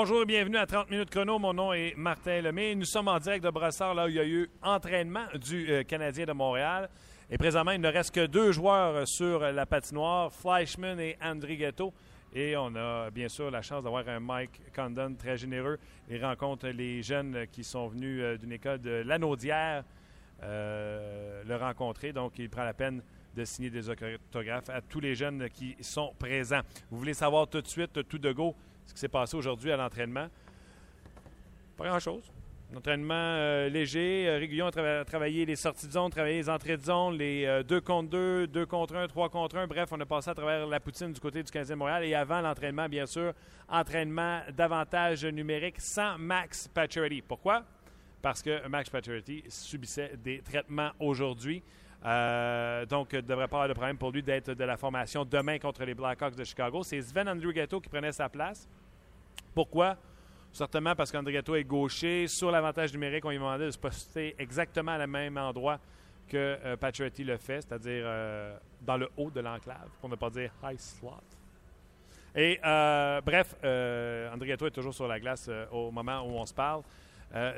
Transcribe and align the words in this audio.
Bonjour 0.00 0.22
et 0.22 0.26
bienvenue 0.26 0.58
à 0.58 0.64
30 0.64 0.90
minutes 0.90 1.10
chrono. 1.10 1.40
Mon 1.40 1.52
nom 1.52 1.72
est 1.72 1.92
Martin 1.96 2.40
Lemay. 2.40 2.76
Nous 2.76 2.84
sommes 2.84 3.08
en 3.08 3.18
direct 3.18 3.44
de 3.44 3.50
Brassard, 3.50 3.94
là 3.94 4.06
où 4.06 4.08
il 4.08 4.14
y 4.14 4.20
a 4.20 4.24
eu 4.24 4.48
entraînement 4.62 5.26
du 5.34 5.68
euh, 5.68 5.82
Canadien 5.82 6.24
de 6.24 6.30
Montréal. 6.30 6.88
Et 7.28 7.36
présentement, 7.36 7.72
il 7.72 7.80
ne 7.80 7.88
reste 7.88 8.14
que 8.14 8.26
deux 8.26 8.52
joueurs 8.52 9.08
sur 9.08 9.40
la 9.40 9.66
patinoire, 9.66 10.32
Fleischmann 10.32 11.00
et 11.00 11.18
André 11.20 11.56
Ghetto. 11.56 11.92
Et 12.32 12.56
on 12.56 12.76
a 12.76 13.10
bien 13.10 13.28
sûr 13.28 13.50
la 13.50 13.60
chance 13.60 13.82
d'avoir 13.82 14.08
un 14.08 14.20
Mike 14.20 14.72
Condon 14.72 15.16
très 15.18 15.36
généreux. 15.36 15.80
Il 16.08 16.24
rencontre 16.24 16.68
les 16.68 17.02
jeunes 17.02 17.48
qui 17.50 17.64
sont 17.64 17.88
venus 17.88 18.20
euh, 18.22 18.36
d'une 18.36 18.52
école 18.52 18.80
de 18.80 19.02
Lanaudière 19.04 19.82
euh, 20.44 21.42
le 21.44 21.56
rencontrer. 21.56 22.12
Donc, 22.12 22.38
il 22.38 22.48
prend 22.48 22.62
la 22.62 22.72
peine 22.72 23.02
de 23.34 23.44
signer 23.44 23.70
des 23.70 23.90
autographes 23.90 24.70
à 24.70 24.80
tous 24.80 25.00
les 25.00 25.16
jeunes 25.16 25.48
qui 25.50 25.74
sont 25.80 26.12
présents. 26.16 26.60
Vous 26.88 26.98
voulez 26.98 27.14
savoir 27.14 27.48
tout 27.48 27.60
de 27.60 27.66
suite, 27.66 28.06
tout 28.08 28.18
de 28.18 28.30
go, 28.30 28.54
ce 28.88 28.94
qui 28.94 29.00
s'est 29.00 29.08
passé 29.08 29.36
aujourd'hui 29.36 29.70
à 29.70 29.76
l'entraînement. 29.76 30.28
Pas 31.76 31.86
grand-chose. 31.86 32.32
Un 32.72 32.78
entraînement 32.78 33.14
euh, 33.14 33.68
léger. 33.68 34.26
Euh, 34.28 34.38
Réguillon 34.38 34.66
a 34.66 35.04
travaillé 35.04 35.46
les 35.46 35.56
sorties 35.56 35.86
de 35.86 35.92
zone, 35.92 36.10
travaillé 36.10 36.38
les 36.38 36.50
entrées 36.50 36.76
de 36.76 36.82
zone, 36.82 37.16
les 37.16 37.62
2 37.66 37.76
euh, 37.76 37.80
contre 37.80 38.10
2, 38.10 38.46
2 38.46 38.66
contre 38.66 38.96
1, 38.96 39.08
3 39.08 39.28
contre 39.28 39.56
1. 39.56 39.66
Bref, 39.66 39.88
on 39.92 40.00
a 40.00 40.06
passé 40.06 40.30
à 40.30 40.34
travers 40.34 40.66
la 40.66 40.80
poutine 40.80 41.12
du 41.12 41.20
côté 41.20 41.42
du 41.42 41.50
15e 41.50 41.76
Montréal. 41.76 42.04
Et 42.04 42.14
avant 42.14 42.40
l'entraînement, 42.40 42.88
bien 42.88 43.06
sûr, 43.06 43.32
entraînement 43.68 44.40
davantage 44.56 45.24
numérique 45.24 45.80
sans 45.80 46.18
Max 46.18 46.68
Pacioretty. 46.68 47.22
Pourquoi? 47.22 47.64
Parce 48.20 48.42
que 48.42 48.66
Max 48.68 48.90
Pacioretty 48.90 49.44
subissait 49.48 50.12
des 50.16 50.40
traitements 50.40 50.90
aujourd'hui. 50.98 51.62
Donc, 52.02 53.08
il 53.12 53.16
ne 53.16 53.20
devrait 53.22 53.48
pas 53.48 53.56
avoir 53.56 53.68
de 53.68 53.74
problème 53.74 53.98
pour 53.98 54.12
lui 54.12 54.22
d'être 54.22 54.52
de 54.52 54.64
la 54.64 54.76
formation 54.76 55.24
demain 55.24 55.58
contre 55.58 55.84
les 55.84 55.94
Blackhawks 55.94 56.36
de 56.36 56.44
Chicago. 56.44 56.82
C'est 56.82 57.02
Sven 57.02 57.28
Andrighetto 57.28 57.80
qui 57.80 57.88
prenait 57.88 58.12
sa 58.12 58.28
place. 58.28 58.68
Pourquoi? 59.54 59.96
Certainement 60.52 60.94
parce 60.94 61.12
qu'Andrietto 61.12 61.54
est 61.54 61.64
gaucher. 61.64 62.26
Sur 62.26 62.50
l'avantage 62.50 62.92
numérique, 62.92 63.24
on 63.24 63.30
lui 63.30 63.36
demandait 63.36 63.66
de 63.66 63.70
se 63.70 63.78
poster 63.78 64.34
exactement 64.38 64.92
à 64.92 64.98
le 64.98 65.06
même 65.06 65.36
endroit 65.36 65.78
que 66.28 66.58
euh, 66.64 66.76
le 67.18 67.36
fait, 67.36 67.62
c'est-à-dire 67.62 68.02
euh, 68.06 68.56
dans 68.82 68.96
le 68.96 69.08
haut 69.16 69.30
de 69.30 69.40
l'enclave, 69.40 69.88
pour 70.00 70.08
ne 70.08 70.16
pas 70.16 70.30
dire 70.30 70.50
high 70.62 70.78
slot. 70.78 71.10
Et 72.34 72.60
euh, 72.64 73.20
bref, 73.22 73.56
euh, 73.64 74.32
Andrietto 74.32 74.66
est 74.66 74.70
toujours 74.70 74.94
sur 74.94 75.08
la 75.08 75.18
glace 75.18 75.50
au 75.72 75.90
moment 75.90 76.22
où 76.22 76.30
on 76.32 76.46
se 76.46 76.54
parle. 76.54 76.82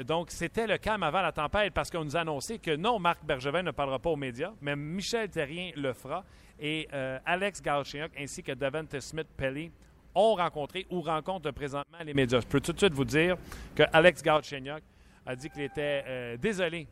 Donc, 0.05 0.31
c'était 0.31 0.67
le 0.67 0.79
calme 0.79 1.03
avant 1.05 1.23
la 1.23 1.33
tempête 1.33 1.73
parce 1.73 1.91
qu'on 1.91 2.05
nous 2.05 2.17
a 2.17 2.21
annoncé 2.21 2.59
que 2.59 2.75
non, 2.75 2.99
Marc 2.99 3.25
Bergevin 3.25 3.63
ne 3.63 3.71
parlera 3.71 3.99
pas 3.99 4.11
aux 4.11 4.17
médias, 4.17 4.53
mais 4.61 4.75
Michel 4.75 5.29
Terrien 5.31 5.71
le 5.77 5.93
fera. 5.93 6.25
Et 6.59 6.89
Alex 7.25 7.63
Galchenyuk 7.63 8.11
ainsi 8.19 8.43
que 8.43 8.53
Devante 8.53 8.99
Smith-Pelly 8.99 9.71
ont 10.15 10.35
rencontré 10.35 10.87
ou 10.91 11.01
rencontrent 11.01 11.51
présentement 11.53 11.99
les 12.05 12.15
médias. 12.15 12.41
Je 12.41 12.47
peux 12.47 12.61
tout 12.61 12.73
de 12.73 12.79
suite 12.79 12.93
vous 12.93 13.05
dire 13.05 13.37
que 13.75 13.85
Alex 13.93 14.23
Galchenyuk 14.23 14.83
a 15.27 15.37
dit 15.37 15.51
qu'il 15.51 15.63
était 15.63 16.05
euh, 16.07 16.37
désolé 16.37 16.87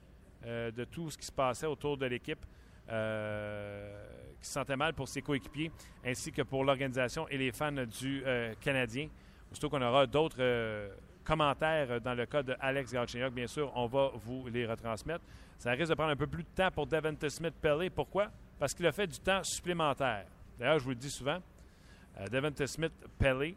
euh, 0.46 0.70
de 0.70 0.84
tout 0.84 1.10
ce 1.10 1.18
qui 1.18 1.26
se 1.26 1.32
passait 1.32 1.66
autour 1.66 1.96
de 1.96 2.06
l'équipe, 2.06 2.44
euh, 2.90 4.04
qui 4.40 4.46
se 4.46 4.52
sentait 4.52 4.76
mal 4.76 4.94
pour 4.94 5.08
ses 5.08 5.22
coéquipiers, 5.22 5.70
ainsi 6.04 6.30
que 6.32 6.42
pour 6.42 6.64
l'organisation 6.64 7.28
et 7.28 7.38
les 7.38 7.52
fans 7.52 7.72
du 7.72 8.22
Canadien. 8.60 9.08
Surtout 9.52 9.70
qu'on 9.70 9.82
aura 9.82 10.06
d'autres 10.06 10.42
commentaires 11.28 12.00
dans 12.00 12.15
le 12.15 12.25
cas 12.25 12.43
de 12.43 12.56
Alex 12.59 12.91
Galchenyuk, 12.91 13.34
bien 13.34 13.47
sûr, 13.47 13.71
on 13.75 13.87
va 13.87 14.11
vous 14.15 14.49
les 14.49 14.65
retransmettre. 14.65 15.22
Ça 15.59 15.72
risque 15.72 15.91
de 15.91 15.94
prendre 15.94 16.11
un 16.11 16.16
peu 16.16 16.27
plus 16.27 16.43
de 16.43 16.49
temps 16.49 16.71
pour 16.71 16.87
Devante 16.87 17.28
Smith-Pellet. 17.28 17.91
Pourquoi? 17.91 18.28
Parce 18.59 18.72
qu'il 18.72 18.87
a 18.87 18.93
fait 18.93 19.06
du 19.06 19.19
temps 19.19 19.43
supplémentaire. 19.43 20.25
D'ailleurs, 20.59 20.78
je 20.78 20.84
vous 20.84 20.91
le 20.91 20.97
dis 20.97 21.11
souvent, 21.11 21.39
euh, 22.19 22.27
Devante 22.28 22.65
Smith 22.65 22.93
Pelly 23.19 23.55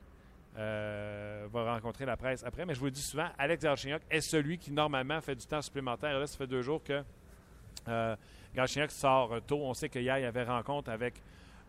euh, 0.57 1.47
va 1.49 1.73
rencontrer 1.73 2.05
la 2.05 2.17
presse 2.17 2.43
après, 2.43 2.65
mais 2.65 2.73
je 2.73 2.79
vous 2.79 2.85
le 2.85 2.91
dis 2.91 3.01
souvent, 3.01 3.29
Alex 3.37 3.63
Galchenyuk 3.63 4.01
est 4.09 4.21
celui 4.21 4.57
qui 4.57 4.73
normalement 4.73 5.21
fait 5.21 5.35
du 5.35 5.45
temps 5.45 5.61
supplémentaire. 5.61 6.19
Là, 6.19 6.27
ça 6.27 6.37
fait 6.37 6.47
deux 6.47 6.61
jours 6.61 6.83
que 6.83 7.01
euh, 7.87 8.15
sort 8.89 9.41
tôt. 9.47 9.61
On 9.63 9.73
sait 9.73 9.87
qu'hier, 9.87 10.17
il 10.17 10.23
y 10.23 10.25
avait 10.25 10.43
rencontre 10.43 10.91
avec 10.91 11.13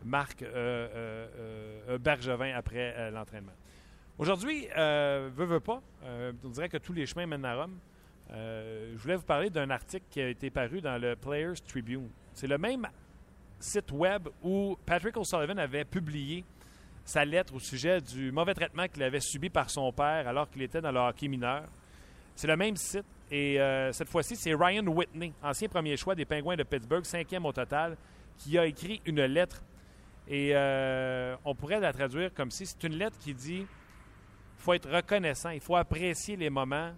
Marc 0.05 0.43
euh, 0.43 1.97
Bergevin 2.01 2.55
après 2.57 3.11
l'entraînement. 3.13 3.53
Aujourd'hui, 4.19 4.69
veut, 4.77 5.45
veut 5.45 5.61
pas, 5.61 5.83
on 6.45 6.49
dirait 6.49 6.69
que 6.69 6.77
tous 6.77 6.93
les 6.93 7.07
chemins 7.07 7.27
mènent 7.27 7.45
à 7.45 7.57
Rome. 7.57 7.79
je 8.31 8.99
voulais 8.99 9.17
vous 9.17 9.23
parler 9.23 9.51
d'un 9.51 9.71
article 9.71 10.05
qui 10.11 10.21
a 10.21 10.29
été 10.29 10.51
paru 10.51 10.81
dans 10.81 11.01
le 11.01 11.17
Players 11.17 11.61
Tribune. 11.67 12.09
C'est 12.35 12.47
le 12.47 12.59
même 12.59 12.87
site 13.59 13.91
web 13.93 14.29
où 14.43 14.77
Patrick 14.85 15.17
O'Sullivan 15.17 15.59
avait 15.59 15.85
publié 15.85 16.45
sa 17.05 17.25
lettre 17.25 17.55
au 17.55 17.59
sujet 17.59 18.01
du 18.01 18.31
mauvais 18.33 18.55
traitement 18.55 18.87
qu'il 18.89 19.03
avait 19.03 19.21
subi 19.21 19.51
par 19.51 19.71
son 19.71 19.93
père 19.93 20.29
alors 20.29 20.49
qu'il 20.51 20.63
était 20.63 20.81
dans 20.81 20.93
le 20.93 21.01
hockey 21.01 21.29
mineur. 21.29 21.65
C'est 22.35 22.47
le 22.47 22.57
même 22.57 22.77
site. 22.77 23.05
Et 23.31 23.61
euh, 23.61 23.93
cette 23.93 24.09
fois-ci, 24.09 24.37
c'est 24.37 24.55
Ryan 24.55 24.87
Whitney, 24.87 25.33
ancien 25.43 25.69
premier 25.69 25.97
choix 25.97 26.15
des 26.15 26.25
Pingouins 26.25 26.57
de 26.57 26.65
Pittsburgh, 26.65 27.05
cinquième 27.05 27.47
au 27.47 27.53
total, 27.53 27.97
qui 28.39 28.59
a 28.59 28.67
écrit 28.67 29.01
une 29.07 29.25
lettre. 29.25 29.63
Et 30.29 30.51
euh, 30.55 31.35
on 31.45 31.55
pourrait 31.55 31.81
la 31.81 31.93
traduire 31.93 32.33
comme 32.35 32.51
si 32.51 32.67
c'est 32.67 32.83
une 32.85 32.97
lettre 32.97 33.19
qui 33.19 33.35
dit 33.35 33.67
faut 34.63 34.75
être 34.75 34.91
reconnaissant, 34.91 35.51
il 35.51 35.61
faut 35.61 35.77
apprécier 35.77 36.37
les 36.37 36.51
moments 36.51 36.93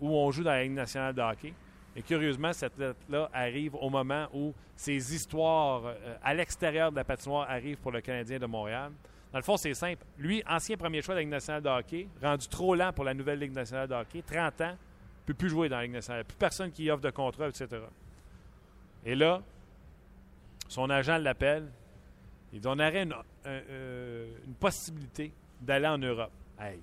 où 0.00 0.16
on 0.16 0.30
joue 0.30 0.42
dans 0.42 0.50
la 0.50 0.62
Ligue 0.62 0.72
nationale 0.72 1.14
de 1.14 1.20
hockey. 1.20 1.52
Et 1.96 2.02
curieusement, 2.02 2.52
cette 2.52 2.78
lettre-là 2.78 3.28
arrive 3.32 3.74
au 3.74 3.90
moment 3.90 4.28
où 4.32 4.54
ces 4.76 5.14
histoires 5.14 5.82
euh, 5.84 6.16
à 6.22 6.32
l'extérieur 6.32 6.90
de 6.90 6.96
la 6.96 7.04
patinoire 7.04 7.50
arrivent 7.50 7.78
pour 7.78 7.90
le 7.90 8.00
Canadien 8.00 8.38
de 8.38 8.46
Montréal. 8.46 8.92
Dans 9.32 9.38
le 9.38 9.44
fond, 9.44 9.56
c'est 9.56 9.74
simple. 9.74 10.04
Lui, 10.18 10.42
ancien 10.48 10.76
premier 10.76 11.02
choix 11.02 11.14
de 11.14 11.18
la 11.18 11.22
Ligue 11.22 11.30
nationale 11.30 11.62
de 11.62 11.68
hockey, 11.68 12.08
rendu 12.22 12.48
trop 12.48 12.74
lent 12.74 12.92
pour 12.92 13.04
la 13.04 13.14
nouvelle 13.14 13.38
Ligue 13.38 13.52
nationale 13.52 13.88
de 13.88 13.94
hockey, 13.94 14.22
30 14.22 14.60
ans, 14.60 14.70
ne 14.70 15.26
peut 15.26 15.34
plus 15.34 15.50
jouer 15.50 15.68
dans 15.68 15.76
la 15.76 15.82
Ligue 15.82 15.92
nationale. 15.92 16.24
Plus 16.24 16.36
personne 16.36 16.70
qui 16.70 16.90
offre 16.90 17.02
de 17.02 17.10
contrat, 17.10 17.48
etc. 17.48 17.68
Et 19.04 19.14
là, 19.14 19.42
son 20.68 20.88
agent 20.88 21.18
l'appelle. 21.18 21.68
Il 22.52 22.60
dit 22.60 22.66
on 22.68 22.78
aurait 22.78 23.02
une, 23.02 23.14
euh, 23.46 24.36
une 24.46 24.54
possibilité 24.54 25.32
d'aller 25.60 25.86
en 25.86 25.98
Europe. 25.98 26.32
Hey, 26.60 26.78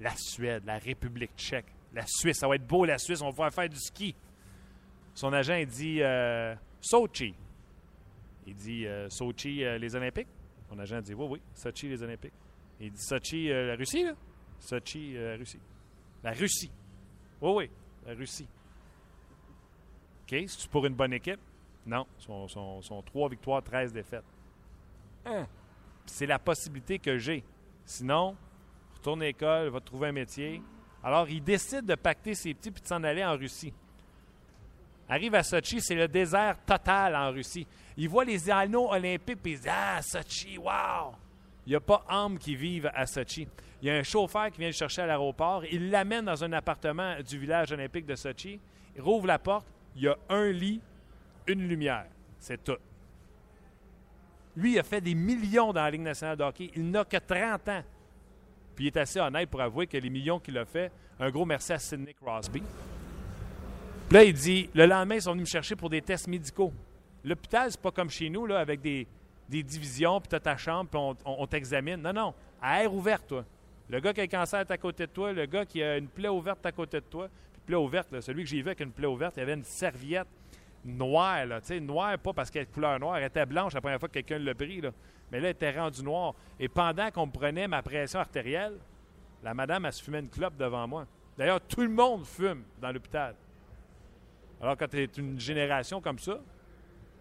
la 0.00 0.14
Suède, 0.16 0.64
la 0.66 0.78
République 0.78 1.30
tchèque, 1.36 1.66
la 1.94 2.04
Suisse, 2.06 2.38
ça 2.38 2.48
va 2.48 2.56
être 2.56 2.66
beau 2.66 2.84
la 2.84 2.98
Suisse, 2.98 3.20
on 3.22 3.26
va 3.26 3.30
pouvoir 3.30 3.52
faire 3.52 3.68
du 3.68 3.78
ski. 3.78 4.14
Son 5.14 5.32
agent, 5.32 5.54
il 5.54 5.66
dit 5.66 6.02
euh, 6.02 6.54
Sochi. 6.80 7.34
Il 8.46 8.54
dit 8.54 8.86
euh, 8.86 9.08
Sochi, 9.08 9.64
euh, 9.64 9.78
les 9.78 9.94
Olympiques? 9.94 10.28
Mon 10.70 10.78
agent 10.78 11.00
dit 11.00 11.14
Oui, 11.14 11.26
oui, 11.30 11.42
Sochi, 11.54 11.88
les 11.88 12.02
Olympiques. 12.02 12.34
Il 12.80 12.90
dit 12.90 13.02
Sochi, 13.02 13.48
la 13.48 13.76
Russie, 13.76 14.04
là? 14.04 14.12
Sochi, 14.58 15.14
la 15.14 15.36
Russie. 15.36 15.60
La 16.22 16.32
Russie. 16.32 16.70
Oui, 17.40 17.52
oui, 17.54 17.70
la 18.06 18.14
Russie. 18.14 18.48
OK, 20.22 20.44
c'est 20.48 20.68
pour 20.68 20.84
une 20.84 20.94
bonne 20.94 21.12
équipe? 21.12 21.40
Non, 21.86 22.04
sont, 22.18 22.48
sont, 22.82 23.02
3 23.02 23.28
victoires, 23.28 23.62
13 23.62 23.92
défaites. 23.92 24.24
Hein? 25.24 25.46
C'est 26.04 26.26
la 26.26 26.38
possibilité 26.38 26.98
que 26.98 27.16
j'ai. 27.16 27.44
Sinon, 27.84 28.36
retourne 29.06 29.22
à 29.22 29.26
l'école, 29.26 29.68
va 29.68 29.80
trouver 29.80 30.08
un 30.08 30.12
métier. 30.12 30.60
Alors, 31.04 31.28
il 31.28 31.42
décide 31.42 31.86
de 31.86 31.94
pacter 31.94 32.34
ses 32.34 32.52
petits 32.54 32.72
puis 32.72 32.82
de 32.82 32.88
s'en 32.88 33.04
aller 33.04 33.24
en 33.24 33.36
Russie. 33.36 33.72
Arrive 35.08 35.36
à 35.36 35.44
Sochi, 35.44 35.80
c'est 35.80 35.94
le 35.94 36.08
désert 36.08 36.56
total 36.64 37.14
en 37.14 37.30
Russie. 37.30 37.64
Il 37.96 38.08
voit 38.08 38.24
les 38.24 38.50
anneaux 38.50 38.90
olympiques 38.90 39.38
et 39.44 39.50
il 39.50 39.60
dit 39.60 39.68
Ah, 39.70 40.00
Sochi, 40.02 40.58
wow! 40.58 41.14
Il 41.64 41.70
n'y 41.70 41.76
a 41.76 41.80
pas 41.80 42.04
homme 42.10 42.36
qui 42.36 42.56
vive 42.56 42.90
à 42.92 43.06
Sochi. 43.06 43.46
Il 43.80 43.86
y 43.86 43.90
a 43.92 43.94
un 43.94 44.02
chauffeur 44.02 44.50
qui 44.50 44.58
vient 44.58 44.68
le 44.68 44.74
chercher 44.74 45.02
à 45.02 45.06
l'aéroport. 45.06 45.64
Il 45.66 45.90
l'amène 45.90 46.24
dans 46.24 46.42
un 46.42 46.52
appartement 46.52 47.14
du 47.20 47.38
village 47.38 47.70
olympique 47.70 48.06
de 48.06 48.16
Sochi. 48.16 48.58
Il 48.96 49.02
rouvre 49.02 49.28
la 49.28 49.38
porte. 49.38 49.66
Il 49.94 50.02
y 50.02 50.08
a 50.08 50.16
un 50.28 50.50
lit, 50.50 50.80
une 51.46 51.68
lumière. 51.68 52.06
C'est 52.40 52.64
tout. 52.64 52.78
Lui, 54.56 54.72
il 54.72 54.78
a 54.80 54.82
fait 54.82 55.00
des 55.00 55.14
millions 55.14 55.72
dans 55.72 55.82
la 55.82 55.90
Ligue 55.90 56.00
nationale 56.00 56.36
de 56.36 56.42
hockey. 56.42 56.72
Il 56.74 56.90
n'a 56.90 57.04
que 57.04 57.18
30 57.18 57.68
ans. 57.68 57.82
Puis 58.76 58.84
il 58.84 58.88
est 58.88 58.98
assez 58.98 59.18
honnête 59.18 59.48
pour 59.48 59.60
avouer 59.62 59.86
que 59.86 59.96
les 59.96 60.10
millions 60.10 60.38
qu'il 60.38 60.56
a 60.58 60.66
fait, 60.66 60.92
un 61.18 61.30
gros 61.30 61.46
merci 61.46 61.72
à 61.72 61.78
Sidney 61.78 62.14
Crosby. 62.14 62.62
Puis 64.08 64.14
là, 64.14 64.22
il 64.22 64.34
dit 64.34 64.68
le 64.74 64.86
lendemain, 64.86 65.16
ils 65.16 65.22
sont 65.22 65.32
venus 65.32 65.48
me 65.48 65.50
chercher 65.50 65.74
pour 65.74 65.88
des 65.88 66.02
tests 66.02 66.28
médicaux. 66.28 66.72
L'hôpital, 67.24 67.70
c'est 67.70 67.80
pas 67.80 67.90
comme 67.90 68.10
chez 68.10 68.28
nous, 68.28 68.46
là, 68.46 68.60
avec 68.60 68.80
des, 68.80 69.06
divisions, 69.48 70.20
puis 70.20 70.28
tu 70.28 70.36
as 70.36 70.40
ta 70.40 70.56
chambre, 70.56 70.90
puis 70.90 71.16
on, 71.24 71.46
t'examine. 71.46 71.96
Non, 71.96 72.12
non. 72.12 72.34
À 72.60 72.84
air 72.84 72.94
ouverte, 72.94 73.26
toi. 73.26 73.44
Le 73.88 73.98
gars 73.98 74.12
qui 74.12 74.20
a 74.20 74.24
un 74.24 74.28
cancer 74.28 74.60
est 74.60 74.70
à 74.70 74.78
côté 74.78 75.06
de 75.06 75.12
toi, 75.12 75.32
le 75.32 75.46
gars 75.46 75.64
qui 75.64 75.82
a 75.82 75.96
une 75.96 76.08
plaie 76.08 76.28
ouverte 76.28 76.64
à 76.66 76.72
côté 76.72 76.98
de 76.98 77.04
toi. 77.04 77.28
Puis 77.52 77.62
plaie 77.66 77.76
ouverte, 77.76 78.20
celui 78.20 78.44
que 78.44 78.50
j'ai 78.50 78.58
vu 78.58 78.68
avec 78.68 78.80
une 78.80 78.92
plaie 78.92 79.06
ouverte, 79.06 79.36
il 79.38 79.40
avait 79.40 79.54
une 79.54 79.64
serviette 79.64 80.28
noire, 80.84 81.46
là, 81.46 81.60
tu 81.60 81.68
sais, 81.68 81.80
noire 81.80 82.16
pas 82.18 82.32
parce 82.32 82.50
qu'elle 82.50 82.62
est 82.62 82.72
couleur 82.72 82.98
noire, 83.00 83.16
elle 83.16 83.24
était 83.24 83.44
blanche 83.44 83.74
la 83.74 83.80
première 83.80 83.98
fois 83.98 84.08
que 84.08 84.14
quelqu'un 84.14 84.38
l'a 84.38 84.54
pris, 84.54 84.80
là. 84.80 84.90
Mais 85.30 85.40
là, 85.40 85.48
elle 85.48 85.54
était 85.54 85.78
rendue 85.78 86.02
noire. 86.02 86.34
Et 86.58 86.68
pendant 86.68 87.10
qu'on 87.10 87.28
prenait 87.28 87.68
ma 87.68 87.82
pression 87.82 88.20
artérielle, 88.20 88.78
la 89.42 89.54
madame, 89.54 89.84
elle 89.84 89.92
se 89.92 90.02
fumait 90.02 90.20
une 90.20 90.28
clope 90.28 90.56
devant 90.56 90.86
moi. 90.86 91.06
D'ailleurs, 91.36 91.60
tout 91.60 91.82
le 91.82 91.88
monde 91.88 92.24
fume 92.24 92.64
dans 92.80 92.92
l'hôpital. 92.92 93.34
Alors, 94.60 94.76
quand 94.76 94.88
tu 94.88 95.02
es 95.02 95.04
une 95.04 95.38
génération 95.38 96.00
comme 96.00 96.18
ça, 96.18 96.38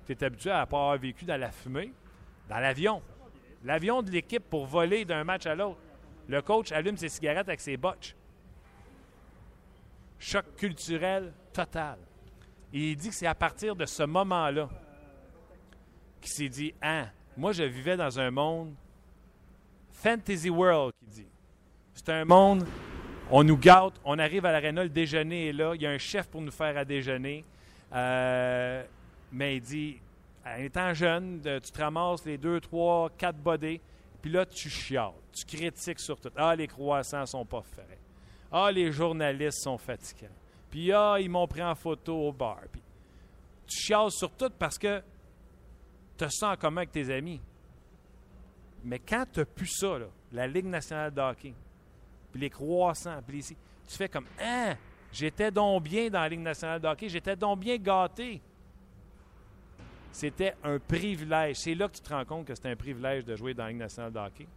tu 0.06 0.13
es 0.13 0.24
habitué 0.24 0.52
à 0.52 0.62
ne 0.62 0.66
pas 0.66 0.78
avoir 0.78 0.98
vécu 0.98 1.25
dans 1.25 1.40
la 1.40 1.52
fumée, 1.52 1.92
dans 2.48 2.60
l'avion. 2.60 3.02
L'avion 3.63 4.02
de 4.02 4.12
l'équipe 4.12 4.44
pour 4.50 4.66
voler 4.66 5.06
d'un 5.06 5.24
match 5.24 5.46
à 5.46 5.56
l'autre. 5.56 5.80
Le 6.28 6.42
coach 6.42 6.72
allume 6.72 6.98
ses 6.98 7.10
cigarettes 7.10 7.48
avec 7.48 7.60
ses 7.60 7.78
botches. 7.78 8.16
Choc 10.19 10.46
culturel 10.56 11.34
total. 11.52 11.98
Et 12.74 12.92
il 12.92 12.96
dit 12.96 13.10
que 13.10 13.16
c'est 13.16 13.28
à 13.28 13.36
partir 13.36 13.75
de 13.75 13.86
ce 13.86 14.04
moment-là 14.04 14.69
qu'il 16.22 16.31
s'est 16.31 16.50
dit 16.50 16.74
Ah, 16.81 17.07
moi, 17.38 17.52
je 17.52 17.64
vivais 17.64 17.98
dans 17.98 18.20
un 18.20 18.32
monde 18.32 18.74
fantasy 19.92 20.50
world, 20.50 20.94
qu'il 21.00 21.24
dit. 21.24 21.28
C'est 21.94 22.10
un 22.10 22.26
monde, 22.26 22.66
on 23.32 23.44
nous 23.44 23.58
gâte, 23.58 23.94
on 24.04 24.20
arrive 24.20 24.46
à 24.46 24.52
l'aréna, 24.52 24.84
le 24.84 24.90
déjeuner 24.90 25.50
est 25.50 25.54
là, 25.54 25.74
il 25.76 25.82
y 25.82 25.88
a 25.88 25.92
un 25.92 25.98
chef 25.98 26.28
pour 26.28 26.42
nous 26.42 26.52
faire 26.52 26.78
à 26.78 26.86
déjeuner. 26.86 27.44
Euh, 27.94 28.84
mais 29.32 29.58
il 29.58 29.62
dit 29.62 29.98
en 30.46 30.62
étant 30.62 30.94
jeune, 30.94 31.42
tu 31.42 31.72
te 31.72 31.82
ramasses 31.82 32.24
les 32.26 32.38
deux, 32.38 32.60
trois, 32.60 33.10
quatre 33.18 33.38
bodés, 33.38 33.81
puis 34.22 34.31
là, 34.31 34.46
tu 34.46 34.70
chiales, 34.70 35.14
tu 35.34 35.46
critiques 35.46 36.00
sur 36.00 36.20
tout. 36.20 36.30
Ah, 36.36 36.56
les 36.56 36.68
croissants 36.68 37.26
sont 37.26 37.46
pas 37.46 37.64
faits. 37.64 38.00
Ah, 38.52 38.72
les 38.72 38.92
journalistes 38.92 39.64
sont 39.64 39.78
fatigants. 39.78 40.34
Puis, 40.70 40.92
ah, 40.92 41.18
ils 41.20 41.30
m'ont 41.30 41.48
pris 41.48 41.64
en 41.64 41.74
photo 41.74 42.16
au 42.16 42.31
bar. 42.31 42.60
Puis, 42.72 42.81
tu 43.68 43.78
chiales 43.78 44.12
sur 44.12 44.31
tout 44.31 44.52
parce 44.58 44.78
que 44.78 45.02
tu 46.18 46.26
te 46.26 46.30
sens 46.30 46.54
en 46.54 46.56
commun 46.56 46.82
avec 46.82 46.92
tes 46.92 47.14
amis. 47.14 47.42
Mais 48.84 49.00
quand 49.00 49.26
tu 49.32 49.40
n'as 49.40 49.46
plus 49.46 49.68
ça, 49.68 49.98
la 50.32 50.48
Ligue 50.48 50.66
nationale 50.66 51.14
de 51.14 51.22
hockey, 51.22 51.54
puis 52.32 52.42
les 52.42 52.50
croissants, 52.50 53.22
puis 53.26 53.38
les... 53.38 53.44
tu 53.44 53.98
fais 53.98 54.10
comme 54.10 54.26
Hein, 54.40 54.76
j'étais 55.12 55.52
donc 55.52 55.84
bien 55.84 56.10
dans 56.10 56.22
la 56.22 56.30
Ligue 56.30 56.42
nationale 56.42 56.80
de 56.80 56.88
hockey, 56.88 57.10
j'étais 57.10 57.36
donc 57.36 57.60
bien 57.60 57.78
gâté. 57.78 58.42
C'était 60.12 60.56
un 60.64 60.80
privilège. 60.80 61.58
C'est 61.58 61.76
là 61.76 61.90
que 61.90 61.96
tu 61.96 62.02
te 62.02 62.14
rends 62.14 62.24
compte 62.24 62.46
que 62.46 62.56
c'est 62.56 62.70
un 62.70 62.76
privilège 62.76 63.26
de 63.26 63.36
jouer 63.36 63.54
dans 63.54 63.64
la 63.64 63.70
Ligue 63.70 63.80
nationale 63.80 64.14
de 64.14 64.20
hockey. 64.20 64.48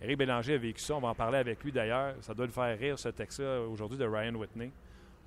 Éric 0.00 0.18
Bélanger 0.18 0.54
a 0.54 0.58
vécu 0.58 0.80
ça. 0.80 0.94
On 0.94 1.00
va 1.00 1.08
en 1.08 1.14
parler 1.14 1.38
avec 1.38 1.62
lui 1.62 1.70
d'ailleurs. 1.70 2.14
Ça 2.20 2.34
doit 2.34 2.46
le 2.46 2.52
faire 2.52 2.76
rire, 2.78 2.98
ce 2.98 3.08
texte-là, 3.08 3.60
aujourd'hui, 3.62 3.98
de 3.98 4.04
Ryan 4.04 4.34
Whitney. 4.34 4.70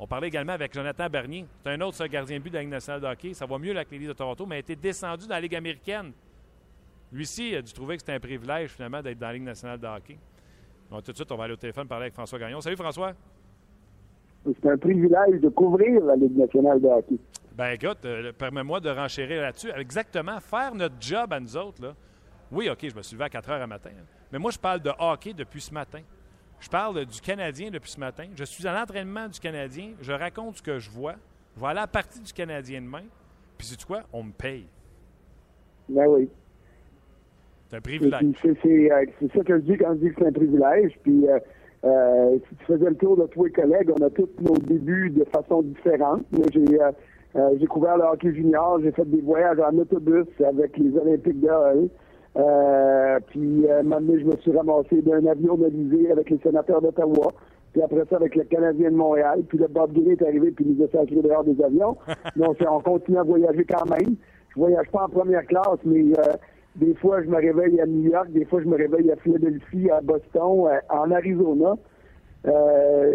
On 0.04 0.08
parlait 0.08 0.30
également 0.30 0.54
avec 0.54 0.74
Jonathan 0.74 1.08
Bernier. 1.08 1.46
C'est 1.64 1.70
un 1.70 1.80
autre 1.82 2.08
gardien 2.08 2.40
de 2.40 2.42
but 2.42 2.50
de 2.50 2.56
la 2.56 2.62
Ligue 2.62 2.72
nationale 2.72 3.02
de 3.02 3.06
hockey. 3.06 3.36
Ça 3.36 3.46
va 3.46 3.60
mieux 3.60 3.70
avec 3.70 3.92
les 3.92 4.00
Leafs 4.00 4.08
de 4.08 4.14
Toronto, 4.14 4.48
mais 4.48 4.56
a 4.56 4.58
été 4.58 4.76
descendu 4.76 5.28
dans 5.28 5.36
la 5.36 5.42
Ligue 5.42 5.56
américaine. 5.56 6.12
Lui-ci 7.14 7.56
a 7.56 7.62
dû 7.62 7.72
trouver 7.72 7.98
que 7.98 8.02
c'était 8.02 8.14
un 8.14 8.20
privilège, 8.20 8.72
finalement, 8.72 9.04
d'être 9.04 9.20
dans 9.20 9.28
la 9.28 9.34
Ligue 9.34 9.44
nationale 9.44 9.80
de 9.80 9.86
hockey. 9.86 10.18
Donc, 10.90 11.04
tout 11.04 11.12
de 11.12 11.18
suite, 11.18 11.32
on 11.32 11.36
va 11.36 11.44
aller 11.44 11.54
au 11.54 11.58
téléphone 11.58 11.88
parler 11.88 12.06
avec 12.06 12.16
François 12.16 12.40
Gagnon. 12.40 12.60
Salut, 12.62 12.78
François. 12.78 13.14
C'est 14.44 14.72
un 14.72 14.78
privilège 14.78 15.40
de 15.40 15.50
couvrir 15.50 16.04
la 16.04 16.16
Ligue 16.16 16.36
nationale 16.36 16.82
de 16.82 16.88
hockey. 16.88 17.16
Ben 17.56 17.74
écoute, 17.74 18.04
euh, 18.06 18.32
permets-moi 18.34 18.80
de 18.80 18.90
renchérir 18.90 19.44
là-dessus. 19.44 19.70
Exactement, 19.78 20.40
faire 20.40 20.74
notre 20.74 20.96
job 21.00 21.32
à 21.32 21.40
nous 21.40 21.56
autres. 21.56 21.80
Là. 21.80 21.94
Oui, 22.52 22.72
OK, 22.72 22.90
je 22.90 22.96
me 22.96 23.04
suis 23.04 23.14
levé 23.14 23.26
à 23.26 23.30
4 23.30 23.52
heures 23.52 23.62
à 23.62 23.68
matin. 23.68 23.92
Mais 24.32 24.40
moi, 24.40 24.50
je 24.50 24.58
parle 24.58 24.80
de 24.80 24.90
hockey 24.98 25.34
depuis 25.34 25.62
ce 25.62 25.72
matin. 25.72 26.02
Je 26.62 26.70
parle 26.70 27.06
du 27.06 27.20
Canadien 27.20 27.70
depuis 27.72 27.92
ce 27.92 28.00
matin. 28.00 28.26
Je 28.36 28.44
suis 28.44 28.66
à 28.68 28.74
l'entraînement 28.74 29.28
du 29.28 29.40
Canadien. 29.40 29.90
Je 30.02 30.14
raconte 30.14 30.58
ce 30.58 30.62
que 30.62 30.80
je 30.80 30.90
vois. 30.90 31.16
Je 31.56 31.62
vais 31.62 31.68
aller 31.68 31.80
à 31.80 31.82
la 31.82 31.88
partie 31.88 32.22
du 32.22 32.32
Canadien 32.32 32.82
demain. 32.82 33.04
Puis, 33.58 33.68
c'est 33.68 33.84
quoi? 33.84 34.04
On 34.14 34.24
me 34.24 34.32
paye. 34.32 34.66
Ben 35.90 36.06
oui. 36.08 36.30
C'est 37.68 37.78
un 37.78 37.82
privilège. 37.82 38.22
Euh, 38.24 39.06
c'est 39.20 39.32
ça 39.34 39.44
que 39.44 39.58
je 39.58 39.64
dis 39.64 39.78
quand 39.78 39.94
je 39.96 40.00
dis 40.00 40.10
que 40.10 40.16
c'est 40.20 40.28
un 40.28 40.32
privilège. 40.32 40.94
Puis, 41.04 41.28
euh, 41.28 41.40
euh, 41.84 42.38
si 42.48 42.56
tu 42.56 42.66
faisais 42.66 42.90
le 42.90 42.96
tour 42.96 43.18
de 43.18 43.26
tous 43.28 43.46
les 43.46 43.52
collègues, 43.52 43.92
on 44.00 44.06
a 44.06 44.10
tous 44.12 44.30
nos 44.40 44.58
débuts 44.58 45.10
de 45.10 45.26
façon 45.26 45.64
différente. 45.64 46.24
j'ai 46.54 46.80
euh, 47.36 47.56
j'ai 47.60 47.66
couvert 47.66 47.98
le 47.98 48.04
hockey 48.04 48.34
junior, 48.34 48.80
j'ai 48.82 48.92
fait 48.92 49.06
des 49.06 49.22
voyages 49.22 49.60
en 49.60 49.78
autobus 49.78 50.28
avec 50.46 50.78
les 50.78 50.98
Olympiques 50.98 51.40
de 51.40 51.48
Hull. 51.48 51.90
Euh, 52.38 53.20
puis, 53.28 53.66
euh, 53.70 53.84
maintenant, 53.84 54.14
je 54.18 54.26
me 54.26 54.38
suis 54.38 54.52
ramassé 54.52 55.02
d'un 55.02 55.26
avion 55.26 55.56
de 55.56 56.12
avec 56.12 56.30
les 56.30 56.38
sénateurs 56.40 56.82
d'Ottawa. 56.82 57.34
Puis 57.74 57.82
après 57.82 58.04
ça, 58.10 58.18
avec 58.18 58.36
le 58.36 58.44
Canadien 58.44 58.92
de 58.92 58.96
Montréal. 58.96 59.44
Puis 59.48 59.58
le 59.58 59.68
Bob 59.68 59.94
Gay 59.94 60.12
est 60.12 60.22
arrivé, 60.22 60.52
puis 60.52 60.66
il 60.68 60.76
nous 60.76 60.84
a 60.84 60.88
sacré 60.90 61.22
dehors 61.22 61.44
des 61.44 61.62
avions. 61.64 61.98
Donc, 62.36 62.58
on 62.70 62.82
continue 62.82 63.18
à 63.18 63.24
voyager 63.24 63.66
quand 63.66 63.90
même. 63.90 64.16
Je 64.50 64.60
voyage 64.60 64.88
pas 64.92 65.06
en 65.06 65.10
première 65.10 65.46
classe, 65.46 65.80
mais 65.86 66.12
euh, 66.20 66.34
des 66.76 66.94
fois, 66.96 67.22
je 67.24 67.30
me 67.30 67.38
réveille 67.38 67.80
à 67.80 67.86
New 67.86 68.10
York, 68.12 68.30
des 68.32 68.46
fois, 68.46 68.62
je 68.62 68.68
me 68.68 68.76
réveille 68.76 69.10
à 69.12 69.16
Philadelphie, 69.18 69.90
à 69.90 70.02
Boston, 70.02 70.68
euh, 70.68 70.80
en 70.90 71.12
Arizona. 71.12 71.76
Euh, 72.48 73.14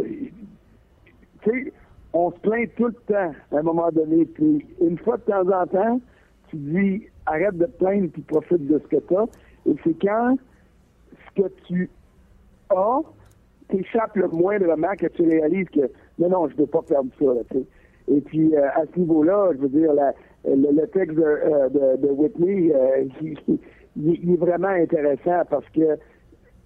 tu 1.42 1.50
sais, 1.50 1.72
on 2.12 2.30
se 2.30 2.38
plaint 2.40 2.70
tout 2.76 2.86
le 2.86 2.94
temps 3.06 3.32
à 3.52 3.58
un 3.58 3.62
moment 3.62 3.90
donné. 3.92 4.24
Puis 4.24 4.66
une 4.80 4.98
fois 4.98 5.18
de 5.18 5.22
temps 5.22 5.48
en 5.48 5.66
temps, 5.66 6.00
tu 6.48 6.56
dis 6.56 7.02
arrête 7.26 7.56
de 7.56 7.66
te 7.66 7.78
plaindre 7.78 8.10
puis 8.10 8.22
profite 8.22 8.66
de 8.66 8.78
ce 8.78 8.88
que 8.88 8.96
tu 8.96 9.16
as. 9.16 9.26
Et 9.66 9.74
c'est 9.84 9.96
quand 10.00 10.36
ce 11.12 11.42
que 11.42 11.48
tu 11.66 11.90
as 12.70 13.00
t'échappe 13.68 14.16
le 14.16 14.28
moindrement 14.28 14.94
que 14.98 15.06
tu 15.08 15.22
réalises 15.22 15.68
que 15.70 15.90
non, 16.18 16.28
non, 16.28 16.48
je 16.48 16.54
ne 16.54 16.60
veux 16.60 16.66
pas 16.66 16.82
perdre 16.82 17.10
ça. 17.18 17.24
Là, 17.26 17.60
et 18.08 18.20
puis 18.20 18.54
euh, 18.54 18.68
à 18.68 18.84
ce 18.92 19.00
niveau-là, 19.00 19.50
je 19.54 19.58
veux 19.58 19.68
dire, 19.68 19.92
le, 20.44 20.86
texte 20.86 21.16
de, 21.16 21.22
euh, 21.22 22.12
Whitney, 22.12 22.72
euh, 22.72 23.04
il, 23.96 24.32
est 24.32 24.36
vraiment 24.36 24.68
intéressant 24.68 25.42
parce 25.50 25.68
que 25.70 25.98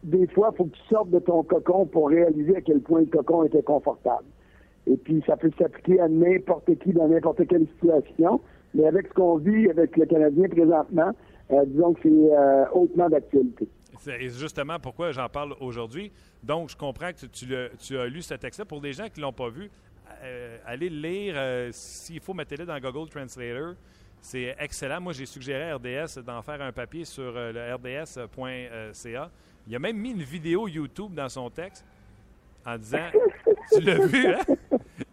des 0.03 0.27
fois, 0.29 0.51
il 0.53 0.57
faut 0.57 0.65
que 0.65 0.77
tu 0.77 0.83
sortes 0.89 1.11
de 1.11 1.19
ton 1.19 1.43
cocon 1.43 1.87
pour 1.87 2.09
réaliser 2.09 2.57
à 2.57 2.61
quel 2.61 2.81
point 2.81 3.01
le 3.01 3.07
cocon 3.07 3.45
était 3.45 3.63
confortable. 3.63 4.25
Et 4.87 4.97
puis, 4.97 5.23
ça 5.27 5.37
peut 5.37 5.51
s'appliquer 5.59 6.01
à 6.01 6.09
n'importe 6.09 6.75
qui 6.79 6.93
dans 6.93 7.09
n'importe 7.09 7.47
quelle 7.47 7.67
situation. 7.81 8.41
Mais 8.75 8.87
avec 8.87 9.09
ce 9.09 9.13
qu'on 9.15 9.37
vit 9.37 9.69
avec 9.69 9.97
le 9.97 10.07
Canadien 10.07 10.49
présentement, 10.49 11.13
euh, 11.51 11.65
disons 11.67 11.95
que 11.95 12.01
c'est 12.03 12.09
euh, 12.09 12.65
hautement 12.73 13.09
d'actualité. 13.09 13.69
C'est 13.99 14.29
justement 14.31 14.79
pourquoi 14.79 15.13
j'en 15.13 15.29
parle 15.29 15.55
aujourd'hui? 15.61 16.13
Donc, 16.43 16.71
je 16.71 16.77
comprends 16.77 17.11
que 17.13 17.27
tu, 17.27 17.97
as 17.97 18.07
lu 18.07 18.23
ce 18.23 18.35
texte-là. 18.35 18.65
Pour 18.65 18.81
les 18.81 18.93
gens 18.93 19.09
qui 19.09 19.21
ne 19.21 19.27
l'ont 19.27 19.33
pas 19.33 19.51
vu, 19.51 19.71
euh, 20.23 20.57
allez 20.65 20.89
le 20.89 20.97
lire. 20.97 21.69
S'il 21.73 22.21
faut, 22.21 22.33
mettez-le 22.33 22.65
dans 22.65 22.79
Google 22.79 23.11
Translator. 23.11 23.75
C'est 24.23 24.55
excellent. 24.59 25.01
Moi, 25.01 25.13
j'ai 25.13 25.27
suggéré 25.27 25.71
à 25.71 25.77
RDS 25.77 26.23
d'en 26.25 26.41
faire 26.43 26.63
un 26.63 26.73
papier 26.73 27.05
sur 27.05 27.33
le 27.33 27.75
rds.ca. 27.75 29.31
Il 29.67 29.77
a 29.77 29.79
même 29.79 29.97
mis 29.97 30.11
une 30.11 30.23
vidéo 30.23 30.69
YouTube 30.69 31.13
dans 31.15 31.29
son 31.29 31.51
texte 31.51 31.85
en 32.65 32.79
disant 32.79 33.09
Tu 33.73 33.81
l'as 33.81 34.07
vu, 34.07 34.27
hein? 34.29 34.41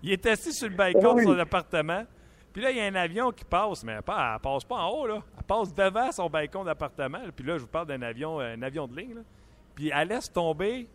Il 0.02 0.12
est 0.12 0.26
assis 0.26 0.54
sur 0.54 0.70
le 0.70 0.76
balcon 0.76 1.16
de 1.16 1.22
son 1.24 1.40
appartement. 1.40 2.04
Puis 2.58 2.64
là, 2.64 2.72
il 2.72 2.78
y 2.78 2.82
a 2.82 2.86
un 2.86 2.96
avion 2.96 3.30
qui 3.30 3.46
passe, 3.46 3.84
mais 3.84 3.92
elle, 3.92 3.98
ne 4.00 4.40
passe 4.40 4.64
pas 4.64 4.78
en 4.78 4.90
haut, 4.90 5.06
là. 5.06 5.22
Elle 5.38 5.44
passe 5.44 5.72
devant 5.76 6.12
son 6.12 6.28
balcon 6.28 6.64
d'appartement. 6.64 7.20
Puis 7.36 7.46
là, 7.46 7.56
je 7.56 7.62
vous 7.62 7.68
parle 7.68 7.86
d'un 7.86 8.02
avion, 8.02 8.40
un 8.40 8.60
avion 8.64 8.88
de 8.88 8.96
ligne. 8.96 9.14
Puis 9.76 9.92
elle 9.96 10.08
laisse 10.08 10.34
tomber, 10.34 10.88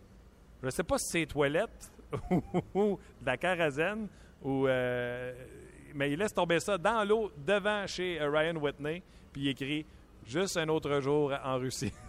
je 0.61 0.67
ne 0.67 0.71
sais 0.73 0.83
pas 0.83 0.99
si 0.99 1.21
c'est 1.21 1.27
toilette 1.27 1.93
ou 2.75 2.99
de 3.21 3.27
la 3.27 3.37
carasène, 3.37 4.09
ou, 4.43 4.67
euh, 4.67 5.33
mais 5.95 6.11
il 6.11 6.19
laisse 6.19 6.35
tomber 6.35 6.59
ça 6.59 6.77
dans 6.77 7.09
l'eau 7.09 7.31
devant 7.47 7.87
chez 7.87 8.21
euh, 8.21 8.29
Ryan 8.29 8.57
Whitney. 8.57 9.01
Puis 9.33 9.43
il 9.43 9.49
écrit 9.51 9.87
Juste 10.27 10.57
un 10.57 10.69
autre 10.69 11.01
jour 11.01 11.33
en 11.45 11.59
Russie. 11.59 11.93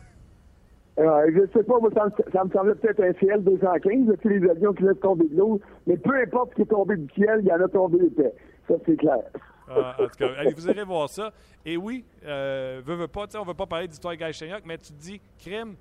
Euh, 0.99 1.31
je 1.33 1.57
sais 1.57 1.63
pas, 1.63 1.73
ça, 1.95 2.43
me, 2.43 2.51
semblait 2.51 2.75
peut-être 2.75 3.01
un 3.01 3.13
ciel 3.13 3.43
215, 3.43 4.15
tous 4.21 4.29
les 4.29 4.47
avions 4.47 4.73
qui 4.73 4.83
laissent 4.83 4.99
tomber 4.99 5.27
de 5.27 5.35
l'eau, 5.35 5.59
mais 5.87 5.97
peu 5.97 6.15
importe 6.21 6.51
ce 6.51 6.55
qui 6.57 6.61
est 6.61 6.65
tombé 6.65 6.97
du 6.97 7.11
ciel, 7.15 7.39
il 7.41 7.47
y 7.47 7.51
en 7.51 7.59
a 7.59 7.67
tombé 7.67 7.97
épais. 8.05 8.31
Ça, 8.67 8.75
c'est 8.85 8.97
clair. 8.97 9.23
Ah, 9.67 9.95
en 9.99 10.07
tout 10.07 10.17
cas, 10.17 10.33
allez, 10.37 10.53
vous 10.53 10.69
irez 10.69 10.83
voir 10.83 11.09
ça. 11.09 11.31
Et 11.65 11.77
oui, 11.77 12.05
euh, 12.25 12.81
pas, 13.07 13.27
on 13.35 13.41
ne 13.41 13.47
veut 13.47 13.53
pas 13.53 13.65
parler 13.65 13.87
d'histoire 13.87 14.15
Guy 14.15 14.31
mais 14.65 14.77
tu 14.77 14.93
te 14.93 15.01
dis, 15.01 15.21
crime, 15.39 15.75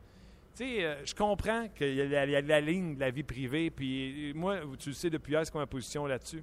tu 0.54 0.64
sais, 0.64 0.84
euh, 0.84 1.04
je 1.04 1.14
comprends 1.14 1.66
qu'il 1.74 1.94
y, 1.94 2.16
a 2.16 2.26
la 2.26 2.60
ligne 2.60 2.94
de 2.94 3.00
la 3.00 3.10
vie 3.10 3.22
privée, 3.22 3.70
puis 3.70 4.30
euh, 4.30 4.34
moi, 4.34 4.58
tu 4.78 4.90
le 4.90 4.94
sais 4.94 5.10
depuis 5.10 5.32
hier, 5.32 5.44
c'est 5.44 5.50
quoi 5.50 5.62
ma 5.62 5.66
position 5.66 6.06
là-dessus. 6.06 6.42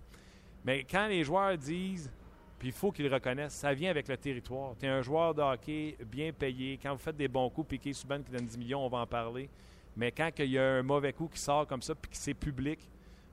Mais 0.66 0.84
quand 0.84 1.08
les 1.08 1.24
joueurs 1.24 1.58
disent 1.58 2.12
puis 2.60 2.68
il 2.68 2.74
faut 2.74 2.92
qu'ils 2.92 3.12
reconnaissent, 3.12 3.54
ça 3.54 3.74
vient 3.74 3.90
avec 3.90 4.10
le 4.10 4.18
territoire. 4.18 4.76
Tu 4.78 4.86
es 4.86 4.90
un 4.90 5.02
joueur 5.02 5.34
de 5.34 5.42
hockey 5.42 5.96
bien 6.06 6.34
payé. 6.34 6.78
Quand 6.82 6.92
vous 6.92 7.00
faites 7.00 7.16
des 7.16 7.30
bons 7.30 7.50
coups, 7.50 7.70
Piqué 7.70 7.94
Subban 7.94 8.22
qui 8.22 8.32
donne 8.32 8.46
10 8.46 8.58
millions, 8.58 8.86
on 8.86 8.90
va 8.90 8.98
en 9.00 9.08
parler. 9.08 9.50
Mais 9.96 10.12
quand 10.12 10.30
il 10.40 10.52
y 10.52 10.60
a 10.60 10.64
un 10.64 10.84
mauvais 10.84 11.14
coup 11.14 11.30
qui 11.34 11.40
sort 11.40 11.66
comme 11.66 11.82
ça, 11.82 11.96
puis 11.96 12.12
que 12.12 12.18
c'est 12.18 12.34
public, 12.34 12.80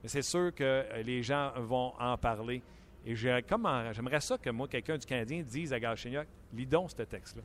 c'est 0.05 0.23
sûr 0.23 0.55
que 0.55 0.63
euh, 0.63 1.03
les 1.03 1.25
gens 1.25 1.51
vont 1.57 1.93
en 1.99 2.17
parler. 2.17 2.63
Et 3.07 3.15
j'aimerais 3.15 4.21
ça 4.21 4.37
que 4.37 4.51
moi, 4.51 4.67
quelqu'un 4.69 4.97
du 4.97 5.07
Canadien, 5.07 5.43
dise 5.47 5.73
à 5.73 5.79
Galchenyuk, 5.79 6.27
lis 6.55 6.67
donc 6.67 6.91
ce 6.91 7.03
texte-là. 7.03 7.43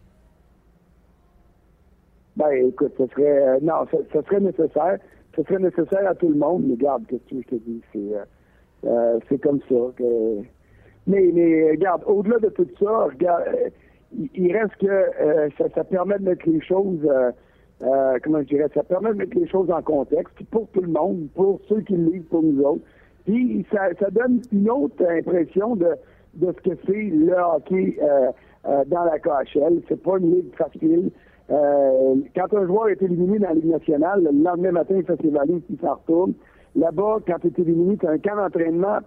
Ben, 2.36 2.52
écoute, 2.68 2.94
ce 2.98 3.06
serait, 3.08 3.48
euh, 3.48 3.60
non, 3.62 3.86
ce, 3.92 4.22
serait 4.22 4.40
nécessaire. 4.40 4.98
Ce 5.36 5.44
serait 5.44 5.60
nécessaire 5.60 6.08
à 6.10 6.16
tout 6.16 6.30
le 6.30 6.36
monde. 6.36 6.64
Mais 6.66 6.76
garde, 6.78 7.06
qu'est-ce 7.08 7.30
que 7.30 7.42
je 7.42 7.48
te 7.48 7.56
dis? 7.56 7.82
C'est, 7.94 8.88
euh, 8.88 9.20
c'est 9.30 9.42
comme 9.42 9.60
ça. 9.70 9.76
Que, 9.98 10.42
mais, 11.08 11.30
mais 11.34 11.72
regarde, 11.72 12.04
au-delà 12.06 12.40
de 12.40 12.50
tout 12.50 12.68
ça, 12.80 13.06
regarde, 13.06 13.44
euh, 13.48 13.70
il, 14.34 14.52
reste 14.56 14.76
que 14.78 14.88
euh, 14.88 15.50
ça, 15.58 15.84
permet 15.84 16.20
de 16.20 16.24
mettre 16.24 16.48
les 16.50 16.62
choses, 16.62 17.00
euh, 17.04 18.20
comment 18.24 18.42
je 18.42 18.68
ça 18.74 18.84
permet 18.84 19.10
de 19.10 19.16
mettre 19.16 19.38
les 19.38 19.48
choses 19.48 19.72
en 19.72 19.82
contexte 19.82 20.36
pour 20.52 20.68
tout 20.70 20.82
le 20.82 20.90
monde, 20.90 21.28
pour 21.34 21.60
ceux 21.68 21.82
qui 21.82 21.96
lisent, 21.96 22.26
pour 22.30 22.44
nous 22.44 22.62
autres. 22.62 22.84
Puis 23.26 23.66
ça, 23.72 23.90
ça 24.00 24.10
donne 24.10 24.42
une 24.52 24.70
autre 24.70 25.04
impression 25.08 25.76
de, 25.76 25.90
de 26.36 26.54
ce 26.54 26.70
que 26.70 26.76
c'est 26.86 27.04
le 27.04 27.36
hockey 27.38 27.98
dans 28.88 29.04
la 29.04 29.20
KHL. 29.20 29.82
C'est 29.88 30.02
pas 30.02 30.18
une 30.18 30.36
ligue 30.36 30.56
facile. 30.56 31.12
quand 31.50 32.54
un 32.54 32.66
joueur 32.66 32.90
est 32.90 33.02
éliminé 33.02 33.40
dans 33.40 33.50
la 33.50 33.56
Ligue 33.56 33.72
nationale, 33.72 34.24
le 34.24 34.32
lendemain 34.44 34.72
matin, 34.72 34.96
il 34.98 35.04
fait 35.04 35.22
ses 35.22 35.30
valises, 35.30 35.64
il 35.70 35.80
s'en 35.80 35.96
retourne. 35.96 36.34
Là-bas, 36.76 37.18
quand 37.28 37.40
tu 37.40 37.48
es 37.48 37.54
éliminé, 37.62 37.98
tu 37.98 38.08
as 38.08 38.12
un 38.12 38.18
camp 38.18 38.38
d'entraînement 38.38 39.00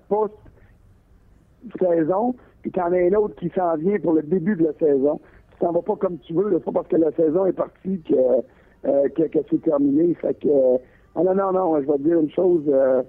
post-saison, 1.71 2.35
puis 2.63 2.71
tu 2.71 2.81
en 2.81 2.93
as 2.93 2.99
un 2.99 3.15
autre 3.15 3.35
qui 3.37 3.49
s'en 3.51 3.77
vient 3.77 3.99
pour 3.99 4.13
le 4.13 4.23
début 4.23 4.57
de 4.57 4.65
la 4.65 4.75
saison. 4.75 5.21
Tu 5.53 5.59
t'en 5.61 5.73
vas 5.73 5.83
pas 5.83 5.97
comme 5.97 6.19
tu 6.19 6.35
veux, 6.35 6.51
c'est 6.53 6.65
pas 6.65 6.73
parce 6.73 6.89
que 6.89 6.97
la 6.97 7.13
saison 7.13 7.47
est 7.47 7.53
partie 7.53 8.03
que, 8.03 8.43
que, 9.09 9.39
c'est 9.51 9.63
terminé. 9.63 10.13
Fait 10.15 10.35
que, 10.35 10.49
non, 11.17 11.35
non, 11.35 11.53
non, 11.53 11.81
je 11.81 11.87
vais 11.87 11.97
te 11.99 12.03
dire 12.03 12.21
une 12.21 12.31
chose 12.31 12.65
euh, 12.69 13.03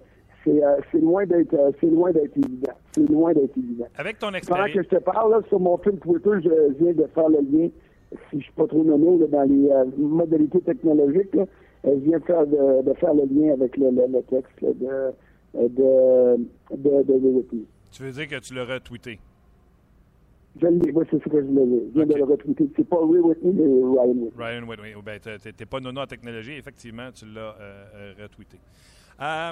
c'est 0.91 0.99
loin 0.99 1.25
d'être 1.25 1.53
euh, 1.53 1.71
c'est 1.79 1.87
loin 1.87 2.11
d'être 2.11 2.37
évident. 2.37 2.73
C'est 2.91 3.09
loin 3.09 3.33
d'être 3.33 3.57
évident. 3.57 3.87
Avec 3.97 4.19
ton 4.19 4.31
expérience. 4.33 4.69
Pendant 4.71 4.83
que 4.83 4.89
je 4.89 4.95
te 4.95 5.03
parle, 5.03 5.31
là, 5.31 5.41
sur 5.47 5.59
mon 5.59 5.77
fil 5.77 5.97
Twitter, 5.99 6.29
je 6.43 6.73
viens 6.83 6.93
de 6.93 7.07
faire 7.13 7.29
le 7.29 7.39
lien, 7.39 7.69
si 8.29 8.39
je 8.39 8.43
suis 8.43 8.53
pas 8.53 8.67
trop 8.67 8.83
nommé, 8.83 9.25
dans 9.27 9.43
les 9.43 9.69
euh, 9.69 9.85
modalités 9.97 10.61
technologiques, 10.61 11.33
là, 11.33 11.45
je 11.85 11.89
viens 11.91 12.19
de 12.19 12.23
faire, 12.23 12.45
de, 12.45 12.83
de, 12.83 12.93
faire 12.95 13.13
le 13.13 13.25
lien 13.25 13.53
avec 13.53 13.75
le, 13.77 13.89
le, 13.89 14.21
texte 14.23 14.61
de, 14.61 15.13
de, 15.53 16.37
de, 16.75 17.03
de, 17.03 17.45
Tu 17.91 18.03
veux 18.03 18.11
dire 18.11 18.27
que 18.27 18.39
tu 18.39 18.53
l'as 18.53 18.65
retweeté? 18.65 19.19
Je 20.61 20.67
l'ai, 20.67 20.91
oui, 20.91 21.05
c'est 21.11 21.21
ce 21.21 21.29
que 21.29 21.41
je 21.41 21.47
l'ai 21.47 21.89
Je 21.89 21.99
viens 21.99 22.05
de 22.05 22.15
le 22.15 22.23
retweeter. 22.23 22.69
C'est 22.77 22.87
pas 22.87 22.97
Ray 22.97 23.19
Whitney, 23.19 23.51
mais 23.51 23.65
Ryan 23.65 24.07
Whitney. 24.07 24.31
Ryan 24.37 24.67
Whitney. 24.67 24.93
Oh, 24.97 25.01
ben, 25.03 25.19
t'es 25.19 25.65
pas 25.65 25.79
nono 25.79 26.01
en 26.01 26.07
technologie, 26.07 26.53
effectivement, 26.53 27.09
tu 27.13 27.25
l'as 27.25 27.55
euh, 27.59 28.13
retweeté. 28.21 28.57
Euh, 29.21 29.51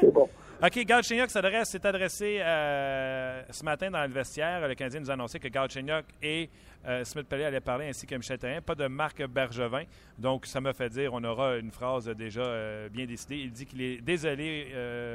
c'est 0.00 0.12
bon. 0.12 0.28
OK, 0.64 0.84
Galchenyuk 0.84 1.28
s'est 1.28 1.86
adressé 1.86 2.38
euh, 2.40 3.42
ce 3.50 3.64
matin 3.64 3.90
dans 3.90 4.02
le 4.02 4.12
vestiaire. 4.12 4.68
Le 4.68 4.74
Canadien 4.76 5.00
nous 5.00 5.10
a 5.10 5.14
annoncé 5.14 5.40
que 5.40 5.48
Galchenyuk 5.48 6.04
et 6.22 6.48
euh, 6.86 7.02
Smith 7.02 7.26
Pellet 7.28 7.46
allaient 7.46 7.60
parler 7.60 7.88
ainsi 7.88 8.06
que 8.06 8.14
Michel 8.14 8.38
Therrien. 8.38 8.60
Pas 8.60 8.76
de 8.76 8.86
Marc 8.86 9.26
Bergevin. 9.26 9.82
Donc, 10.18 10.46
ça 10.46 10.60
me 10.60 10.72
fait 10.72 10.88
dire 10.88 11.12
on 11.14 11.24
aura 11.24 11.56
une 11.56 11.72
phrase 11.72 12.08
déjà 12.10 12.88
bien 12.90 13.06
décidée. 13.06 13.38
Il 13.38 13.50
dit 13.50 13.66
qu'il 13.66 13.82
est 13.82 14.00
désolé 14.00 14.68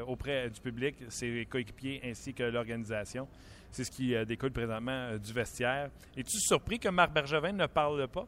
auprès 0.05 0.49
du 0.49 0.59
public, 0.59 0.95
ses 1.07 1.45
coéquipiers 1.49 2.01
ainsi 2.03 2.33
que 2.33 2.43
l'organisation. 2.43 3.27
C'est 3.71 3.85
ce 3.85 3.91
qui 3.91 4.13
découle 4.25 4.51
présentement 4.51 5.15
du 5.17 5.31
vestiaire. 5.31 5.89
Es-tu 6.17 6.39
surpris 6.39 6.79
que 6.79 6.89
Marc 6.89 7.13
Bergevin 7.13 7.53
ne 7.53 7.67
parle 7.67 8.05
pas? 8.09 8.27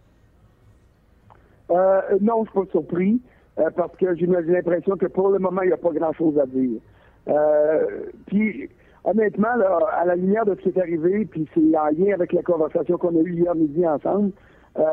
non, 1.70 2.00
je 2.12 2.16
ne 2.16 2.46
suis 2.46 2.54
pas 2.54 2.72
surpris. 2.72 3.22
Euh, 3.60 3.70
parce 3.76 3.96
que 3.98 4.16
j'ai 4.16 4.26
l'impression 4.26 4.96
que 4.96 5.08
pour 5.08 5.30
le 5.30 5.40
moment, 5.40 5.62
il 5.62 5.68
n'y 5.68 5.74
a 5.74 5.78
pas 5.78 5.92
grand-chose 5.92 6.38
à 6.40 6.46
dire. 6.46 6.80
Euh, 7.28 7.86
puis, 8.28 8.70
honnêtement, 9.04 9.56
là, 9.58 9.80
à 9.98 10.06
la 10.06 10.16
lumière 10.16 10.46
de 10.46 10.56
ce 10.56 10.62
qui 10.62 10.70
est 10.70 10.82
arrivé, 10.82 11.26
puis 11.26 11.48
c'est 11.54 11.78
en 11.78 11.88
lien 11.88 12.14
avec 12.14 12.32
la 12.32 12.42
conversation 12.42 12.98
qu'on 12.98 13.16
a 13.18 13.22
eue 13.22 13.34
hier 13.34 13.56
midi 13.56 13.86
ensemble, 13.86 14.32
euh, 14.78 14.84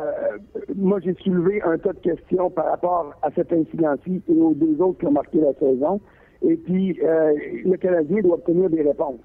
moi, 0.75 0.99
j'ai 1.01 1.15
soulevé 1.15 1.63
un 1.63 1.79
tas 1.79 1.93
de 1.93 1.99
questions 1.99 2.51
par 2.51 2.67
rapport 2.67 3.15
à 3.23 3.31
cet 3.33 3.53
incident-ci 3.53 4.23
et 4.29 4.41
aux 4.41 4.55
deux 4.55 4.81
autres 4.83 4.99
qui 4.99 5.07
ont 5.07 5.13
marqué 5.13 5.39
la 5.41 5.55
saison. 5.55 6.01
Et 6.43 6.57
puis, 6.57 6.99
le 7.01 7.77
Canadien 7.77 8.21
doit 8.21 8.35
obtenir 8.35 8.69
des 8.69 8.83
réponses. 8.83 9.21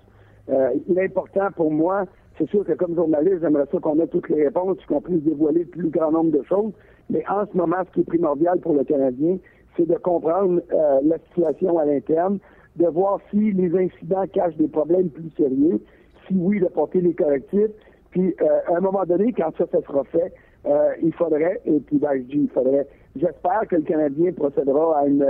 L'important 0.87 1.51
pour 1.55 1.69
moi, 1.69 2.05
c'est 2.37 2.49
sûr 2.49 2.63
que 2.65 2.71
comme 2.73 2.95
journaliste, 2.95 3.39
j'aimerais 3.41 3.65
ça 3.71 3.79
qu'on 3.79 3.99
ait 3.99 4.07
toutes 4.07 4.29
les 4.29 4.45
réponses, 4.45 4.77
qu'on 4.87 5.01
puisse 5.01 5.21
dévoiler 5.23 5.61
le 5.61 5.65
plus 5.65 5.89
grand 5.89 6.11
nombre 6.11 6.31
de 6.31 6.43
choses. 6.43 6.71
Mais 7.11 7.23
en 7.29 7.45
ce 7.45 7.55
moment, 7.57 7.75
ce 7.87 7.91
qui 7.93 7.99
est 7.99 8.05
primordial 8.05 8.59
pour 8.59 8.73
le 8.73 8.85
Canadien, 8.85 9.37
c'est 9.75 9.87
de 9.87 9.95
comprendre 9.95 10.61
euh, 10.71 10.99
la 11.03 11.17
situation 11.29 11.77
à 11.77 11.85
l'interne, 11.85 12.39
de 12.77 12.87
voir 12.87 13.19
si 13.29 13.51
les 13.51 13.75
incidents 13.77 14.23
cachent 14.33 14.55
des 14.55 14.69
problèmes 14.69 15.09
plus 15.09 15.29
sérieux, 15.31 15.81
si 16.25 16.35
oui, 16.37 16.61
de 16.61 16.67
porter 16.67 17.01
les 17.01 17.13
correctifs. 17.13 17.71
Puis, 18.11 18.33
euh, 18.41 18.73
à 18.73 18.77
un 18.77 18.79
moment 18.79 19.03
donné, 19.05 19.33
quand 19.33 19.51
ça, 19.57 19.65
ça 19.71 19.81
sera 19.81 20.05
fait, 20.05 20.33
euh, 20.65 20.93
il 21.03 21.13
faudrait, 21.13 21.59
et 21.65 21.79
puis 21.81 21.97
ben, 21.97 22.13
je 22.15 22.21
dis 22.21 22.41
il 22.43 22.49
faudrait, 22.49 22.87
j'espère 23.15 23.67
que 23.69 23.75
le 23.75 23.81
Canadien 23.81 24.31
procédera 24.31 24.99
à 24.99 25.05
une, 25.07 25.25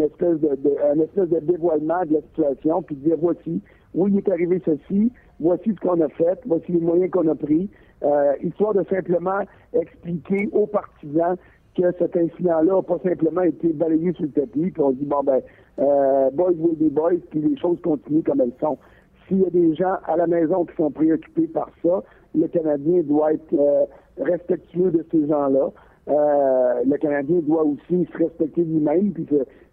espèce 0.00 0.38
de, 0.40 0.54
de, 0.56 1.02
espèce 1.02 1.28
de 1.28 1.40
dévoilement 1.40 2.04
de 2.04 2.14
la 2.14 2.20
situation, 2.20 2.82
puis 2.82 2.94
dire 2.96 3.16
voici, 3.18 3.62
oui, 3.94 4.10
il 4.12 4.18
est 4.18 4.28
arrivé 4.28 4.60
ceci, 4.64 5.10
voici 5.40 5.74
ce 5.74 5.80
qu'on 5.80 6.00
a 6.00 6.08
fait, 6.10 6.38
voici 6.46 6.72
les 6.72 6.80
moyens 6.80 7.10
qu'on 7.10 7.26
a 7.26 7.34
pris, 7.34 7.68
euh, 8.02 8.32
histoire 8.42 8.74
de 8.74 8.84
simplement 8.84 9.40
expliquer 9.72 10.48
aux 10.52 10.66
partisans 10.66 11.36
que 11.76 11.92
cet 11.98 12.16
incident-là 12.16 12.74
n'a 12.74 12.82
pas 12.82 12.98
simplement 13.02 13.42
été 13.42 13.72
balayé 13.72 14.12
sur 14.14 14.24
le 14.24 14.30
tapis, 14.30 14.70
puis 14.70 14.82
on 14.82 14.90
dit, 14.90 15.04
bon, 15.04 15.22
ben, 15.22 15.40
euh, 15.78 16.30
boys 16.32 16.52
will 16.58 16.76
be 16.76 16.92
boys, 16.92 17.20
puis 17.30 17.40
les 17.40 17.56
choses 17.56 17.80
continuent 17.82 18.22
comme 18.22 18.40
elles 18.40 18.52
sont. 18.60 18.78
S'il 19.26 19.40
y 19.42 19.46
a 19.46 19.50
des 19.50 19.74
gens 19.74 19.96
à 20.06 20.16
la 20.16 20.26
maison 20.26 20.64
qui 20.64 20.74
sont 20.76 20.90
préoccupés 20.90 21.46
par 21.46 21.70
ça, 21.84 22.02
le 22.34 22.46
Canadien 22.48 23.02
doit 23.02 23.34
être 23.34 23.54
euh, 23.54 23.84
respectueux 24.18 24.90
de 24.90 25.04
ces 25.10 25.26
gens-là. 25.26 25.70
Euh, 26.08 26.84
le 26.84 26.96
Canadien 26.96 27.40
doit 27.42 27.64
aussi 27.64 28.08
se 28.12 28.18
respecter 28.18 28.64
lui-même, 28.64 29.12
puis 29.12 29.26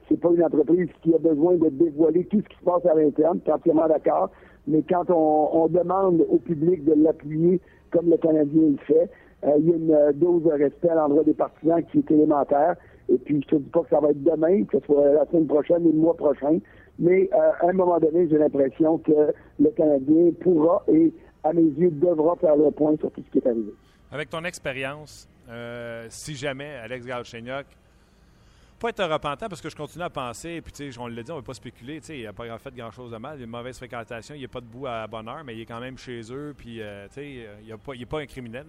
c'est 0.09 0.19
pas 0.19 0.29
une 0.31 0.43
entreprise 0.43 0.89
qui 1.01 1.13
a 1.13 1.17
besoin 1.17 1.55
de 1.55 1.69
dévoiler 1.69 2.25
tout 2.25 2.41
ce 2.41 2.49
qui 2.49 2.57
se 2.57 2.63
passe 2.63 2.85
à 2.85 2.93
l'interne, 2.93 3.39
entièrement 3.47 3.87
d'accord, 3.87 4.29
mais 4.67 4.83
quand 4.87 5.09
on, 5.09 5.67
demande 5.67 6.25
au 6.29 6.37
public 6.37 6.83
de 6.83 6.93
l'appuyer 6.93 7.61
comme 7.91 8.09
le 8.09 8.17
Canadien 8.17 8.69
le 8.71 8.77
fait, 8.85 9.09
euh, 9.43 9.51
il 9.59 9.69
y 9.69 9.73
a 9.73 9.75
une 9.75 9.91
euh, 9.91 10.11
dose 10.13 10.43
de 10.43 10.51
respect 10.51 10.89
à 10.89 10.95
l'endroit 10.95 11.23
des 11.23 11.33
partisans 11.33 11.83
qui 11.91 11.99
est 11.99 12.11
élémentaire. 12.11 12.75
Et 13.09 13.17
puis, 13.17 13.41
je 13.43 13.55
te 13.55 13.61
dis 13.61 13.69
pas 13.69 13.81
que 13.81 13.89
ça 13.89 13.99
va 13.99 14.09
être 14.09 14.23
demain, 14.23 14.63
que 14.63 14.79
ce 14.79 14.85
soit 14.85 15.13
la 15.13 15.25
semaine 15.27 15.47
prochaine 15.47 15.85
ou 15.85 15.91
le 15.91 15.97
mois 15.97 16.15
prochain, 16.15 16.59
mais 16.97 17.29
à 17.31 17.67
un 17.67 17.73
moment 17.73 17.99
donné, 17.99 18.27
j'ai 18.29 18.37
l'impression 18.37 18.97
que 18.99 19.33
le 19.59 19.69
Canadien 19.71 20.31
pourra 20.41 20.83
et, 20.87 21.13
à 21.43 21.53
mes 21.53 21.61
yeux, 21.61 21.91
devra 21.91 22.35
faire 22.37 22.55
le 22.55 22.71
point 22.71 22.95
sur 22.97 23.11
tout 23.11 23.21
ce 23.23 23.31
qui 23.31 23.37
est 23.37 23.47
arrivé. 23.47 23.71
Avec 24.11 24.29
ton 24.29 24.43
expérience, 24.43 25.29
si 26.09 26.33
jamais 26.33 26.73
Alex 26.83 27.05
Galchenyuk 27.05 27.67
pas 28.79 28.89
être 28.89 29.03
repentant 29.03 29.47
parce 29.47 29.61
que 29.61 29.69
je 29.69 29.75
continue 29.75 30.03
à 30.03 30.09
penser, 30.09 30.61
puis 30.61 30.71
tu 30.71 30.91
sais, 30.91 30.99
on 30.99 31.07
l'a 31.07 31.23
dit, 31.23 31.31
on 31.31 31.35
ne 31.35 31.39
va 31.39 31.45
pas 31.45 31.53
spéculer, 31.53 31.99
tu 32.01 32.07
sais, 32.07 32.19
il 32.19 32.23
n'a 32.23 32.33
pas 32.33 32.57
fait 32.57 32.75
grand-chose 32.75 33.11
de 33.11 33.17
mal, 33.17 33.37
il 33.37 33.41
a 33.41 33.45
une 33.45 33.51
mauvaise 33.51 33.77
fréquentation, 33.77 34.35
il 34.35 34.43
a 34.43 34.47
pas 34.47 34.61
de 34.61 34.65
bout 34.65 34.87
à 34.87 35.07
bonne 35.07 35.27
heure, 35.29 35.43
mais 35.45 35.55
il 35.55 35.61
est 35.61 35.65
quand 35.65 35.79
même 35.79 35.97
chez 35.97 36.21
eux, 36.31 36.53
puis 36.57 36.81
euh, 36.81 37.07
tu 37.07 37.13
sais, 37.13 37.47
il 37.63 37.99
n'est 37.99 38.05
pas, 38.05 38.19
un 38.19 38.25
criminel. 38.25 38.65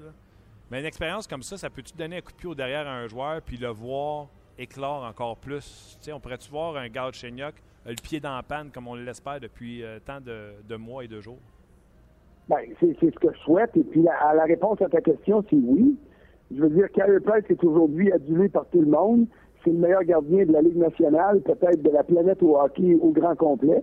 Mais 0.71 0.81
une 0.81 0.87
expérience 0.87 1.27
comme 1.27 1.43
ça, 1.43 1.57
ça 1.57 1.71
peut-tu 1.71 1.93
donner 1.97 2.19
un 2.19 2.21
coup 2.21 2.33
de 2.33 2.37
pied 2.37 2.49
au 2.49 2.55
derrière 2.55 2.87
à 2.87 2.93
un 2.93 3.07
joueur, 3.09 3.43
puis 3.43 3.57
le 3.57 3.69
voir 3.69 4.29
éclore 4.59 5.05
encore 5.05 5.37
plus? 5.37 5.97
Tu 5.99 6.07
sais, 6.07 6.13
on 6.13 6.21
pourrait-tu 6.21 6.51
voir 6.51 6.77
un 6.77 6.89
gars 6.89 7.11
de 7.11 7.15
Chenyok, 7.15 7.55
le 7.85 7.95
pied 7.95 8.21
dans 8.21 8.35
la 8.35 8.43
panne, 8.43 8.71
comme 8.73 8.89
on 8.89 8.95
l'espère 8.95 9.41
depuis 9.41 9.83
euh, 9.83 9.99
tant 10.05 10.21
de, 10.21 10.77
mois 10.77 11.05
et 11.05 11.09
de 11.09 11.21
jours? 11.21 11.39
Bien, 12.49 12.59
c'est 12.79 12.95
ce 13.01 13.19
que 13.19 13.33
je 13.33 13.39
souhaite, 13.41 13.77
et 13.77 13.83
puis 13.83 14.03
la, 14.03 14.35
la 14.35 14.45
réponse 14.45 14.81
à 14.83 14.89
ta 14.89 15.01
question, 15.01 15.45
c'est 15.51 15.57
oui. 15.57 15.97
Je 16.55 16.63
veux 16.63 16.71
dire, 16.71 16.89
Carey 16.93 17.19
Price 17.19 17.45
est 17.51 17.65
aujourd'hui 17.65 18.13
adulé 18.13 18.49
par 18.49 18.67
tout 18.67 18.81
le 18.81 18.87
monde 18.87 19.27
c'est 19.67 19.73
le 19.73 19.79
meilleur 19.79 20.05
gardien 20.05 20.47
de 20.47 20.53
la 20.53 20.63
Ligue 20.63 20.77
nationale, 20.77 21.41
peut-être 21.41 21.83
de 21.83 21.91
la 21.91 22.05
planète 22.05 22.41
au 22.43 22.57
hockey 22.57 22.97
au 23.01 23.11
grand 23.11 23.35
complet. 23.35 23.83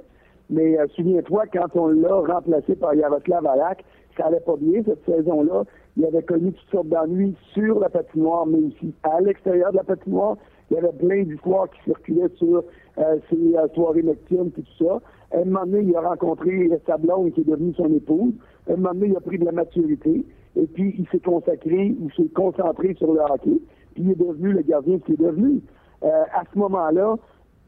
Mais 0.50 0.80
euh, 0.80 0.88
souviens-toi, 0.96 1.44
quand 1.52 1.76
on 1.76 1.88
l'a 1.88 2.16
remplacé 2.16 2.76
par 2.76 2.96
Yaroslav 2.96 3.46
Alak, 3.46 3.84
ça 4.16 4.28
allait 4.28 4.40
pas 4.40 4.56
bien 4.56 4.82
cette 4.86 5.04
saison-là. 5.06 5.64
Il 5.98 6.06
avait 6.06 6.24
connu 6.24 6.54
toutes 6.54 6.70
sortes 6.70 6.88
d'ennuis 6.88 7.36
sur 7.54 7.80
la 7.80 7.90
patinoire, 7.90 8.46
mais 8.46 8.60
aussi 8.60 8.94
à 9.04 9.20
l'extérieur 9.20 9.72
de 9.72 9.78
la 9.78 9.84
patinoire. 9.84 10.38
Il 10.72 10.76
y 10.76 10.78
avait 10.78 10.94
plein 10.94 11.24
d'histoires 11.24 11.70
qui 11.70 11.84
circulaient 11.84 12.30
sur 12.36 12.64
euh, 12.98 13.18
ses 13.30 13.58
euh, 13.58 13.68
soirées 13.74 14.04
nocturnes 14.04 14.52
et 14.58 14.62
tout 14.62 14.86
ça. 14.86 15.02
À 15.34 15.40
un 15.40 15.46
moment 15.46 15.66
donné, 15.66 15.90
il 15.90 15.96
a 15.98 16.02
rencontré 16.02 16.70
sa 16.86 16.98
blonde 16.98 17.34
qui 17.34 17.42
est 17.42 17.50
devenue 17.50 17.74
son 17.74 17.92
épouse. 17.94 18.34
À 18.70 18.74
un 18.74 18.76
moment 18.78 18.94
donné, 18.94 19.08
il 19.08 19.18
a 19.18 19.22
pris 19.22 19.38
de 19.38 19.46
la 19.46 19.52
maturité. 19.52 20.26
Et 20.56 20.68
puis, 20.68 20.96
il 20.98 21.08
s'est 21.10 21.20
consacré, 21.20 21.96
il 22.00 22.12
s'est 22.16 22.30
concentré 22.34 22.94
sur 22.94 23.12
le 23.12 23.20
hockey 23.20 23.60
il 23.98 24.12
est 24.12 24.16
devenu 24.16 24.54
le 24.54 24.62
gardien 24.62 25.00
qu'il 25.00 25.16
est 25.16 25.24
devenu. 25.24 25.62
Euh, 26.04 26.24
à 26.34 26.44
ce 26.52 26.60
moment-là, 26.60 27.16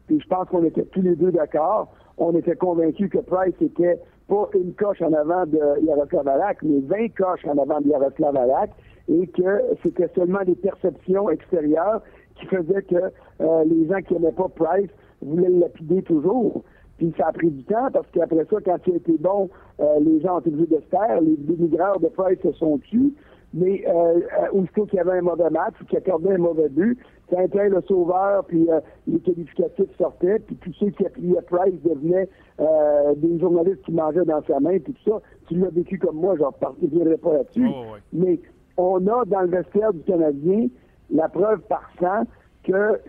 puis 0.08 0.20
je 0.20 0.28
pense 0.28 0.48
qu'on 0.50 0.64
était 0.64 0.84
tous 0.86 1.02
les 1.02 1.16
deux 1.16 1.32
d'accord, 1.32 1.94
on 2.18 2.36
était 2.36 2.56
convaincus 2.56 3.10
que 3.10 3.20
Price 3.20 3.56
était 3.62 4.00
pas 4.28 4.50
une 4.54 4.74
coche 4.74 5.02
en 5.02 5.14
avant 5.14 5.46
de 5.46 5.60
Yaroslav 5.84 6.28
Alak, 6.28 6.58
mais 6.64 6.80
20 6.82 7.16
coches 7.16 7.46
en 7.46 7.58
avant 7.58 7.82
de 7.82 7.88
Yaroslav 7.88 8.36
Alak, 8.36 8.72
et 9.08 9.28
que 9.28 9.62
c'était 9.84 10.10
seulement 10.16 10.44
des 10.44 10.56
perceptions 10.56 11.30
extérieures 11.30 12.02
qui 12.36 12.46
faisaient 12.48 12.82
que 12.84 13.12
euh, 13.42 13.64
les 13.66 13.88
gens 13.88 14.02
qui 14.02 14.14
n'aimaient 14.14 14.32
pas 14.32 14.50
Price 14.50 14.90
voulaient 15.22 15.50
le 15.50 15.60
lapider 15.60 16.02
toujours. 16.02 16.64
Puis 16.98 17.14
ça 17.18 17.28
a 17.28 17.32
pris 17.34 17.52
du 17.52 17.64
temps 17.66 17.90
parce 17.92 18.08
qu'après 18.12 18.46
ça, 18.50 18.58
quand 18.64 18.78
il 18.88 18.94
a 18.94 18.98
été 18.98 19.18
bon, 19.20 19.50
euh, 19.80 20.00
les 20.00 20.22
gens 20.22 20.38
ont 20.38 20.40
été 20.40 20.50
obligés 20.50 20.76
de 20.76 20.82
se 20.82 20.90
taire, 20.90 21.22
les 21.22 21.36
dénigreurs 21.38 22.00
de 22.00 22.08
Price 22.08 22.40
se 22.42 22.52
sont 22.54 22.78
tus. 22.80 23.14
Mais 23.56 23.86
euh, 23.88 23.92
euh, 23.92 24.20
aussitôt 24.52 24.86
qu'il 24.86 24.98
y 24.98 25.00
avait 25.00 25.18
un 25.18 25.22
mauvais 25.22 25.50
match 25.50 25.76
ou 25.82 25.86
qu'il 25.86 25.98
accordait 25.98 26.34
un 26.34 26.40
mauvais 26.40 26.68
but, 26.68 27.00
c'était 27.30 27.70
le 27.70 27.82
sauveur, 27.88 28.44
puis 28.44 28.70
euh, 28.70 28.82
les 29.08 29.20
qualificatifs 29.20 29.98
sortaient, 29.98 30.40
puis 30.40 30.58
tous 30.58 30.74
ceux 30.74 30.90
qui 30.90 31.06
appuyaient 31.06 31.42
Price 31.44 31.82
devenaient 31.82 32.28
euh, 32.60 33.16
des 33.16 33.40
journalistes 33.40 33.82
qui 33.84 33.94
mangeaient 33.94 34.26
dans 34.26 34.44
sa 34.44 34.60
main, 34.60 34.78
puis 34.80 34.94
tout 34.94 35.10
ça. 35.12 35.22
Tu 35.48 35.56
l'as 35.56 35.70
vécu 35.70 35.98
comme 35.98 36.18
moi, 36.18 36.36
genre, 36.36 36.54
je 36.62 36.86
ne 36.86 36.92
reviendrai 36.92 37.18
pas 37.18 37.34
là-dessus. 37.34 37.66
Oh, 37.66 37.96
Mais 38.12 38.42
on 38.76 39.08
a 39.08 39.24
dans 39.24 39.42
le 39.42 39.48
vestiaire 39.48 39.94
du 39.94 40.02
Canadien 40.02 40.68
la 41.10 41.30
preuve 41.30 41.62
par 41.62 41.90
sang 41.98 42.24
que 42.66 43.00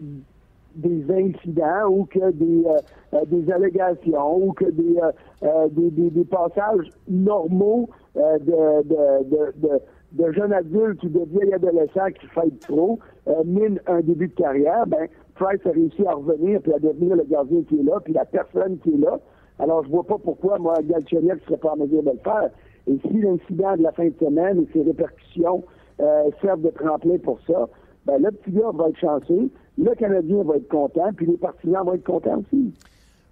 des 0.76 1.04
incidents 1.10 1.88
ou 1.88 2.04
que 2.04 2.30
des, 2.30 2.62
des 3.26 3.50
allégations 3.50 4.36
ou 4.36 4.52
que 4.52 4.66
des, 4.66 5.00
des, 5.70 6.10
des, 6.10 6.24
passages 6.24 6.90
normaux 7.08 7.88
de, 8.14 8.82
de, 8.82 9.24
de 9.24 9.52
de 9.56 9.80
jeunes 10.32 10.52
adultes 10.52 11.02
ou 11.02 11.08
de 11.08 11.24
vieilles 11.26 11.54
adolescents 11.54 12.10
qui 12.18 12.26
fêtent 12.28 12.60
trop 12.60 12.98
euh, 13.28 13.42
mine 13.44 13.80
un 13.86 14.00
début 14.00 14.28
de 14.28 14.34
carrière, 14.34 14.86
ben 14.86 15.08
Price 15.34 15.60
a 15.66 15.70
réussi 15.70 16.06
à 16.06 16.12
revenir 16.12 16.60
puis 16.62 16.72
à 16.72 16.78
devenir 16.78 17.16
le 17.16 17.24
gardien 17.24 17.62
qui 17.68 17.78
est 17.78 17.82
là, 17.82 18.00
puis 18.02 18.12
la 18.12 18.24
personne 18.24 18.78
qui 18.78 18.94
est 18.94 18.98
là. 18.98 19.18
Alors, 19.58 19.84
je 19.84 19.90
vois 19.90 20.04
pas 20.04 20.18
pourquoi, 20.22 20.58
moi, 20.58 20.74
Galchenyuk 20.82 21.40
serait 21.44 21.56
pas 21.56 21.72
en 21.72 21.76
mesure 21.76 22.02
de 22.02 22.10
le 22.10 22.18
faire. 22.18 22.50
Et 22.86 22.98
si 23.08 23.20
l'incident 23.20 23.76
de 23.76 23.82
la 23.82 23.92
fin 23.92 24.06
de 24.06 24.14
semaine 24.18 24.62
et 24.62 24.68
ses 24.72 24.82
répercussions 24.82 25.64
euh, 26.00 26.30
servent 26.40 26.62
de 26.62 26.70
tremplin 26.70 27.18
pour 27.18 27.38
ça, 27.46 27.68
ben, 28.04 28.22
le 28.22 28.30
petit 28.30 28.52
gars 28.52 28.70
va 28.72 28.88
être 28.88 28.98
chanceux, 28.98 29.50
le 29.78 29.94
Canadien 29.94 30.42
va 30.44 30.56
être 30.56 30.68
content, 30.68 31.10
puis 31.16 31.26
les 31.26 31.36
partisans 31.36 31.84
vont 31.84 31.94
être 31.94 32.04
contents 32.04 32.38
aussi. 32.38 32.72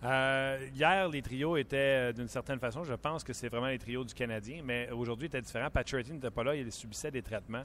Euh, 0.04 0.58
hier, 0.74 1.08
les 1.08 1.22
trios 1.22 1.56
étaient 1.56 2.10
euh, 2.10 2.12
d'une 2.12 2.28
certaine 2.28 2.58
façon, 2.58 2.84
je 2.84 2.94
pense 2.94 3.24
que 3.24 3.32
c'est 3.32 3.48
vraiment 3.48 3.68
les 3.68 3.78
trios 3.78 4.04
du 4.04 4.12
Canadien, 4.12 4.60
mais 4.64 4.90
aujourd'hui, 4.90 5.26
était 5.26 5.40
différent. 5.40 5.68
Patrick 5.70 6.12
n'était 6.12 6.30
pas 6.30 6.44
là, 6.44 6.54
il 6.54 6.70
subissait 6.70 7.10
des 7.10 7.22
traitements. 7.22 7.62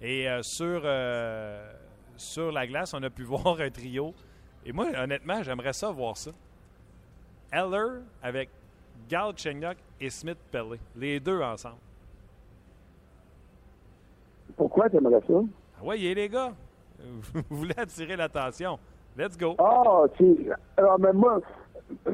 Et 0.00 0.26
sur, 0.40 0.82
sur 2.16 2.52
la 2.52 2.66
glace, 2.66 2.94
on 2.94 3.02
a 3.02 3.10
pu 3.10 3.22
voir 3.24 3.60
un 3.60 3.70
trio. 3.70 4.14
Et 4.64 4.72
moi, 4.72 4.86
honnêtement, 4.96 5.42
j'aimerais 5.42 5.72
ça 5.72 5.90
voir 5.90 6.16
ça. 6.16 6.30
Eller 7.52 8.00
avec 8.22 8.48
Gal 9.08 9.32
Chenyok 9.36 9.76
et 10.00 10.10
Smith 10.10 10.38
Pelly. 10.50 10.78
Les 10.96 11.18
deux 11.18 11.42
ensemble. 11.42 11.76
Pourquoi 14.56 14.88
tu 14.88 14.96
aimerais 14.96 15.20
ça? 15.26 15.34
Ah 15.76 15.82
oui, 15.82 16.14
les 16.14 16.28
gars. 16.28 16.52
Vous 17.48 17.56
voulez 17.56 17.74
attirer 17.76 18.16
l'attention. 18.16 18.78
Let's 19.16 19.36
go. 19.36 19.56
Ah, 19.58 20.04
tu 20.16 20.50
Alors, 20.76 20.98
mais 20.98 21.12
moi, 21.12 21.40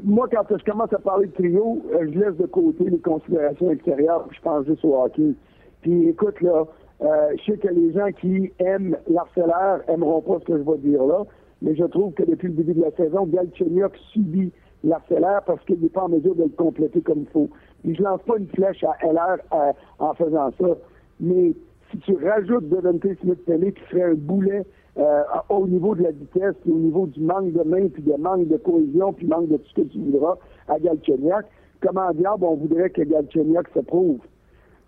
moi, 0.05 0.29
quand 0.31 0.45
je 0.51 0.65
commence 0.65 0.93
à 0.93 0.99
parler 0.99 1.27
de 1.27 1.33
trio, 1.33 1.83
euh, 1.93 2.07
je 2.13 2.19
laisse 2.19 2.37
de 2.37 2.47
côté 2.47 2.85
les 2.85 2.99
considérations 2.99 3.71
extérieures, 3.71 4.29
je 4.31 4.41
pense 4.41 4.67
juste 4.67 4.85
au 4.85 5.03
hockey. 5.03 5.35
Puis 5.83 6.09
écoute, 6.09 6.41
là, 6.41 6.65
euh, 7.03 7.35
je 7.37 7.53
sais 7.53 7.59
que 7.59 7.69
les 7.69 7.93
gens 7.93 8.11
qui 8.21 8.53
aiment 8.59 8.97
l'harceleur 9.09 9.83
aimeront 9.89 10.23
pas 10.23 10.39
ce 10.41 10.45
que 10.45 10.59
je 10.59 10.63
vais 10.63 10.79
dire 10.79 11.05
là, 11.05 11.25
mais 11.63 11.75
je 11.75 11.85
trouve 11.85 12.13
que 12.15 12.23
depuis 12.23 12.49
le 12.49 12.55
début 12.55 12.75
de 12.75 12.83
la 12.83 12.91
saison, 12.93 13.27
Galchenyuk 13.27 13.97
subit 14.13 14.53
l'harceleur 14.85 15.43
parce 15.47 15.63
qu'il 15.65 15.81
n'est 15.81 15.89
pas 15.89 16.05
en 16.05 16.09
mesure 16.09 16.35
de 16.35 16.45
le 16.45 16.49
compléter 16.51 17.01
comme 17.01 17.21
il 17.21 17.29
faut. 17.29 17.51
Puis 17.83 17.95
je 17.95 18.03
lance 18.03 18.23
pas 18.23 18.37
une 18.39 18.49
flèche 18.49 18.85
à 18.85 18.97
LR 19.07 19.39
euh, 19.53 19.73
en 19.99 20.15
faisant 20.15 20.51
ça, 20.59 20.77
mais 21.21 21.53
si 21.91 21.99
tu 21.99 22.17
rajoutes 22.17 22.69
Devante 22.69 23.07
Smith-Pelly 23.21 23.73
qui 23.73 23.83
serait 23.91 24.11
un 24.11 24.15
boulet 24.15 24.65
euh, 24.99 25.23
au 25.49 25.67
niveau 25.67 25.95
de 25.95 26.05
la 26.05 26.11
vitesse, 26.11 26.55
puis 26.63 26.73
au 26.73 26.79
niveau 26.79 27.07
du 27.07 27.21
manque 27.21 27.53
de 27.53 27.63
main, 27.63 27.89
puis 27.89 28.03
de 28.03 28.15
manque 28.15 28.49
de 28.49 28.57
cohésion, 28.57 29.13
puis 29.13 29.27
manque 29.27 29.49
de 29.49 29.57
tout 29.59 29.69
ce 29.69 29.83
que 29.83 29.89
tu 29.89 29.99
voudras 29.99 30.37
à 30.69 30.79
Galchenyuk, 30.79 31.45
comment 31.81 32.11
diable 32.13 32.45
on 32.45 32.55
voudrait 32.55 32.91
que 32.91 33.03
Galchenyuk 33.03 33.69
se 33.75 33.81
prouve? 33.81 34.21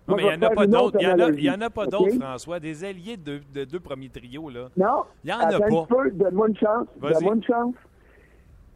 Non, 0.07 0.15
mais 0.15 0.23
il 0.23 0.39
n'y 0.39 0.45
en 0.45 0.49
a 0.49 0.55
pas 0.55 0.67
d'autres. 0.67 0.97
Il 0.99 1.07
n'y 1.41 1.49
en, 1.51 1.61
a 1.61 1.69
pas 1.69 1.85
d'autres, 1.85 2.15
François. 2.19 2.59
Des 2.59 2.83
alliés 2.83 3.17
de, 3.17 3.39
de, 3.53 3.63
deux 3.63 3.79
premiers 3.79 4.09
trios, 4.09 4.49
là. 4.49 4.69
Non. 4.75 5.03
Il 5.23 5.27
n'y 5.27 5.33
en 5.33 5.39
a 5.39 5.59
pas. 5.59 6.09
Donne-moi 6.11 6.47
une 6.47 6.57
chance. 6.57 6.87
Donne-moi 6.99 7.35
une 7.35 7.43
chance. 7.43 7.75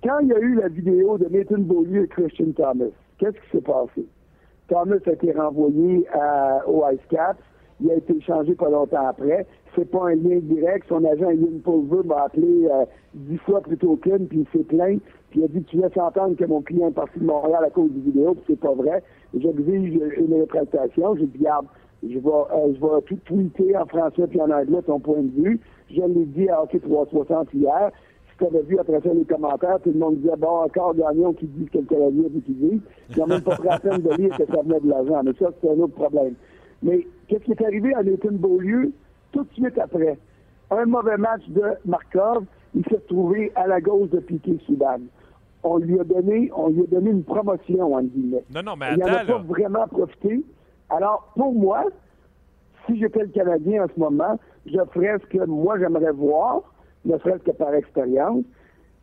Quand 0.03 0.19
il 0.19 0.27
y 0.27 0.33
a 0.33 0.39
eu 0.39 0.55
la 0.55 0.67
vidéo 0.67 1.17
de 1.17 1.25
Nathan 1.29 1.59
Beaulieu 1.59 2.03
et 2.03 2.07
Christian 2.07 2.51
Thomas, 2.55 2.91
qu'est-ce 3.17 3.31
qui 3.31 3.49
s'est 3.51 3.61
passé? 3.61 4.05
Thomas 4.67 4.97
a 5.05 5.11
été 5.11 5.31
renvoyé 5.31 6.05
à, 6.13 6.67
au 6.67 6.83
Ice 6.91 6.99
Caps. 7.09 7.39
Il 7.83 7.91
a 7.91 7.95
été 7.95 8.19
changé 8.21 8.55
pas 8.55 8.69
longtemps 8.69 9.07
après. 9.07 9.45
C'est 9.75 9.89
pas 9.91 10.07
un 10.07 10.15
lien 10.15 10.39
direct. 10.41 10.87
Son 10.87 11.03
agent, 11.03 11.31
Ian 11.31 11.59
Pulver, 11.63 12.07
m'a 12.07 12.23
appelé 12.23 12.67
euh, 12.71 12.85
dix 13.13 13.37
fois 13.39 13.59
plutôt 13.59 13.97
qu'une, 13.97 14.27
puis 14.27 14.45
il 14.45 14.57
s'est 14.57 14.63
plaint. 14.63 15.01
Puis 15.31 15.41
il 15.41 15.43
a 15.43 15.47
dit, 15.47 15.63
tu 15.63 15.77
laisses 15.77 15.97
entendre 15.97 16.35
que 16.37 16.45
mon 16.45 16.61
client 16.61 16.87
est 16.87 16.93
parti 16.93 17.19
de 17.19 17.25
Montréal 17.25 17.65
à 17.65 17.69
cause 17.69 17.91
du 17.91 17.99
vidéo, 17.99 18.35
puis 18.35 18.43
c'est 18.47 18.59
pas 18.59 18.73
vrai. 18.73 19.03
J'exige 19.37 19.99
une 20.17 20.33
rétractation. 20.33 21.15
J'ai 21.17 21.25
dit, 21.25 21.39
regarde, 21.39 21.65
je 22.03 22.19
vais, 22.19 22.29
euh, 22.29 22.73
je 22.73 22.79
vais 22.79 23.01
tout 23.05 23.19
tweeter 23.25 23.75
en 23.77 23.85
français 23.85 24.27
puis 24.27 24.41
en 24.41 24.49
anglais 24.49 24.81
ton 24.85 24.99
point 24.99 25.21
de 25.21 25.41
vue. 25.41 25.59
Je 25.89 26.01
l'ai 26.01 26.25
dit 26.25 26.49
à 26.49 26.63
Hockey 26.63 26.79
360 26.79 27.53
hier. 27.53 27.91
Si 28.31 28.37
tu 28.37 28.45
avais 28.45 28.63
vu 28.63 28.79
après 28.79 28.99
ça 29.01 29.13
les 29.13 29.25
commentaires, 29.25 29.79
tout 29.83 29.91
le 29.91 29.99
monde 29.99 30.17
disait, 30.17 30.35
bon, 30.37 30.63
encore 30.63 30.95
Gagnon 30.95 31.33
qui 31.33 31.45
dit 31.47 31.65
que 31.65 31.79
le 31.79 31.83
Canadien 31.85 32.23
veut 32.33 32.39
qu'il 32.39 32.57
dise. 32.57 32.81
Ils 33.09 33.19
n'ont 33.19 33.27
même 33.27 33.41
pas 33.41 33.55
pris 33.55 33.67
la 33.67 33.79
peine 33.79 34.01
de 34.01 34.09
lire 34.15 34.35
que 34.37 34.45
ça 34.45 34.61
venait 34.61 34.79
de 34.79 34.89
l'argent. 34.89 35.21
Mais 35.23 35.33
ça, 35.39 35.51
c'est 35.61 35.69
un 35.69 35.79
autre 35.79 35.93
problème. 35.93 36.33
Mais 36.83 37.07
qu'est-ce 37.27 37.43
qui 37.43 37.51
est 37.51 37.65
arrivé 37.65 37.93
à 37.95 38.03
Nathan 38.03 38.33
Beaulieu 38.33 38.91
tout 39.31 39.43
de 39.43 39.53
suite 39.53 39.77
après? 39.77 40.17
Un 40.69 40.85
mauvais 40.85 41.17
match 41.17 41.47
de 41.49 41.63
Markov, 41.85 42.45
il 42.75 42.83
s'est 42.85 42.95
retrouvé 42.95 43.51
à 43.55 43.67
la 43.67 43.81
gauche 43.81 44.09
de 44.09 44.19
Piquet 44.19 44.57
Soudan 44.65 44.99
on 45.63 45.77
lui 45.77 45.99
a 45.99 46.03
donné, 46.03 46.51
on 46.55 46.69
lui 46.69 46.83
a 46.83 46.87
donné 46.87 47.11
une 47.11 47.23
promotion, 47.23 47.95
en 47.95 48.03
guillemets. 48.03 48.43
Non, 48.53 48.61
non, 48.63 48.75
mais 48.77 48.93
Il 48.93 48.99
n'en 48.99 49.07
a 49.07 49.25
pas 49.25 49.37
vraiment 49.37 49.87
profité. 49.87 50.43
Alors, 50.89 51.31
pour 51.35 51.53
moi, 51.53 51.85
si 52.85 52.99
j'étais 52.99 53.21
le 53.21 53.29
Canadien 53.29 53.85
en 53.85 53.87
ce 53.87 53.99
moment, 53.99 54.39
je 54.65 54.79
ferais 54.93 55.17
ce 55.19 55.25
que 55.37 55.45
moi 55.45 55.79
j'aimerais 55.79 56.11
voir, 56.11 56.61
ne 57.05 57.17
serait-ce 57.17 57.43
que 57.43 57.51
par 57.51 57.73
expérience. 57.73 58.43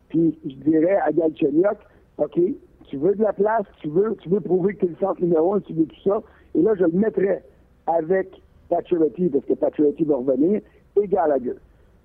Puis 0.09 0.37
je 0.45 0.55
dirais 0.69 0.97
à 1.03 1.11
Galchenyuk, 1.11 1.77
OK, 2.17 2.39
tu 2.85 2.97
veux 2.97 3.15
de 3.15 3.23
la 3.23 3.33
place, 3.33 3.65
tu 3.81 3.89
veux, 3.89 4.15
tu 4.21 4.29
veux 4.29 4.41
prouver 4.41 4.75
que 4.75 4.81
tu 4.81 4.85
es 4.85 4.89
le 4.89 4.95
centre 4.97 5.21
numéro 5.21 5.55
un, 5.55 5.59
tu 5.61 5.73
veux 5.73 5.85
tout 5.85 6.01
ça. 6.03 6.21
Et 6.55 6.61
là, 6.61 6.73
je 6.77 6.83
le 6.83 6.91
mettrais 6.91 7.43
avec 7.87 8.41
Pacioretty, 8.69 9.29
parce 9.29 9.45
que 9.45 9.53
Pacioretty 9.53 10.03
va 10.05 10.15
revenir, 10.15 10.61
et 11.01 11.07
Gallagher. 11.07 11.55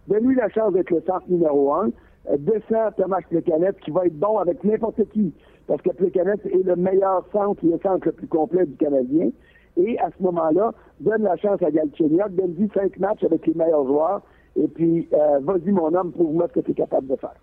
Donne-lui 0.09 0.37
la 0.37 0.49
chance 0.49 0.73
d'être 0.73 0.91
le 0.91 1.01
centre 1.03 1.25
numéro 1.29 1.73
un. 1.75 1.91
Euh, 2.31 2.37
descend 2.39 2.95
Thomas 2.97 3.21
Plekanec, 3.29 3.77
qui 3.81 3.91
va 3.91 4.07
être 4.07 4.19
bon 4.19 4.39
avec 4.39 4.63
n'importe 4.65 5.09
qui, 5.11 5.33
parce 5.67 5.83
que 5.83 5.91
Plekanec 5.91 6.45
est 6.47 6.65
le 6.65 6.77
meilleur 6.77 7.25
centre, 7.33 7.65
le 7.65 7.79
centre 7.79 8.07
le 8.07 8.13
plus 8.13 8.29
complet 8.29 8.67
du 8.67 8.77
Canadien. 8.77 9.31
Et 9.77 9.99
à 9.99 10.11
ce 10.17 10.23
moment-là, 10.23 10.73
donne 11.01 11.23
la 11.23 11.37
chance 11.37 11.63
à 11.63 11.71
Galchenyuk, 11.71 12.35
donne-lui 12.35 12.71
cinq 12.75 12.99
matchs 12.99 13.25
avec 13.25 13.47
les 13.47 13.55
meilleurs 13.55 13.87
joueurs, 13.87 14.23
et 14.57 14.69
puis 14.69 15.09
euh, 15.13 15.39
vas-y 15.43 15.71
mon 15.71 15.93
homme, 15.95 16.13
prouve-moi 16.13 16.49
ce 16.49 16.61
que 16.61 16.61
tu 16.61 16.71
es 16.71 16.75
capable 16.75 17.09
de 17.09 17.17
faire. 17.17 17.35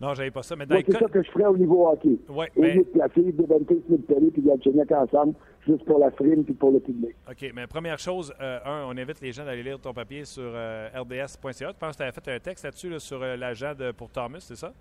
Non, 0.00 0.14
j'avais 0.14 0.30
pas 0.30 0.42
ça. 0.42 0.54
Mais 0.54 0.64
c'est 0.68 0.92
ça 0.92 1.06
que 1.06 1.22
je 1.22 1.30
ferais 1.30 1.46
au 1.46 1.56
niveau 1.56 1.88
hockey. 1.88 2.18
Ouais, 2.28 2.50
mais... 2.56 2.76
de 2.76 2.82
placer 2.82 3.32
Devante 3.32 3.66
Smith-Pelly 3.86 4.32
et 4.36 4.40
Galchenyuk 4.40 4.92
ensemble, 4.92 5.34
juste 5.66 5.84
pour 5.84 5.98
la 5.98 6.10
frime 6.12 6.44
puis 6.44 6.54
pour 6.54 6.70
le 6.70 6.78
public. 6.78 7.16
OK, 7.28 7.50
mais 7.54 7.66
première 7.66 7.98
chose, 7.98 8.32
euh, 8.40 8.58
un, 8.64 8.84
on 8.86 8.96
invite 8.96 9.20
les 9.20 9.32
gens 9.32 9.44
d'aller 9.44 9.64
lire 9.64 9.80
ton 9.80 9.92
papier 9.92 10.24
sur 10.24 10.42
euh, 10.44 10.88
rds.ca. 10.94 11.72
Tu 11.72 11.78
penses 11.78 11.92
que 11.92 11.96
tu 11.96 12.02
avais 12.02 12.12
fait 12.12 12.28
un 12.28 12.38
texte 12.38 12.64
là-dessus 12.64 13.00
sur 13.00 13.20
euh, 13.22 13.36
l'agent 13.36 13.72
pour 13.96 14.10
Thomas, 14.10 14.38
c'est 14.40 14.56
ça? 14.56 14.72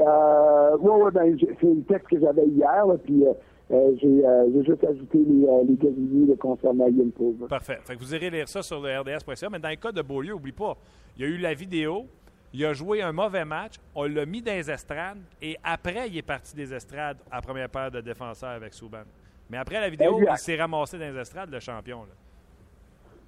Euh, 0.00 0.76
oui, 0.80 0.90
oui, 1.04 1.10
ben, 1.12 1.36
c'est 1.60 1.66
le 1.66 1.82
texte 1.82 2.08
que 2.08 2.18
j'avais 2.18 2.46
hier, 2.46 2.84
puis 3.04 3.22
j'ai 3.70 4.64
juste 4.66 4.82
ajouté 4.82 5.18
les, 5.18 5.46
les 5.68 6.26
de 6.26 6.34
concernant 6.34 6.88
Yann. 6.88 7.12
Parfait. 7.48 7.78
Fait 7.84 7.94
que 7.94 8.00
vous 8.00 8.12
irez 8.12 8.30
lire 8.30 8.48
ça 8.48 8.62
sur 8.62 8.80
le 8.80 8.98
rds.ca. 8.98 9.48
Mais 9.50 9.60
dans 9.60 9.68
le 9.68 9.76
cas 9.76 9.92
de 9.92 10.02
Beaulieu, 10.02 10.32
n'oublie 10.32 10.52
pas, 10.52 10.76
il 11.16 11.22
y 11.22 11.24
a 11.26 11.28
eu 11.28 11.36
la 11.36 11.54
vidéo, 11.54 12.06
il 12.52 12.64
a 12.64 12.72
joué 12.72 13.02
un 13.02 13.12
mauvais 13.12 13.44
match, 13.44 13.74
on 13.94 14.04
l'a 14.04 14.26
mis 14.26 14.42
dans 14.42 14.52
les 14.52 14.70
estrades, 14.70 15.18
et 15.40 15.56
après, 15.62 16.08
il 16.08 16.18
est 16.18 16.22
parti 16.22 16.54
des 16.56 16.72
estrades 16.74 17.18
à 17.30 17.40
première 17.40 17.68
paire 17.68 17.90
de 17.90 18.00
défenseurs 18.00 18.50
avec 18.50 18.74
Souban. 18.74 19.02
Mais 19.48 19.56
après 19.58 19.80
la 19.80 19.88
vidéo, 19.88 20.18
il 20.20 20.36
s'est 20.38 20.56
ramassé 20.56 20.98
dans 20.98 21.12
les 21.12 21.18
estrades, 21.20 21.50
le 21.50 21.60
champion. 21.60 21.98
Là. 22.00 22.14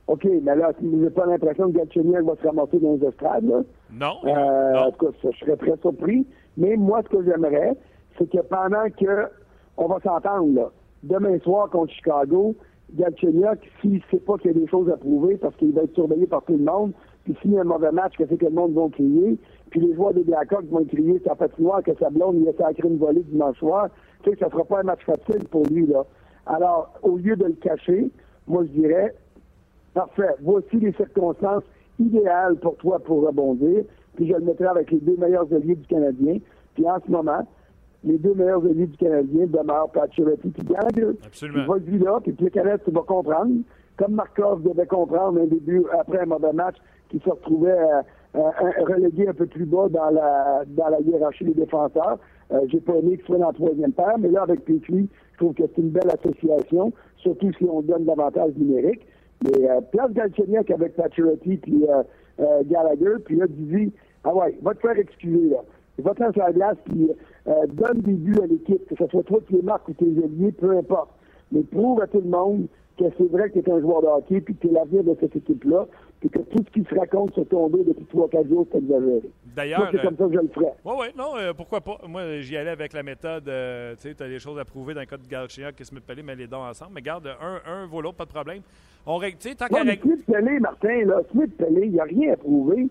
OK, 0.09 0.25
mais 0.25 0.57
là, 0.57 0.73
vous 0.81 0.97
n'avez 0.97 1.11
pas 1.11 1.27
l'impression 1.27 1.71
que 1.71 1.79
Gatcheniak 1.79 2.25
va 2.25 2.35
se 2.37 2.47
ramasser 2.47 2.79
dans 2.79 2.95
les 2.97 3.07
estrades, 3.07 3.45
là? 3.45 3.61
Non. 3.91 4.19
Euh, 4.25 4.79
En 4.79 4.91
tout 4.93 5.07
cas, 5.07 5.17
je 5.33 5.39
serais 5.39 5.57
très 5.57 5.77
surpris. 5.81 6.27
Mais 6.57 6.77
moi, 6.77 7.03
ce 7.05 7.09
que 7.17 7.25
j'aimerais, 7.25 7.73
c'est 8.19 8.29
que 8.31 8.39
pendant 8.43 8.85
que 8.91 9.29
on 9.77 9.87
va 9.87 10.01
s'entendre, 10.01 10.73
demain 11.03 11.39
soir 11.41 11.71
contre 11.71 11.93
Chicago, 11.95 12.55
Galchenyuk, 12.95 13.59
s'il 13.81 13.95
ne 13.95 14.01
sait 14.11 14.19
pas 14.19 14.37
qu'il 14.39 14.53
y 14.53 14.57
a 14.57 14.61
des 14.61 14.69
choses 14.69 14.91
à 14.91 14.97
prouver 14.97 15.37
parce 15.39 15.57
qu'il 15.57 15.73
va 15.73 15.83
être 15.83 15.95
surveillé 15.95 16.27
par 16.27 16.43
tout 16.43 16.57
le 16.57 16.65
monde, 16.65 16.93
puis 17.25 17.37
s'il 17.41 17.53
y 17.53 17.59
a 17.59 17.61
un 17.61 17.65
mauvais 17.65 17.93
match, 17.93 18.17
que 18.17 18.25
c'est 18.29 18.37
que 18.37 18.47
le 18.47 18.51
monde 18.51 18.73
va 18.75 18.89
crier, 18.91 19.39
puis 19.71 19.81
les 19.81 19.95
joueurs 19.95 20.15
des 20.15 20.25
Blackhawks 20.25 20.67
vont 20.67 20.85
crier 20.85 21.21
sa 21.27 21.35
patinoire, 21.35 21.83
que 21.83 21.95
sa 21.99 22.11
blonde, 22.11 22.37
il 22.41 22.49
a 22.49 22.53
sacré 22.53 22.89
une 22.89 22.99
volée 22.99 23.23
dimanche 23.23 23.59
soir, 23.59 23.89
tu 24.23 24.31
sais, 24.31 24.37
ça 24.37 24.47
ne 24.47 24.51
sera 24.51 24.65
pas 24.65 24.81
un 24.81 24.85
match 24.85 25.05
facile 25.05 25.47
pour 25.49 25.65
lui, 25.67 25.87
là. 25.87 26.05
Alors, 26.47 26.93
au 27.03 27.17
lieu 27.17 27.37
de 27.37 27.45
le 27.45 27.53
cacher, 27.53 28.11
moi, 28.47 28.65
je 28.65 28.81
dirais, 28.81 29.15
parfait, 29.95 30.35
voici 30.43 30.77
les 30.77 30.93
circonstances 30.93 31.63
idéales 31.99 32.57
pour 32.57 32.77
toi 32.77 32.99
pour 32.99 33.25
rebondir, 33.25 33.85
puis 34.17 34.29
je 34.29 34.35
le 34.35 34.41
mettrai 34.41 34.67
avec 34.67 34.91
les 34.91 34.99
deux 34.99 35.17
meilleurs 35.17 35.53
alliés 35.53 35.77
du 35.77 35.87
Canadien, 35.87 36.39
puis 36.75 36.89
en 36.89 36.99
ce 37.05 37.11
moment, 37.11 37.47
les 38.05 38.19
deux 38.19 38.35
meilleurs 38.35 38.65
alliés 38.65 38.87
du 38.87 38.97
Canadien 38.97 39.47
demeurent 39.47 39.91
Pacioretty 39.91 40.49
puis 40.49 40.65
Gallagher. 40.65 41.17
Absolument. 41.25 41.67
Vas-y 41.67 41.99
là, 41.99 42.19
puis 42.21 42.35
le 42.39 42.51
Canadien, 42.51 42.79
tu 42.85 42.91
vas 42.91 43.03
comprendre, 43.03 43.53
comme 43.97 44.15
Markov 44.15 44.63
devait 44.63 44.87
comprendre 44.87 45.41
un 45.41 45.47
début, 45.47 45.85
après 45.99 46.21
un 46.21 46.27
mauvais 46.27 46.53
match, 46.53 46.77
qui 47.12 47.20
se 47.22 47.31
retrouvait 47.31 47.70
euh, 47.70 48.01
euh, 48.37 48.51
relégué 48.88 49.29
un 49.29 49.35
peu 49.35 49.46
plus 49.46 49.66
bas 49.66 49.88
dans 49.90 50.11
la, 50.11 50.62
dans 50.66 50.88
la 50.88 51.01
hiérarchie 51.01 51.44
des 51.44 51.53
défenseurs. 51.55 52.18
Euh, 52.51 52.61
J'ai 52.68 52.81
pas 52.81 52.94
aimé 52.96 53.18
qu'il 53.18 53.27
soit 53.27 53.38
dans 53.38 53.48
la 53.48 53.53
troisième 53.53 53.92
paire, 53.92 54.16
mais 54.18 54.31
là, 54.31 54.42
avec 54.42 54.64
Petrie, 54.64 55.09
je 55.33 55.37
trouve 55.37 55.55
que 55.55 55.64
c'est 55.66 55.81
une 55.81 55.90
belle 55.90 56.11
association, 56.11 56.92
surtout 57.18 57.53
si 57.53 57.64
on 57.64 57.83
donne 57.83 58.05
davantage 58.05 58.55
numérique. 58.57 59.07
Mais 59.44 59.68
place 59.90 60.12
Galchenyuk 60.12 60.70
avec 60.70 60.94
Pacioretty 60.94 61.57
puis 61.57 61.85
euh, 61.88 62.62
Gallagher, 62.64 63.16
puis 63.25 63.37
là, 63.37 63.46
dis 63.48 63.92
ah 64.25 64.35
ouais, 64.35 64.57
va 64.62 64.72
te 64.75 64.81
faire 64.81 64.96
excuser, 64.96 65.51
là. 65.51 65.59
Va 65.98 66.14
te 66.14 66.33
sur 66.33 66.42
la 66.42 66.53
glace, 66.53 66.77
puis 66.85 67.11
donne 67.75 68.01
des 68.01 68.12
buts 68.12 68.38
à 68.42 68.46
l'équipe, 68.46 68.87
que 68.88 68.94
ce 68.96 69.07
soit 69.09 69.22
toi 69.25 69.40
qui 69.46 69.55
les 69.55 69.62
marques 69.62 69.88
ou 69.88 69.92
tes 69.92 70.07
alliés, 70.07 70.53
peu 70.53 70.77
importe. 70.77 71.11
Mais 71.51 71.62
prouve 71.62 72.01
à 72.01 72.07
tout 72.07 72.20
le 72.20 72.31
monde 72.31 72.66
que 72.96 73.05
c'est 73.16 73.31
vrai 73.31 73.50
que 73.50 73.59
tu 73.59 73.70
es 73.70 73.72
un 73.72 73.81
joueur 73.81 74.02
de 74.02 74.07
hockey, 74.07 74.40
puis 74.40 74.55
que 74.55 74.61
tu 74.61 74.68
es 74.68 74.72
l'avenir 74.72 75.05
de 75.05 75.16
cette 75.20 75.35
équipe-là, 75.37 75.87
puis 76.20 76.31
que 76.31 76.38
tout 76.38 76.64
ce 76.64 76.70
qui 76.72 76.88
se 76.88 76.94
raconte 76.94 77.35
sur 77.35 77.46
ton 77.48 77.68
dos 77.68 77.85
depuis 77.85 78.07
3-4 78.12 78.48
jours, 78.48 78.66
c'est 78.70 78.78
exagéré. 78.78 79.22
D'ailleurs. 79.57 79.88
c'est 79.90 80.02
comme 80.02 80.16
ça 80.16 80.24
que 80.26 80.35
je 80.35 80.38
le 80.38 80.48
ferais. 80.48 80.74
Oui, 80.85 80.92
oui, 81.00 81.07
non, 81.16 81.37
euh, 81.37 81.52
pourquoi 81.52 81.81
pas? 81.81 81.98
Moi, 82.09 82.40
j'y 82.40 82.57
allais 82.57 82.70
avec 82.70 82.92
la 82.92 83.02
méthode, 83.02 83.48
euh, 83.48 83.94
tu 83.96 84.09
sais, 84.09 84.14
tu 84.14 84.22
as 84.22 84.28
des 84.28 84.38
choses 84.38 84.59
à 84.59 84.64
prouver 84.64 84.94
dans 84.94 85.00
le 85.00 85.07
cas 85.07 85.16
de 85.16 85.26
Galchenyuk 85.26 85.81
et 85.81 85.85
Smith 85.85 86.05
Pelé, 86.07 86.22
mais 86.22 86.35
les 86.35 86.46
dents 86.46 86.66
ensemble. 86.66 86.92
Mais 86.94 87.02
garde, 87.02 87.26
un, 87.26 87.61
un 87.70 87.87
vaut 87.87 88.00
l'autre, 88.00 88.16
pas 88.16 88.24
de 88.24 88.31
problème. 88.31 88.62
On 89.07 89.16
règle, 89.16 89.38
tu 89.38 89.48
sais, 89.48 89.55
tant 89.55 89.66
qu'à 89.66 89.83
Smith 89.83 90.24
Pelé, 90.26 90.61
Martin, 90.61 91.05
là, 91.07 91.22
Smith 91.33 91.57
Pelé, 91.57 91.87
il 91.87 91.92
n'y 91.92 92.00
a 92.00 92.05
rien 92.05 92.33
à 92.35 92.37
prouver. 92.37 92.88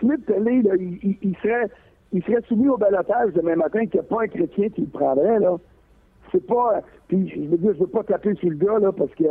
Smith 0.00 0.24
Pelé, 0.26 0.62
là, 0.62 0.74
il, 0.76 1.16
il, 1.22 1.36
serait, 1.42 1.70
il 2.12 2.22
serait 2.24 2.42
soumis 2.48 2.68
au 2.68 2.76
balotage 2.76 3.32
demain 3.34 3.56
matin 3.56 3.86
qu'il 3.86 4.00
n'y 4.00 4.06
a 4.06 4.08
pas 4.08 4.22
un 4.22 4.26
chrétien 4.26 4.68
qui 4.70 4.80
le 4.80 4.88
prendrait, 4.88 5.38
là. 5.38 5.56
C'est 6.34 6.46
pas. 6.46 6.80
Puis, 7.06 7.28
je 7.28 7.48
veux 7.48 7.56
dire, 7.56 7.74
je 7.74 7.80
veux 7.80 7.86
pas 7.86 8.02
taper 8.02 8.34
sur 8.34 8.50
le 8.50 8.56
gars, 8.56 8.78
là, 8.80 8.90
parce 8.92 9.14
que. 9.14 9.24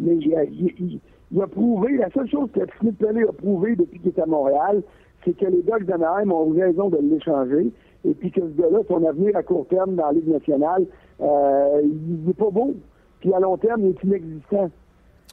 Mais 0.00 0.16
il, 0.16 1.00
il, 1.30 1.42
a 1.42 1.46
prouvé, 1.46 1.96
la 1.96 2.10
seule 2.10 2.28
chose 2.28 2.50
que 2.52 2.60
Smith 2.80 2.98
Pelé 2.98 3.22
a 3.22 3.32
prouvé 3.32 3.76
depuis 3.76 4.00
qu'il 4.00 4.08
est 4.08 4.18
à 4.18 4.26
Montréal, 4.26 4.82
c'est 5.24 5.36
que 5.36 5.46
les 5.46 5.62
Ducks 5.62 5.84
d'Anaheim 5.84 6.32
ont 6.32 6.50
raison 6.50 6.88
de 6.88 6.98
l'échanger. 6.98 7.70
Et 8.04 8.14
puis 8.14 8.30
que 8.30 8.40
ce 8.40 8.60
gars-là, 8.60 8.78
son 8.88 9.04
avenir 9.04 9.36
à 9.36 9.42
court 9.42 9.66
terme 9.68 9.94
dans 9.94 10.06
la 10.06 10.12
Ligue 10.12 10.28
nationale, 10.28 10.86
euh, 11.20 11.80
il 11.82 12.24
n'est 12.24 12.32
pas 12.32 12.50
beau. 12.50 12.74
Puis 13.20 13.32
à 13.32 13.40
long 13.40 13.56
terme, 13.56 13.82
il 13.82 13.88
est 13.90 14.04
inexistant. 14.04 14.70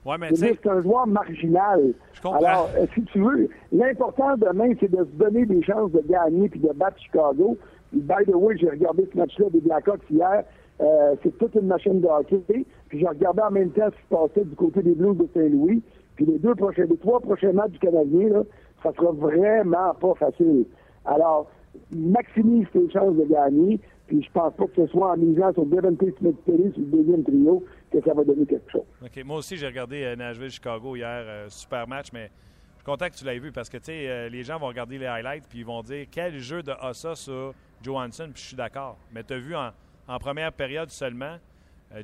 Ouais, 0.06 0.18
mais 0.20 0.36
c'est 0.36 0.68
un 0.68 0.82
joueur 0.82 1.08
marginal. 1.08 1.94
Alors, 2.24 2.70
euh, 2.78 2.86
si 2.94 3.02
tu 3.04 3.20
veux, 3.20 3.50
l'important 3.72 4.36
demain, 4.38 4.74
c'est 4.80 4.92
de 4.92 4.98
se 4.98 5.18
donner 5.18 5.46
des 5.46 5.64
chances 5.64 5.92
de 5.92 6.02
gagner 6.08 6.50
puis 6.50 6.60
de 6.60 6.72
battre 6.74 6.98
Chicago. 7.00 7.58
by 7.92 8.26
the 8.26 8.36
way, 8.36 8.58
j'ai 8.58 8.70
regardé 8.70 9.08
ce 9.12 9.18
match-là 9.18 9.46
des 9.52 9.62
Blackhawks 9.62 10.08
hier. 10.10 10.44
Euh, 10.82 11.16
c'est 11.24 11.38
toute 11.38 11.56
une 11.56 11.68
machine 11.68 12.02
de 12.02 12.08
hockey. 12.08 12.66
Puis 12.90 13.00
j'ai 13.00 13.08
regardé 13.08 13.42
en 13.42 13.52
même 13.52 13.72
temps 13.72 13.88
ce 13.90 13.96
qui 13.96 14.04
se 14.04 14.16
passait 14.16 14.46
du 14.46 14.56
côté 14.56 14.82
des 14.82 14.94
Blues 14.94 15.18
de 15.18 15.28
Saint-Louis. 15.34 15.82
Puis 16.16 16.26
les 16.26 16.40
deux 16.40 16.56
prochains, 16.56 16.86
les 16.86 16.98
trois 16.98 17.20
prochains 17.20 17.54
matchs 17.54 17.72
du 17.72 17.80
Canadien, 17.80 18.44
ça 18.84 18.92
sera 18.94 19.12
vraiment 19.12 19.94
pas 19.94 20.14
facile. 20.16 20.66
Alors, 21.06 21.50
maximise 21.96 22.68
tes 22.74 22.90
chances 22.92 23.16
de 23.16 23.26
gagner. 23.26 23.80
Puis 24.08 24.22
je 24.22 24.32
pense 24.32 24.54
pas 24.54 24.66
que 24.68 24.86
ce 24.86 24.88
soit 24.88 25.12
en 25.12 25.18
misant 25.18 25.52
sur 25.54 25.66
Devon 25.66 25.96
Smith 25.98 26.38
Perry 26.46 26.72
sur 26.74 26.82
le 26.82 26.98
deuxième 26.98 27.24
trio 27.24 27.64
que 27.92 28.02
ça 28.02 28.14
va 28.14 28.24
donner 28.24 28.46
quelque 28.46 28.72
chose. 28.72 28.84
OK. 29.04 29.24
Moi 29.26 29.38
aussi, 29.38 29.58
j'ai 29.58 29.66
regardé 29.66 30.04
euh, 30.04 30.16
Nashville-Chicago 30.16 30.96
hier. 30.96 31.24
Euh, 31.26 31.46
super 31.50 31.88
match, 31.88 32.08
mais 32.14 32.30
je 32.74 32.78
suis 32.78 32.86
content 32.86 33.08
que 33.08 33.16
tu 33.16 33.26
l'aies 33.26 33.40
vu 33.40 33.52
parce 33.52 33.68
que, 33.68 33.78
tu 33.78 33.86
sais, 33.86 34.30
les 34.30 34.44
gens 34.44 34.60
vont 34.60 34.68
regarder 34.68 35.00
les 35.00 35.08
highlights 35.08 35.46
puis 35.50 35.60
ils 35.60 35.66
vont 35.66 35.82
dire 35.82 36.06
quel 36.12 36.38
jeu 36.38 36.62
de 36.62 36.72
Hossa 36.84 37.16
sur 37.16 37.54
Johansson. 37.82 38.30
Puis 38.32 38.44
je 38.44 38.48
suis 38.50 38.58
d'accord. 38.58 38.98
Mais 39.12 39.24
tu 39.24 39.34
as 39.34 39.40
vu 39.40 39.56
en, 39.56 39.72
première 40.20 40.52
période 40.52 40.90
seulement, 40.90 41.38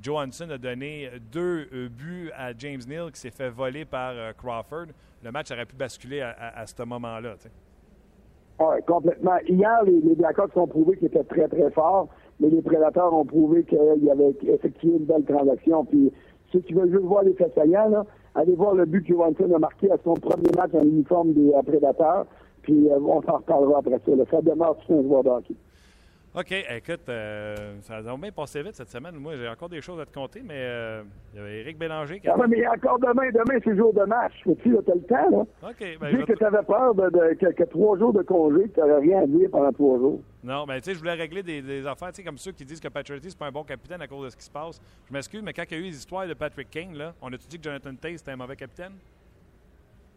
Johansson 0.01 0.49
a 0.49 0.57
donné 0.57 1.09
deux 1.31 1.67
buts 1.89 2.31
à 2.35 2.51
James 2.57 2.81
Neal 2.87 3.11
qui 3.11 3.19
s'est 3.19 3.31
fait 3.31 3.49
voler 3.49 3.85
par 3.85 4.13
Crawford. 4.35 4.87
Le 5.23 5.31
match 5.31 5.51
aurait 5.51 5.65
pu 5.65 5.75
basculer 5.75 6.21
à, 6.21 6.65
ce 6.65 6.83
moment-là. 6.83 7.35
Oui, 8.59 8.75
complètement. 8.85 9.37
Hier, 9.47 9.83
les, 9.85 9.99
les 10.01 10.15
Blackhawks 10.15 10.55
ont 10.55 10.67
prouvé 10.67 10.97
qu'ils 10.97 11.07
étaient 11.07 11.23
très, 11.23 11.47
très 11.47 11.71
forts, 11.71 12.09
mais 12.39 12.49
les 12.49 12.61
Prédateurs 12.61 13.13
ont 13.13 13.25
prouvé 13.25 13.63
qu'il 13.63 14.03
y 14.03 14.11
avait 14.11 14.35
effectué 14.43 14.89
une 14.89 15.05
belle 15.05 15.23
transaction. 15.23 15.85
Puis, 15.85 16.11
ceux 16.51 16.59
qui 16.59 16.73
veulent 16.73 16.91
juste 16.91 17.03
voir 17.03 17.23
les 17.23 17.33
faits 17.33 17.53
saillants, 17.55 18.05
allez 18.35 18.55
voir 18.55 18.75
le 18.75 18.85
but 18.85 19.03
que 19.03 19.13
Johansson 19.13 19.51
a 19.55 19.59
marqué 19.59 19.91
à 19.91 19.97
son 20.03 20.13
premier 20.13 20.51
match 20.55 20.71
en 20.73 20.83
uniforme 20.83 21.33
des 21.33 21.51
euh, 21.53 21.61
Prédateurs. 21.63 22.25
Puis, 22.61 22.89
euh, 22.89 22.99
on 22.99 23.21
s'en 23.23 23.37
reparlera 23.37 23.79
après 23.79 23.99
ça. 24.05 24.11
Ça 24.29 24.41
demeure 24.41 24.77
tout 24.77 24.93
un 24.93 25.01
joueur 25.01 25.23
de. 25.23 25.29
OK. 26.33 26.51
Écoute, 26.51 27.09
euh, 27.09 27.75
ça 27.81 27.97
a 27.97 28.17
bien 28.17 28.31
passé 28.31 28.63
vite 28.63 28.75
cette 28.75 28.89
semaine. 28.89 29.15
Moi, 29.15 29.35
j'ai 29.35 29.49
encore 29.49 29.67
des 29.67 29.81
choses 29.81 29.99
à 29.99 30.05
te 30.05 30.13
compter, 30.13 30.41
mais 30.41 30.55
euh, 30.55 31.03
il 31.33 31.37
y 31.37 31.41
avait 31.41 31.59
Éric 31.59 31.77
Bélanger 31.77 32.21
qui 32.21 32.29
a... 32.29 32.35
Ah, 32.39 32.47
mais 32.47 32.57
il 32.57 32.61
y 32.61 32.65
a 32.65 32.71
encore 32.71 32.99
demain. 32.99 33.29
Demain, 33.31 33.59
c'est 33.61 33.75
jour 33.75 33.93
de 33.93 34.03
match. 34.05 34.33
Tu 34.63 34.77
as 34.77 34.93
le 34.95 35.01
temps, 35.01 35.29
là. 35.29 35.69
OK. 35.69 35.97
Ben, 35.99 36.17
Dis 36.17 36.23
que 36.23 36.31
tu 36.31 36.45
avais 36.45 36.63
peur 36.63 36.95
de, 36.95 37.09
de, 37.09 37.65
trois 37.65 37.97
jours 37.97 38.13
de 38.13 38.21
congé, 38.21 38.63
que 38.69 38.75
tu 38.75 38.79
n'aurais 38.79 38.99
rien 38.99 39.23
à 39.23 39.27
dire 39.27 39.49
pendant 39.51 39.73
trois 39.73 39.97
jours. 39.97 40.21
Non, 40.41 40.65
mais 40.65 40.79
tu 40.79 40.85
sais, 40.85 40.93
je 40.93 40.99
voulais 40.99 41.15
régler 41.15 41.43
des, 41.43 41.61
des 41.61 41.85
affaires, 41.85 42.13
tu 42.13 42.15
sais, 42.15 42.23
comme 42.23 42.37
ceux 42.37 42.53
qui 42.53 42.63
disent 42.63 42.79
que 42.79 42.87
Patrick 42.87 43.21
c'est 43.21 43.37
pas 43.37 43.47
un 43.47 43.51
bon 43.51 43.65
capitaine 43.65 44.01
à 44.01 44.07
cause 44.07 44.25
de 44.25 44.29
ce 44.29 44.37
qui 44.37 44.45
se 44.45 44.51
passe. 44.51 44.79
Je 45.09 45.13
m'excuse, 45.13 45.41
mais 45.43 45.51
quand 45.51 45.63
il 45.69 45.73
y 45.73 45.75
a 45.75 45.79
eu 45.79 45.87
les 45.87 45.97
histoires 45.97 46.27
de 46.27 46.33
Patrick 46.33 46.69
King, 46.69 46.93
là, 46.93 47.13
on 47.21 47.27
a-tu 47.27 47.47
dit 47.49 47.57
que 47.57 47.63
Jonathan 47.63 47.93
Tate, 47.93 48.19
c'était 48.19 48.31
un 48.31 48.37
mauvais 48.37 48.55
capitaine? 48.55 48.93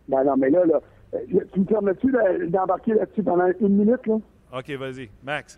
Ben 0.07 0.23
non, 0.23 0.37
mais 0.37 0.51
là, 0.51 0.65
là, 0.65 0.81
euh, 1.15 1.19
tu 1.53 1.61
me 1.61 1.65
permets-tu 1.65 2.15
d'embarquer 2.51 2.95
là-dessus 2.95 3.23
pendant 3.25 3.49
une 3.59 3.77
minute, 3.77 4.07
là? 4.07 4.19
OK, 4.57 4.71
vas-y. 4.71 5.11
Max 5.25 5.57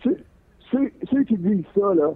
ceux, 0.71 1.23
qui 1.23 1.37
disent 1.37 1.65
ça, 1.75 1.93
là, 1.93 2.13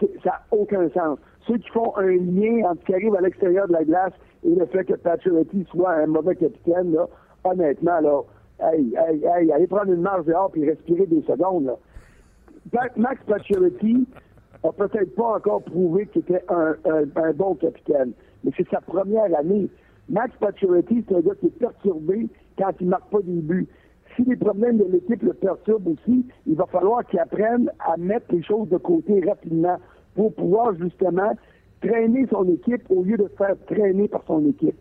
ça 0.00 0.30
n'a 0.30 0.42
aucun 0.50 0.88
sens. 0.90 1.18
Ceux 1.46 1.58
qui 1.58 1.68
font 1.70 1.96
un 1.96 2.16
lien 2.16 2.70
entre 2.70 2.80
ce 2.80 2.86
qui 2.86 2.94
arrive 2.94 3.14
à 3.16 3.20
l'extérieur 3.20 3.66
de 3.66 3.72
la 3.72 3.84
glace 3.84 4.12
et 4.44 4.54
le 4.54 4.66
fait 4.66 4.84
que 4.84 4.94
Pacioretty 4.94 5.66
soit 5.70 5.92
un 5.92 6.06
mauvais 6.06 6.36
capitaine, 6.36 6.92
là, 6.92 7.08
honnêtement, 7.44 8.00
là, 8.00 8.20
hey, 8.60 8.94
hey, 8.96 9.24
hey, 9.24 9.52
allez 9.52 9.66
prendre 9.66 9.92
une 9.92 10.02
marche 10.02 10.26
dehors 10.26 10.50
puis 10.50 10.68
respirer 10.68 11.06
des 11.06 11.22
secondes. 11.22 11.66
Là. 11.66 11.76
Max 12.96 13.22
Pacioretty 13.24 14.06
a 14.62 14.72
peut-être 14.72 15.14
pas 15.14 15.36
encore 15.36 15.62
prouvé 15.62 16.06
qu'il 16.06 16.22
était 16.22 16.44
un, 16.48 17.32
bon 17.32 17.54
capitaine, 17.56 18.12
mais 18.44 18.52
c'est 18.56 18.68
sa 18.68 18.80
première 18.80 19.36
année. 19.36 19.68
Max 20.08 20.34
Pacioretty, 20.38 21.04
c'est 21.08 21.16
un 21.16 21.20
gars 21.20 21.34
qui 21.40 21.46
est 21.46 21.58
perturbé 21.58 22.28
quand 22.56 22.70
il 22.80 22.88
marque 22.88 23.10
pas 23.10 23.22
des 23.22 23.40
buts 23.40 23.66
si 24.16 24.24
les 24.24 24.36
problèmes 24.36 24.78
de 24.78 24.84
l'équipe 24.84 25.22
le 25.22 25.32
perturbent 25.32 25.88
aussi, 25.88 26.26
il 26.46 26.54
va 26.56 26.66
falloir 26.66 27.04
qu'il 27.06 27.18
apprenne 27.18 27.70
à 27.80 27.96
mettre 27.96 28.26
les 28.30 28.42
choses 28.42 28.68
de 28.68 28.76
côté 28.76 29.22
rapidement 29.26 29.78
pour 30.14 30.34
pouvoir 30.34 30.74
justement 30.74 31.32
traîner 31.80 32.26
son 32.30 32.48
équipe 32.48 32.82
au 32.90 33.02
lieu 33.02 33.16
de 33.16 33.28
se 33.28 33.36
faire 33.36 33.56
traîner 33.66 34.08
par 34.08 34.22
son 34.26 34.46
équipe. 34.46 34.76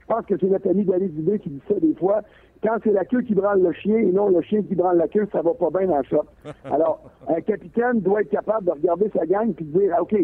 Je 0.00 0.06
pense 0.06 0.24
que 0.26 0.34
c'est 0.38 0.46
notre 0.46 0.70
ami 0.70 0.84
David 0.84 1.14
Dubé 1.14 1.38
qui 1.40 1.50
dit 1.50 1.62
ça 1.68 1.74
des 1.80 1.94
fois. 1.94 2.22
Quand 2.62 2.76
c'est 2.82 2.92
la 2.92 3.04
queue 3.04 3.22
qui 3.22 3.34
branle 3.34 3.62
le 3.62 3.72
chien 3.72 3.96
et 3.96 4.12
non 4.12 4.28
le 4.28 4.40
chien 4.40 4.62
qui 4.62 4.74
branle 4.74 4.98
la 4.98 5.08
queue, 5.08 5.28
ça 5.32 5.42
va 5.42 5.52
pas 5.54 5.68
bien 5.70 5.88
dans 5.88 5.98
le 5.98 6.04
shop. 6.04 6.24
Alors, 6.64 7.10
un 7.28 7.40
capitaine 7.40 8.00
doit 8.00 8.22
être 8.22 8.30
capable 8.30 8.66
de 8.66 8.70
regarder 8.70 9.10
sa 9.14 9.26
gang 9.26 9.50
et 9.50 9.64
de 9.64 9.78
dire, 9.78 9.92
ah, 9.96 10.02
OK, 10.02 10.14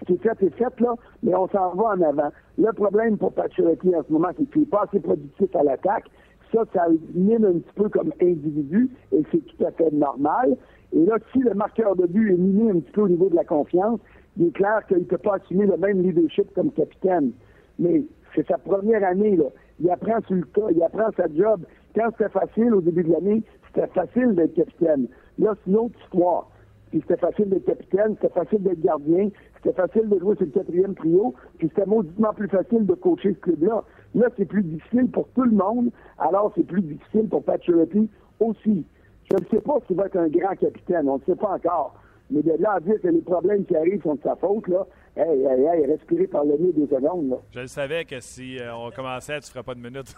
ce 0.00 0.04
qui 0.04 0.12
est 0.14 0.22
fait 0.22 0.42
est 0.42 0.50
fait, 0.50 0.80
là, 0.80 0.94
mais 1.22 1.34
on 1.34 1.48
s'en 1.48 1.74
va 1.74 1.84
en 1.90 2.02
avant. 2.02 2.30
Le 2.58 2.72
problème 2.72 3.16
pour 3.16 3.32
Pacioretty 3.32 3.94
en 3.94 4.02
ce 4.02 4.12
moment, 4.12 4.28
c'est 4.36 4.44
qu'il 4.50 4.62
n'est 4.62 4.66
pas 4.66 4.84
assez 4.88 5.00
productif 5.00 5.54
à 5.56 5.62
l'attaque 5.62 6.06
ça, 6.52 6.64
ça 6.72 6.86
mine 7.14 7.44
un 7.44 7.58
petit 7.58 7.72
peu 7.74 7.88
comme 7.88 8.12
individu 8.20 8.90
et 9.12 9.22
c'est 9.30 9.44
tout 9.44 9.64
à 9.64 9.70
fait 9.72 9.90
normal. 9.92 10.56
Et 10.92 11.04
là, 11.04 11.16
si 11.32 11.40
le 11.40 11.54
marqueur 11.54 11.96
de 11.96 12.06
but 12.06 12.32
est 12.32 12.36
miné 12.36 12.70
un 12.70 12.80
petit 12.80 12.92
peu 12.92 13.02
au 13.02 13.08
niveau 13.08 13.28
de 13.28 13.36
la 13.36 13.44
confiance, 13.44 14.00
il 14.36 14.48
est 14.48 14.52
clair 14.52 14.86
qu'il 14.86 14.98
ne 14.98 15.04
peut 15.04 15.18
pas 15.18 15.36
assumer 15.36 15.66
le 15.66 15.76
même 15.76 16.02
leadership 16.02 16.52
comme 16.54 16.70
capitaine. 16.72 17.32
Mais 17.78 18.04
c'est 18.34 18.46
sa 18.46 18.58
première 18.58 19.04
année, 19.04 19.36
là. 19.36 19.46
Il 19.80 19.90
apprend 19.90 20.20
sur 20.26 20.34
le 20.34 20.42
tas, 20.42 20.70
il 20.70 20.82
apprend 20.82 21.10
sa 21.16 21.26
job. 21.32 21.64
Quand 21.94 22.10
c'était 22.12 22.30
facile 22.30 22.74
au 22.74 22.80
début 22.80 23.04
de 23.04 23.12
l'année, 23.12 23.42
c'était 23.66 23.86
facile 23.88 24.34
d'être 24.34 24.54
capitaine. 24.54 25.06
Là, 25.38 25.54
c'est 25.54 25.70
une 25.70 25.76
autre 25.76 25.94
histoire. 26.04 26.50
Puis 26.90 27.00
c'était 27.02 27.20
facile 27.20 27.50
d'être 27.50 27.66
capitaine, 27.66 28.16
c'était 28.20 28.32
facile 28.32 28.62
d'être 28.62 28.80
gardien, 28.80 29.28
c'était 29.56 29.74
facile 29.74 30.08
de 30.08 30.18
jouer 30.18 30.36
sur 30.36 30.46
le 30.46 30.52
quatrième 30.52 30.94
trio, 30.94 31.34
puis 31.58 31.68
c'était 31.68 31.86
mauditement 31.86 32.32
plus 32.32 32.48
facile 32.48 32.86
de 32.86 32.94
coacher 32.94 33.34
ce 33.34 33.40
club-là. 33.40 33.84
Là, 34.14 34.26
c'est 34.36 34.46
plus 34.46 34.62
difficile 34.62 35.10
pour 35.10 35.28
tout 35.34 35.44
le 35.44 35.52
monde, 35.52 35.90
alors 36.18 36.52
c'est 36.56 36.66
plus 36.66 36.80
difficile 36.80 37.28
pour 37.28 37.44
Pacioretty 37.44 38.08
aussi. 38.40 38.86
Je 39.30 39.36
ne 39.36 39.48
sais 39.50 39.60
pas 39.60 39.74
s'il 39.86 39.96
va 39.96 40.06
être 40.06 40.16
un 40.16 40.28
grand 40.28 40.56
capitaine, 40.56 41.08
on 41.08 41.18
ne 41.18 41.22
sait 41.24 41.36
pas 41.36 41.50
encore. 41.50 41.94
Mais 42.30 42.42
de 42.42 42.52
là 42.58 42.74
à 42.74 42.80
dire 42.80 43.00
que 43.00 43.08
les 43.08 43.20
problèmes 43.20 43.64
qui 43.64 43.76
arrivent 43.76 44.02
sont 44.02 44.14
de 44.14 44.22
sa 44.22 44.36
faute, 44.36 44.68
là, 44.68 44.86
hey, 45.16 45.44
hey, 45.44 45.64
hey, 45.64 45.86
respirer 45.86 46.26
par 46.26 46.44
le 46.44 46.56
nez 46.56 46.72
des 46.72 46.86
secondes. 46.86 47.30
Là. 47.30 47.36
Je 47.50 47.60
le 47.60 47.66
savais 47.66 48.04
que 48.04 48.20
si 48.20 48.58
euh, 48.58 48.74
on 48.74 48.90
commençait, 48.90 49.40
tu 49.40 49.48
ne 49.48 49.50
ferais 49.52 49.62
pas 49.62 49.74
de 49.74 49.80
minute. 49.80 50.14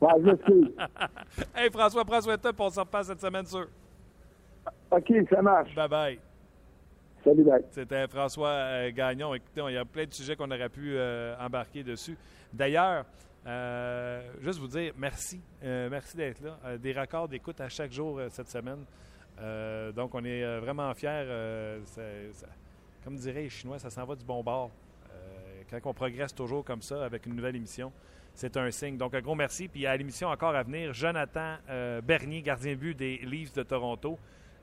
ouais, 0.00 0.08
je 0.20 0.30
sais. 0.30 1.54
hey, 1.62 1.70
François, 1.70 2.04
prends 2.04 2.20
soin 2.20 2.36
de 2.36 2.40
toi, 2.40 2.52
on 2.58 2.70
s'en 2.70 2.82
repasse 2.82 3.06
cette 3.06 3.20
semaine 3.20 3.46
sûr. 3.46 3.66
OK, 4.90 5.12
ça 5.30 5.42
marche. 5.42 5.74
Bye 5.74 5.88
bye. 5.88 6.18
Salut, 7.24 7.44
bye. 7.44 7.64
C'était 7.70 8.06
François 8.06 8.48
euh, 8.48 8.92
Gagnon. 8.92 9.34
Écoutez, 9.34 9.60
il 9.68 9.74
y 9.74 9.76
a 9.76 9.84
plein 9.84 10.06
de 10.06 10.12
sujets 10.14 10.36
qu'on 10.36 10.50
aurait 10.50 10.68
pu 10.68 10.94
euh, 10.94 11.34
embarquer 11.38 11.82
dessus. 11.82 12.16
D'ailleurs, 12.52 13.04
euh, 13.46 14.20
juste 14.40 14.60
vous 14.60 14.68
dire 14.68 14.92
merci. 14.96 15.40
merci 15.62 16.16
d'être 16.16 16.40
là. 16.40 16.78
des 16.78 16.92
records 16.92 17.28
d'écoute 17.28 17.60
à 17.60 17.68
chaque 17.68 17.92
jour 17.92 18.20
cette 18.30 18.48
semaine. 18.48 18.84
donc, 19.94 20.14
on 20.14 20.24
est 20.24 20.58
vraiment 20.60 20.92
fiers. 20.94 21.26
comme 23.04 23.16
diraient 23.16 23.42
les 23.42 23.48
Chinois, 23.48 23.78
ça 23.78 23.90
s'en 23.90 24.04
va 24.04 24.14
du 24.14 24.24
bon 24.24 24.42
bord. 24.42 24.70
quand 25.70 25.80
on 25.84 25.94
progresse 25.94 26.34
toujours 26.34 26.64
comme 26.64 26.82
ça 26.82 27.04
avec 27.04 27.26
une 27.26 27.34
nouvelle 27.34 27.56
émission, 27.56 27.92
c'est 28.34 28.56
un 28.56 28.70
signe. 28.70 28.96
Donc, 28.96 29.14
un 29.14 29.20
gros 29.20 29.34
merci. 29.34 29.68
Puis 29.68 29.86
à 29.86 29.96
l'émission 29.96 30.28
encore 30.28 30.54
à 30.54 30.62
venir, 30.62 30.92
Jonathan 30.92 31.56
Bernier, 32.04 32.42
gardien 32.42 32.72
de 32.72 32.78
but 32.78 32.94
des 32.94 33.18
Leafs 33.18 33.52
de 33.52 33.62
Toronto. 33.62 34.18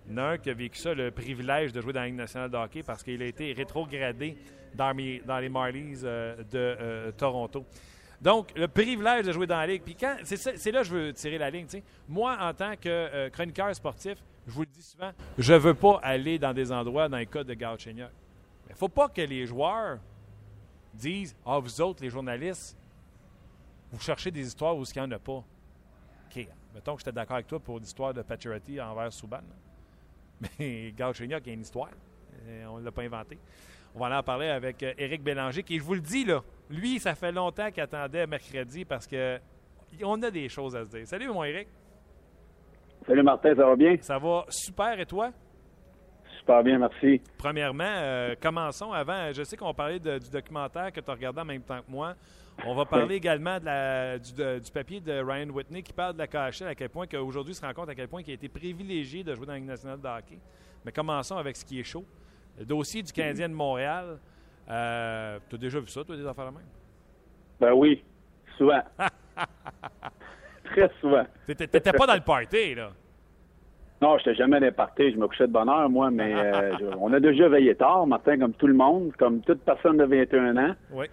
Il 0.08 0.12
y 0.12 0.16
en 0.16 0.18
a 0.18 0.24
un 0.32 0.38
qui 0.38 0.50
a 0.50 0.54
vécu 0.54 0.78
ça, 0.78 0.94
le 0.94 1.12
privilège 1.12 1.74
de 1.74 1.82
jouer 1.82 1.94
dans 1.94 2.02
la 2.02 2.06
Ligue 2.08 2.16
nationale 2.16 2.50
de 2.50 2.58
hockey 2.58 2.84
parce 2.84 3.04
qu'il 3.04 3.22
a 3.22 3.26
été 3.26 3.54
rétrogradé 3.54 4.38
dans, 4.76 4.92
les 4.92 5.50
Marlies 5.50 6.02
euh, 6.04 6.36
de 6.38 6.46
euh, 6.54 7.12
Toronto. 7.12 7.66
Donc, 8.22 8.52
le 8.56 8.68
privilège 8.68 9.26
de 9.26 9.32
jouer 9.32 9.48
dans 9.48 9.58
la 9.58 9.68
Ligue. 9.68 9.82
Puis 9.84 9.96
quand, 9.96 10.18
c'est, 10.24 10.72
là 10.72 10.82
que 10.82 10.88
je 10.88 10.94
veux 10.94 11.14
tirer 11.14 11.38
la 11.38 11.50
ligne. 11.50 11.68
Moi, 12.08 12.38
en 12.40 12.54
tant 12.54 12.76
que 12.76 12.88
euh, 12.90 13.30
chroniqueur 13.30 13.76
sportif, 13.76 14.18
je 14.48 14.52
vous 14.52 14.62
le 14.62 14.68
dis 14.68 14.82
souvent, 14.82 15.12
je 15.38 15.54
ne 15.54 15.58
veux 15.58 15.74
pas 15.74 16.00
aller 16.04 16.38
dans 16.38 16.54
des 16.54 16.72
endroits 16.72 17.10
dans 17.10 17.18
le 17.18 17.26
cas 17.26 17.44
de 17.44 17.54
Galchenyuk. 17.54 18.10
Mais 18.66 18.70
il 18.70 18.74
ne 18.74 18.78
faut 18.78 18.90
pas 18.90 19.10
que 19.10 19.22
les 19.22 19.46
joueurs 19.46 20.00
disent 20.94 21.36
Ah, 21.46 21.60
vous 21.60 21.82
autres, 21.82 22.04
les 22.04 22.10
journalistes, 22.10 22.78
vous 23.92 24.00
cherchez 24.00 24.32
des 24.32 24.46
histoires 24.46 24.76
où 24.78 24.84
il 24.84 25.00
n'y 25.00 25.08
en 25.08 25.12
a 25.12 25.20
pas. 25.20 25.44
OK. 25.44 26.48
Mettons 26.74 26.94
que 26.96 27.00
j'étais 27.00 27.12
d'accord 27.12 27.36
avec 27.36 27.48
toi 27.48 27.60
pour 27.60 27.80
l'histoire 27.80 28.14
de 28.14 28.22
Pacioretty 28.22 28.80
envers 28.82 29.12
Souban. 29.12 29.42
Mais 30.60 30.92
Galchenyuk, 30.92 31.48
a 31.48 31.52
une 31.52 31.62
histoire. 31.62 31.90
Euh, 32.48 32.66
on 32.70 32.80
ne 32.80 32.86
l'a 32.86 32.92
pas 32.92 33.04
inventé. 33.04 33.38
On 33.96 34.00
va 34.00 34.08
aller 34.08 34.16
en 34.16 34.24
parler 34.24 34.48
avec 34.48 34.84
euh, 34.84 34.94
Éric 34.98 35.24
Bélanger, 35.24 35.64
qui, 35.64 35.78
je 35.78 35.84
vous 35.84 35.94
le 35.94 36.02
dis, 36.02 36.26
là, 36.26 36.42
lui, 36.70 37.00
ça 37.00 37.16
fait 37.16 37.32
longtemps 37.32 37.72
qu'il 37.72 37.82
attendait 37.82 38.28
mercredi 38.28 38.84
parce 38.86 39.08
que 39.08 39.40
on 40.04 40.22
a 40.24 40.32
des 40.32 40.50
choses 40.50 40.76
à 40.76 40.84
se 40.84 40.90
dire. 40.90 41.08
Salut, 41.08 41.30
mon 41.30 41.44
Éric. 41.44 41.68
Salut, 43.08 43.24
Martin, 43.24 43.56
ça 43.56 43.66
va 43.66 43.76
bien? 43.76 43.96
Ça 44.02 44.18
va 44.18 44.46
super, 44.50 45.00
et 45.00 45.06
toi? 45.06 45.32
Super 46.40 46.64
bien, 46.64 46.78
merci. 46.78 47.22
Premièrement, 47.38 47.84
euh, 47.86 48.36
commençons 48.42 48.92
avant. 48.92 49.32
Je 49.32 49.44
sais 49.44 49.56
qu'on 49.56 49.74
parlait 49.74 50.00
du 50.00 50.30
documentaire 50.32 50.92
que 50.92 51.00
tu 51.00 51.10
as 51.10 51.14
regardé 51.14 51.42
en 51.42 51.46
même 51.46 51.62
temps 51.62 51.80
que 51.80 51.92
moi. 51.92 52.16
On 52.64 52.74
va 52.74 52.86
parler 52.86 53.16
également 53.16 53.58
du, 53.60 54.72
papier 54.72 55.02
de 55.02 55.22
Ryan 55.22 55.50
Whitney 55.50 55.84
qui 55.84 55.94
parle 55.94 56.14
de 56.14 56.20
la 56.20 56.28
KHL, 56.28 56.68
à 56.68 56.76
quel 56.76 56.90
point 56.90 57.06
qu'aujourd'hui 57.06 57.54
se 57.54 57.66
rend 57.66 57.74
compte 57.74 57.90
à 57.90 57.96
quel 57.96 58.08
point 58.08 58.22
il 58.26 58.32
a 58.32 58.34
été 58.34 58.48
privilégié 58.48 59.24
de 59.24 59.36
jouer 59.36 59.46
dans 59.46 59.54
la 59.54 59.60
Ligue 59.60 59.68
nationale 59.68 60.00
de 60.00 60.08
hockey. 60.08 60.40
Mais 60.86 60.92
commençons 60.92 61.38
avec 61.38 61.56
ce 61.58 61.66
qui 61.66 61.80
est 61.80 61.84
chaud. 61.84 62.06
Le 62.58 62.66
dossier 62.66 63.04
du 63.04 63.12
Canadien 63.12 63.50
de 63.50 63.54
Montréal. 63.54 64.18
Euh, 64.70 65.38
tu 65.50 65.56
as 65.56 65.58
déjà 65.58 65.80
vu 65.80 65.88
ça, 65.88 66.04
toi, 66.04 66.16
des 66.16 66.26
affaires 66.26 66.46
de 66.46 66.56
même? 66.58 66.66
Ben 67.60 67.74
oui, 67.74 68.04
souvent. 68.58 68.82
Très 70.66 70.90
souvent. 71.00 71.26
T'étais 71.46 71.94
pas 71.94 72.08
dans 72.08 72.16
le 72.16 72.22
party, 72.22 72.76
là? 72.76 72.92
Non, 74.02 74.18
je 74.18 74.30
n'étais 74.30 74.36
jamais 74.36 74.60
dans 74.60 74.66
le 74.66 74.72
party. 74.72 75.12
Je 75.12 75.18
me 75.18 75.28
couchais 75.28 75.48
de 75.48 75.54
bonne 75.54 75.70
heure, 75.70 75.90
moi, 75.90 76.12
mais 76.12 76.34
euh, 76.34 76.76
on 77.00 77.14
a 77.14 77.20
déjà 77.20 77.48
veillé 77.48 77.76
tard, 77.76 78.08
Martin, 78.08 78.40
comme 78.40 78.54
tout 78.54 78.68
le 78.68 78.74
monde, 78.74 79.14
comme 79.18 79.42
toute 79.42 79.62
personne 79.62 79.98
de 79.98 80.04
21 80.04 80.58
ans. 80.58 80.76
Oui. 80.92 81.06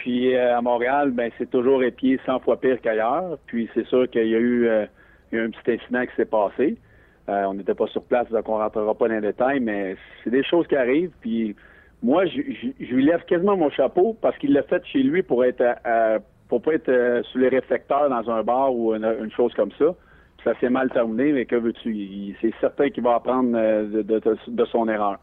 Puis 0.00 0.34
euh, 0.34 0.56
à 0.56 0.62
Montréal, 0.62 1.10
ben 1.10 1.30
c'est 1.36 1.50
toujours 1.50 1.82
épié 1.82 2.18
100 2.24 2.40
fois 2.40 2.58
pire 2.58 2.80
qu'ailleurs. 2.80 3.36
Puis 3.44 3.68
c'est 3.74 3.84
sûr 3.86 4.08
qu'il 4.08 4.28
y 4.28 4.34
a 4.34 4.38
eu, 4.38 4.66
euh, 4.66 4.86
un 5.34 5.50
petit 5.50 5.72
incident 5.72 6.06
qui 6.06 6.16
s'est 6.16 6.24
passé. 6.24 6.78
Euh, 7.28 7.44
on 7.44 7.52
n'était 7.52 7.74
pas 7.74 7.86
sur 7.88 8.02
place, 8.04 8.26
donc 8.30 8.48
on 8.48 8.56
rentrera 8.56 8.94
pas 8.94 9.08
dans 9.08 9.14
les 9.16 9.20
détails, 9.20 9.60
mais 9.60 9.96
c'est 10.24 10.30
des 10.30 10.42
choses 10.42 10.66
qui 10.68 10.76
arrivent. 10.76 11.12
Puis 11.20 11.54
moi, 12.02 12.24
je, 12.24 12.40
lui 12.94 13.04
lève 13.04 13.22
quasiment 13.26 13.58
mon 13.58 13.68
chapeau 13.68 14.16
parce 14.22 14.38
qu'il 14.38 14.54
l'a 14.54 14.62
fait 14.62 14.82
chez 14.86 15.02
lui 15.02 15.22
pour 15.22 15.44
être 15.44 15.62
pour 16.48 16.62
pas 16.62 16.72
être 16.72 17.22
sous 17.30 17.38
les 17.38 17.48
réflecteurs 17.48 18.08
dans 18.08 18.30
un 18.30 18.42
bar 18.42 18.74
ou 18.74 18.94
une, 18.94 19.30
chose 19.36 19.52
comme 19.52 19.70
ça. 19.72 19.94
Puis 20.38 20.44
ça 20.44 20.58
s'est 20.60 20.70
mal 20.70 20.88
terminé, 20.88 21.32
mais 21.32 21.44
que 21.44 21.56
veux-tu? 21.56 22.34
C'est 22.40 22.54
certain 22.58 22.88
qu'il 22.88 23.02
va 23.02 23.16
apprendre 23.16 23.52
de 23.52 24.64
son 24.64 24.88
erreur 24.88 25.18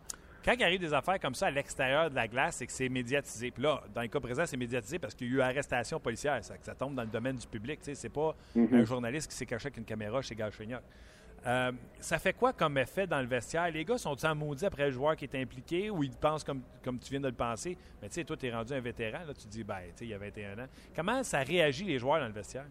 quand 0.47 0.53
il 0.57 0.63
arrive 0.63 0.79
des 0.79 0.93
affaires 0.93 1.19
comme 1.19 1.36
ça 1.36 1.47
à 1.47 1.51
l'extérieur 1.51 2.10
de 2.10 2.15
la 2.15 2.25
glace, 2.25 2.55
c'est 2.55 2.65
que 2.65 2.71
c'est 2.71 2.88
médiatisé. 2.88 3.51
Puis 3.51 3.62
là, 3.62 3.83
dans 3.93 4.01
le 4.01 4.07
cas 4.07 4.21
présent, 4.21 4.45
c'est 4.45 4.55
médiatisé 4.55 4.97
parce 4.97 5.13
qu'il 5.13 5.27
y 5.27 5.31
a 5.31 5.33
eu 5.33 5.41
arrestation 5.41 5.99
policière. 5.99 6.41
Ça, 6.41 6.55
ça 6.62 6.73
tombe 6.73 6.95
dans 6.95 7.01
le 7.01 7.10
domaine 7.10 7.36
du 7.36 7.45
public. 7.45 7.81
C'est 7.81 8.07
pas 8.07 8.33
mm-hmm. 8.55 8.75
un 8.75 8.86
journaliste 8.86 9.29
qui 9.29 9.36
s'est 9.36 9.45
caché 9.45 9.65
avec 9.65 9.77
une 9.77 9.83
caméra 9.83 10.21
chez 10.21 10.36
Galchenyuk. 10.36 10.79
Euh, 11.45 11.71
ça 11.99 12.17
fait 12.17 12.31
quoi 12.31 12.53
comme 12.53 12.77
effet 12.77 13.05
dans 13.05 13.19
le 13.19 13.27
vestiaire? 13.27 13.69
Les 13.71 13.83
gars 13.83 13.97
sont-ils 13.97 14.25
en 14.25 14.36
maudit 14.36 14.65
après 14.65 14.86
le 14.86 14.91
joueur 14.91 15.17
qui 15.17 15.25
est 15.25 15.36
impliqué 15.36 15.89
ou 15.89 16.01
ils 16.01 16.15
pensent 16.15 16.45
comme, 16.45 16.62
comme 16.81 16.97
tu 16.97 17.10
viens 17.10 17.19
de 17.19 17.27
le 17.27 17.33
penser? 17.33 17.77
Mais 18.01 18.07
tu 18.07 18.15
sais, 18.15 18.23
toi, 18.23 18.38
tu 18.38 18.47
es 18.47 18.51
rendu 18.53 18.71
un 18.71 18.79
vétéran. 18.79 19.19
Là, 19.27 19.33
tu 19.33 19.43
te 19.43 19.49
dis, 19.49 19.65
ben, 19.65 19.81
tu 19.88 19.97
sais, 19.97 20.05
il 20.05 20.12
y 20.12 20.13
a 20.13 20.17
21 20.17 20.60
ans. 20.60 20.67
Comment 20.95 21.23
ça 21.23 21.39
réagit 21.39 21.83
les 21.83 21.99
joueurs 21.99 22.21
dans 22.21 22.27
le 22.27 22.33
vestiaire? 22.33 22.67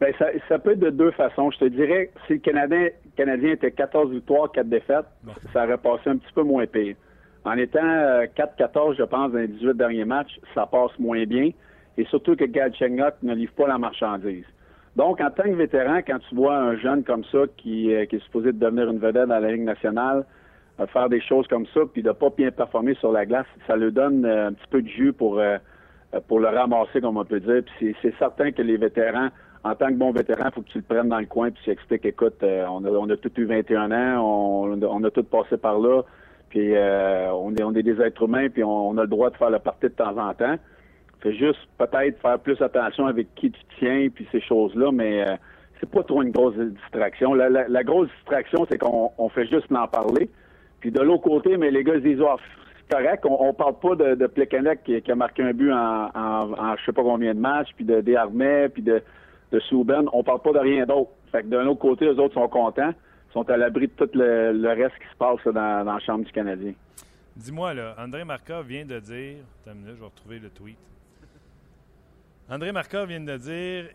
Bien, 0.00 0.12
ça, 0.18 0.28
ça, 0.48 0.58
peut 0.58 0.72
être 0.72 0.80
de 0.80 0.88
deux 0.88 1.10
façons. 1.10 1.50
Je 1.50 1.58
te 1.58 1.64
dirais, 1.66 2.10
si 2.26 2.34
le 2.34 2.38
Canadien, 2.38 2.88
Canadien 3.16 3.52
était 3.52 3.70
14 3.70 4.10
victoires, 4.10 4.50
4 4.50 4.66
défaites, 4.66 5.04
ça 5.52 5.64
aurait 5.64 5.76
passé 5.76 6.08
un 6.08 6.16
petit 6.16 6.32
peu 6.34 6.42
moins 6.42 6.66
pire. 6.66 6.96
En 7.44 7.52
étant 7.58 7.80
4-14, 7.80 8.92
euh, 8.92 8.94
je 8.98 9.02
pense, 9.02 9.32
dans 9.32 9.38
les 9.38 9.48
18 9.48 9.76
derniers 9.76 10.06
matchs, 10.06 10.40
ça 10.54 10.64
passe 10.64 10.98
moins 10.98 11.24
bien. 11.24 11.50
Et 11.98 12.04
surtout 12.06 12.34
que 12.34 12.44
Galchenyuk 12.44 13.14
ne 13.22 13.34
livre 13.34 13.52
pas 13.52 13.66
la 13.66 13.76
marchandise. 13.76 14.46
Donc, 14.96 15.20
en 15.20 15.30
tant 15.30 15.42
que 15.42 15.54
vétéran, 15.54 15.98
quand 15.98 16.18
tu 16.28 16.34
vois 16.34 16.56
un 16.56 16.76
jeune 16.76 17.04
comme 17.04 17.24
ça 17.24 17.40
qui, 17.58 17.94
euh, 17.94 18.06
qui 18.06 18.16
est 18.16 18.24
supposé 18.24 18.52
devenir 18.52 18.90
une 18.90 18.98
vedette 18.98 19.28
dans 19.28 19.38
la 19.38 19.52
Ligue 19.52 19.64
nationale, 19.64 20.24
euh, 20.80 20.86
faire 20.86 21.10
des 21.10 21.20
choses 21.20 21.46
comme 21.46 21.66
ça, 21.74 21.80
puis 21.92 22.02
de 22.02 22.12
pas 22.12 22.30
bien 22.30 22.50
performer 22.50 22.94
sur 22.94 23.12
la 23.12 23.26
glace, 23.26 23.46
ça 23.66 23.76
lui 23.76 23.92
donne 23.92 24.24
un 24.24 24.54
petit 24.54 24.68
peu 24.70 24.80
de 24.80 24.88
jus 24.88 25.12
pour, 25.12 25.42
pour 26.26 26.40
le 26.40 26.48
ramasser, 26.48 27.02
comme 27.02 27.18
on 27.18 27.24
peut 27.26 27.40
dire. 27.40 27.62
Puis 27.78 27.94
c'est 28.00 28.14
certain 28.18 28.50
que 28.50 28.62
les 28.62 28.78
vétérans 28.78 29.28
en 29.62 29.74
tant 29.74 29.88
que 29.88 29.94
bon 29.94 30.12
vétéran, 30.12 30.44
il 30.46 30.52
faut 30.52 30.62
que 30.62 30.68
tu 30.68 30.78
le 30.78 30.84
prennes 30.84 31.08
dans 31.08 31.18
le 31.18 31.26
coin 31.26 31.50
puis 31.50 31.60
tu 31.64 31.70
expliques, 31.70 32.06
écoute, 32.06 32.42
euh, 32.42 32.64
on, 32.68 32.84
a, 32.84 32.88
on 32.88 33.08
a 33.10 33.16
tous 33.16 33.32
eu 33.36 33.44
21 33.44 33.90
ans, 33.90 34.24
on, 34.24 34.82
on 34.82 35.04
a 35.04 35.10
tous 35.10 35.24
passé 35.24 35.56
par 35.58 35.78
là, 35.78 36.02
puis 36.48 36.74
euh, 36.74 37.30
on, 37.32 37.54
est, 37.54 37.62
on 37.62 37.74
est 37.74 37.82
des 37.82 38.00
êtres 38.00 38.22
humains, 38.22 38.48
puis 38.48 38.64
on, 38.64 38.96
a 38.96 39.02
le 39.02 39.08
droit 39.08 39.30
de 39.30 39.36
faire 39.36 39.50
le 39.50 39.58
partie 39.58 39.86
de 39.86 39.88
temps 39.88 40.16
en 40.16 40.32
temps. 40.34 40.56
Fais 41.20 41.34
juste 41.34 41.60
peut-être 41.76 42.20
faire 42.20 42.38
plus 42.38 42.60
attention 42.62 43.06
avec 43.06 43.34
qui 43.34 43.50
tu 43.50 43.60
tiens, 43.78 44.08
puis 44.12 44.26
ces 44.32 44.40
choses-là, 44.40 44.90
mais 44.92 45.28
euh, 45.28 45.36
c'est 45.78 45.90
pas 45.90 46.02
trop 46.02 46.22
une 46.22 46.30
grosse 46.30 46.56
distraction. 46.56 47.34
La, 47.34 47.48
la, 47.50 47.84
grosse 47.84 48.08
distraction, 48.18 48.66
c'est 48.70 48.78
qu'on 48.78 49.10
on 49.18 49.28
fait 49.28 49.46
juste 49.46 49.70
en 49.70 49.86
parler. 49.86 50.30
Puis 50.80 50.90
de 50.90 51.00
l'autre 51.00 51.22
côté, 51.22 51.58
mais 51.58 51.70
les 51.70 51.84
gars 51.84 51.96
ils 51.96 52.02
disent, 52.02 52.22
oh, 52.22 52.36
c'est 52.78 52.96
correct, 52.96 53.24
on, 53.26 53.48
on 53.48 53.52
parle 53.52 53.78
pas 53.78 53.94
de, 53.94 54.14
de 54.14 54.26
Plekanec 54.26 54.82
qui, 54.82 55.00
qui, 55.02 55.12
a 55.12 55.14
marqué 55.14 55.42
un 55.42 55.52
but 55.52 55.70
en, 55.70 56.10
en, 56.14 56.52
en 56.58 56.76
je 56.76 56.84
sais 56.86 56.92
pas 56.92 57.02
combien 57.02 57.34
de 57.34 57.40
matchs, 57.40 57.68
puis 57.76 57.84
de 57.84 58.00
Desarmets, 58.00 58.70
puis 58.70 58.82
de 58.82 59.02
de 59.50 59.60
Souben, 59.60 60.08
on 60.12 60.22
parle 60.22 60.40
pas 60.40 60.52
de 60.52 60.58
rien 60.58 60.86
d'autre. 60.86 61.10
Fait 61.32 61.42
que 61.42 61.48
d'un 61.48 61.66
autre 61.66 61.80
côté, 61.80 62.06
les 62.06 62.18
autres 62.18 62.34
sont 62.34 62.48
contents, 62.48 62.92
sont 63.32 63.48
à 63.50 63.56
l'abri 63.56 63.88
de 63.88 63.92
tout 63.92 64.10
le, 64.14 64.68
reste 64.68 64.96
qui 64.98 65.08
se 65.10 65.16
passe 65.16 65.42
dans, 65.44 65.84
la 65.84 65.98
chambre 66.00 66.24
du 66.24 66.32
Canadien. 66.32 66.72
Dis-moi, 67.36 67.74
là, 67.74 67.94
André 67.98 68.24
Markov 68.24 68.66
vient 68.66 68.84
de 68.84 68.98
dire. 68.98 69.38
Attends 69.62 69.72
une 69.72 69.82
minute, 69.82 69.94
je 69.96 70.00
vais 70.00 70.06
retrouver 70.06 70.38
le 70.38 70.50
tweet. 70.50 70.78
André 72.48 72.72
Markov 72.72 73.08
vient 73.08 73.20
de 73.20 73.36
dire 73.36 73.90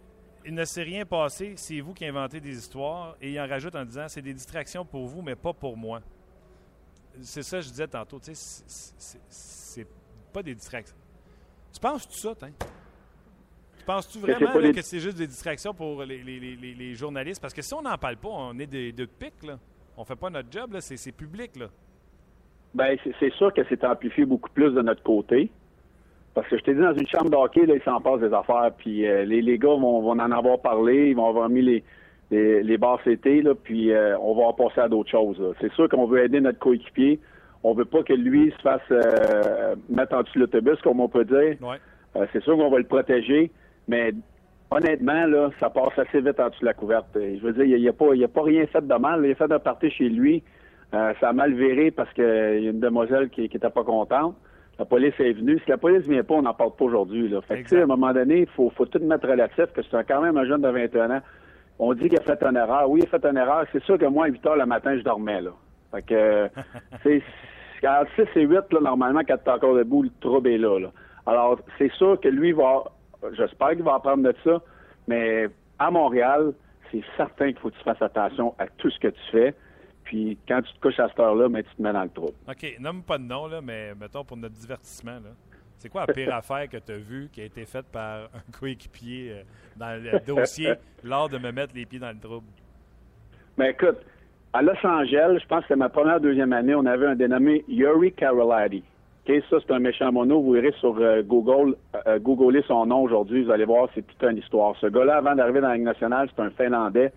Il 0.46 0.54
ne 0.54 0.64
s'est 0.64 0.84
rien 0.84 1.06
passé, 1.06 1.54
c'est 1.58 1.82
vous 1.82 1.94
qui 1.94 2.06
inventez 2.06 2.40
des 2.40 2.58
histoires. 2.58 3.16
Et 3.22 3.32
il 3.32 3.40
en 3.40 3.48
rajoute 3.48 3.76
en 3.76 3.86
disant 3.86 4.08
C'est 4.08 4.22
des 4.22 4.34
distractions 4.34 4.86
pour 4.86 5.06
vous, 5.06 5.22
mais 5.22 5.36
pas 5.36 5.54
pour 5.54 5.76
moi. 5.78 6.00
C'est 7.22 7.44
ça 7.44 7.58
que 7.58 7.64
je 7.64 7.70
disais 7.70 7.88
tantôt. 7.88 8.20
C'est 8.22 9.88
pas 10.34 10.42
des 10.42 10.56
distractions. 10.56 10.96
Tu 11.74 11.80
penses 11.80 12.08
tout 12.08 12.18
ça, 12.18 12.34
hein? 12.42 12.52
Penses-tu 13.86 14.20
vraiment 14.20 14.72
que 14.72 14.82
c'est 14.82 15.00
juste 15.00 15.18
des 15.18 15.28
distractions 15.28 15.74
pour 15.74 16.04
les, 16.04 16.96
journalistes? 16.96 17.42
Parce 17.42 17.54
que 17.54 17.62
si 17.62 17.74
on 17.74 17.82
n'en 17.82 17.98
parle 17.98 18.18
pas, 18.18 18.30
on 18.30 18.58
est 18.58 18.68
des 18.68 18.92
deux 18.92 19.08
pics. 19.08 19.44
Là. 19.44 19.58
On 19.98 20.04
fait 20.04 20.16
pas 20.16 20.30
notre 20.30 20.52
job, 20.52 20.76
c'est 20.80 21.12
public. 21.12 21.56
Là. 21.56 21.68
Ben, 22.74 22.98
c'est 23.20 23.34
sûr 23.34 23.54
que 23.54 23.62
c'est 23.70 23.84
amplifié 23.84 24.26
beaucoup 24.26 24.50
plus 24.50 24.72
de 24.72 24.82
notre 24.82 25.04
côté. 25.04 25.50
Parce 26.34 26.48
que 26.50 26.58
je 26.58 26.64
t'ai 26.64 26.74
dit, 26.74 26.82
dans 26.82 26.94
une 26.94 27.08
chambre 27.08 27.30
d'hockey, 27.30 27.66
là, 27.66 27.76
ils 27.76 27.84
s'en 27.84 28.02
passent 28.02 28.20
des 28.20 28.34
affaires. 28.34 28.72
Puis 28.78 29.08
euh, 29.08 29.24
les, 29.24 29.42
les, 29.42 29.58
gars 29.58 29.70
vont, 29.70 30.10
en 30.10 30.20
avoir 30.20 30.60
parlé, 30.60 31.12
ils 31.12 31.16
vont 31.16 31.30
avoir 31.30 31.48
mis 31.48 31.62
les, 31.62 31.84
les, 32.32 32.62
les 32.62 32.78
barres 32.78 33.00
CT, 33.06 33.42
là, 33.42 33.54
puis 33.56 33.94
euh, 33.94 34.18
on 34.20 34.36
va 34.36 34.44
en 34.48 34.54
passer 34.54 34.82
à 34.82 34.90
d'autres 34.90 35.10
choses. 35.10 35.42
C'est 35.62 35.72
sûr 35.74 35.88
qu'on 35.88 36.08
veut 36.08 36.24
aider 36.24 36.42
notre 36.42 36.60
coéquipier. 36.60 37.22
On 37.64 37.74
veut 37.74 37.86
pas 37.86 38.04
que 38.04 38.14
lui 38.14 38.52
se 38.52 38.62
fasse 38.62 38.82
euh, 38.92 39.76
mettre 39.90 40.16
en 40.16 40.24
dessous 40.24 40.40
l'autobus, 40.40 40.80
comme 40.82 41.00
on 41.00 41.08
peut 41.08 41.24
dire. 41.24 41.56
c'est 42.34 42.44
sûr 42.44 42.58
qu'on 42.58 42.70
va 42.70 42.80
le 42.80 42.84
protéger. 42.86 43.52
Mais 43.88 44.14
honnêtement, 44.72 45.26
là, 45.26 45.50
ça 45.60 45.70
passe 45.70 45.98
assez 45.98 46.22
vite 46.22 46.40
en 46.40 46.50
dessous 46.50 46.62
de 46.62 46.66
la 46.66 46.74
couverte. 46.74 47.08
Je 47.14 47.42
veux 47.42 47.54
dire, 47.54 47.66
il 47.66 47.82
n'y 47.82 47.88
a, 47.88 47.94
pas, 47.94 48.14
a 48.14 48.28
pas 48.28 48.44
rien 48.44 48.66
fait 48.68 48.86
de 48.86 48.96
mal. 48.96 49.26
Il 49.26 49.32
a 49.32 49.36
fait 49.36 49.52
un 49.52 49.60
parti 49.60 49.90
chez 49.90 50.10
lui. 50.10 50.44
Euh, 50.94 51.14
ça 51.20 51.30
a 51.30 51.34
mal 51.34 51.54
viré 51.54 51.92
parce 51.92 52.12
qu'il 52.14 52.24
y 52.24 52.68
a 52.68 52.70
une 52.70 52.80
demoiselle 52.80 53.30
qui 53.30 53.42
n'était 53.42 53.60
pas 53.60 53.84
contente. 53.84 54.36
La 54.78 54.86
police 54.86 55.14
est 55.20 55.34
venue. 55.34 55.60
Si 55.64 55.70
la 55.70 55.78
police 55.78 56.08
ne 56.08 56.14
vient 56.14 56.24
pas, 56.24 56.36
on 56.36 56.42
n'en 56.42 56.54
parle 56.54 56.76
pas 56.76 56.86
aujourd'hui. 56.86 57.34
Fait 57.48 57.64
que, 57.64 57.76
à 57.76 57.84
un 57.84 57.86
moment 57.86 58.14
donné, 58.14 58.42
il 58.42 58.48
faut, 58.48 58.70
faut 58.72 58.86
tout 58.86 59.00
mettre 59.00 59.28
relatif, 59.28 59.66
que 59.74 59.82
c'est 59.82 60.08
quand 60.08 60.22
même 60.22 60.38
un 60.38 60.46
jeune 60.46 60.62
de 60.62 60.68
21 60.68 61.12
ans. 61.12 61.22
On 61.80 61.94
dit 61.94 62.10
qu'il 62.10 62.20
a 62.20 62.22
fait 62.22 62.42
une 62.44 62.58
erreur. 62.58 62.90
Oui, 62.90 63.02
il 63.02 63.06
a 63.06 63.20
fait 63.20 63.26
une 63.26 63.38
erreur. 63.38 63.66
C'est 63.72 63.84
sûr 63.84 63.98
que 63.98 64.06
moi, 64.06 64.26
à 64.26 64.30
8 64.30 64.46
heures 64.46 64.56
le 64.58 64.66
matin, 64.66 64.98
je 64.98 65.04
dormais. 65.04 65.42
Là. 65.42 65.52
Fait 65.92 66.02
que, 66.02 66.50
c'est, 67.04 67.24
à 67.86 68.04
6 68.16 68.24
et 68.36 68.42
8, 68.42 68.52
là, 68.72 68.80
normalement, 68.82 69.22
quand 69.28 69.38
tu 69.38 69.50
es 69.50 69.54
encore 69.54 69.76
debout, 69.76 70.04
le 70.04 70.12
trouble 70.20 70.50
est 70.50 70.58
là. 70.58 70.80
là. 70.80 70.92
Alors, 71.26 71.60
c'est 71.78 71.92
sûr 71.94 72.20
que 72.20 72.28
lui 72.28 72.52
va 72.52 72.84
J'espère 73.34 73.70
qu'il 73.72 73.84
va 73.84 73.96
apprendre 73.96 74.24
de 74.24 74.36
ça. 74.44 74.62
Mais 75.08 75.48
à 75.80 75.92
Montréal, 75.92 76.54
c'est 76.92 77.04
certain 77.18 77.48
qu'il 77.48 77.60
faut 77.60 77.70
que 77.70 77.78
tu 77.78 77.84
fasses 77.84 78.02
attention 78.02 78.54
à 78.58 78.68
tout 78.68 78.90
ce 78.90 79.00
que 79.00 79.08
tu 79.08 79.32
fais. 79.32 79.54
Puis 80.04 80.38
quand 80.48 80.62
tu 80.62 80.74
te 80.74 80.80
couches 80.80 81.00
à 81.00 81.10
cette 81.10 81.20
heure-là, 81.20 81.50
mais 81.50 81.64
tu 81.64 81.76
te 81.76 81.82
mets 81.82 81.94
dans 81.94 82.04
le 82.04 82.10
trou. 82.10 82.30
OK. 82.48 82.76
Nomme 82.80 83.02
pas 83.02 83.18
de 83.18 83.24
nom, 83.24 83.48
là, 83.48 83.62
mais 83.62 83.94
mettons 83.96 84.24
pour 84.24 84.38
notre 84.38 84.56
divertissement. 84.56 85.18
C'est 85.78 85.90
quoi 85.90 86.06
la 86.08 86.14
pire 86.14 86.34
affaire 86.36 86.70
que 86.70 86.78
tu 86.78 86.92
as 86.92 86.98
vue 86.98 87.30
qui 87.32 87.42
a 87.42 87.46
été 87.46 87.66
faite 87.66 87.88
par 87.92 88.26
un 88.26 88.52
coéquipier 88.60 89.32
euh, 89.32 89.44
dans 89.76 90.02
le 90.02 90.20
dossier 90.26 90.74
lors 91.04 91.28
de 91.28 91.38
me 91.38 91.52
mettre 91.52 91.74
les 91.76 91.86
pieds 91.86 92.00
dans 92.00 92.12
le 92.12 92.20
trouble? 92.20 92.48
Mais 93.58 93.74
ben, 93.74 93.88
écoute, 93.88 94.06
à 94.54 94.62
Los 94.62 94.86
Angeles, 94.86 95.40
je 95.42 95.48
pense 95.48 95.62
que 95.62 95.68
c'était 95.68 95.76
ma 95.76 95.90
première, 95.90 96.20
deuxième 96.20 96.54
année, 96.54 96.76
on 96.76 96.86
avait 96.86 97.08
un 97.08 97.16
dénommé 97.16 97.66
Yuri 97.68 98.14
Carolati 98.14 98.84
ça, 99.28 99.58
c'est 99.60 99.74
un 99.74 99.80
méchant 99.80 100.12
mono. 100.12 100.42
Vous 100.42 100.56
irez 100.56 100.74
sur 100.80 100.98
euh, 101.00 101.24
Google, 101.24 101.76
euh, 102.08 102.20
googler 102.20 102.62
son 102.68 102.86
nom 102.86 103.02
aujourd'hui. 103.02 103.44
Vous 103.44 103.52
allez 103.52 103.66
voir, 103.66 103.90
c'est 103.96 104.06
toute 104.06 104.24
une 104.24 104.38
histoire. 104.38 104.76
Ce 104.80 104.88
gars-là, 104.88 105.18
avant 105.18 105.36
d'arriver 105.36 105.62
dans 105.62 105.70
la 105.70 105.76
Ligue 105.76 105.86
nationale, 105.86 106.30
c'est 106.36 106.42
un 106.42 106.52
Finlandais. 106.52 107.12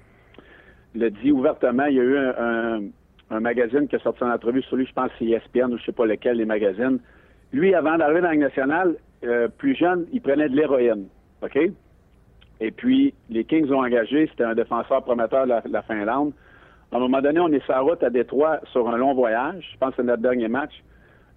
Il 0.95 1.03
l'a 1.03 1.11
dit 1.11 1.31
ouvertement. 1.31 1.85
Il 1.85 1.97
y 1.97 2.01
a 2.01 2.05
eu 2.05 2.17
un, 2.17 3.41
magazine 3.41 3.89
qui 3.89 3.97
a 3.97 3.99
sorti 3.99 4.25
une 4.25 4.31
entrevue 4.31 4.63
sur 4.63 4.77
lui. 4.77 4.87
Je 4.87 4.93
pense 4.93 5.11
c'est 5.19 5.27
ESPN 5.27 5.73
ou 5.75 5.79
je 5.79 5.85
sais 5.85 5.93
pas 5.93 6.07
lequel, 6.07 6.39
les 6.39 6.47
magazines. 6.47 6.99
Lui, 7.53 7.75
avant 7.75 7.99
d'arriver 7.99 8.21
dans 8.21 8.29
la 8.29 8.33
Ligue 8.33 8.43
nationale, 8.43 8.97
euh, 9.25 9.49
plus 9.49 9.75
jeune, 9.75 10.07
il 10.13 10.23
prenait 10.23 10.49
de 10.49 10.57
l'héroïne. 10.57 11.07
OK? 11.43 11.59
Et 12.61 12.71
puis, 12.71 13.15
les 13.29 13.45
Kings 13.45 13.71
ont 13.71 13.85
engagé, 13.85 14.27
c'était 14.29 14.45
un 14.45 14.55
défenseur 14.55 15.03
prometteur 15.05 15.47
de 15.47 15.73
la, 15.73 15.83
Finlande. 15.83 16.33
À 16.91 16.97
un 16.97 17.01
moment 17.01 17.21
donné, 17.21 17.39
on 17.39 17.49
est 17.49 17.63
sur 17.65 17.73
la 17.73 17.81
route 17.81 18.03
à 18.03 18.11
Détroit 18.11 18.61
sur 18.73 18.89
un 18.89 18.97
long 18.97 19.15
voyage. 19.15 19.69
Je 19.73 19.79
pense 19.79 19.91
que 19.91 19.97
c'est 19.97 20.03
notre 20.05 20.23
dernier 20.23 20.49
match. 20.49 20.73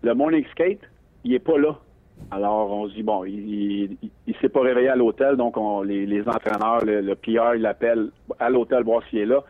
Le 0.04 0.14
morning 0.14 0.46
skate, 0.52 0.82
il 1.24 1.34
est 1.34 1.40
pas 1.40 1.58
là. 1.58 1.78
Alors, 2.30 2.72
on 2.72 2.88
se 2.88 2.94
dit, 2.94 3.04
bon, 3.04 3.24
il, 3.26 3.98
il, 4.28 4.36
s'est 4.42 4.50
pas 4.50 4.62
réveillé 4.62 4.90
à 4.90 4.96
l'hôtel, 4.96 5.36
donc 5.38 5.58
on, 5.58 5.82
les, 5.82 6.22
entraîneurs, 6.28 6.86
le, 6.86 7.02
le 7.02 7.16
PR, 7.16 7.56
il 7.56 7.62
l'appelle 7.62 8.10
à 8.40 8.50
l'hôtel 8.50 8.84
voir 8.84 9.02
s'il 9.10 9.20
est 9.20 9.26
là. 9.26 9.44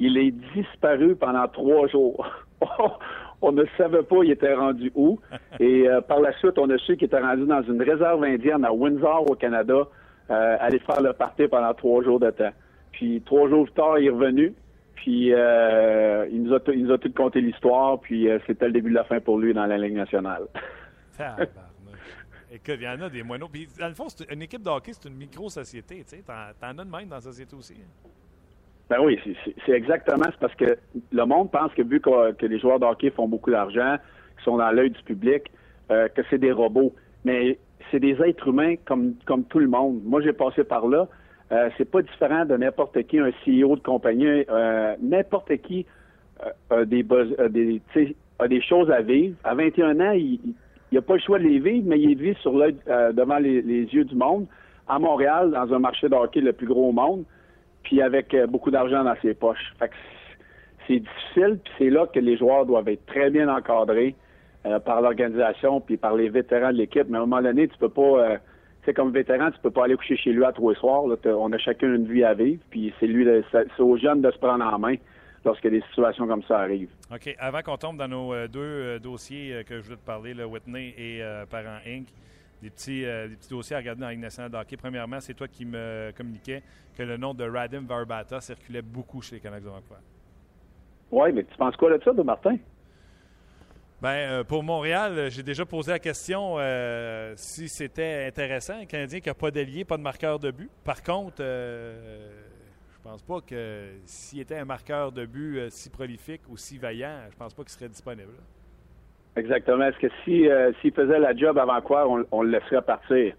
Il 0.00 0.16
est 0.16 0.32
disparu 0.54 1.14
pendant 1.16 1.46
trois 1.48 1.86
jours. 1.88 2.26
on 3.42 3.52
ne 3.52 3.64
savait 3.76 4.02
pas 4.02 4.16
il 4.24 4.30
était 4.30 4.54
rendu 4.54 4.90
où. 4.94 5.18
Et 5.60 5.88
euh, 5.88 6.00
par 6.00 6.20
la 6.20 6.32
suite, 6.38 6.58
on 6.58 6.68
a 6.70 6.78
su 6.78 6.96
qu'il 6.96 7.06
était 7.06 7.20
rendu 7.20 7.46
dans 7.46 7.62
une 7.62 7.82
réserve 7.82 8.24
indienne 8.24 8.64
à 8.64 8.72
Windsor, 8.72 9.30
au 9.30 9.34
Canada, 9.34 9.86
euh, 10.30 10.56
aller 10.60 10.78
faire 10.80 11.02
le 11.02 11.12
party 11.12 11.46
pendant 11.48 11.74
trois 11.74 12.02
jours 12.02 12.20
de 12.20 12.30
temps. 12.30 12.52
Puis 12.92 13.22
trois 13.24 13.48
jours 13.48 13.64
plus 13.64 13.74
tard, 13.74 13.98
il 13.98 14.06
est 14.06 14.10
revenu. 14.10 14.54
Puis 14.94 15.32
euh, 15.32 16.26
il, 16.30 16.42
nous 16.42 16.54
a 16.54 16.58
il 16.72 16.84
nous 16.84 16.92
a 16.92 16.98
tout 16.98 17.12
conté 17.12 17.40
l'histoire. 17.40 18.00
Puis 18.00 18.28
euh, 18.28 18.38
c'était 18.46 18.66
le 18.66 18.72
début 18.72 18.90
de 18.90 18.94
la 18.94 19.04
fin 19.04 19.20
pour 19.20 19.38
lui 19.38 19.54
dans 19.54 19.66
la 19.66 19.78
Ligue 19.78 19.94
nationale. 19.94 20.44
Écoute, 22.54 22.76
il 22.78 22.82
y 22.82 22.88
en 22.88 23.00
a 23.00 23.10
des 23.10 23.24
moineaux. 23.24 23.48
Puis, 23.48 23.66
dans 23.78 23.88
le 23.88 23.94
fond, 23.94 24.06
une 24.30 24.42
équipe 24.42 24.62
de 24.62 24.70
hockey, 24.70 24.92
c'est 24.92 25.08
une 25.08 25.16
micro-société. 25.16 26.04
Tu 26.04 26.16
sais, 26.16 26.22
t'en, 26.22 26.68
as 26.68 26.72
de 26.72 26.88
même 26.88 27.08
dans 27.08 27.16
la 27.16 27.20
société 27.20 27.56
aussi. 27.56 27.74
Hein? 27.74 28.08
Ben 28.88 28.98
oui, 29.02 29.18
c'est 29.66 29.72
exactement. 29.72 30.26
C'est 30.26 30.38
parce 30.38 30.54
que 30.54 30.78
le 31.10 31.24
monde 31.24 31.50
pense 31.50 31.72
que 31.74 31.82
vu 31.82 32.00
que, 32.00 32.46
les 32.46 32.60
joueurs 32.60 32.78
de 32.78 32.84
hockey 32.84 33.10
font 33.10 33.26
beaucoup 33.26 33.50
d'argent, 33.50 33.96
qu'ils 34.36 34.44
sont 34.44 34.58
dans 34.58 34.70
l'œil 34.70 34.90
du 34.90 35.02
public, 35.02 35.50
euh, 35.90 36.06
que 36.08 36.22
c'est 36.30 36.38
des 36.38 36.52
robots. 36.52 36.94
Mais 37.24 37.58
c'est 37.90 37.98
des 37.98 38.16
êtres 38.22 38.46
humains 38.46 38.76
comme, 38.84 39.14
comme 39.26 39.44
tout 39.44 39.58
le 39.58 39.68
monde. 39.68 40.02
Moi, 40.04 40.20
j'ai 40.20 40.32
passé 40.32 40.62
par 40.62 40.86
là. 40.86 41.08
Euh, 41.52 41.68
c'est 41.76 41.90
pas 41.90 42.02
différent 42.02 42.44
de 42.44 42.56
n'importe 42.56 43.02
qui, 43.04 43.18
un 43.18 43.30
CEO 43.44 43.76
de 43.76 43.82
compagnie, 43.82 44.44
euh, 44.48 44.94
n'importe 45.02 45.56
qui 45.58 45.84
euh, 46.72 46.82
a, 46.82 46.84
des, 46.84 47.04
a 48.38 48.48
des 48.48 48.62
choses 48.62 48.90
à 48.90 49.02
vivre. 49.02 49.36
À 49.44 49.54
21 49.54 50.00
ans, 50.00 50.12
il 50.12 50.40
n'a 50.90 51.02
pas 51.02 51.14
le 51.14 51.20
choix 51.20 51.38
de 51.38 51.44
les 51.44 51.58
vivre, 51.58 51.86
mais 51.86 52.00
il 52.00 52.16
vit 52.16 52.34
sur 52.40 52.56
l'œil 52.56 52.76
devant 53.12 53.38
les, 53.38 53.60
yeux 53.60 54.04
du 54.04 54.14
monde. 54.14 54.46
À 54.88 54.98
Montréal, 54.98 55.50
dans 55.50 55.72
un 55.72 55.78
marché 55.78 56.08
de 56.08 56.14
hockey 56.14 56.40
le 56.40 56.52
plus 56.52 56.66
gros 56.66 56.88
au 56.88 56.92
monde, 56.92 57.24
puis 57.82 58.02
avec 58.02 58.36
beaucoup 58.48 58.70
d'argent 58.70 59.04
dans 59.04 59.16
ses 59.22 59.34
poches. 59.34 59.74
C'est 60.86 61.00
difficile, 61.00 61.58
puis 61.62 61.72
c'est 61.78 61.90
là 61.90 62.06
que 62.06 62.20
les 62.20 62.36
joueurs 62.36 62.66
doivent 62.66 62.88
être 62.88 63.04
très 63.06 63.30
bien 63.30 63.48
encadrés 63.48 64.14
par 64.84 65.00
l'organisation 65.00 65.80
puis 65.80 65.96
par 65.96 66.14
les 66.14 66.28
vétérans 66.28 66.72
de 66.72 66.78
l'équipe. 66.78 67.06
Mais 67.08 67.16
à 67.16 67.22
un 67.22 67.26
moment 67.26 67.42
donné, 67.42 67.68
tu 67.68 67.78
peux 67.78 67.88
pas, 67.88 68.38
c'est 68.84 68.90
euh, 68.90 68.94
comme 68.94 69.12
vétéran, 69.12 69.50
tu 69.50 69.58
peux 69.60 69.70
pas 69.70 69.84
aller 69.84 69.96
coucher 69.96 70.16
chez 70.16 70.32
lui 70.32 70.44
à 70.44 70.52
trois 70.52 70.74
soirs. 70.74 71.06
Là, 71.06 71.16
on 71.36 71.52
a 71.52 71.58
chacun 71.58 71.94
une 71.94 72.06
vie 72.06 72.24
à 72.24 72.34
vivre, 72.34 72.62
puis 72.70 72.92
c'est 73.00 73.06
lui, 73.06 73.26
c'est 73.52 73.80
aux 73.80 73.96
jeunes 73.96 74.22
de 74.22 74.30
se 74.30 74.38
prendre 74.38 74.64
en 74.64 74.78
main 74.78 74.96
lorsque 75.44 75.68
des 75.68 75.82
situations 75.90 76.26
comme 76.26 76.42
ça 76.44 76.58
arrivent. 76.60 76.92
OK. 77.12 77.34
Avant 77.38 77.60
qu'on 77.60 77.76
tombe 77.76 77.98
dans 77.98 78.08
nos 78.08 78.48
deux 78.48 78.98
dossiers 78.98 79.62
que 79.66 79.76
je 79.76 79.82
voulais 79.82 79.96
te 79.96 80.06
parler, 80.06 80.32
le 80.32 80.46
Whitney 80.46 80.94
et 80.96 81.22
Parent 81.50 81.78
Inc., 81.86 82.06
des 82.64 82.70
petits, 82.70 83.04
euh, 83.04 83.28
des 83.28 83.36
petits 83.36 83.50
dossiers 83.50 83.76
à 83.76 83.78
regarder 83.80 84.00
dans 84.00 84.06
la 84.06 84.12
Ligue 84.12 84.22
nationale 84.22 84.50
de 84.50 84.56
hockey. 84.56 84.76
Premièrement, 84.76 85.20
c'est 85.20 85.34
toi 85.34 85.46
qui 85.46 85.66
me 85.66 86.10
communiquais 86.16 86.62
que 86.96 87.02
le 87.02 87.18
nom 87.18 87.34
de 87.34 87.44
Radim 87.44 87.84
Verbata 87.86 88.40
circulait 88.40 88.80
beaucoup 88.80 89.20
chez 89.20 89.36
les 89.36 89.40
Canucks 89.40 89.62
de 89.62 89.68
Vancouver. 89.68 90.00
Oui, 91.10 91.32
mais 91.32 91.44
tu 91.44 91.54
penses 91.56 91.76
quoi 91.76 91.96
de 91.96 92.02
ça, 92.02 92.12
de 92.12 92.22
Martin? 92.22 92.56
Ben, 94.04 94.10
euh, 94.10 94.44
pour 94.44 94.62
Montréal, 94.62 95.30
j'ai 95.30 95.42
déjà 95.42 95.64
posé 95.64 95.92
la 95.92 95.98
question 95.98 96.56
euh, 96.58 97.32
si 97.36 97.70
c'était 97.70 98.26
intéressant. 98.28 98.74
Un 98.74 98.84
Canadien 98.84 99.20
qui 99.20 99.30
n'a 99.30 99.34
pas 99.34 99.50
d'allié, 99.50 99.86
pas 99.86 99.96
de 99.96 100.02
marqueur 100.02 100.38
de 100.38 100.50
but. 100.50 100.68
Par 100.84 101.02
contre, 101.02 101.36
je 101.38 103.02
pense 103.02 103.22
pas 103.22 103.40
que 103.40 103.92
s'il 104.04 104.40
était 104.40 104.58
un 104.58 104.66
marqueur 104.66 105.10
de 105.10 105.24
but 105.24 105.70
si 105.70 105.88
prolifique 105.88 106.42
ou 106.50 106.58
si 106.58 106.76
vaillant, 106.76 107.16
je 107.30 107.36
pense 107.38 107.54
pas 107.54 107.62
qu'il 107.62 107.72
serait 107.72 107.88
disponible. 107.88 108.34
Exactement. 109.36 109.86
Est-ce 109.86 109.98
que 109.98 110.12
si 110.22 110.50
euh, 110.50 110.70
s'il 110.82 110.92
faisait 110.92 111.18
la 111.18 111.34
job 111.34 111.56
avant 111.56 111.80
quoi, 111.80 112.06
on, 112.30 112.42
le 112.42 112.50
laisserait 112.50 112.82
partir? 112.82 113.34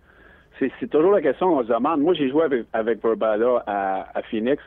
C'est 0.57 0.89
toujours 0.89 1.11
la 1.11 1.21
question 1.21 1.47
qu'on 1.47 1.61
se 1.61 1.71
demande. 1.71 2.01
Moi, 2.01 2.15
j'ai 2.15 2.31
joué 2.31 2.43
avec, 2.43 2.65
avec 2.73 3.03
Verbala 3.03 3.63
à, 3.67 4.17
à 4.17 4.21
Phoenix. 4.23 4.63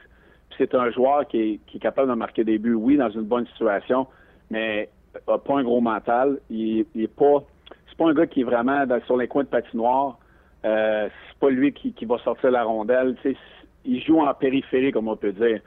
C'est 0.58 0.76
un 0.76 0.92
joueur 0.92 1.26
qui 1.26 1.60
est, 1.74 1.78
capable 1.80 2.08
de 2.08 2.14
marquer 2.14 2.44
des 2.44 2.58
buts, 2.58 2.74
oui, 2.74 2.96
dans 2.96 3.10
une 3.10 3.22
bonne 3.22 3.48
situation, 3.48 4.06
mais 4.48 4.90
n'a 5.32 5.38
pas 5.38 5.58
un 5.58 5.62
gros 5.62 5.80
mental. 5.80 6.38
Il, 6.50 6.86
il 6.94 7.04
est 7.04 7.14
pas. 7.14 7.42
C'est 7.88 7.96
pas 7.96 8.08
un 8.10 8.14
gars 8.14 8.26
qui 8.26 8.40
est 8.40 8.44
vraiment 8.44 8.84
sur 9.06 9.16
les 9.16 9.28
coins 9.28 9.44
de 9.44 9.48
patinoire. 9.48 10.18
Euh, 10.64 11.08
c'est 11.28 11.38
pas 11.38 11.50
lui 11.50 11.72
qui, 11.72 12.04
va 12.04 12.18
sortir 12.18 12.50
la 12.50 12.64
rondelle. 12.64 13.16
il 13.84 14.02
joue 14.02 14.20
en 14.20 14.34
périphérie, 14.34 14.92
comme 14.92 15.08
on 15.08 15.16
peut 15.16 15.32
dire. 15.32 15.60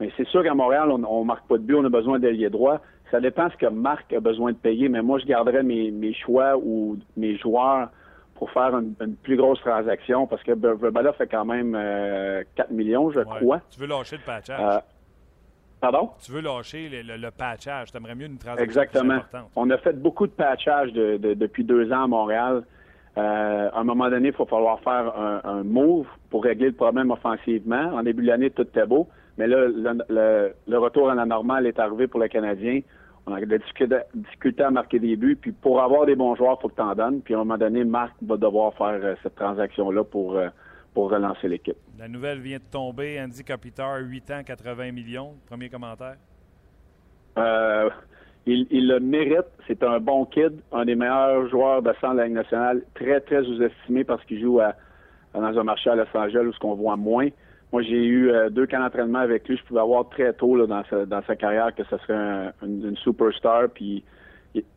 Mais 0.00 0.10
c'est 0.16 0.26
sûr 0.28 0.42
qu'à 0.42 0.54
Montréal, 0.54 0.90
on, 0.90 1.02
on 1.04 1.24
marque 1.24 1.46
pas 1.48 1.56
de 1.56 1.62
but, 1.62 1.74
on 1.74 1.84
a 1.84 1.88
besoin 1.88 2.18
d'ailier 2.18 2.50
droit. 2.50 2.80
Ça 3.10 3.20
dépend 3.20 3.48
ce 3.50 3.56
que 3.56 3.66
Marc 3.66 4.12
a 4.12 4.20
besoin 4.20 4.52
de 4.52 4.56
payer, 4.56 4.88
mais 4.88 5.02
moi, 5.02 5.18
je 5.18 5.26
garderais 5.26 5.62
mes, 5.62 6.14
choix 6.14 6.56
ou 6.56 6.98
mes 7.16 7.36
joueurs 7.36 7.90
pour 8.34 8.50
faire 8.50 8.76
une, 8.76 9.14
plus 9.22 9.36
grosse 9.36 9.60
transaction 9.60 10.26
parce 10.26 10.42
que 10.42 10.52
Verbala 10.52 11.12
fait 11.12 11.28
quand 11.28 11.44
même 11.44 11.72
4 11.72 11.76
euh, 11.78 12.42
millions, 12.74 13.10
je 13.10 13.20
crois. 13.20 13.60
Tu 13.70 13.78
veux 13.78 13.86
lâcher 13.86 14.16
le 14.16 14.22
patchage? 14.22 14.60
Euh, 14.60 14.80
pardon? 15.84 16.10
Tu 16.24 16.32
veux 16.32 16.40
lâcher 16.40 16.88
le, 16.88 17.30
patchage. 17.30 17.90
Tu 17.90 17.96
aimerais 17.96 18.14
mieux 18.14 18.26
une 18.26 18.38
transaction 18.38 18.64
Exactement. 18.64 19.20
On 19.56 19.68
a 19.70 19.78
fait 19.78 19.92
beaucoup 19.92 20.26
de 20.26 20.32
patchage 20.32 20.92
depuis 20.92 21.64
deux 21.64 21.92
ans 21.92 22.04
à 22.04 22.06
Montréal. 22.06 22.62
Euh, 23.16 23.68
à 23.72 23.78
un 23.78 23.84
moment 23.84 24.08
donné, 24.08 24.28
il 24.28 24.34
faut 24.34 24.46
falloir 24.46 24.80
faire 24.80 25.12
un, 25.44 25.62
move 25.62 26.06
pour 26.30 26.44
régler 26.44 26.68
le 26.68 26.72
problème 26.72 27.10
offensivement. 27.10 27.94
En 27.94 28.02
début 28.02 28.22
de 28.22 28.28
l'année, 28.28 28.50
tout 28.50 28.62
était 28.62 28.86
beau. 28.86 29.08
Mais 29.36 29.46
là, 29.46 29.66
le, 30.08 30.78
retour 30.78 31.10
à 31.10 31.14
la 31.14 31.26
normale 31.26 31.66
est 31.66 31.78
arrivé 31.78 32.06
pour 32.06 32.20
le 32.20 32.28
Canadien. 32.28 32.80
On 33.26 33.34
a 33.34 33.40
des 33.40 33.58
difficultés 33.58 34.62
à 34.62 34.70
marquer 34.70 34.98
des 34.98 35.16
buts. 35.16 35.36
Puis 35.36 35.52
pour 35.52 35.82
avoir 35.82 36.06
des 36.06 36.16
bons 36.16 36.34
joueurs, 36.34 36.56
il 36.58 36.62
faut 36.62 36.68
que 36.68 36.76
tu 36.76 36.82
en 36.82 36.94
donnes. 36.94 37.20
Puis 37.20 37.34
à 37.34 37.38
un 37.38 37.40
moment 37.40 37.58
donné, 37.58 37.84
Marc 37.84 38.14
va 38.22 38.36
devoir 38.36 38.74
faire 38.74 39.00
euh, 39.02 39.14
cette 39.22 39.34
transaction-là 39.34 40.04
pour, 40.04 40.36
euh, 40.36 40.48
pour 40.94 41.10
relancer 41.10 41.48
l'équipe. 41.48 41.76
La 41.98 42.08
nouvelle 42.08 42.40
vient 42.40 42.58
de 42.58 42.70
tomber. 42.70 43.20
Andy 43.20 43.44
Kopitar, 43.44 43.98
8 44.00 44.30
ans, 44.30 44.42
80 44.46 44.92
millions. 44.92 45.34
Premier 45.46 45.68
commentaire? 45.68 46.16
Euh, 47.36 47.90
il, 48.46 48.88
le 48.88 49.00
mérite. 49.00 49.46
C'est 49.66 49.82
un 49.82 49.98
bon 49.98 50.24
kid, 50.24 50.60
un 50.72 50.84
des 50.84 50.94
meilleurs 50.94 51.48
joueurs 51.48 51.82
de 51.82 51.92
centre 52.00 52.14
de 52.14 52.18
la 52.18 52.24
Ligue 52.26 52.34
nationale. 52.36 52.82
Très, 52.94 53.20
très 53.20 53.42
sous-estimé 53.42 54.04
parce 54.04 54.24
qu'il 54.24 54.40
joue 54.40 54.60
dans 55.34 55.58
un 55.58 55.64
marché 55.64 55.90
à 55.90 55.96
Los 55.96 56.06
Angeles 56.14 56.46
où 56.46 56.52
ce 56.52 56.58
qu'on 56.58 56.74
voit 56.74 56.96
moins. 56.96 57.28
Moi, 57.74 57.82
j'ai 57.82 58.04
eu 58.04 58.30
euh, 58.30 58.50
deux 58.50 58.68
camps 58.68 58.78
d'entraînement 58.78 59.18
avec 59.18 59.48
lui. 59.48 59.56
Je 59.56 59.64
pouvais 59.64 59.80
avoir 59.80 60.08
très 60.08 60.32
tôt 60.32 60.54
là, 60.54 60.64
dans, 60.64 60.84
sa, 60.84 61.06
dans 61.06 61.22
sa 61.24 61.34
carrière 61.34 61.74
que 61.74 61.82
ce 61.82 61.98
serait 61.98 62.52
une, 62.62 62.96
superstar. 62.98 63.68
Puis 63.74 64.04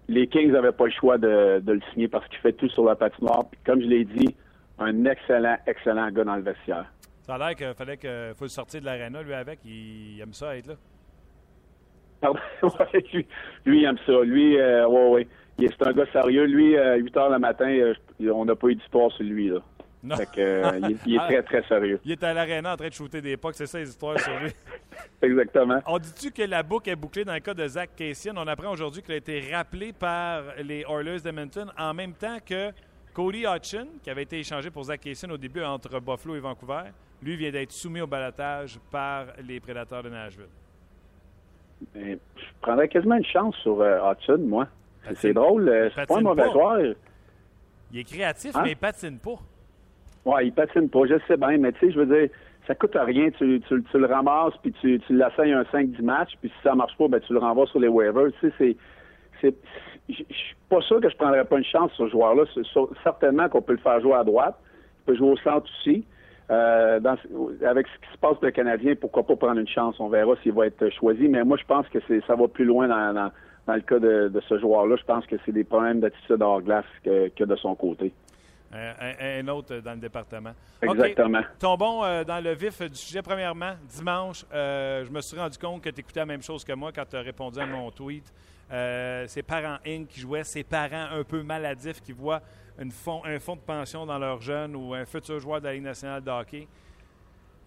les 0.08 0.26
Kings 0.26 0.52
n'avaient 0.52 0.72
pas 0.72 0.86
le 0.86 0.92
choix 0.92 1.20
de, 1.20 1.62
le 1.64 1.80
signer 1.94 2.08
parce 2.08 2.28
qu'il 2.28 2.40
fait 2.40 2.54
tout 2.54 2.70
sur 2.70 2.86
la 2.86 2.96
patinoire. 2.96 3.46
Puis 3.52 3.60
comme 3.64 3.82
je 3.82 3.86
l'ai 3.86 4.04
dit, 4.04 4.36
un 4.80 5.06
excellent, 5.06 5.58
excellent 5.66 6.10
gars 6.12 6.24
dans 6.24 6.36
le 6.36 6.42
vestiaire. 6.44 6.86
Ça 7.22 7.36
a 7.36 7.38
l'air 7.38 7.56
qu'il 7.56 7.74
fallait 7.74 7.98
qu'il 7.98 8.34
faut 8.36 8.46
le 8.46 8.50
sortir 8.50 8.80
de 8.82 8.86
l'aréna, 8.86 9.22
lui, 9.22 9.34
avec. 9.34 9.60
Il, 9.66 10.20
aime 10.22 10.34
ça, 10.34 10.56
être 10.56 10.68
là. 10.68 10.76
Pardon? 12.22 12.40
lui, 13.14 13.28
lui, 13.66 13.82
il 13.82 13.86
aime 13.86 13.98
ça. 14.06 14.22
Lui, 14.22 14.58
euh, 14.60 14.88
ouais, 14.88 15.10
ouais. 15.10 15.28
C'est 15.60 15.88
un 15.88 15.94
gars 15.94 16.06
sérieux. 16.12 16.46
Lui, 16.46 16.72
8 16.74 16.78
euh, 16.78 17.20
heures 17.20 17.30
le 17.30 17.40
matin, 17.40 17.68
euh, 17.68 17.94
on 18.32 18.46
n'a 18.46 18.56
pas 18.56 18.68
eu 18.68 18.76
d'histoire 18.76 19.12
sur 19.12 19.26
lui, 19.26 19.50
là. 19.50 19.60
Euh, 20.38 20.80
il, 21.06 21.16
est 21.16 21.18
très, 21.28 21.44
très 21.44 21.64
sérieux. 21.64 22.00
Il 22.06 22.12
est 22.12 22.24
à 22.24 22.34
l'aréna 22.34 22.74
en 22.74 22.78
train 22.78 22.88
de 22.88 22.94
shooter 22.94 23.22
des 23.22 23.36
pucks, 23.36 23.56
c'est 23.56 23.66
ça 23.66 23.80
les 23.80 23.90
histoires 23.90 24.20
sur 24.20 24.40
lui. 24.40 24.52
Exactement. 25.22 25.80
On 25.86 25.98
dit-tu 25.98 26.32
que 26.32 26.44
la 26.44 26.64
boucle 26.64 26.90
est 26.90 26.96
bouclée 26.96 27.26
dans 27.26 27.34
le 27.34 27.40
cas 27.40 27.54
de 27.54 27.68
Zach 27.68 27.90
Cassian? 27.96 28.34
On 28.38 28.48
apprend 28.48 28.72
aujourd'hui 28.72 29.02
qu'il 29.02 29.14
a 29.14 29.18
été 29.18 29.52
rappelé 29.52 29.92
par 29.94 30.44
les 30.64 30.86
Oilers 30.88 31.20
d'Edmonton 31.20 31.72
en 31.78 31.94
même 31.94 32.14
temps 32.14 32.38
que 32.46 32.72
Cody 33.18 33.46
Hutchin, 33.48 33.88
qui 34.04 34.12
avait 34.12 34.22
été 34.22 34.38
échangé 34.38 34.70
pour 34.70 34.84
Zach 34.84 35.00
Cassian 35.00 35.32
au 35.32 35.38
début 35.38 35.64
entre 35.64 36.00
Buffalo 36.00 36.36
et 36.36 36.40
Vancouver. 36.40 36.84
Lui 37.24 37.36
vient 37.36 37.50
d'être 37.50 37.72
soumis 37.72 38.02
au 38.02 38.06
balotage 38.06 38.78
par 38.92 39.26
les 39.44 39.60
Prédateurs 39.60 40.04
de 40.04 40.10
Nashville. 40.10 40.46
Ben, 41.96 42.20
je 42.36 42.44
prendrais 42.62 42.88
quasiment 42.88 43.16
une 43.16 43.26
chance 43.26 43.56
sur 43.64 43.82
euh, 43.82 43.98
Hutchin, 44.12 44.38
moi. 44.38 44.68
C'est 45.16 45.34
drôle. 45.34 45.68
Euh, 45.68 45.90
c'est 45.96 46.06
pas 46.06 46.20
un 46.20 46.22
mauvais 46.22 46.52
joueur. 46.52 46.94
Il 47.92 48.00
est 48.00 48.04
créatif, 48.04 48.56
hein? 48.56 48.62
mais 48.64 48.74
il 48.74 48.78
patine 48.78 49.18
pas. 49.18 49.40
Ouais, 50.24 50.46
il 50.46 50.54
patine 50.54 50.88
pas, 50.88 51.08
je 51.10 51.16
sais 51.28 51.38
bien, 51.38 51.58
mais 51.58 51.72
tu 51.72 51.88
sais, 51.88 51.92
je 51.94 52.00
veux 52.00 52.20
dire, 52.20 52.30
ça 52.68 52.76
coûte 52.76 52.96
rien. 52.96 53.32
Tu, 53.32 53.60
tu, 53.68 53.84
le 53.98 54.06
ramasses, 54.06 54.54
puis 54.62 54.74
tu, 54.74 55.00
tu 55.08 55.18
l'essayes 55.18 55.54
un 55.54 55.64
5-10 55.64 56.04
matchs, 56.04 56.34
puis 56.40 56.52
si 56.56 56.62
ça 56.62 56.76
marche 56.76 56.96
pas, 56.96 57.08
ben 57.08 57.20
tu 57.20 57.34
le 57.34 57.40
renvoies 57.40 57.66
sur 57.66 57.80
les 57.80 57.88
waivers. 57.88 58.32
Tu 58.40 58.52
sais, 58.60 58.78
c'est. 59.42 59.56
Je 60.10 60.16
suis 60.16 60.56
pas 60.70 60.82
sûr 60.82 61.02
que 61.02 61.10
je 61.10 61.16
prendrais 61.16 61.44
pas 61.46 61.58
une 61.58 61.66
chance 61.66 61.92
sur 61.94 62.06
ce 62.06 62.12
joueur-là. 62.12 62.44
Certainement 63.04 63.50
qu'on 63.50 63.62
peut 63.62 63.74
le 63.74 63.80
faire 63.80 64.00
jouer 64.00 64.16
à 64.16 64.24
droite. 64.24 64.56
Il 65.02 65.06
peut 65.06 65.18
jouer 65.18 65.32
au 65.32 65.38
centre 65.38 65.70
aussi. 65.82 66.06
Euh, 66.50 67.02
dans, 67.02 67.18
avec 67.68 67.88
ce 67.88 68.08
qui 68.08 68.14
se 68.14 68.18
passe 68.20 68.36
pour 68.36 68.46
le 68.46 68.52
Canadien, 68.52 68.96
pourquoi 68.96 69.24
pas 69.24 69.36
prendre 69.36 69.60
une 69.60 69.68
chance? 69.68 70.00
On 70.00 70.08
verra 70.08 70.36
s'il 70.44 70.54
va 70.54 70.68
être 70.68 70.90
choisi. 70.92 71.28
Mais 71.28 71.44
moi, 71.44 71.58
je 71.58 71.66
pense 71.66 71.88
que 71.90 72.00
ça 72.26 72.36
va 72.36 72.48
plus 72.48 72.64
loin 72.64 72.88
dans, 72.88 73.32
dans, 73.66 73.74
le 73.74 73.82
cas 73.82 74.00
de, 74.00 74.30
de 74.30 74.42
ce 74.48 74.58
joueur-là. 74.58 74.96
Je 74.98 75.04
pense 75.04 75.26
que 75.26 75.36
c'est 75.46 75.52
des 75.52 75.66
problèmes 75.66 76.00
d'attitude 76.00 76.42
hors 76.42 76.62
glace 76.62 76.86
que, 77.04 77.28
que 77.30 77.44
de 77.44 77.56
son 77.58 77.76
côté. 77.76 78.14
un, 78.72 79.48
autre 79.50 79.80
dans 79.80 79.92
le 79.92 80.00
département. 80.00 80.52
Exactement. 80.82 81.42
Tombons 81.60 82.02
dans 82.26 82.42
le 82.42 82.54
vif 82.54 82.82
du 82.82 82.96
sujet. 82.96 83.22
Premièrement, 83.22 83.74
dimanche, 83.90 84.46
je 84.54 85.12
me 85.12 85.20
suis 85.20 85.38
rendu 85.38 85.58
compte 85.58 85.82
que 85.82 85.90
tu 85.90 86.00
écoutais 86.00 86.22
la 86.22 86.28
même 86.28 86.44
chose 86.44 86.64
que 86.64 86.74
moi 86.74 86.92
quand 86.96 87.06
tu 87.10 87.18
as 87.18 87.22
répondu 87.22 87.60
à 87.60 87.66
mon 87.66 87.92
tweet. 87.92 88.34
Ses 88.70 89.44
parents 89.44 89.78
Inc. 89.86 90.08
qui 90.08 90.20
jouaient, 90.20 90.44
ses 90.44 90.64
parents 90.64 91.08
un 91.12 91.24
peu 91.24 91.44
maladifs 91.44 92.02
qui 92.02 92.12
voient 92.12 92.42
un 92.80 93.40
fonds 93.40 93.56
de 93.56 93.62
pension 93.62 94.06
dans 94.06 94.20
leur 94.20 94.42
jeune 94.42 94.76
ou 94.76 94.94
un 94.94 95.06
futur 95.06 95.40
joueur 95.40 95.60
de 95.60 95.66
la 95.66 95.74
Ligue 95.74 95.84
nationale 95.84 96.24
de 96.24 96.30
hockey. 96.30 96.68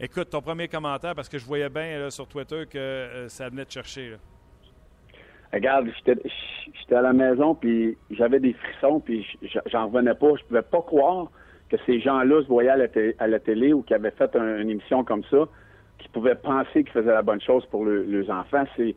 Écoute, 0.03 0.31
ton 0.31 0.41
premier 0.41 0.67
commentaire, 0.67 1.15
parce 1.15 1.29
que 1.29 1.37
je 1.37 1.45
voyais 1.45 1.69
bien 1.69 2.09
sur 2.09 2.27
Twitter 2.27 2.65
que 2.71 2.79
euh, 2.79 3.29
ça 3.29 3.51
venait 3.51 3.67
de 3.67 3.71
chercher. 3.71 4.17
Regarde, 5.53 5.89
j'étais 6.07 6.95
à 6.95 7.03
la 7.03 7.13
maison, 7.13 7.55
puis 7.55 7.99
j'avais 8.11 8.41
des 8.41 8.55
frissons, 8.55 9.01
puis 9.01 9.27
j'en 9.67 9.89
revenais 9.89 10.15
pas. 10.15 10.29
Je 10.39 10.45
pouvais 10.45 10.63
pas 10.63 10.81
croire 10.81 11.31
que 11.69 11.77
ces 11.85 12.01
gens-là 12.01 12.43
se 12.43 12.47
voyaient 12.47 12.71
à 13.19 13.27
la, 13.27 13.39
télé 13.41 13.75
ou 13.75 13.83
qui 13.83 13.93
avaient 13.93 14.13
fait 14.13 14.35
une 14.37 14.71
émission 14.71 15.05
comme 15.05 15.25
ça, 15.25 15.47
qui 15.99 16.09
pouvaient 16.09 16.35
penser 16.35 16.85
qu'ils 16.85 16.93
faisaient 16.93 17.13
la 17.13 17.23
bonne 17.23 17.43
chose 17.43 17.67
pour 17.67 17.85
leurs 17.85 18.31
enfants. 18.31 18.65
C'est, 18.77 18.97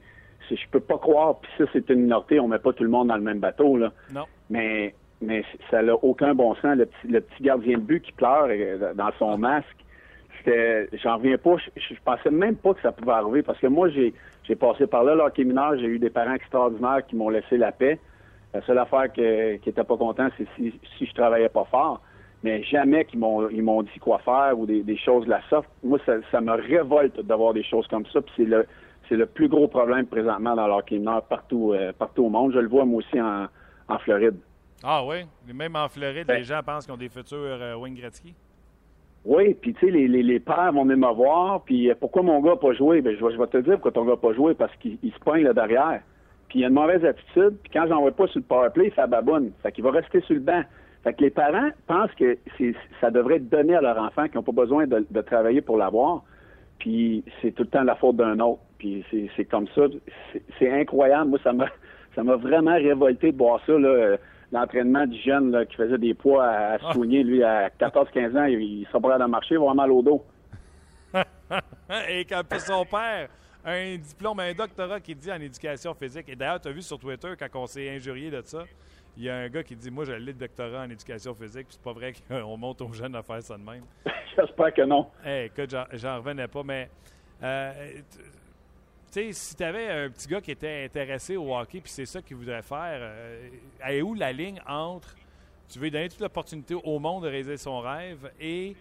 je 0.50 0.68
peux 0.72 0.80
pas 0.80 0.98
croire. 0.98 1.40
Puis 1.40 1.52
ça, 1.58 1.66
c'est 1.74 1.90
une 1.90 2.02
minorité. 2.02 2.40
On 2.40 2.48
met 2.48 2.60
pas 2.60 2.74
tout 2.74 2.84
le 2.84 2.90
monde 2.90 3.08
dans 3.08 3.16
le 3.16 3.22
même 3.22 3.40
bateau, 3.40 3.78
là. 3.78 3.92
Non. 4.14 4.26
Mais, 4.50 4.94
mais 5.22 5.44
ça 5.72 5.82
n'a 5.82 5.96
aucun 5.96 6.34
bon 6.34 6.56
sens. 6.56 6.78
Le 6.78 6.86
petit, 6.86 7.08
le 7.08 7.22
petit 7.22 7.44
gardien 7.44 7.78
de 7.78 7.84
but 7.84 8.02
qui 8.02 8.12
pleure 8.12 8.48
euh, 8.50 8.94
dans 8.94 9.12
son 9.20 9.38
masque, 9.38 9.78
j'en 10.94 11.18
reviens 11.18 11.38
pas. 11.38 11.56
Je, 11.76 11.96
pensais 12.04 12.32
même 12.32 12.56
pas 12.56 12.74
que 12.74 12.82
ça 12.82 12.92
pouvait 12.92 13.14
arriver 13.14 13.44
parce 13.44 13.60
que 13.60 13.68
moi, 13.68 13.90
j'ai, 13.90 14.14
j'ai 14.44 14.56
passé 14.56 14.88
par 14.88 15.04
là, 15.04 15.16
l'hockey 15.16 15.44
mineur, 15.44 15.78
j'ai 15.78 15.88
eu 15.88 16.00
des 16.00 16.10
parents 16.10 16.34
extraordinaires 16.34 17.06
qui 17.08 17.16
m'ont 17.16 17.30
laissé 17.30 17.58
la 17.58 17.72
paix. 17.72 18.00
La 18.54 18.62
seule 18.62 18.78
affaire 18.78 19.12
que, 19.12 19.56
qui 19.58 19.70
était 19.70 19.84
pas 19.84 19.98
content, 19.98 20.28
c'est 20.38 20.48
si, 20.56 20.74
si 20.98 21.06
je 21.06 21.14
travaillais 21.14 21.50
pas 21.50 21.66
fort. 21.66 22.02
Mais 22.44 22.62
jamais 22.64 23.06
qu'ils 23.06 23.20
m'ont, 23.20 23.50
ils 23.50 23.64
m'ont 23.64 23.82
dit 23.84 24.00
quoi 24.00 24.20
faire 24.20 24.60
ou 24.60 24.66
des, 24.66 24.98
choses 24.98 25.26
de 25.26 25.30
la 25.30 25.42
sorte. 25.50 25.68
Moi, 25.82 25.98
ça, 26.06 26.16
ça 26.30 26.42
me 26.42 26.52
révolte 26.52 27.22
d'avoir 27.22 27.54
des 27.54 27.64
choses 27.64 27.88
comme 27.88 28.06
ça. 28.08 28.22
Puis 28.22 28.34
c'est 28.36 28.46
le, 28.46 28.68
c'est 29.10 29.16
le 29.16 29.26
plus 29.26 29.48
gros 29.48 29.68
problème 29.68 30.06
présentement 30.06 30.56
dans 30.56 30.68
l'hockey 30.68 30.98
mineur 30.98 31.24
partout, 31.24 31.74
euh, 31.74 31.92
partout 31.98 32.26
au 32.26 32.30
monde. 32.30 32.54
Je 32.54 32.60
le 32.60 32.68
vois 32.68 32.86
moi 32.86 33.00
aussi 33.00 33.20
en, 33.20 33.48
en 33.88 34.00
Floride. 34.00 34.38
Ah 34.84 35.04
oui? 35.06 35.26
Même 35.54 35.76
en 35.76 35.88
Floride, 35.88 36.28
ben 36.28 36.38
les 36.38 36.44
gens 36.44 36.62
pensent 36.66 36.86
qu'ils 36.86 36.94
ont 36.94 36.98
des 36.98 37.10
futurs 37.10 37.38
euh, 37.40 37.76
Wayne 37.76 37.96
Gretzky? 37.96 38.34
Oui, 39.26 39.54
puis 39.54 39.74
tu 39.74 39.86
sais, 39.86 39.92
les, 39.92 40.08
les, 40.08 40.22
les, 40.22 40.40
pères 40.42 40.74
vont 40.74 40.84
venir 40.84 40.98
me 40.98 41.14
voir, 41.14 41.62
puis 41.62 41.90
euh, 41.90 41.96
pourquoi 41.98 42.24
mon 42.24 42.42
gars 42.42 42.52
n'a 42.52 42.58
pas 42.58 42.74
joué? 42.74 43.02
Ben, 43.02 43.16
je, 43.18 43.26
vais, 43.26 43.32
je 43.32 43.38
vais 43.38 43.48
te 43.48 43.58
dire 43.58 43.74
pourquoi 43.76 43.92
ton 43.92 44.04
gars 44.04 44.12
n'a 44.12 44.18
pas 44.18 44.34
joué, 44.34 44.54
parce 44.54 44.76
qu'il 44.78 44.98
se 45.02 45.20
poigne 45.20 45.44
là 45.44 45.54
derrière. 45.54 46.02
Puis 46.50 46.60
il 46.60 46.66
a 46.66 46.68
une 46.68 46.74
mauvaise 46.74 47.06
attitude, 47.06 47.58
puis 47.64 47.72
quand 47.72 47.86
j'en 47.88 48.02
vois 48.02 48.12
pas 48.12 48.28
sur 48.28 48.40
le 48.40 48.46
powerplay, 48.46 48.88
il 48.88 48.92
fait 48.92 49.08
baboune. 49.08 49.52
Fait 49.62 49.72
qu'il 49.72 49.84
va 49.86 49.92
rester 49.92 50.20
sur 50.22 50.34
le 50.36 50.42
banc. 50.42 50.64
Fait 51.04 51.14
que 51.14 51.22
les 51.22 51.30
parents 51.30 51.70
pensent 51.88 52.14
que 52.18 52.38
ça 53.00 53.12
devrait 53.12 53.38
être 53.38 53.50
donné 53.50 53.76
à 53.76 53.82
leur 53.82 53.98
enfant, 53.98 54.28
qui 54.28 54.36
n'ont 54.36 54.44
pas 54.44 54.52
besoin 54.52 54.88
de, 54.88 55.06
de 55.10 55.22
travailler 55.22 55.62
pour 55.62 55.78
l'avoir. 55.78 56.24
Puis 56.80 57.24
c'est 57.42 57.52
tout 57.52 57.64
le 57.64 57.70
temps 57.70 57.84
la 57.84 57.96
faute 57.96 58.18
d'un 58.18 58.40
autre. 58.40 58.60
Puis 58.84 59.30
c'est 59.36 59.46
comme 59.46 59.68
ça. 59.74 59.84
C'est 60.60 60.70
incroyable. 60.70 61.30
Moi, 61.30 61.40
ça 61.44 61.54
m'a 61.54 61.68
ça 62.16 62.24
m'a 62.24 62.36
vraiment 62.36 62.76
révolté 62.76 63.32
de 63.32 63.38
voir 63.38 63.62
ça. 63.66 63.78
Là 63.78 64.18
l'entraînement 64.52 65.08
du 65.08 65.20
jeune 65.20 65.66
qui 65.66 65.76
faisait 65.76 65.98
des 65.98 66.14
poids 66.14 66.46
à, 66.46 66.74
à 66.76 66.94
soigner, 66.94 67.24
lui, 67.24 67.44
à 67.44 67.70
14-15 67.70 68.38
ans, 68.38 68.44
il, 68.44 68.62
il 68.62 68.88
sera 68.92 69.18
de 69.18 69.26
marcher, 69.26 69.56
il 69.56 69.58
va 69.58 69.62
avoir 69.62 69.76
mal 69.76 69.92
au 69.92 70.04
dos. 70.04 70.24
Et 72.08 72.24
quand 72.26 72.44
son 72.60 72.86
père 72.86 73.30
un 73.66 73.98
diplôme, 73.98 74.40
un 74.40 74.54
doctorat 74.54 75.00
qui 75.00 75.16
dit 75.16 75.32
en 75.32 75.40
éducation 75.40 75.94
physique. 75.94 76.28
Et 76.28 76.36
d'ailleurs, 76.36 76.60
tu 76.60 76.68
as 76.68 76.72
vu 76.72 76.82
sur 76.82 77.00
Twitter, 77.00 77.34
quand 77.40 77.48
on 77.62 77.66
s'est 77.66 77.90
injurié 77.90 78.30
de 78.30 78.42
ça, 78.44 78.66
il 79.16 79.24
y 79.24 79.30
a 79.30 79.38
un 79.38 79.48
gars 79.48 79.64
qui 79.64 79.76
dit 79.76 79.90
Moi, 79.90 80.06
j'ai 80.06 80.20
le 80.20 80.34
doctorat 80.34 80.82
en 80.82 80.90
éducation 80.90 81.34
physique, 81.34 81.68
puis 81.68 81.78
c'est 81.78 81.84
pas 81.84 81.94
vrai 81.94 82.14
qu'on 82.28 82.58
monte 82.58 82.82
aux 82.82 82.92
jeunes 82.92 83.16
à 83.16 83.24
faire 83.24 83.42
ça 83.42 83.58
de 83.58 83.64
même. 83.64 83.84
J'espère 84.36 84.74
que 84.74 84.82
non. 84.82 85.08
écoute, 85.26 85.76
j'en 85.94 86.18
revenais 86.18 86.48
pas, 86.48 86.64
mais 86.64 86.90
euh, 87.44 87.72
sais, 89.14 89.32
si 89.32 89.56
tu 89.56 89.64
avais 89.64 89.88
un 89.88 90.10
petit 90.10 90.28
gars 90.28 90.42
qui 90.42 90.52
était 90.52 90.86
intéressé 90.86 91.38
au 91.38 91.56
hockey, 91.56 91.80
puis 91.82 91.92
c'est 91.92 92.06
ça 92.06 92.22
qu'il 92.22 92.38
voudrait 92.38 92.62
faire, 92.62 93.00
euh, 93.00 93.50
est 93.88 94.02
où 94.02 94.14
la 94.14 94.32
ligne 94.32 94.60
entre 94.68 95.16
tu 95.74 95.80
veux 95.80 95.90
donner 95.90 96.10
toute 96.10 96.20
l'opportunité 96.20 96.76
au 96.76 97.00
monde 97.00 97.24
de 97.24 97.30
réaliser 97.30 97.58
son 97.58 97.80
rêve 97.80 98.32
et 98.40 98.76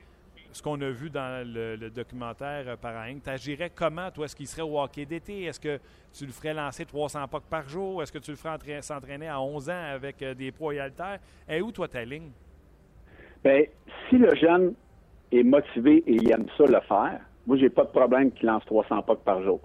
ce 0.53 0.63
qu'on 0.63 0.79
a 0.83 0.91
vu 0.91 1.09
dans 1.09 1.47
le, 1.47 1.89
documentaire 1.89 2.77
par 2.77 3.07
Tu 3.07 3.31
agirais 3.31 3.71
comment, 3.75 4.11
toi? 4.11 4.27
Est-ce 4.27 4.37
qu'il 4.37 4.47
serait 4.47 4.63
au 4.63 4.79
hockey 4.79 5.07
d'été? 5.07 5.45
Est-ce 5.45 5.59
que 5.59 5.79
tu 6.13 6.27
le 6.27 6.33
ferais 6.33 6.53
lancer 6.53 6.85
300 6.85 7.27
pucks 7.29 7.49
par 7.49 7.67
jour? 7.69 8.03
Est-ce 8.03 8.13
que 8.13 8.19
tu 8.19 8.33
le 8.33 8.37
ferais 8.37 8.83
s'entraîner 8.83 9.29
à 9.29 9.41
11 9.41 9.71
ans 9.71 9.85
avec 9.95 10.23
euh, 10.23 10.35
des 10.35 10.53
poids 10.53 10.75
et 10.75 10.81
haltères? 10.81 11.19
Et 11.49 11.63
où, 11.63 11.73
toi, 11.73 11.89
ta 11.89 12.05
ligne? 12.05 12.31
Bien, 13.43 13.63
si 14.11 14.19
le 14.19 14.35
jeune 14.35 14.75
est 15.31 15.43
motivé 15.43 16.03
et 16.07 16.17
il 16.17 16.31
aime 16.31 16.47
ça 16.59 16.65
le 16.65 16.81
faire, 16.81 17.21
moi, 17.47 17.57
j'ai 17.57 17.71
pas 17.71 17.85
de 17.85 17.91
problème 17.91 18.31
qu'il 18.33 18.49
lance 18.49 18.65
300 18.67 19.03
pucks 19.03 19.25
par 19.25 19.43
jour. 19.43 19.61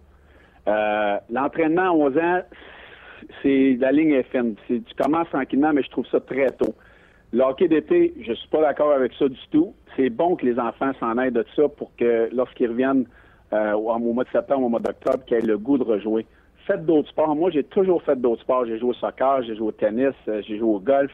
Euh, 0.67 1.17
l'entraînement 1.29 1.83
à 1.83 1.91
11 1.91 2.17
ans, 2.17 2.41
c'est 3.41 3.77
la 3.79 3.91
ligne 3.91 4.11
est 4.11 4.29
fine. 4.31 4.55
Tu 4.67 4.81
commences 4.97 5.29
tranquillement, 5.29 5.71
mais 5.73 5.83
je 5.83 5.89
trouve 5.89 6.05
ça 6.07 6.19
très 6.19 6.47
tôt. 6.47 6.75
Le 7.31 7.41
hockey 7.43 7.67
d'été, 7.67 8.13
je 8.21 8.33
suis 8.33 8.47
pas 8.49 8.61
d'accord 8.61 8.91
avec 8.91 9.13
ça 9.17 9.27
du 9.27 9.39
tout. 9.51 9.73
C'est 9.95 10.09
bon 10.09 10.35
que 10.35 10.45
les 10.45 10.59
enfants 10.59 10.91
s'en 10.99 11.17
aident 11.17 11.35
de 11.35 11.45
ça 11.55 11.67
pour 11.69 11.95
que 11.95 12.29
lorsqu'ils 12.33 12.69
reviennent 12.69 13.05
euh, 13.53 13.73
au 13.73 13.97
mois 13.99 14.23
de 14.23 14.29
septembre, 14.29 14.65
au 14.65 14.69
mois 14.69 14.79
d'octobre, 14.79 15.23
qu'ils 15.25 15.37
aient 15.37 15.41
le 15.41 15.57
goût 15.57 15.77
de 15.77 15.83
rejouer. 15.83 16.25
Faites 16.65 16.85
d'autres 16.85 17.09
sports. 17.09 17.35
Moi, 17.35 17.49
j'ai 17.51 17.63
toujours 17.63 18.03
fait 18.03 18.19
d'autres 18.19 18.41
sports. 18.41 18.65
J'ai 18.65 18.77
joué 18.77 18.89
au 18.89 18.93
soccer, 18.93 19.43
j'ai 19.43 19.55
joué 19.55 19.67
au 19.67 19.71
tennis, 19.71 20.13
euh, 20.27 20.41
j'ai 20.47 20.57
joué 20.57 20.69
au 20.69 20.79
golf. 20.79 21.11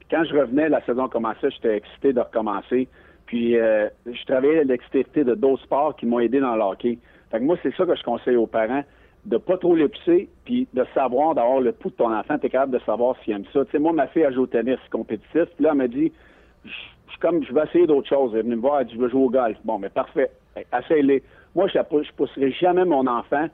Puis 0.00 0.08
quand 0.10 0.24
je 0.24 0.36
revenais, 0.36 0.68
la 0.68 0.84
saison 0.84 1.08
commençait, 1.08 1.50
j'étais 1.50 1.76
excité 1.76 2.12
de 2.12 2.20
recommencer. 2.20 2.88
Puis 3.26 3.54
je 3.54 4.24
travaillais 4.24 4.62
l'excité 4.62 5.24
de 5.24 5.34
d'autres 5.34 5.64
sports 5.64 5.96
qui 5.96 6.06
m'ont 6.06 6.20
aidé 6.20 6.38
dans 6.38 6.54
le 6.54 6.62
hockey. 6.62 6.96
Fait 7.32 7.38
que 7.38 7.42
moi, 7.42 7.56
c'est 7.60 7.74
ça 7.74 7.84
que 7.84 7.96
je 7.96 8.04
conseille 8.04 8.36
aux 8.36 8.46
parents 8.46 8.84
de 9.26 9.36
pas 9.38 9.58
trop 9.58 9.74
le 9.74 9.88
pousser, 9.88 10.28
puis 10.44 10.68
de 10.72 10.84
savoir, 10.94 11.34
d'avoir 11.34 11.60
le 11.60 11.72
pouls 11.72 11.90
de 11.90 11.96
ton 11.96 12.14
enfant, 12.14 12.38
tu 12.38 12.46
es 12.46 12.50
capable 12.50 12.72
de 12.72 12.84
savoir 12.84 13.16
s'il 13.22 13.34
aime 13.34 13.44
ça. 13.52 13.64
Tu 13.64 13.72
sais, 13.72 13.78
moi, 13.78 13.92
ma 13.92 14.06
fille, 14.06 14.24
a 14.24 14.30
joué 14.30 14.42
au 14.42 14.46
tennis 14.46 14.78
compétitif, 14.90 15.46
puis 15.56 15.64
là, 15.64 15.70
elle 15.72 15.78
m'a 15.78 15.88
dit, 15.88 16.12
je, 16.64 16.70
comme, 17.20 17.42
je 17.44 17.52
vais 17.52 17.64
essayer 17.64 17.86
d'autres 17.86 18.08
choses. 18.08 18.30
Elle 18.34 18.40
est 18.40 18.42
venue 18.42 18.56
me 18.56 18.60
voir, 18.60 18.80
elle 18.80 18.86
dit, 18.86 18.94
je 18.94 19.00
veux 19.00 19.08
jouer 19.08 19.24
au 19.24 19.30
golf. 19.30 19.56
Bon, 19.64 19.78
mais 19.78 19.88
parfait, 19.88 20.30
essaye-les. 20.56 21.22
Moi, 21.54 21.66
je 21.68 21.78
ne 21.78 22.12
pousserai 22.16 22.52
jamais 22.52 22.84
mon 22.84 23.06
enfant. 23.06 23.46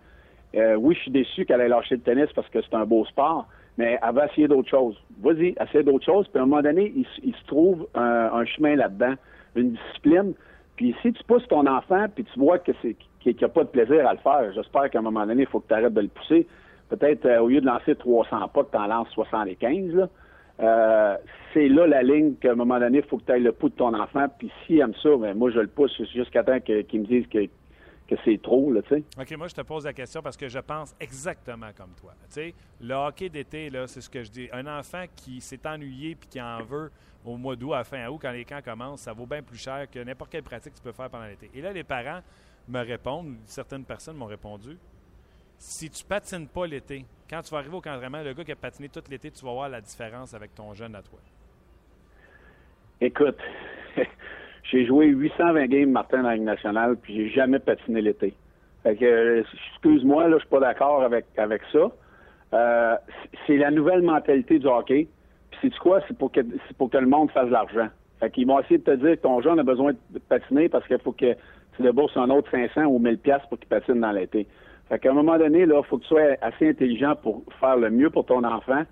Euh, 0.54 0.74
oui, 0.74 0.94
je 0.94 1.00
suis 1.00 1.10
déçu 1.10 1.46
qu'elle 1.46 1.62
ait 1.62 1.68
lâché 1.68 1.94
le 1.94 2.02
tennis 2.02 2.30
parce 2.34 2.48
que 2.50 2.60
c'est 2.60 2.74
un 2.74 2.84
beau 2.84 3.06
sport, 3.06 3.46
mais 3.78 3.98
elle 4.02 4.14
va 4.14 4.26
essayer 4.26 4.48
d'autres 4.48 4.68
choses. 4.68 4.96
Vas-y, 5.22 5.54
essaye 5.58 5.84
d'autres 5.84 6.04
choses, 6.04 6.28
puis 6.28 6.38
à 6.38 6.42
un 6.42 6.46
moment 6.46 6.60
donné, 6.60 6.92
il, 6.94 7.34
se 7.34 7.46
trouve 7.46 7.86
un 7.94 8.44
chemin 8.44 8.76
là-dedans, 8.76 9.14
une 9.56 9.72
discipline. 9.72 10.34
Puis 10.76 10.94
si 11.00 11.12
tu 11.12 11.24
pousses 11.24 11.46
ton 11.48 11.66
enfant, 11.66 12.06
puis 12.14 12.24
tu 12.24 12.38
vois 12.38 12.58
que 12.58 12.72
c'est 12.82 12.96
qu'il 13.22 13.36
n'a 13.40 13.48
pas 13.48 13.64
de 13.64 13.68
plaisir 13.68 14.06
à 14.06 14.12
le 14.12 14.18
faire, 14.18 14.52
j'espère 14.54 14.90
qu'à 14.90 14.98
un 14.98 15.02
moment 15.02 15.26
donné, 15.26 15.42
il 15.42 15.48
faut 15.48 15.60
que 15.60 15.68
tu 15.68 15.74
arrêtes 15.74 15.94
de 15.94 16.00
le 16.00 16.08
pousser. 16.08 16.46
Peut-être 16.88 17.24
euh, 17.26 17.40
au 17.40 17.48
lieu 17.48 17.60
de 17.60 17.66
lancer 17.66 17.94
300 17.94 18.48
pas, 18.48 18.64
que 18.64 18.70
tu 18.70 18.76
en 18.76 18.86
lances 18.86 19.08
75. 19.10 19.94
Là. 19.94 20.08
Euh, 20.60 21.16
c'est 21.52 21.68
là 21.68 21.86
la 21.86 22.02
ligne 22.02 22.34
qu'à 22.36 22.52
un 22.52 22.54
moment 22.54 22.78
donné, 22.78 22.98
il 22.98 23.04
faut 23.04 23.18
que 23.18 23.24
tu 23.24 23.32
ailles 23.32 23.42
le 23.42 23.52
pouls 23.52 23.70
de 23.70 23.74
ton 23.74 23.98
enfant. 23.98 24.26
Puis 24.38 24.50
s'il 24.66 24.80
aime 24.80 24.94
ça, 25.02 25.10
ben, 25.16 25.36
moi, 25.36 25.50
je 25.50 25.60
le 25.60 25.68
pousse 25.68 25.92
jusqu'à 26.12 26.44
temps 26.44 26.60
qu'il 26.60 27.00
me 27.00 27.06
dise 27.06 27.26
que, 27.28 27.46
que 28.08 28.20
c'est 28.24 28.40
trop. 28.42 28.72
OK, 28.72 29.36
moi, 29.36 29.48
je 29.48 29.54
te 29.54 29.62
pose 29.62 29.84
la 29.84 29.92
question 29.92 30.20
parce 30.22 30.36
que 30.36 30.48
je 30.48 30.58
pense 30.58 30.94
exactement 31.00 31.70
comme 31.76 31.94
toi. 32.00 32.12
Le 32.80 32.94
hockey 32.94 33.28
d'été, 33.28 33.70
c'est 33.86 34.00
ce 34.00 34.10
que 34.10 34.22
je 34.22 34.30
dis. 34.30 34.48
Un 34.52 34.66
enfant 34.66 35.04
qui 35.16 35.40
s'est 35.40 35.66
ennuyé 35.66 36.14
puis 36.14 36.28
qui 36.28 36.40
en 36.40 36.62
veut 36.62 36.90
au 37.24 37.36
mois 37.36 37.56
d'août, 37.56 37.74
à 37.74 37.84
fin 37.84 38.08
août, 38.08 38.18
quand 38.20 38.32
les 38.32 38.44
camps 38.44 38.62
commencent, 38.64 39.02
ça 39.02 39.12
vaut 39.12 39.26
bien 39.26 39.42
plus 39.42 39.58
cher 39.58 39.86
que 39.90 40.00
n'importe 40.00 40.30
quelle 40.30 40.42
pratique 40.42 40.72
que 40.72 40.78
tu 40.78 40.82
peux 40.82 40.92
faire 40.92 41.08
pendant 41.08 41.26
l'été. 41.26 41.50
Et 41.54 41.60
là, 41.60 41.72
les 41.72 41.84
parents 41.84 42.20
me 42.68 42.80
répondent, 42.80 43.36
certaines 43.44 43.84
personnes 43.84 44.16
m'ont 44.16 44.26
répondu, 44.26 44.76
si 45.58 45.88
tu 45.90 46.04
patines 46.04 46.48
pas 46.48 46.66
l'été, 46.66 47.04
quand 47.30 47.40
tu 47.42 47.50
vas 47.50 47.58
arriver 47.58 47.76
au 47.76 47.80
camp 47.80 47.96
le 47.96 48.32
gars 48.32 48.44
qui 48.44 48.52
a 48.52 48.56
patiné 48.56 48.88
tout 48.88 49.02
l'été, 49.08 49.30
tu 49.30 49.44
vas 49.44 49.52
voir 49.52 49.68
la 49.68 49.80
différence 49.80 50.34
avec 50.34 50.54
ton 50.54 50.74
jeune 50.74 50.94
à 50.94 51.02
toi. 51.02 51.18
Écoute, 53.00 53.38
j'ai 54.64 54.86
joué 54.86 55.06
820 55.06 55.66
games, 55.66 55.90
Martin, 55.90 56.22
dans 56.22 56.28
la 56.28 56.34
Ligue 56.34 56.44
nationale, 56.44 56.96
puis 56.96 57.14
j'ai 57.14 57.30
jamais 57.30 57.58
patiné 57.58 58.00
l'été. 58.00 58.34
Fait 58.82 58.96
que, 58.96 59.44
excuse-moi, 59.72 60.28
là, 60.28 60.36
je 60.36 60.40
suis 60.40 60.48
pas 60.48 60.60
d'accord 60.60 61.02
avec, 61.02 61.26
avec 61.36 61.62
ça. 61.72 61.90
Euh, 62.54 62.96
c'est 63.46 63.56
la 63.56 63.70
nouvelle 63.70 64.02
mentalité 64.02 64.58
du 64.58 64.66
hockey. 64.66 65.08
Puis 65.50 65.60
c'est 65.62 65.78
quoi? 65.78 66.00
C'est 66.08 66.16
pour 66.16 66.32
que 66.32 66.40
c'est 66.68 66.76
pour 66.76 66.90
que 66.90 66.98
le 66.98 67.06
monde 67.06 67.30
fasse 67.30 67.46
de 67.46 67.52
l'argent. 67.52 67.88
Fait 68.20 68.30
qu'ils 68.30 68.46
vont 68.46 68.60
essayer 68.60 68.78
de 68.78 68.84
te 68.84 68.94
dire 68.96 69.16
que 69.16 69.22
ton 69.22 69.40
jeune 69.40 69.58
a 69.58 69.62
besoin 69.62 69.92
de 70.10 70.18
patiner 70.18 70.68
parce 70.68 70.86
qu'il 70.86 70.98
faut 70.98 71.12
que 71.12 71.34
tu 71.76 71.82
débourses 71.82 72.16
un 72.16 72.30
autre 72.30 72.50
500 72.50 72.84
ou 72.84 72.98
1000 72.98 73.18
pièces 73.18 73.42
pour 73.48 73.58
qu'il 73.58 73.68
patine 73.68 74.00
dans 74.00 74.12
l'été. 74.12 74.46
Fait 74.88 74.98
qu'à 74.98 75.10
un 75.10 75.14
moment 75.14 75.38
donné, 75.38 75.66
là, 75.66 75.82
faut 75.82 75.98
que 75.98 76.02
tu 76.02 76.08
sois 76.08 76.36
assez 76.42 76.68
intelligent 76.68 77.14
pour 77.16 77.42
faire 77.60 77.76
le 77.76 77.90
mieux 77.90 78.10
pour 78.10 78.26
ton 78.26 78.44
enfant. 78.44 78.82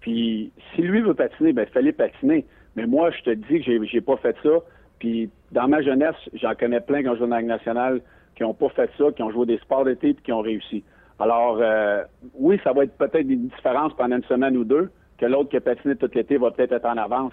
Puis 0.00 0.52
si 0.74 0.82
lui 0.82 1.00
veut 1.00 1.14
patiner, 1.14 1.52
ben 1.52 1.66
fallait 1.66 1.92
patiner. 1.92 2.44
Mais 2.76 2.86
moi, 2.86 3.10
je 3.10 3.22
te 3.22 3.30
dis 3.30 3.60
que 3.60 3.64
j'ai, 3.64 3.84
j'ai 3.86 4.00
pas 4.00 4.16
fait 4.18 4.36
ça. 4.42 4.50
Puis 4.98 5.30
dans 5.52 5.68
ma 5.68 5.82
jeunesse, 5.82 6.16
j'en 6.34 6.54
connais 6.54 6.80
plein 6.80 7.02
qui 7.02 7.08
ont 7.08 7.16
joué 7.16 7.28
dans 7.28 7.36
la 7.36 7.42
nationale, 7.42 8.00
qui 8.34 8.42
n'ont 8.42 8.54
pas 8.54 8.68
fait 8.70 8.90
ça, 8.98 9.04
qui 9.12 9.22
ont 9.22 9.30
joué 9.30 9.46
des 9.46 9.58
sports 9.58 9.84
d'été 9.84 10.10
et 10.10 10.14
qui 10.14 10.32
ont 10.32 10.42
réussi. 10.42 10.84
Alors, 11.18 11.58
euh, 11.60 12.02
oui, 12.34 12.60
ça 12.62 12.72
va 12.72 12.84
être 12.84 12.96
peut-être 12.96 13.28
une 13.28 13.48
différence 13.48 13.94
pendant 13.94 14.16
une 14.16 14.24
semaine 14.24 14.56
ou 14.56 14.64
deux, 14.64 14.90
que 15.18 15.26
l'autre 15.26 15.48
qui 15.48 15.56
a 15.56 15.60
patiné 15.60 15.96
tout 15.96 16.10
l'été 16.14 16.36
va 16.36 16.50
peut-être 16.50 16.72
être 16.72 16.84
en 16.84 16.98
avance. 16.98 17.32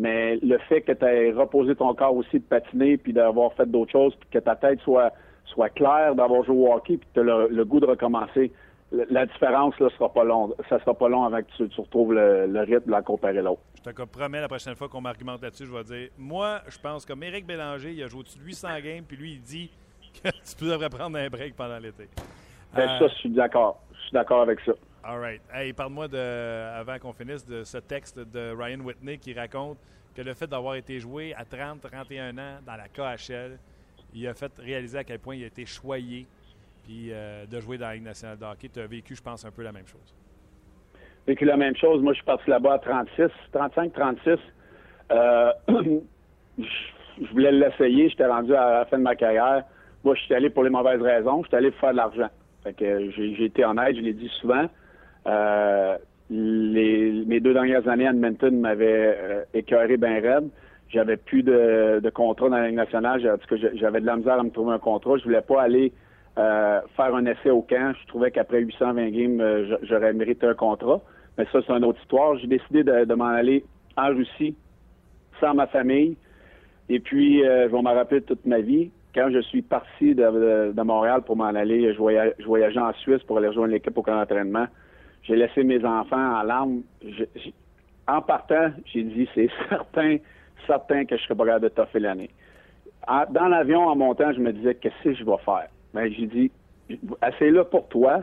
Mais 0.00 0.36
le 0.36 0.56
fait 0.60 0.80
que 0.80 0.92
tu 0.92 1.04
aies 1.04 1.30
reposé 1.30 1.76
ton 1.76 1.94
corps 1.94 2.16
aussi 2.16 2.38
de 2.38 2.44
patiner, 2.44 2.96
puis 2.96 3.12
d'avoir 3.12 3.52
fait 3.52 3.66
d'autres 3.66 3.92
choses, 3.92 4.14
puis 4.18 4.30
que 4.30 4.38
ta 4.38 4.56
tête 4.56 4.80
soit, 4.80 5.12
soit 5.44 5.68
claire, 5.68 6.14
d'avoir 6.14 6.42
joué 6.42 6.56
au 6.56 6.72
hockey, 6.72 6.96
puis 6.96 7.06
que 7.12 7.20
tu 7.20 7.30
as 7.30 7.48
le, 7.48 7.64
goût 7.66 7.80
de 7.80 7.86
recommencer, 7.86 8.50
la 8.92 9.26
différence, 9.26 9.78
là, 9.78 9.90
sera 9.98 10.10
pas 10.10 10.24
long. 10.24 10.54
Ça 10.70 10.80
sera 10.80 10.94
pas 10.94 11.10
long 11.10 11.24
avant 11.24 11.42
que 11.42 11.64
tu, 11.66 11.80
retrouves 11.80 12.14
le, 12.14 12.60
rythme 12.60 12.86
de 12.86 12.90
la 12.90 13.02
comparer 13.02 13.42
l'autre. 13.42 13.60
Je 13.76 13.90
te 13.90 14.02
promets, 14.04 14.40
la 14.40 14.48
prochaine 14.48 14.74
fois 14.74 14.88
qu'on 14.88 15.02
m'argumente 15.02 15.42
là-dessus, 15.42 15.66
je 15.66 15.72
vais 15.72 15.84
dire 15.84 16.08
Moi, 16.16 16.60
je 16.66 16.78
pense 16.78 17.04
comme 17.04 17.22
Éric 17.22 17.46
Bélanger, 17.46 17.92
il 17.92 18.02
a 18.02 18.08
joué 18.08 18.20
au-dessus 18.20 18.38
de 18.38 18.44
800 18.44 18.68
games, 18.82 19.04
puis 19.06 19.18
lui, 19.18 19.32
il 19.32 19.42
dit 19.42 19.70
que 20.24 20.30
tu 20.30 20.64
devrais 20.64 20.88
prendre 20.88 21.18
un 21.18 21.28
break 21.28 21.54
pendant 21.56 21.78
l'été. 21.78 22.08
Ben, 22.74 22.88
ça, 22.98 23.06
je 23.06 23.14
suis 23.16 23.30
d'accord. 23.30 23.82
Je 23.92 24.00
suis 24.00 24.12
d'accord 24.12 24.40
avec 24.40 24.60
ça. 24.60 24.72
All 25.02 25.18
right. 25.18 25.40
Hey, 25.50 25.72
parle-moi, 25.72 26.08
de, 26.08 26.18
avant 26.78 26.98
qu'on 26.98 27.14
finisse, 27.14 27.46
de 27.46 27.64
ce 27.64 27.78
texte 27.78 28.18
de 28.18 28.54
Ryan 28.54 28.80
Whitney 28.80 29.16
qui 29.16 29.32
raconte 29.32 29.78
que 30.14 30.20
le 30.20 30.34
fait 30.34 30.46
d'avoir 30.46 30.74
été 30.74 31.00
joué 31.00 31.32
à 31.34 31.44
30, 31.46 31.80
31 31.80 32.36
ans 32.36 32.58
dans 32.66 32.76
la 32.76 32.88
KHL, 32.88 33.58
il 34.12 34.28
a 34.28 34.34
fait 34.34 34.52
réaliser 34.58 34.98
à 34.98 35.04
quel 35.04 35.18
point 35.18 35.36
il 35.36 35.44
a 35.44 35.46
été 35.46 35.64
choyé 35.64 36.26
puis 36.84 37.08
euh, 37.12 37.46
de 37.46 37.60
jouer 37.60 37.78
dans 37.78 37.86
la 37.86 37.94
Ligue 37.94 38.04
nationale 38.04 38.36
de 38.38 38.44
hockey. 38.44 38.68
Tu 38.68 38.78
as 38.80 38.86
vécu, 38.86 39.14
je 39.14 39.22
pense, 39.22 39.42
un 39.46 39.50
peu 39.50 39.62
la 39.62 39.72
même 39.72 39.86
chose. 39.86 40.14
Vécu 41.26 41.46
la 41.46 41.56
même 41.56 41.76
chose. 41.76 42.02
Moi, 42.02 42.12
je 42.12 42.16
suis 42.16 42.26
parti 42.26 42.50
là-bas 42.50 42.74
à 42.74 42.78
36, 42.78 43.28
35, 43.52 43.92
36. 43.94 44.38
je 46.58 47.32
voulais 47.32 47.52
l'essayer. 47.52 48.10
J'étais 48.10 48.26
rendu 48.26 48.54
à 48.54 48.80
la 48.80 48.84
fin 48.84 48.98
de 48.98 49.02
ma 49.02 49.16
carrière. 49.16 49.64
Moi, 50.04 50.14
je 50.14 50.20
suis 50.22 50.34
allé 50.34 50.50
pour 50.50 50.64
les 50.64 50.70
mauvaises 50.70 51.00
raisons. 51.00 51.42
Je 51.44 51.48
suis 51.48 51.56
allé 51.56 51.70
pour 51.70 51.80
faire 51.80 51.92
de 51.92 51.96
l'argent. 51.96 52.28
Fait 52.64 52.74
que 52.74 53.10
j'ai 53.12 53.44
été 53.44 53.64
honnête, 53.64 53.96
je 53.96 54.02
l'ai 54.02 54.12
dit 54.12 54.30
souvent. 54.40 54.68
Euh, 55.26 55.96
mes 56.30 57.40
deux 57.40 57.52
dernières 57.52 57.86
années 57.88 58.06
à 58.06 58.10
Edmonton 58.10 58.58
m'avaient 58.60 59.16
euh, 59.18 59.42
écœuré 59.52 59.96
bien 59.96 60.20
raide. 60.20 60.48
J'avais 60.88 61.16
plus 61.16 61.42
de, 61.42 62.00
de 62.02 62.10
contrat 62.10 62.48
dans 62.48 62.56
la 62.56 62.68
Ligue 62.68 62.76
nationale. 62.76 63.20
J'avais 63.74 64.00
de 64.00 64.06
la 64.06 64.16
misère 64.16 64.40
à 64.40 64.42
me 64.42 64.50
trouver 64.50 64.74
un 64.74 64.78
contrat. 64.78 65.16
Je 65.18 65.24
voulais 65.24 65.40
pas 65.40 65.62
aller 65.62 65.92
euh, 66.38 66.80
faire 66.96 67.14
un 67.14 67.26
essai 67.26 67.50
au 67.50 67.62
camp. 67.62 67.92
Je 68.00 68.08
trouvais 68.08 68.30
qu'après 68.30 68.60
820 68.60 69.10
games, 69.10 69.40
euh, 69.40 69.76
j'aurais 69.82 70.12
mérité 70.12 70.46
un 70.46 70.54
contrat. 70.54 71.00
Mais 71.38 71.46
ça, 71.52 71.60
c'est 71.64 71.72
une 71.72 71.84
autre 71.84 72.00
histoire. 72.00 72.36
J'ai 72.38 72.48
décidé 72.48 72.82
de, 72.82 73.14
m'en 73.14 73.26
aller 73.26 73.64
en 73.96 74.08
Russie, 74.08 74.56
sans 75.40 75.54
ma 75.54 75.66
famille. 75.68 76.16
Et 76.88 76.98
puis, 76.98 77.38
je 77.38 77.68
vais 77.68 77.82
m'en 77.82 77.94
rappeler 77.94 78.20
toute 78.22 78.44
ma 78.46 78.58
vie. 78.58 78.90
Quand 79.14 79.30
je 79.30 79.40
suis 79.40 79.62
parti 79.62 80.14
de, 80.14 80.82
Montréal 80.82 81.22
pour 81.22 81.36
m'en 81.36 81.44
aller, 81.44 81.94
je 81.94 81.98
voyageais, 81.98 82.80
en 82.80 82.92
Suisse 82.94 83.22
pour 83.22 83.38
aller 83.38 83.48
rejoindre 83.48 83.72
l'équipe 83.72 83.96
au 83.96 84.02
camp 84.02 84.16
d'entraînement. 84.16 84.66
J'ai 85.22 85.36
laissé 85.36 85.62
mes 85.64 85.84
enfants 85.84 86.40
en 86.40 86.42
larmes. 86.42 86.82
en 88.08 88.22
partant, 88.22 88.70
j'ai 88.86 89.02
dit, 89.02 89.28
c'est 89.34 89.50
certain, 89.68 90.16
certain 90.66 91.04
que 91.04 91.16
je 91.16 91.22
serais 91.22 91.34
pas 91.34 91.44
capable 91.44 91.64
de 91.64 91.68
toffer 91.68 92.00
l'année. 92.00 92.30
Dans 93.30 93.48
l'avion, 93.48 93.88
en 93.88 93.96
montant, 93.96 94.32
je 94.32 94.40
me 94.40 94.52
disais, 94.52 94.74
qu'est-ce 94.74 95.02
que 95.02 95.14
je 95.14 95.24
vais 95.24 95.38
faire? 95.44 95.68
Ben, 95.94 96.12
j'ai 96.12 96.26
dit, 96.26 96.50
assez 97.20 97.50
là 97.50 97.64
pour 97.64 97.88
toi. 97.88 98.22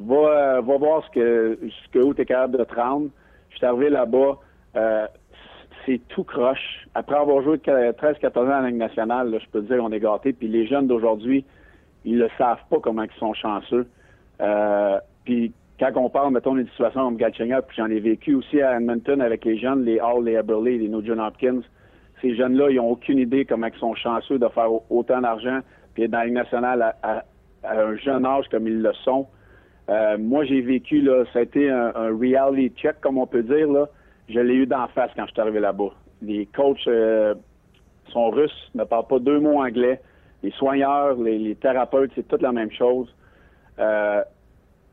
Va, 0.00 0.60
va 0.60 0.76
voir 0.76 1.04
ce 1.04 1.10
que, 1.10 1.58
ce 1.62 1.88
que 1.92 2.04
où 2.04 2.14
tu 2.14 2.22
es 2.22 2.24
capable 2.24 2.58
de 2.58 2.64
te 2.64 2.74
rendre. 2.74 3.10
Je 3.50 3.56
suis 3.56 3.66
arrivé 3.66 3.90
là-bas. 3.90 4.38
Euh, 4.76 5.06
c'est 5.86 6.00
tout 6.08 6.24
croche. 6.24 6.86
Après 6.94 7.16
avoir 7.16 7.42
joué 7.42 7.58
13-14 7.58 8.38
ans 8.38 8.58
en 8.58 8.66
Ligue 8.66 8.76
nationale, 8.76 9.38
je 9.40 9.48
peux 9.50 9.62
te 9.62 9.66
dire 9.66 9.78
qu'on 9.78 9.92
est 9.92 10.00
gâté. 10.00 10.32
Puis 10.32 10.48
les 10.48 10.66
jeunes 10.66 10.86
d'aujourd'hui, 10.86 11.44
ils 12.04 12.18
le 12.18 12.28
savent 12.38 12.62
pas 12.70 12.78
comment 12.80 13.02
ils 13.02 13.18
sont 13.18 13.34
chanceux. 13.34 13.86
Euh, 14.40 14.98
puis 15.24 15.52
quand 15.78 15.90
on 15.96 16.08
parle, 16.08 16.32
mettons, 16.32 16.54
d'une 16.54 16.68
situation 16.68 17.04
comme 17.04 17.16
Galchenyuk, 17.16 17.66
puis 17.66 17.76
j'en 17.76 17.90
ai 17.90 17.98
vécu 17.98 18.34
aussi 18.34 18.60
à 18.62 18.76
Edmonton 18.76 19.20
avec 19.20 19.44
les 19.44 19.58
jeunes, 19.58 19.84
les 19.84 20.00
Hall, 20.00 20.24
les 20.24 20.34
Eberle, 20.34 20.64
les 20.64 20.88
Nugent 20.88 21.18
Hopkins. 21.18 21.62
Ces 22.22 22.36
jeunes-là, 22.36 22.70
ils 22.70 22.78
ont 22.78 22.90
aucune 22.90 23.18
idée 23.18 23.44
comment 23.44 23.66
ils 23.66 23.78
sont 23.78 23.94
chanceux 23.94 24.38
de 24.38 24.48
faire 24.48 24.68
autant 24.90 25.20
d'argent, 25.20 25.60
puis 25.94 26.08
dans 26.08 26.20
la 26.20 26.30
nationale 26.30 26.94
à, 27.02 27.24
un 27.64 27.96
jeune 27.96 28.24
âge 28.24 28.46
comme 28.50 28.68
ils 28.68 28.82
le 28.82 28.92
sont. 29.04 29.26
Euh, 29.88 30.16
moi, 30.18 30.44
j'ai 30.44 30.60
vécu, 30.60 31.00
là, 31.00 31.24
ça 31.32 31.40
a 31.40 31.42
été 31.42 31.68
un, 31.70 32.16
reality 32.18 32.72
check, 32.76 33.00
comme 33.00 33.18
on 33.18 33.26
peut 33.26 33.42
dire, 33.42 33.70
là. 33.70 33.88
Je 34.28 34.40
l'ai 34.40 34.54
eu 34.54 34.66
d'en 34.66 34.86
face 34.88 35.10
quand 35.16 35.26
je 35.26 35.32
suis 35.32 35.40
arrivé 35.40 35.60
là-bas. 35.60 35.92
Les 36.22 36.46
coachs 36.46 36.86
euh, 36.86 37.34
sont 38.08 38.30
russes, 38.30 38.70
ne 38.74 38.84
parlent 38.84 39.06
pas 39.06 39.18
deux 39.18 39.40
mots 39.40 39.60
anglais. 39.60 40.00
Les 40.42 40.50
soigneurs, 40.52 41.16
les, 41.16 41.54
thérapeutes, 41.56 42.12
c'est 42.14 42.26
toute 42.26 42.42
la 42.42 42.52
même 42.52 42.70
chose. 42.70 43.14
Euh, 43.78 44.22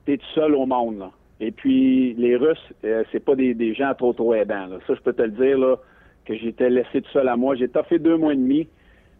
t'es 0.05 0.17
tout 0.17 0.33
seul 0.33 0.55
au 0.55 0.65
monde. 0.65 1.09
Et 1.39 1.51
puis, 1.51 2.13
les 2.13 2.35
Russes, 2.35 2.73
euh, 2.85 3.03
c'est 3.11 3.23
pas 3.23 3.35
des, 3.35 3.73
gens 3.73 3.93
trop, 3.95 4.13
trop 4.13 4.33
aidants. 4.33 4.67
Ça, 4.85 4.93
je 4.93 5.01
peux 5.01 5.13
te 5.13 5.23
le 5.23 5.31
dire, 5.31 5.57
là, 5.57 5.77
que 6.25 6.35
j'étais 6.35 6.69
laissé 6.69 7.01
tout 7.01 7.09
seul 7.11 7.27
à 7.27 7.35
moi. 7.35 7.55
J'ai 7.55 7.69
fait 7.89 7.99
deux 7.99 8.17
mois 8.17 8.33
et 8.33 8.37
demi. 8.37 8.67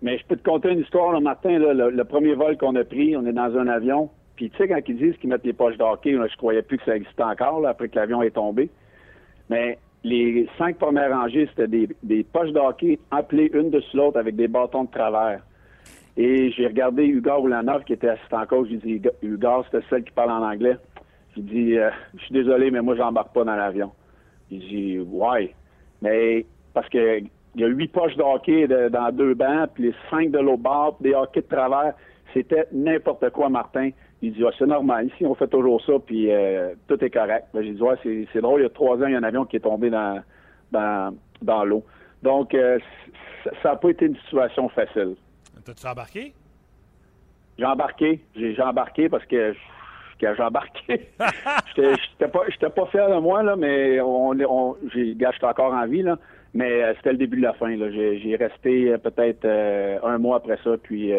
Mais 0.02 0.18
je 0.18 0.26
peux 0.26 0.36
te 0.36 0.44
conter 0.44 0.72
une 0.72 0.80
histoire 0.80 1.12
le 1.12 1.20
matin, 1.20 1.60
le, 1.60 2.04
premier 2.04 2.34
vol 2.34 2.58
qu'on 2.58 2.76
a 2.76 2.84
pris, 2.84 3.16
on 3.16 3.26
est 3.26 3.34
dans 3.34 3.56
un 3.56 3.68
avion. 3.68 4.10
Puis 4.36 4.50
tu 4.50 4.58
sais, 4.58 4.68
quand 4.68 4.80
ils 4.88 4.98
disent 4.98 5.16
qu'ils 5.18 5.30
mettent 5.30 5.46
les 5.46 5.54
poches 5.54 5.78
d'hockey, 5.78 6.14
je 6.14 6.38
croyais 6.38 6.64
plus 6.64 6.80
que 6.80 6.86
ça 6.86 6.96
existait 6.96 7.24
encore 7.24 7.66
après 7.68 7.88
que 7.88 7.96
l'avion 7.96 8.24
est 8.24 8.32
tombé. 8.32 8.70
Mais 9.50 9.78
les 10.04 10.50
cinq 10.58 10.78
premières 10.78 11.12
rangées, 11.12 11.48
c'était 11.56 11.88
des, 12.02 12.24
poches 12.24 12.52
d'hockey 12.52 12.98
empilées 13.12 13.52
une 13.54 13.70
dessus 13.70 13.96
l'autre 13.96 14.18
avec 14.18 14.36
des 14.36 14.48
bâtons 14.48 14.86
de 14.86 14.92
travers. 14.92 15.42
Et 16.18 16.52
j'ai 16.52 16.68
regardé 16.68 17.06
Hugo 17.06 17.40
Oulanov, 17.40 17.84
qui 17.84 17.94
était 17.94 18.10
assistant 18.10 18.46
coach. 18.46 18.68
J'ai 18.70 18.78
dit, 18.78 19.02
Hugo, 19.22 19.64
c'était 19.66 19.86
celle 19.90 20.04
qui 20.04 20.12
parle 20.12 20.32
en 20.32 20.44
anglais. 20.44 20.78
J'ai 21.36 21.42
dit, 21.42 21.78
euh, 21.78 21.90
je 22.16 22.26
suis 22.26 22.34
désolé, 22.34 22.72
mais 22.72 22.82
moi, 22.82 22.96
j'embarque 22.96 23.34
pas 23.34 23.44
dans 23.44 23.56
l'avion. 23.56 23.92
Il 24.50 24.60
dit, 24.60 25.00
ouais. 25.00 25.54
Mais 26.02 26.46
parce 26.74 26.90
que 26.90 27.20
il 27.56 27.62
y 27.62 27.64
a 27.66 27.68
huit 27.68 27.90
poches 27.90 28.16
de 28.16 28.24
hockey 28.24 28.68
dans 28.68 29.12
deux 29.12 29.34
bancs, 29.34 29.70
puis 29.74 29.84
les 29.84 29.94
cinq 30.10 30.32
de 30.32 30.40
l'autre 30.40 30.64
bord, 30.64 30.98
des 31.02 31.14
hockey 31.14 31.42
de 31.42 31.48
travers. 31.48 31.94
C'était 32.34 32.66
n'importe 32.72 33.30
quoi, 33.32 33.50
Martin. 33.50 33.90
Il 34.22 34.34
dit, 34.34 34.44
c'est 34.58 34.66
normal. 34.66 35.08
Ici, 35.08 35.26
on 35.26 35.36
fait 35.36 35.48
toujours 35.48 35.82
ça, 35.84 35.94
puis 36.06 36.32
euh, 36.32 36.74
tout 36.88 37.04
est 37.04 37.10
correct. 37.10 37.48
Ben, 37.54 37.64
j'ai 37.64 37.72
dit, 37.72 37.82
ouais, 37.82 37.96
c'est 38.04 38.42
drôle. 38.42 38.62
Il 38.62 38.64
y 38.64 38.68
a 38.68 38.70
trois 38.70 38.98
ans, 38.98 39.06
il 39.06 39.12
y 39.12 39.16
a 39.16 39.18
un 39.18 39.24
avion 39.24 39.46
qui 39.46 39.58
est 39.58 39.62
tombé 39.62 39.90
dans, 39.90 40.22
dans, 40.72 41.14
dans 41.42 41.66
l'eau. 41.66 41.84
Donc, 42.24 42.54
euh, 42.54 42.80
ça 43.62 43.72
n'a 43.72 43.76
pas 43.76 43.90
été 43.90 44.06
une 44.06 44.16
situation 44.18 44.70
facile. 44.70 45.16
T'as-tu 45.64 45.88
embarqué? 45.88 46.34
J'ai 47.58 47.66
embarqué. 47.66 48.22
J'ai 48.36 48.62
embarqué 48.62 49.10
parce 49.10 49.26
que 49.26 49.54
j'ai 50.20 50.44
embarqué. 50.44 51.10
J'étais 51.76 52.28
pas, 52.28 52.70
pas 52.70 52.86
fier 52.88 53.10
de 53.10 53.20
moi, 53.20 53.44
là, 53.44 53.56
mais 53.56 54.00
on, 54.02 54.32
on, 54.32 54.78
j'ai 54.94 55.16
j'étais 55.18 55.46
encore 55.46 55.74
en 55.74 55.86
vie, 55.88 56.04
là. 56.04 56.18
Mais 56.54 56.84
euh, 56.84 56.94
c'était 56.98 57.14
le 57.14 57.18
début 57.18 57.38
de 57.38 57.44
la 57.44 57.54
fin. 57.54 57.76
J'ai 57.78 58.36
resté 58.36 58.92
euh, 58.92 58.98
peut-être 58.98 59.46
euh, 59.46 60.00
un 60.04 60.18
mois 60.18 60.38
après 60.38 60.58
ça, 60.64 60.72
puis 60.82 61.14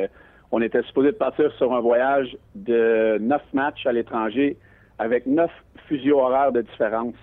on 0.50 0.60
était 0.60 0.82
supposé 0.82 1.12
partir 1.12 1.50
sur 1.54 1.72
un 1.72 1.80
voyage 1.80 2.36
de 2.54 3.18
neuf 3.20 3.42
matchs 3.52 3.86
à 3.86 3.92
l'étranger 3.92 4.56
avec 4.98 5.26
neuf 5.26 5.50
fuseaux 5.88 6.20
horaires 6.20 6.52
de 6.52 6.60
différence. 6.62 7.14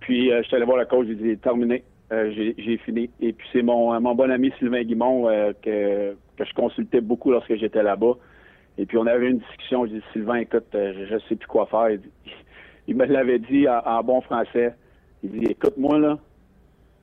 puis 0.00 0.30
je 0.30 0.42
suis 0.42 0.56
allé 0.56 0.64
voir 0.64 0.78
le 0.78 0.86
coach, 0.86 1.06
j'ai 1.06 1.14
dit 1.14 1.38
terminé. 1.38 1.84
Euh, 2.10 2.32
j'ai 2.56 2.78
fini. 2.78 3.10
Et 3.20 3.34
puis 3.34 3.46
c'est 3.52 3.62
mon, 3.62 3.98
mon 4.00 4.14
bon 4.14 4.30
ami 4.30 4.50
Sylvain 4.58 4.82
Guimont 4.82 5.28
euh, 5.28 5.52
que, 5.62 6.16
que 6.38 6.44
je 6.44 6.54
consultais 6.54 7.02
beaucoup 7.02 7.30
lorsque 7.30 7.54
j'étais 7.56 7.82
là-bas. 7.82 8.14
Et 8.78 8.86
puis 8.86 8.96
on 8.96 9.06
avait 9.06 9.28
une 9.28 9.38
discussion. 9.38 9.84
Je 9.84 9.92
dis 9.92 10.02
Sylvain, 10.12 10.36
écoute, 10.36 10.74
euh, 10.74 11.06
je, 11.06 11.14
ne 11.14 11.18
sais 11.20 11.36
plus 11.36 11.46
quoi 11.46 11.66
faire. 11.66 11.88
Il, 12.86 12.96
me 12.96 13.04
l'avait 13.04 13.38
dit 13.38 13.66
en, 13.68 14.02
bon 14.02 14.22
français. 14.22 14.74
Il 15.22 15.32
dit 15.32 15.46
écoute 15.50 15.76
moi 15.76 15.98
là, 15.98 16.18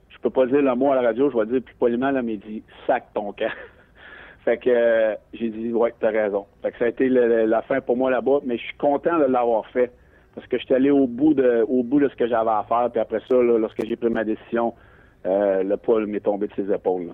je 0.10 0.18
peux 0.20 0.32
pas 0.32 0.48
dire 0.48 0.64
le 0.64 0.74
mot 0.74 0.92
à 0.92 0.96
la 0.96 1.02
radio, 1.02 1.30
je 1.30 1.38
vais 1.38 1.46
dire 1.46 1.62
plus 1.62 1.76
poliment 1.76 2.10
là, 2.10 2.24
mais 2.24 2.34
il 2.34 2.40
dit 2.40 2.64
sac 2.88 3.06
ton 3.14 3.32
camp. 3.32 3.52
fait 4.44 4.58
que 4.58 5.16
j'ai 5.34 5.50
dit 5.50 5.72
ouais, 5.72 5.94
t'as 6.00 6.10
raison. 6.10 6.48
Fait 6.64 6.72
que 6.72 6.80
ça 6.80 6.86
a 6.86 6.88
été 6.88 7.10
la 7.10 7.62
fin 7.62 7.80
pour 7.80 7.96
moi 7.96 8.10
là-bas, 8.10 8.40
mais 8.44 8.58
je 8.58 8.64
suis 8.64 8.78
content 8.78 9.20
de 9.20 9.26
l'avoir 9.26 9.68
fait 9.68 9.92
parce 10.34 10.48
que 10.48 10.58
j'étais 10.58 10.74
allé 10.74 10.90
au 10.90 11.06
bout 11.06 11.36
de 11.36 11.64
au 11.68 11.84
bout 11.84 12.00
de 12.00 12.10
ce 12.10 12.16
que 12.16 12.28
j'avais 12.28 12.50
à 12.50 12.66
faire. 12.68 12.90
Puis 12.90 13.00
après 13.00 13.20
ça, 13.28 13.36
lorsque 13.36 13.86
j'ai 13.86 13.96
pris 13.96 14.10
ma 14.10 14.24
décision, 14.24 14.74
euh, 15.26 15.64
le 15.64 15.78
poil 15.78 16.06
m'est 16.06 16.20
tombé 16.20 16.48
de 16.48 16.54
ses 16.54 16.72
épaules. 16.72 17.14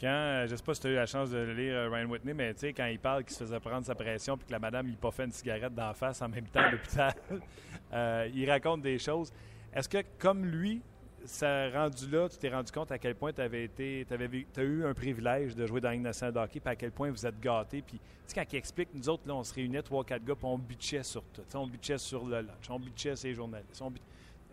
Quand, 0.00 0.06
euh, 0.08 0.46
je 0.46 0.56
sais 0.56 0.62
pas 0.62 0.74
si 0.74 0.80
tu 0.80 0.86
as 0.86 0.90
eu 0.90 0.94
la 0.94 1.06
chance 1.06 1.30
de 1.30 1.38
lire 1.38 1.74
euh, 1.74 1.88
Ryan 1.90 2.08
Whitney, 2.08 2.32
mais 2.32 2.54
tu 2.54 2.60
sais, 2.60 2.72
quand 2.72 2.86
il 2.86 2.98
parle 2.98 3.22
qu'il 3.22 3.34
se 3.34 3.44
faisait 3.44 3.60
prendre 3.60 3.84
sa 3.84 3.94
pression 3.94 4.36
puis 4.36 4.46
que 4.46 4.52
la 4.52 4.58
madame 4.58 4.86
lui 4.86 4.96
pas 4.96 5.10
fait 5.10 5.24
une 5.24 5.32
cigarette 5.32 5.74
d'en 5.74 5.92
face 5.92 6.22
en 6.22 6.28
même 6.28 6.46
temps 6.46 6.60
à 6.60 6.70
l'hôpital, 6.70 8.30
il 8.34 8.50
raconte 8.50 8.82
des 8.82 8.98
choses. 8.98 9.30
Est-ce 9.74 9.88
que, 9.88 9.98
comme 10.18 10.46
lui, 10.46 10.80
ça 11.24 11.68
rendu 11.70 12.08
là, 12.08 12.28
tu 12.28 12.38
t'es 12.38 12.48
rendu 12.48 12.72
compte 12.72 12.90
à 12.92 12.98
quel 12.98 13.14
point 13.14 13.32
tu 13.32 13.40
avais 13.40 13.64
été, 13.64 14.06
as 14.10 14.62
eu 14.62 14.84
un 14.84 14.94
privilège 14.94 15.54
de 15.54 15.66
jouer 15.66 15.80
dans 15.80 15.90
Ligue 15.90 16.02
nationale 16.02 16.34
de 16.34 16.38
hockey, 16.38 16.60
puis 16.60 16.70
à 16.70 16.76
quel 16.76 16.92
point 16.92 17.10
vous 17.10 17.26
êtes 17.26 17.38
gâtés. 17.40 17.82
Puis, 17.82 17.98
tu 17.98 18.04
sais, 18.26 18.34
quand 18.34 18.52
il 18.52 18.56
explique, 18.56 18.88
nous 18.94 19.08
autres, 19.08 19.26
là, 19.26 19.34
on 19.34 19.44
se 19.44 19.54
réunait, 19.54 19.82
trois, 19.82 20.04
quatre 20.04 20.24
gars, 20.24 20.34
puis 20.34 20.46
on 20.46 20.58
bitchait 20.58 21.02
sur 21.02 21.22
tout. 21.24 21.42
on 21.54 21.66
bitchait 21.66 21.98
sur 21.98 22.24
le 22.24 22.40
lunch, 22.40 22.70
on 22.70 22.78
bitchait 22.78 23.16
sur 23.16 23.28
les 23.28 23.34
journalistes. 23.34 23.82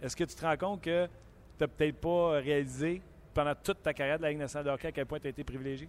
Est-ce 0.02 0.16
que 0.16 0.24
tu 0.26 0.36
te 0.36 0.46
rends 0.46 0.58
compte 0.58 0.82
que 0.82 1.08
tu 1.58 1.64
n'as 1.64 1.68
peut-être 1.68 2.00
pas 2.00 2.40
réalisé 2.40 3.02
pendant 3.34 3.54
toute 3.56 3.82
ta 3.82 3.94
carrière 3.94 4.18
de 4.18 4.24
la 4.24 4.30
Ligue 4.30 4.40
nationale 4.40 4.68
de 4.68 4.72
hockey 4.72 4.88
à 4.88 4.92
quel 4.92 5.06
point 5.06 5.20
tu 5.20 5.28
as 5.28 5.32
été 5.32 5.44
privilégié? 5.44 5.88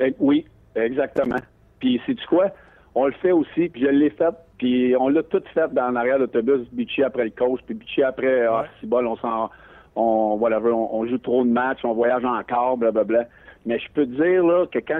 Eh, 0.00 0.14
oui, 0.18 0.46
exactement. 0.74 1.36
Puis, 1.78 2.00
c'est-tu 2.06 2.26
quoi? 2.26 2.50
On 2.94 3.06
le 3.06 3.12
fait 3.12 3.32
aussi, 3.32 3.68
puis 3.68 3.82
je 3.82 3.88
l'ai 3.88 4.10
fait, 4.10 4.34
puis 4.58 4.94
on 4.98 5.08
l'a 5.08 5.22
tout 5.22 5.42
fait 5.54 5.72
dans 5.72 5.90
l'arrière 5.90 6.16
de 6.16 6.22
l'autobus, 6.22 6.68
bitché 6.72 7.04
après 7.04 7.24
le 7.24 7.30
coach, 7.30 7.60
puis 7.64 7.74
bitché 7.74 8.02
après, 8.02 8.44
ah, 8.46 8.66
si 8.80 8.86
bol, 8.86 9.06
on 9.06 9.16
s'en 9.16 9.50
on, 9.96 10.36
whatever, 10.38 10.72
on, 10.72 11.06
joue 11.06 11.18
trop 11.18 11.44
de 11.44 11.50
matchs, 11.50 11.80
on 11.84 11.94
voyage 11.94 12.24
encore, 12.24 12.76
blablabla. 12.76 13.26
Mais 13.64 13.78
je 13.78 13.90
peux 13.92 14.06
te 14.06 14.10
dire 14.10 14.44
là, 14.44 14.66
que 14.66 14.78
quand 14.78 14.98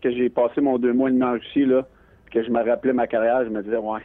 que 0.00 0.10
j'ai 0.10 0.28
passé 0.28 0.60
mon 0.60 0.78
deux 0.78 0.92
mois 0.92 1.08
et 1.08 1.12
demi 1.12 1.24
en 1.24 1.32
Russie, 1.32 1.64
là, 1.64 1.86
que 2.30 2.42
je 2.42 2.50
me 2.50 2.62
rappelais 2.62 2.92
ma 2.92 3.06
carrière, 3.06 3.44
je 3.44 3.50
me 3.50 3.62
disais, 3.62 3.76
ouais, 3.76 4.00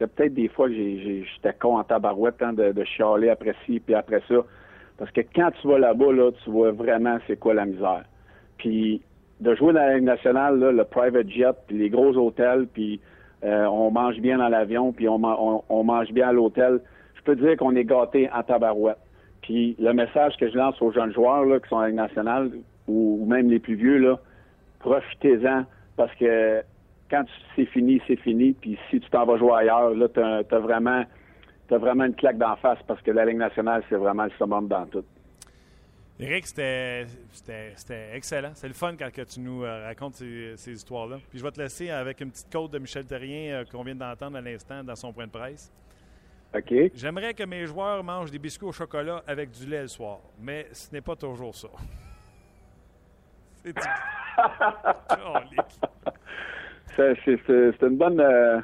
a 0.00 0.06
peut-être 0.06 0.34
des 0.34 0.48
fois 0.48 0.68
que 0.68 0.74
j'étais 0.74 1.54
con 1.58 1.78
en 1.78 1.84
tabarouette 1.84 2.42
hein, 2.42 2.52
de, 2.52 2.72
de 2.72 2.84
chialer 2.84 3.30
après 3.30 3.54
ci 3.64 3.80
puis 3.80 3.94
après 3.94 4.22
ça. 4.28 4.36
Parce 4.98 5.10
que 5.10 5.20
quand 5.34 5.50
tu 5.60 5.68
vas 5.68 5.78
là-bas, 5.78 6.12
là, 6.12 6.30
tu 6.44 6.50
vois 6.50 6.72
vraiment 6.72 7.18
c'est 7.26 7.38
quoi 7.38 7.54
la 7.54 7.66
misère. 7.66 8.04
Puis 8.58 9.02
de 9.40 9.54
jouer 9.54 9.72
dans 9.72 9.80
la 9.80 9.94
Ligue 9.94 10.04
nationale, 10.04 10.58
là, 10.58 10.72
le 10.72 10.84
private 10.84 11.28
jet, 11.28 11.54
puis 11.66 11.78
les 11.78 11.90
gros 11.90 12.16
hôtels, 12.16 12.66
puis 12.72 13.00
euh, 13.44 13.66
on 13.66 13.90
mange 13.90 14.18
bien 14.20 14.38
dans 14.38 14.48
l'avion, 14.48 14.92
puis 14.92 15.08
on, 15.08 15.18
mange 15.18 16.12
bien 16.12 16.28
à 16.28 16.32
l'hôtel. 16.32 16.80
Je 17.16 17.22
peux 17.22 17.36
dire 17.36 17.56
qu'on 17.56 17.74
est 17.74 17.84
gâté 17.84 18.30
en 18.32 18.42
tabarouette. 18.42 18.98
Puis 19.42 19.76
le 19.78 19.92
message 19.92 20.36
que 20.38 20.48
je 20.48 20.56
lance 20.56 20.80
aux 20.80 20.92
jeunes 20.92 21.12
joueurs 21.12 21.44
là, 21.44 21.60
qui 21.60 21.68
sont 21.68 21.78
à 21.78 21.82
la 21.82 21.88
Ligue 21.88 21.96
nationale, 21.96 22.50
ou, 22.86 23.26
même 23.26 23.50
les 23.50 23.58
plus 23.58 23.74
vieux, 23.74 23.98
là, 23.98 24.18
profitez-en 24.78 25.64
parce 25.96 26.14
que 26.16 26.62
quand 27.10 27.24
c'est 27.54 27.66
fini, 27.66 28.00
c'est 28.06 28.16
fini. 28.16 28.54
Puis 28.54 28.78
si 28.90 29.00
tu 29.00 29.10
t'en 29.10 29.26
vas 29.26 29.36
jouer 29.36 29.52
ailleurs, 29.52 29.94
là, 29.94 30.08
t'as 30.08 30.42
as 30.50 30.58
vraiment, 30.58 31.02
as 31.70 31.78
vraiment 31.78 32.04
une 32.04 32.14
claque 32.14 32.38
d'en 32.38 32.56
face 32.56 32.78
parce 32.86 33.00
que 33.02 33.10
la 33.10 33.24
Ligue 33.24 33.38
nationale, 33.38 33.82
c'est 33.88 33.96
vraiment 33.96 34.24
le 34.24 34.30
summum 34.38 34.68
dans 34.68 34.86
tout. 34.86 35.04
Eric, 36.20 36.46
c'était 36.46 37.06
excellent. 38.12 38.52
C'est 38.54 38.68
le 38.68 38.74
fun 38.74 38.94
quand 38.96 39.10
tu 39.10 39.40
nous 39.40 39.64
euh, 39.64 39.84
racontes 39.84 40.14
ces, 40.14 40.70
histoires-là. 40.70 41.16
Puis 41.28 41.40
je 41.40 41.44
vais 41.44 41.50
te 41.50 41.60
laisser 41.60 41.90
avec 41.90 42.20
une 42.20 42.30
petite 42.30 42.52
côte 42.52 42.70
de 42.70 42.78
Michel 42.78 43.04
Terrien 43.04 43.54
euh, 43.54 43.64
qu'on 43.64 43.82
vient 43.82 43.96
d'entendre 43.96 44.36
à 44.36 44.40
l'instant 44.40 44.84
dans 44.84 44.94
son 44.94 45.12
point 45.12 45.26
de 45.26 45.32
presse. 45.32 45.72
OK. 46.56 46.72
J'aimerais 46.94 47.34
que 47.34 47.42
mes 47.42 47.66
joueurs 47.66 48.04
mangent 48.04 48.30
des 48.30 48.38
biscuits 48.38 48.66
au 48.66 48.72
chocolat 48.72 49.24
avec 49.26 49.50
du 49.50 49.66
lait 49.66 49.82
le 49.82 49.88
soir, 49.88 50.20
mais 50.40 50.68
ce 50.70 50.92
n'est 50.92 51.00
pas 51.00 51.16
toujours 51.16 51.54
ça. 51.54 51.66
c'est 56.94 57.82
une 57.82 57.96
bonne. 57.96 58.20
Euh, 58.20 58.60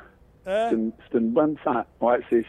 hein? 0.47 0.71
C'est 1.11 1.19
une, 1.19 1.31
bonne. 1.31 1.57
Ouais, 2.01 2.21
c'est 2.31 2.45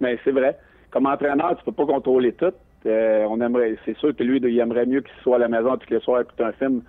mais 0.00 0.18
c'est 0.24 0.30
vrai. 0.30 0.58
Comme 0.90 1.06
entraîneur, 1.06 1.56
tu 1.56 1.64
peux 1.64 1.72
pas 1.72 1.86
contrôler 1.86 2.32
tout. 2.32 2.52
Euh, 2.86 3.26
on 3.28 3.40
aimerait, 3.40 3.76
c'est 3.84 3.96
sûr 3.98 4.14
que 4.14 4.22
lui, 4.22 4.38
il 4.38 4.58
aimerait 4.58 4.86
mieux 4.86 5.00
qu'il 5.00 5.14
soit 5.22 5.36
à 5.36 5.40
la 5.40 5.48
maison 5.48 5.76
tous 5.76 5.90
les 5.92 6.00
soirs 6.00 6.20
écouter 6.22 6.44
un 6.44 6.52
film 6.52 6.82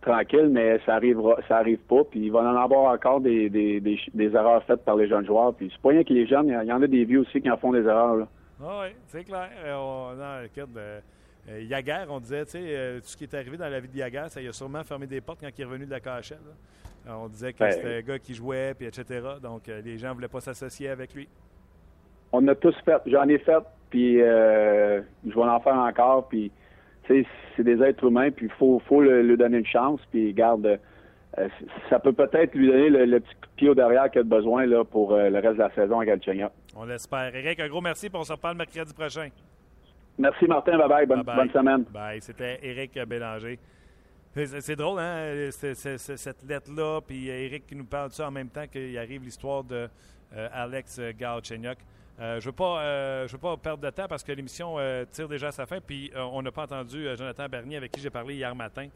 tranquille, 0.00 0.48
mais 0.50 0.80
ça 0.84 0.94
arrivera, 0.94 1.36
ça 1.48 1.58
arrive 1.58 1.78
pas. 1.78 2.04
Puis 2.04 2.20
il 2.20 2.32
va 2.32 2.40
en 2.40 2.56
avoir 2.56 2.92
encore 2.92 3.20
des, 3.20 3.48
des, 3.50 3.80
des, 3.80 4.34
erreurs 4.34 4.62
faites 4.64 4.84
par 4.84 4.96
les 4.96 5.08
jeunes 5.08 5.26
joueurs. 5.26 5.54
Puis 5.54 5.70
c'est 5.72 5.80
pas 5.80 5.90
rien 5.90 6.04
que 6.04 6.12
les 6.12 6.26
jeunes, 6.26 6.48
il 6.48 6.68
y 6.68 6.72
en 6.72 6.82
a 6.82 6.86
des 6.86 7.04
vieux 7.04 7.20
aussi 7.20 7.40
qui 7.40 7.50
en 7.50 7.56
font 7.56 7.72
des 7.72 7.84
erreurs. 7.84 8.16
Là. 8.16 8.28
Ah 8.62 8.80
oui, 8.82 8.94
c'est 9.06 9.24
clair. 9.24 9.50
Euh, 9.64 9.74
on, 9.76 10.14
non, 10.14 10.46
euh, 11.48 12.06
on 12.08 12.20
disait, 12.20 12.44
tu 12.44 12.52
sais, 12.52 13.00
tout 13.00 13.08
ce 13.08 13.16
qui 13.16 13.24
est 13.24 13.34
arrivé 13.34 13.56
dans 13.56 13.68
la 13.68 13.80
vie 13.80 13.88
de 13.88 13.96
Yaguer, 13.96 14.26
ça 14.28 14.40
il 14.40 14.48
a 14.48 14.52
sûrement 14.52 14.82
fermé 14.84 15.06
des 15.06 15.20
portes 15.20 15.40
quand 15.40 15.50
il 15.56 15.60
est 15.60 15.64
revenu 15.64 15.86
de 15.86 15.90
la 15.90 16.00
KHL. 16.00 16.38
on 17.08 17.28
disait 17.28 17.52
que 17.52 17.70
c'était 17.70 17.96
un 17.96 18.00
gars 18.00 18.18
qui 18.18 18.34
jouait, 18.34 18.74
puis 18.74 18.86
etc. 18.86 19.20
Donc 19.42 19.66
les 19.66 19.98
gens 19.98 20.08
ne 20.08 20.14
voulaient 20.14 20.28
pas 20.28 20.40
s'associer 20.40 20.88
avec 20.88 21.14
lui. 21.14 21.28
On 22.32 22.46
a 22.48 22.54
tous 22.54 22.74
fait. 22.84 23.00
J'en 23.06 23.28
ai 23.28 23.38
fait 23.38 23.62
puis 23.94 24.20
euh, 24.20 25.02
je 25.24 25.32
vais 25.32 25.40
en 25.40 25.60
faire 25.60 25.76
encore, 25.76 26.26
puis 26.26 26.50
c'est 27.06 27.62
des 27.62 27.80
êtres 27.80 28.02
humains, 28.02 28.32
puis 28.32 28.46
il 28.46 28.52
faut, 28.58 28.82
faut 28.88 29.00
lui 29.00 29.36
donner 29.36 29.58
une 29.58 29.66
chance, 29.66 30.00
puis 30.10 30.32
garde, 30.32 30.66
euh, 31.38 31.48
ça 31.88 32.00
peut 32.00 32.12
peut-être 32.12 32.56
lui 32.56 32.66
donner 32.66 33.06
le, 33.06 33.20
petit 33.20 33.34
coup 33.34 33.46
de 33.46 33.56
pied 33.56 33.68
au 33.68 33.74
derrière 33.76 34.10
qu'il 34.10 34.22
a 34.22 34.24
besoin 34.24 34.66
là, 34.66 34.82
pour 34.82 35.12
euh, 35.12 35.30
le 35.30 35.38
reste 35.38 35.54
de 35.54 35.62
la 35.62 35.72
saison 35.76 36.00
à 36.00 36.06
Galchenyuk. 36.06 36.50
On 36.74 36.86
l'espère. 36.86 37.36
Eric, 37.36 37.60
un 37.60 37.68
gros 37.68 37.80
merci, 37.80 38.10
puis 38.10 38.18
on 38.18 38.24
se 38.24 38.32
reparle 38.32 38.56
mercredi 38.56 38.92
prochain. 38.92 39.28
Merci 40.18 40.46
Martin, 40.46 40.78
bye 40.78 41.06
bye, 41.06 41.06
bonne, 41.06 41.50
semaine. 41.50 41.84
Bye, 41.84 42.20
c'était 42.20 42.60
Eric 42.62 42.98
Bélanger. 43.06 43.58
C'est 44.34 44.76
drôle, 44.76 44.98
hein, 45.00 45.48
cette 45.50 46.42
lettre-là, 46.42 47.00
puis 47.06 47.28
Eric 47.28 47.66
qui 47.66 47.76
nous 47.76 47.84
parle 47.84 48.08
de 48.08 48.14
ça 48.14 48.28
en 48.28 48.30
même 48.30 48.48
temps 48.48 48.66
qu'il 48.66 48.96
arrive 48.98 49.22
l'histoire 49.22 49.62
de 49.62 49.88
Alex 50.52 51.00
Galchenyuk. 51.16 51.78
Euh, 52.20 52.38
je 52.38 52.46
ne 52.46 52.50
veux, 52.50 52.52
pas, 52.52 52.80
euh, 52.80 53.26
veux 53.28 53.38
pas 53.38 53.56
perdre 53.56 53.82
de 53.82 53.90
temps 53.90 54.06
parce 54.08 54.22
que 54.22 54.30
l'émission 54.30 54.76
euh, 54.78 55.04
tire 55.10 55.28
déjà 55.28 55.48
à 55.48 55.52
sa 55.52 55.66
fin. 55.66 55.80
Puis 55.80 56.12
on 56.16 56.42
n'a 56.42 56.52
pas 56.52 56.62
entendu 56.64 57.06
Jonathan 57.16 57.48
Bernier 57.48 57.76
avec 57.76 57.90
qui 57.90 58.00
j'ai 58.00 58.10
parlé 58.10 58.34
hier 58.34 58.54
matin. 58.54 58.88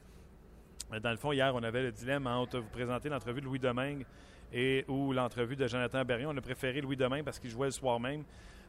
Dans 1.02 1.10
le 1.10 1.16
fond, 1.16 1.32
hier, 1.32 1.52
on 1.54 1.62
avait 1.62 1.82
le 1.82 1.92
dilemme 1.92 2.26
entre 2.26 2.60
vous 2.60 2.68
présenter 2.68 3.08
l'entrevue 3.08 3.40
de 3.40 3.46
Louis 3.46 3.58
Domingue 3.58 4.06
et 4.52 4.84
ou 4.88 5.12
l'entrevue 5.12 5.56
de 5.56 5.66
Jonathan 5.66 6.04
Bernier. 6.04 6.26
On 6.26 6.36
a 6.36 6.40
préféré 6.40 6.80
Louis 6.80 6.96
Domingue 6.96 7.24
parce 7.24 7.38
qu'il 7.38 7.50
jouait 7.50 7.66
le 7.66 7.72
soir 7.72 8.00
même. 8.00 8.24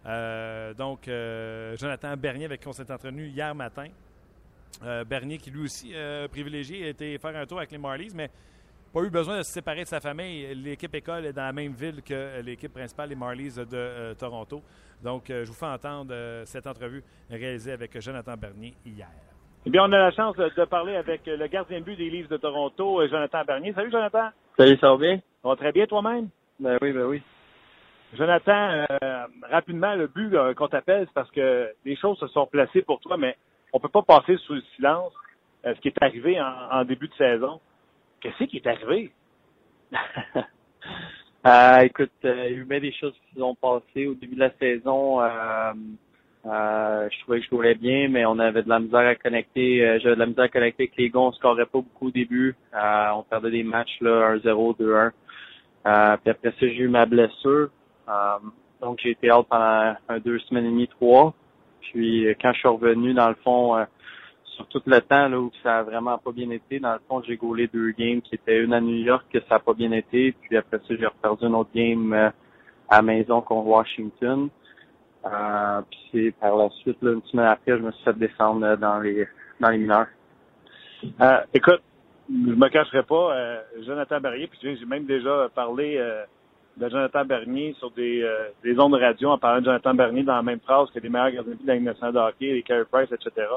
Donc, 0.06 1.10
Jonathan 1.78 2.16
Bernier 2.18 2.46
avec 2.46 2.62
qui 2.62 2.68
on 2.68 2.74
s'est 2.74 2.92
entretenu 2.92 3.28
hier 3.28 3.54
matin. 3.54 3.88
Bernier 5.08 5.38
qui 5.38 5.52
lui 5.52 5.64
aussi 5.64 5.94
privilégié 6.32 6.86
a 6.86 6.90
été 6.90 7.18
faire 7.18 7.36
un 7.36 7.46
tour 7.46 7.58
avec 7.58 7.72
les 7.72 7.78
Marlies, 7.78 8.14
mais 8.16 8.30
pas 8.92 9.02
eu 9.02 9.10
besoin 9.12 9.38
de 9.38 9.44
se 9.44 9.52
séparer 9.52 9.84
de 9.84 9.88
sa 9.88 10.00
famille. 10.00 10.48
L'équipe 10.56 10.94
école 10.96 11.28
est 11.28 11.34
dans 11.34 11.44
la 11.44 11.54
même 11.54 11.74
ville 11.74 12.02
que 12.02 12.42
l'équipe 12.42 12.74
principale, 12.74 13.10
les 13.10 13.16
Marlies 13.16 13.56
de 13.56 13.76
euh, 13.76 14.14
Toronto. 14.16 14.64
Donc, 15.04 15.30
euh, 15.30 15.44
je 15.44 15.50
vous 15.50 15.56
fais 15.56 15.68
entendre 15.68 16.12
euh, 16.12 16.44
cette 16.46 16.66
entrevue 16.66 17.04
réalisée 17.30 17.72
avec 17.72 18.00
Jonathan 18.02 18.36
Bernier 18.36 18.74
hier. 18.84 19.08
Eh 19.66 19.70
bien, 19.70 19.84
on 19.84 19.92
a 19.92 19.98
la 19.98 20.12
chance 20.12 20.36
de 20.38 20.66
parler 20.66 20.96
avec 20.96 21.22
le 21.28 21.46
gardien 21.48 21.82
de 21.82 21.86
but 21.86 21.98
des 21.98 22.10
Livres 22.10 22.30
de 22.30 22.38
Toronto, 22.38 23.08
Jonathan 23.08 23.44
Bernier. 23.46 23.74
Salut, 23.74 23.92
Jonathan. 23.92 24.30
Salut, 24.58 24.78
ça 24.78 24.90
va 24.90 24.98
bien? 24.98 25.18
Ça 25.44 25.50
va 25.50 25.56
très 25.56 25.72
bien, 25.72 25.86
toi-même? 25.86 26.30
Ben 26.60 26.78
oui, 26.82 26.92
ben 26.92 27.04
oui. 27.04 27.22
Jonathan, 28.14 28.86
rapidement, 29.50 29.96
le 29.96 30.08
but 30.08 30.36
qu'on 30.56 30.68
t'appelle, 30.68 31.06
c'est 31.06 31.14
parce 31.14 31.30
que 31.32 31.70
les 31.86 31.96
choses 31.96 32.18
se 32.20 32.28
sont 32.28 32.48
placées 32.48 32.82
pour 32.82 33.00
toi, 33.00 33.18
mais 33.18 33.38
on 33.72 33.80
peut 33.80 33.90
pas 33.90 34.02
passer 34.02 34.38
sous 34.38 34.54
le 34.56 34.62
silence 34.76 35.14
ce 35.64 35.80
qui 35.82 35.90
est 35.90 36.02
arrivé 36.04 36.40
en 36.42 36.84
début 36.86 37.08
de 37.08 37.14
saison. 37.14 37.60
Qu'est-ce 38.22 38.44
qui 38.46 38.58
est 38.58 38.68
arrivé? 38.68 39.12
euh, 41.48 41.80
écoute, 41.80 42.12
euh, 42.26 42.48
il 42.50 42.52
y 42.52 42.74
a 42.74 42.78
eu 42.78 42.80
des 42.80 42.92
choses 42.92 43.14
qui 43.14 43.34
se 43.34 43.40
sont 43.40 43.56
passées 43.56 44.08
au 44.08 44.14
début 44.14 44.36
de 44.36 44.42
la 44.42 44.52
saison. 44.58 45.22
Euh, 45.22 45.74
euh, 46.46 47.10
je 47.12 47.20
trouvais 47.22 47.40
que 47.40 47.46
je 47.46 47.50
jouais 47.50 47.76
bien, 47.76 48.10
mais 48.10 48.26
on 48.26 48.40
avait 48.40 48.64
de 48.64 48.70
la 48.70 48.80
misère 48.80 49.08
à 49.08 49.16
connecter. 49.16 49.86
Euh, 49.86 50.00
J'avais 50.00 50.16
de 50.16 50.20
la 50.20 50.26
misère 50.26 50.46
à 50.46 50.50
connecter 50.50 50.84
avec 50.84 50.98
les 50.98 51.10
gars. 51.10 51.20
On 51.20 51.32
scorait 51.32 51.66
pas 51.66 51.80
beaucoup 51.80 52.08
au 52.08 52.12
début. 52.12 52.56
Euh, 52.74 53.10
on 53.16 53.24
perdait 53.24 53.52
des 53.52 53.64
matchs 53.64 53.98
là, 54.02 54.36
1-0, 54.36 54.78
2-1. 54.78 55.12
puis 56.18 56.32
après 56.32 56.52
ça, 56.52 56.56
j'ai 56.60 56.78
eu 56.78 56.90
ma 56.90 57.06
blessure. 57.06 57.70
Donc 58.82 59.00
j'ai 59.02 59.12
été 59.12 59.32
out 59.32 59.46
pendant 59.50 59.96
deux 60.24 60.40
semaines 60.40 60.66
et 60.66 60.70
demie, 60.70 60.88
trois. 60.88 61.34
Puis 61.82 62.28
quand 62.42 62.54
je 62.54 62.60
suis 62.60 62.68
revenu, 62.68 63.14
dans 63.14 63.30
le 63.30 63.36
fond, 63.44 63.86
sur 64.60 64.68
tout 64.68 64.82
le 64.86 65.02
temps 65.02 65.30
là, 65.30 65.40
où 65.40 65.52
ça 65.64 65.80
a 65.80 65.84
vraiment 65.84 66.18
pas 66.18 66.32
bien 66.32 66.50
été. 66.50 66.80
Dans 66.80 66.94
le 66.94 67.00
fond, 67.08 67.22
j'ai 67.26 67.38
gaulé 67.38 67.68
deux 67.68 67.92
games 67.92 68.22
qui 68.22 68.36
étaient 68.36 68.62
une 68.62 68.74
à 68.74 68.82
New 68.82 68.98
York 68.98 69.26
que 69.32 69.40
ça 69.48 69.56
a 69.56 69.60
pas 69.60 69.74
bien 69.74 69.92
été. 69.94 70.34
Puis 70.34 70.58
après 70.58 70.80
ça, 70.80 70.96
j'ai 71.00 71.06
reperdu 71.06 71.46
une 71.46 71.56
autre 71.56 71.70
game 71.74 72.12
euh, 72.12 72.30
à 72.90 72.98
la 72.98 73.02
maison 73.02 73.42
contre 73.42 73.68
Washington. 73.68 74.50
Euh, 75.26 75.82
puis 76.12 76.32
par 76.32 76.58
la 76.58 76.70
suite, 76.82 76.98
là, 77.02 77.14
une 77.14 77.24
semaine 77.24 77.46
après, 77.46 77.78
je 77.78 77.84
me 77.84 77.92
suis 77.92 78.04
fait 78.04 78.18
descendre 78.18 78.66
euh, 78.66 78.76
dans 78.76 79.00
les 79.00 79.26
dans 79.62 79.70
les 79.70 79.78
mineurs. 79.78 80.08
Euh, 81.22 81.40
écoute, 81.54 81.82
je 82.30 82.54
me 82.54 82.70
cacherai 82.70 83.04
pas, 83.04 83.36
euh, 83.36 83.62
Jonathan 83.86 84.20
Bernier, 84.20 84.48
puis 84.48 84.60
j'ai 84.62 84.86
même 84.86 85.06
déjà 85.06 85.50
parlé 85.56 85.98
de 86.80 86.90
Jonathan 86.90 87.26
Bernier 87.26 87.76
sur 87.78 87.92
des, 87.92 88.26
des 88.64 88.80
ondes 88.80 88.94
de 88.94 89.00
radio 89.00 89.30
en 89.32 89.38
parlant 89.38 89.60
de 89.60 89.66
Jonathan 89.66 89.94
Bernier 89.94 90.24
dans 90.24 90.36
la 90.36 90.42
même 90.42 90.60
phrase 90.62 90.90
que 90.92 91.00
les 91.00 91.10
meilleurs 91.10 91.32
gardiens 91.32 91.56
de 91.62 91.68
la 91.68 91.80
nationale 91.80 92.14
de 92.14 92.20
hockey, 92.20 92.54
les 92.54 92.64
Carey 92.64 92.86
Price, 92.90 93.12
etc 93.12 93.48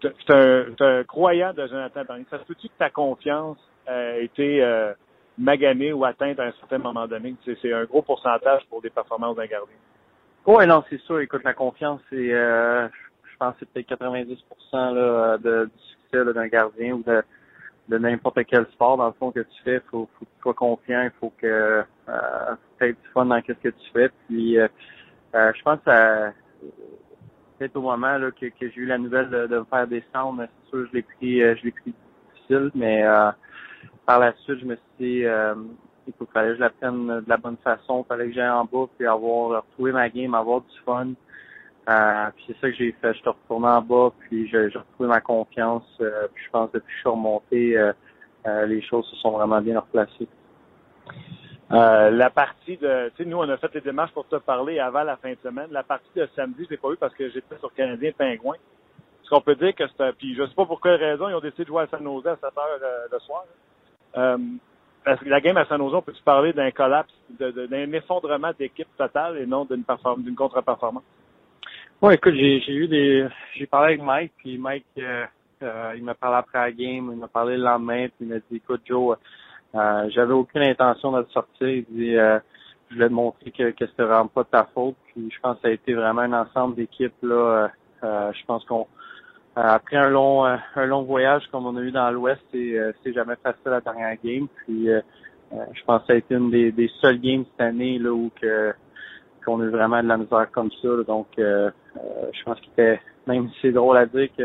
tu 0.00 0.08
un, 0.32 0.64
un, 0.80 1.04
croyant 1.04 1.52
de 1.52 1.66
Jonathan 1.66 2.04
Bernier. 2.04 2.26
Ça 2.30 2.38
se 2.38 2.44
peut-tu 2.44 2.68
que 2.68 2.78
ta 2.78 2.90
confiance 2.90 3.58
a 3.86 4.18
été 4.18 4.62
euh, 4.62 4.92
maganée 5.36 5.92
ou 5.92 6.04
atteinte 6.04 6.38
à 6.40 6.44
un 6.44 6.52
certain 6.52 6.78
moment 6.78 7.06
donné? 7.06 7.34
C'est 7.44 7.72
un 7.72 7.84
gros 7.84 8.02
pourcentage 8.02 8.62
pour 8.68 8.80
des 8.80 8.90
performances 8.90 9.36
d'un 9.36 9.46
gardien. 9.46 9.76
Oui, 10.46 10.66
non, 10.66 10.84
c'est 10.88 11.00
sûr. 11.02 11.20
Écoute, 11.20 11.42
la 11.44 11.54
confiance, 11.54 12.00
c'est, 12.10 12.32
euh, 12.32 12.88
je 12.88 13.36
pense 13.38 13.54
c'est 13.58 13.68
peut-être 13.68 13.88
90 13.88 14.38
là, 14.72 15.38
de, 15.38 15.64
du 15.64 15.82
succès 15.90 16.32
d'un 16.32 16.48
gardien 16.48 16.94
ou 16.94 17.02
de, 17.02 17.22
de 17.88 17.98
n'importe 17.98 18.44
quel 18.46 18.66
sport, 18.66 18.96
dans 18.96 19.06
le 19.06 19.12
fond, 19.12 19.30
que 19.30 19.40
tu 19.40 19.62
fais. 19.64 19.80
Faut, 19.90 20.08
faut 20.18 20.24
que 20.24 20.30
tu 20.30 20.42
sois 20.42 20.54
confiant, 20.54 21.02
il 21.02 21.12
faut 21.18 21.32
que 21.40 21.46
euh, 22.08 22.54
tu 22.78 22.84
aies 22.84 22.92
du 22.92 23.08
fun 23.14 23.26
dans 23.26 23.40
ce 23.40 23.52
que 23.52 23.68
tu 23.68 23.90
fais. 23.92 24.10
Puis, 24.26 24.58
euh, 24.58 24.68
euh 25.34 25.52
je 25.54 25.62
pense 25.62 25.80
que 25.84 26.32
peut-être 27.58 27.76
au 27.76 27.82
moment 27.82 28.18
là, 28.18 28.30
que, 28.30 28.46
que 28.46 28.70
j'ai 28.70 28.80
eu 28.80 28.86
la 28.86 28.98
nouvelle 28.98 29.28
de, 29.30 29.46
de 29.46 29.58
me 29.58 29.64
faire 29.64 29.86
descendre, 29.86 30.44
c'est 30.46 30.70
sûr 30.70 30.86
je 30.88 30.96
l'ai 30.96 31.02
pris 31.02 31.42
euh, 31.42 31.54
je 31.56 31.64
l'ai 31.64 31.72
pris 31.72 31.94
difficile, 32.34 32.70
mais 32.74 33.04
euh, 33.04 33.30
par 34.06 34.20
la 34.20 34.32
suite 34.44 34.60
je 34.60 34.64
me 34.64 34.76
suis 34.76 34.84
dit 34.98 35.24
euh, 35.24 35.54
il 36.06 36.26
fallait 36.32 36.50
que 36.50 36.54
je 36.56 36.60
la 36.60 36.70
prenne 36.70 37.06
de 37.06 37.24
la 37.28 37.36
bonne 37.36 37.58
façon, 37.58 38.04
il 38.04 38.08
fallait 38.08 38.28
que 38.28 38.32
j'aille 38.32 38.48
en 38.48 38.64
bas 38.64 38.86
puis 38.96 39.06
avoir 39.06 39.62
retrouvé 39.62 39.92
ma 39.92 40.08
game, 40.08 40.34
avoir 40.34 40.62
du 40.62 40.78
fun. 40.84 41.08
Euh, 41.88 42.30
puis 42.36 42.44
c'est 42.46 42.60
ça 42.60 42.70
que 42.70 42.76
j'ai 42.76 42.92
fait. 43.00 43.14
Je 43.14 43.18
suis 43.18 43.28
retourné 43.28 43.68
en 43.68 43.80
bas, 43.80 44.12
puis 44.20 44.48
j'ai 44.48 44.66
retrouvé 44.66 45.08
ma 45.08 45.20
confiance. 45.20 45.84
puis 45.98 46.44
je 46.44 46.50
pense 46.50 46.70
que 46.70 46.78
depuis 46.78 46.88
que 46.88 46.94
je 46.94 46.98
suis 47.00 47.08
remonté, 47.08 47.92
les 48.66 48.82
choses 48.82 49.06
se 49.06 49.16
sont 49.16 49.30
vraiment 49.30 49.60
bien 49.60 49.80
replacées. 49.80 50.28
Euh, 51.70 52.10
la 52.10 52.30
partie 52.30 52.78
de, 52.78 53.10
tu 53.14 53.24
sais, 53.24 53.28
nous, 53.28 53.36
on 53.36 53.48
a 53.48 53.56
fait 53.58 53.72
les 53.74 53.82
démarches 53.82 54.12
pour 54.12 54.26
te 54.26 54.36
parler 54.36 54.78
avant 54.78 55.02
la 55.02 55.16
fin 55.18 55.30
de 55.32 55.38
semaine. 55.42 55.68
La 55.70 55.82
partie 55.82 56.08
de 56.16 56.26
samedi, 56.34 56.64
je 56.64 56.70
l'ai 56.70 56.76
pas 56.78 56.90
eu 56.90 56.96
parce 56.96 57.14
que 57.14 57.28
j'étais 57.28 57.58
sur 57.58 57.72
Canadien 57.74 58.12
Pingouin. 58.16 58.54
Est-ce 58.54 59.28
qu'on 59.30 59.42
peut 59.42 59.54
dire 59.56 59.74
que 59.74 59.84
c'est 59.96 60.12
puis 60.16 60.34
je 60.34 60.46
sais 60.46 60.54
pas 60.54 60.64
pour 60.64 60.80
quelle 60.80 60.94
raison 60.94 61.28
ils 61.28 61.34
ont 61.34 61.40
décidé 61.40 61.64
de 61.64 61.68
jouer 61.68 61.82
à 61.82 61.86
San 61.88 62.02
Jose 62.02 62.26
à 62.26 62.36
7 62.36 62.44
heures 62.44 62.78
euh, 62.82 63.06
le 63.12 63.18
soir. 63.18 63.44
Euh, 64.16 64.38
la 65.26 65.40
game 65.42 65.58
à 65.58 65.66
San 65.66 65.78
Jose, 65.78 65.94
on 65.94 66.00
peut-tu 66.00 66.22
parler 66.22 66.54
d'un 66.54 66.70
collapse, 66.70 67.12
d'un 67.38 67.92
effondrement 67.92 68.52
d'équipe 68.58 68.88
totale 68.96 69.36
et 69.36 69.46
non 69.46 69.66
d'une 69.66 69.82
perform- 69.82 70.22
d'une 70.22 70.34
contre-performance? 70.34 71.02
Ouais, 72.00 72.14
écoute, 72.14 72.34
j'ai 72.36 72.60
j'ai 72.60 72.74
eu 72.74 72.86
des 72.86 73.26
j'ai 73.56 73.66
parlé 73.66 73.94
avec 73.94 74.02
Mike, 74.04 74.32
puis 74.36 74.56
Mike 74.56 74.86
euh, 74.98 75.24
euh, 75.64 75.92
il 75.96 76.04
m'a 76.04 76.14
parlé 76.14 76.36
après 76.36 76.58
la 76.60 76.70
game, 76.70 77.10
il 77.12 77.18
m'a 77.18 77.26
parlé 77.26 77.56
le 77.56 77.64
lendemain, 77.64 78.06
puis 78.06 78.18
il 78.20 78.28
m'a 78.28 78.36
dit 78.36 78.56
écoute 78.58 78.82
Joe, 78.86 79.16
euh, 79.74 80.08
j'avais 80.10 80.32
aucune 80.32 80.62
intention 80.62 81.10
de 81.10 81.22
te 81.22 81.32
sortir. 81.32 81.68
Il 81.68 81.84
dit 81.90 82.16
euh, 82.16 82.38
je 82.88 82.94
voulais 82.94 83.08
te 83.08 83.12
montrer 83.12 83.50
que, 83.50 83.70
que 83.72 83.84
c'était 83.84 84.04
vraiment 84.04 84.28
pas 84.28 84.44
de 84.44 84.48
ta 84.48 84.68
faute. 84.72 84.94
Puis 85.06 85.28
je 85.28 85.40
pense 85.40 85.56
que 85.56 85.62
ça 85.62 85.68
a 85.68 85.72
été 85.72 85.92
vraiment 85.94 86.20
un 86.20 86.34
ensemble 86.34 86.76
d'équipes 86.76 87.20
là. 87.22 87.34
euh, 87.34 87.68
euh, 88.04 88.32
je 88.32 88.44
pense 88.46 88.64
qu'on 88.66 88.86
après 89.56 89.96
un 89.96 90.08
long 90.08 90.44
un 90.44 90.86
long 90.86 91.02
voyage 91.02 91.48
comme 91.50 91.66
on 91.66 91.76
a 91.76 91.80
eu 91.80 91.90
dans 91.90 92.12
l'Ouest, 92.12 92.40
c'est 92.52 92.76
c'est 93.02 93.12
jamais 93.12 93.34
facile 93.42 93.60
la 93.72 93.80
dernière 93.80 94.16
game. 94.22 94.46
Puis 94.58 94.86
je 94.86 95.84
pense 95.84 96.02
que 96.02 96.06
ça 96.06 96.12
a 96.12 96.16
été 96.16 96.36
une 96.36 96.52
des, 96.52 96.70
des 96.70 96.88
seules 97.00 97.18
games 97.20 97.44
cette 97.50 97.60
année 97.60 97.98
là 97.98 98.12
où 98.12 98.30
que 98.40 98.72
qu'on 99.48 99.60
a 99.60 99.64
eu 99.64 99.70
vraiment 99.70 100.02
de 100.02 100.08
la 100.08 100.18
misère 100.18 100.50
comme 100.52 100.70
ça. 100.82 100.88
donc 101.06 101.26
euh, 101.38 101.70
euh, 101.96 102.00
je 102.32 102.44
pense 102.44 102.60
qu'il 102.60 102.72
était 102.72 103.00
même 103.26 103.48
si 103.48 103.54
c'est 103.62 103.72
drôle 103.72 103.96
à 103.96 104.06
dire 104.06 104.28
que 104.36 104.42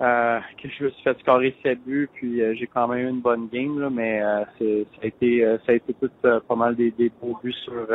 euh, 0.00 0.40
je 0.64 0.84
me 0.84 0.90
suis 0.90 1.02
fait 1.02 1.18
scorer 1.20 1.54
7 1.62 1.84
buts, 1.84 2.08
puis 2.14 2.40
j'ai 2.56 2.66
quand 2.66 2.88
même 2.88 3.06
eu 3.06 3.10
une 3.10 3.20
bonne 3.20 3.48
game, 3.48 3.78
là, 3.78 3.90
mais 3.90 4.20
ça 4.58 4.64
a 5.02 5.06
été 5.06 5.44
ça 5.66 5.72
a 5.72 5.74
été 5.74 5.94
tout 5.94 6.10
pas 6.22 6.56
mal 6.56 6.74
des, 6.74 7.12
beaux 7.20 7.38
buts 7.42 7.52
sur 7.64 7.86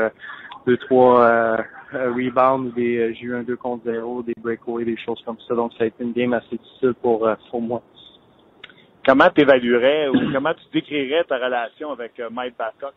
deux, 0.68 0.78
trois 0.78 1.57
rebounds, 1.91 2.68
ou 2.68 2.72
des, 2.76 3.16
j'ai 3.16 3.26
eu 3.26 3.36
un 3.36 3.41
2 3.41 3.55
contre 3.55 3.86
0, 3.86 4.22
des 4.22 4.36
breakaways, 4.38 4.86
des 4.86 4.97
choses 4.97 5.20
comme 5.26 5.38
ça. 5.47 5.55
Donc 5.55 5.74
ça 5.80 5.86
a 5.86 5.88
été 5.88 6.03
une 6.03 6.13
game 6.13 6.34
assez 6.34 6.57
difficile 6.57 6.93
pour, 7.01 7.28
pour 7.49 7.61
moi. 7.61 7.82
Comment 9.03 9.30
tu 9.34 9.41
évaluerais 9.41 10.09
ou 10.09 10.32
comment 10.32 10.53
tu 10.53 10.66
décrirais 10.74 11.24
ta 11.24 11.38
relation 11.38 11.91
avec 11.91 12.22
Mike 12.30 12.55
Babcock? 12.55 12.93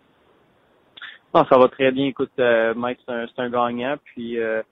Non, 1.34 1.44
ça 1.44 1.58
va 1.58 1.68
très 1.68 1.92
bien. 1.92 2.06
Écoute, 2.06 2.32
euh, 2.38 2.72
Mike, 2.74 3.00
c'est 3.06 3.42
un, 3.42 3.50
gagnant, 3.50 3.96
puis 4.02 4.38
euh, 4.38 4.62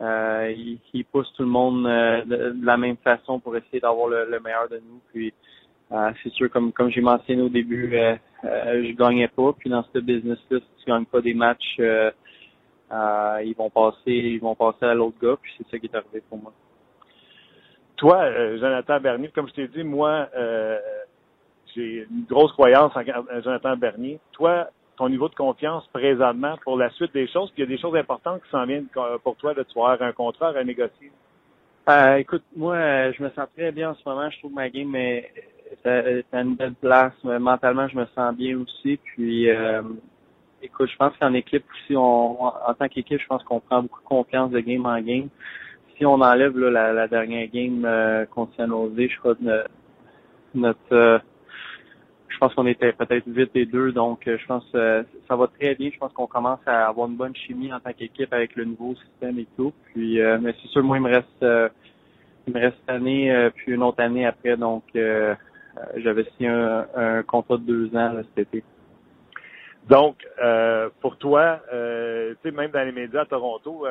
euh, 0.00 0.54
il, 0.94 1.04
pousse 1.04 1.30
tout 1.34 1.42
le 1.42 1.50
monde 1.50 1.86
euh, 1.86 2.24
de, 2.24 2.54
la 2.64 2.78
même 2.78 2.96
façon 2.96 3.38
pour 3.38 3.54
essayer 3.56 3.78
d'avoir 3.78 4.08
le, 4.08 4.24
le 4.24 4.40
meilleur 4.40 4.70
de 4.70 4.76
nous. 4.76 5.00
Puis 5.12 5.34
c'est 6.22 6.32
sûr, 6.32 6.50
comme 6.50 6.72
j'ai 6.88 7.02
mentionné 7.02 7.42
au 7.42 7.50
début, 7.50 7.94
je 8.42 8.92
gagnais 8.94 9.28
pas. 9.28 9.52
Puis 9.52 9.68
dans 9.68 9.84
ce 9.92 9.98
business-là, 9.98 10.58
si 10.60 10.84
tu 10.84 10.90
gagnes 10.90 11.04
pas 11.04 11.20
des 11.20 11.34
matchs, 11.34 11.78
ils 11.78 13.54
vont 13.58 13.68
passer, 13.68 14.06
ils 14.06 14.40
vont 14.40 14.54
passer 14.54 14.86
à 14.86 14.94
l'autre 14.94 15.18
gars. 15.20 15.36
Puis 15.42 15.52
c'est 15.58 15.70
ça 15.70 15.78
qui 15.78 15.84
est 15.84 15.94
arrivé 15.94 16.22
pour 16.26 16.38
moi. 16.38 16.54
Toi, 17.96 18.56
Jonathan 18.56 18.98
Bernier, 19.00 19.30
comme 19.34 19.48
je 19.48 19.52
t'ai 19.52 19.68
dit, 19.68 19.84
moi, 19.84 20.30
j'ai 21.74 22.06
une 22.10 22.24
grosse 22.24 22.52
croyance 22.52 22.92
en 22.96 23.02
Jonathan 23.42 23.76
Bernier. 23.76 24.18
Toi, 24.32 24.70
ton 24.96 25.08
niveau 25.08 25.28
de 25.28 25.34
confiance 25.34 25.86
présentement 25.92 26.56
pour 26.64 26.76
la 26.76 26.90
suite 26.90 27.12
des 27.12 27.26
choses, 27.28 27.50
puis 27.50 27.62
il 27.62 27.68
y 27.68 27.72
a 27.72 27.76
des 27.76 27.80
choses 27.80 27.96
importantes 27.96 28.42
qui 28.42 28.50
s'en 28.50 28.66
viennent 28.66 28.86
euh, 28.96 29.18
pour 29.18 29.36
toi, 29.36 29.54
de 29.54 29.62
tu 29.62 29.78
un 29.78 30.12
contrat 30.12 30.48
à 30.56 30.64
négocier. 30.64 31.10
Euh, 31.88 32.16
écoute, 32.16 32.44
moi, 32.54 32.76
euh, 32.76 33.12
je 33.16 33.22
me 33.24 33.30
sens 33.30 33.48
très 33.56 33.72
bien 33.72 33.90
en 33.90 33.94
ce 33.94 34.08
moment. 34.08 34.30
Je 34.30 34.38
trouve 34.38 34.52
que 34.52 34.56
ma 34.56 34.70
game 34.70 34.94
est, 34.94 35.32
à 35.84 36.40
une 36.40 36.54
belle 36.54 36.74
place. 36.74 37.12
Mentalement, 37.24 37.88
je 37.88 37.96
me 37.96 38.06
sens 38.14 38.34
bien 38.36 38.56
aussi. 38.60 38.98
Puis, 39.02 39.50
euh, 39.50 39.82
écoute, 40.62 40.88
je 40.90 40.96
pense 40.96 41.16
qu'en 41.16 41.34
équipe 41.34 41.64
aussi, 41.72 41.96
on, 41.96 42.40
en 42.44 42.74
tant 42.74 42.88
qu'équipe, 42.88 43.20
je 43.20 43.26
pense 43.26 43.42
qu'on 43.42 43.58
prend 43.58 43.82
beaucoup 43.82 44.00
de 44.00 44.06
confiance 44.06 44.50
de 44.52 44.60
game 44.60 44.86
en 44.86 45.00
game. 45.00 45.28
Si 45.96 46.06
on 46.06 46.20
enlève 46.20 46.56
là, 46.56 46.92
la, 46.92 47.08
dernière 47.08 47.48
game 47.48 47.84
euh, 47.84 48.26
contre 48.26 48.54
San 48.56 48.70
Jose, 48.70 48.94
je 48.96 49.18
crois 49.18 49.34
que 49.34 49.42
notre, 49.42 49.70
notre 50.54 51.22
pense 52.42 52.54
qu'on 52.54 52.66
était 52.66 52.92
peut-être 52.92 53.24
8 53.24 53.50
et 53.54 53.66
2, 53.66 53.92
donc 53.92 54.26
euh, 54.26 54.36
je 54.36 54.46
pense 54.46 54.68
que 54.72 54.76
euh, 54.76 55.02
ça 55.28 55.36
va 55.36 55.46
très 55.46 55.76
bien. 55.76 55.90
Je 55.94 55.98
pense 55.98 56.12
qu'on 56.12 56.26
commence 56.26 56.58
à 56.66 56.88
avoir 56.88 57.08
une 57.08 57.14
bonne 57.14 57.36
chimie 57.36 57.72
en 57.72 57.78
tant 57.78 57.92
qu'équipe 57.92 58.32
avec 58.32 58.56
le 58.56 58.64
nouveau 58.64 58.96
système 58.96 59.38
et 59.38 59.46
tout. 59.56 59.72
Puis 59.84 60.20
euh, 60.20 60.38
mais 60.42 60.52
c'est 60.60 60.68
sûr, 60.68 60.82
moi 60.82 60.96
il 60.96 61.04
me 61.04 61.08
reste 61.08 61.42
euh, 61.44 61.68
il 62.48 62.54
me 62.54 62.58
reste 62.58 62.78
cette 62.80 62.96
année 62.96 63.30
euh, 63.32 63.50
puis 63.54 63.72
une 63.72 63.84
autre 63.84 64.02
année 64.02 64.26
après, 64.26 64.56
donc 64.56 64.82
euh, 64.96 65.36
j'avais 65.98 66.24
signé 66.36 66.48
un, 66.48 66.84
un 66.96 67.22
contrat 67.22 67.58
de 67.58 67.62
deux 67.62 67.86
ans 67.94 68.12
là, 68.12 68.22
cet 68.34 68.48
été. 68.48 68.64
Donc, 69.88 70.16
pour 71.00 71.16
toi, 71.18 71.60
tu 71.68 72.36
sais, 72.42 72.50
même 72.52 72.70
dans 72.70 72.84
les 72.84 72.92
médias 72.92 73.22
à 73.22 73.26
Toronto, 73.26 73.84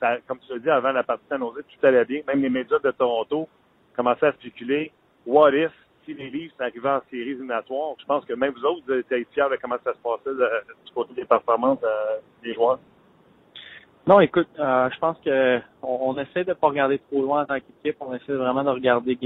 ça, 0.00 0.18
comme 0.28 0.38
tu 0.38 0.52
l'as 0.52 0.60
dit 0.60 0.70
avant 0.70 0.92
la 0.92 1.02
partie 1.02 1.24
Jose, 1.28 1.64
tout 1.68 1.86
allait 1.86 2.04
bien. 2.04 2.20
Même 2.28 2.42
les 2.42 2.48
médias 2.48 2.78
de 2.78 2.92
Toronto 2.92 3.48
commençaient 3.96 4.26
à 4.26 4.32
spéculer 4.34 4.92
what 5.26 5.52
if? 5.52 5.72
Les 6.14 6.30
Leafs 6.30 6.52
arrivaient 6.60 6.88
en 6.88 7.00
séries 7.10 7.30
éliminatoires. 7.30 7.94
Je 8.00 8.04
pense 8.06 8.24
que 8.24 8.34
même 8.34 8.52
vous 8.52 8.64
autres, 8.64 8.82
vous 8.86 8.94
étiez 8.94 9.26
fiers 9.32 9.48
de 9.50 9.56
comment 9.60 9.76
ça 9.84 9.92
se 9.92 9.98
passait 9.98 10.36
du 10.84 10.92
côté 10.92 11.14
des 11.14 11.24
performances 11.24 11.78
euh, 11.82 12.18
des 12.42 12.54
joueurs. 12.54 12.78
Non, 14.06 14.20
écoute, 14.20 14.48
euh, 14.58 14.88
je 14.92 14.98
pense 14.98 15.16
que 15.24 15.60
on, 15.82 16.16
essaie 16.16 16.44
de 16.44 16.52
pas 16.52 16.68
regarder 16.68 16.98
trop 17.10 17.22
loin 17.22 17.42
en 17.42 17.46
tant 17.46 17.56
qu'équipe. 17.56 17.96
On 18.00 18.14
essaie 18.14 18.32
vraiment 18.32 18.62
de 18.62 18.70
regarder 18.70 19.18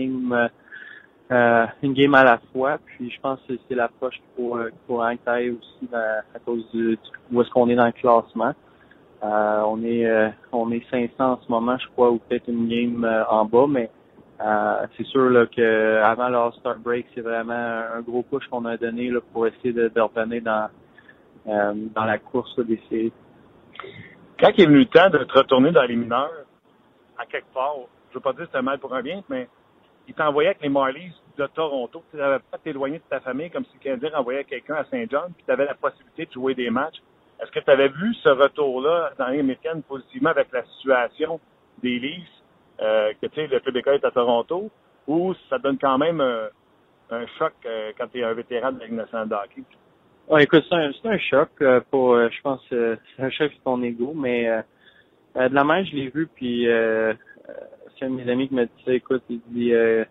euh, 1.30 1.66
une 1.82 1.92
game 1.92 2.14
à 2.14 2.24
la 2.24 2.40
fois. 2.52 2.78
Puis 2.86 3.10
je 3.10 3.20
pense 3.20 3.38
que 3.46 3.54
c'est 3.68 3.74
l'approche 3.74 4.14
qu'il 4.36 4.46
faut 4.86 5.02
entailler 5.02 5.50
aussi 5.50 5.88
à 5.94 6.38
cause 6.44 6.66
du, 6.72 6.98
où 7.30 7.42
est-ce 7.42 7.50
qu'on 7.50 7.68
est 7.68 7.74
dans 7.76 7.86
le 7.86 7.92
classement. 7.92 8.54
On 9.22 9.84
est 9.84 10.32
on 10.50 10.70
est 10.72 10.82
500 10.90 11.12
en 11.18 11.38
ce 11.42 11.50
moment, 11.50 11.76
je 11.76 11.86
crois, 11.88 12.10
ou 12.10 12.18
peut-être 12.18 12.48
une 12.48 12.66
game 12.66 13.24
en 13.28 13.44
bas, 13.44 13.66
mais 13.68 13.90
euh, 14.42 14.86
c'est 14.96 15.06
sûr 15.06 15.28
là, 15.28 15.46
que 15.46 16.00
avant 16.02 16.28
le 16.28 16.36
All-Star 16.36 16.78
Break, 16.78 17.06
c'est 17.14 17.20
vraiment 17.20 17.52
un 17.94 18.00
gros 18.00 18.22
push 18.22 18.46
qu'on 18.48 18.64
a 18.64 18.76
donné 18.76 19.10
là, 19.10 19.20
pour 19.32 19.46
essayer 19.46 19.72
de, 19.72 19.88
dans 19.88 20.10
euh, 21.46 21.74
dans 21.94 22.04
la 22.04 22.18
course 22.18 22.56
là, 22.56 22.64
des 22.64 22.80
séries. 22.88 23.12
Quand 24.38 24.50
il 24.56 24.64
est 24.64 24.66
venu 24.66 24.78
le 24.78 24.86
temps 24.86 25.10
de 25.10 25.18
te 25.18 25.38
retourner 25.38 25.72
dans 25.72 25.82
les 25.82 25.96
mineurs, 25.96 26.30
à 27.18 27.26
quelque 27.26 27.52
part, 27.52 27.76
je 28.10 28.14
veux 28.14 28.20
pas 28.20 28.32
dire 28.32 28.42
que 28.42 28.46
c'était 28.46 28.62
mal 28.62 28.78
pour 28.78 28.94
un 28.94 29.02
bien, 29.02 29.22
mais 29.28 29.48
il 30.08 30.14
t'envoyait 30.14 30.50
avec 30.50 30.62
les 30.62 30.70
Marlies 30.70 31.12
de 31.36 31.46
Toronto. 31.46 32.02
Tu 32.10 32.16
n'avais 32.16 32.38
pas 32.50 32.58
t'éloigner 32.58 32.98
de 32.98 33.04
ta 33.08 33.20
famille 33.20 33.50
comme 33.50 33.64
si 33.66 33.72
le 33.74 33.80
Canadien 33.80 34.18
envoyait 34.18 34.44
quelqu'un 34.44 34.76
à 34.76 34.84
Saint-John, 34.84 35.32
puis 35.34 35.44
tu 35.44 35.52
avais 35.52 35.66
la 35.66 35.74
possibilité 35.74 36.26
de 36.26 36.32
jouer 36.32 36.54
des 36.54 36.70
matchs. 36.70 37.02
Est-ce 37.40 37.50
que 37.50 37.60
tu 37.60 37.70
avais 37.70 37.88
vu 37.88 38.14
ce 38.14 38.30
retour-là 38.30 39.12
dans 39.18 39.28
les 39.28 39.40
américaine 39.40 39.82
positivement 39.82 40.30
avec 40.30 40.48
la 40.52 40.64
situation 40.64 41.40
des 41.82 41.98
Leafs, 41.98 42.39
euh, 42.80 43.12
que 43.20 43.26
tu 43.26 43.34
sais, 43.34 43.46
le 43.46 43.60
Québécois 43.60 43.94
est 43.94 44.04
à 44.04 44.10
Toronto, 44.10 44.70
ou 45.06 45.34
ça 45.48 45.58
donne 45.58 45.78
quand 45.78 45.98
même 45.98 46.20
un, 46.20 46.48
un 47.10 47.26
choc 47.38 47.52
euh, 47.66 47.92
quand 47.98 48.06
tu 48.08 48.20
es 48.20 48.24
un 48.24 48.34
vétéran 48.34 48.72
de 48.72 48.80
la 48.80 48.86
Ligue 48.86 49.00
hockey? 49.00 49.62
Ouais, 50.28 50.44
écoute, 50.44 50.64
c'est 50.68 50.76
un, 50.76 50.92
un 51.04 51.18
choc 51.18 51.48
euh, 51.60 51.80
pour, 51.90 52.14
euh, 52.14 52.28
je 52.30 52.40
pense, 52.42 52.60
euh, 52.72 52.96
c'est 53.16 53.22
un 53.22 53.30
choc 53.30 53.50
sur 53.52 53.62
ton 53.62 53.82
ego, 53.82 54.12
mais 54.14 54.48
euh, 54.48 54.62
euh, 55.36 55.48
de 55.48 55.54
la 55.54 55.64
main, 55.64 55.82
je 55.84 55.94
l'ai 55.96 56.08
vu, 56.08 56.28
puis 56.34 56.68
euh, 56.68 57.12
euh, 57.48 57.52
c'est 57.98 58.04
un 58.04 58.10
de 58.10 58.14
mes 58.14 58.30
amis 58.30 58.48
qui 58.48 58.54
m'a 58.54 58.64
dit 58.64 58.82
ça, 58.84 58.92
écoute, 58.92 59.22
il 59.28 59.40
dit, 59.48 59.74
euh, 59.74 60.04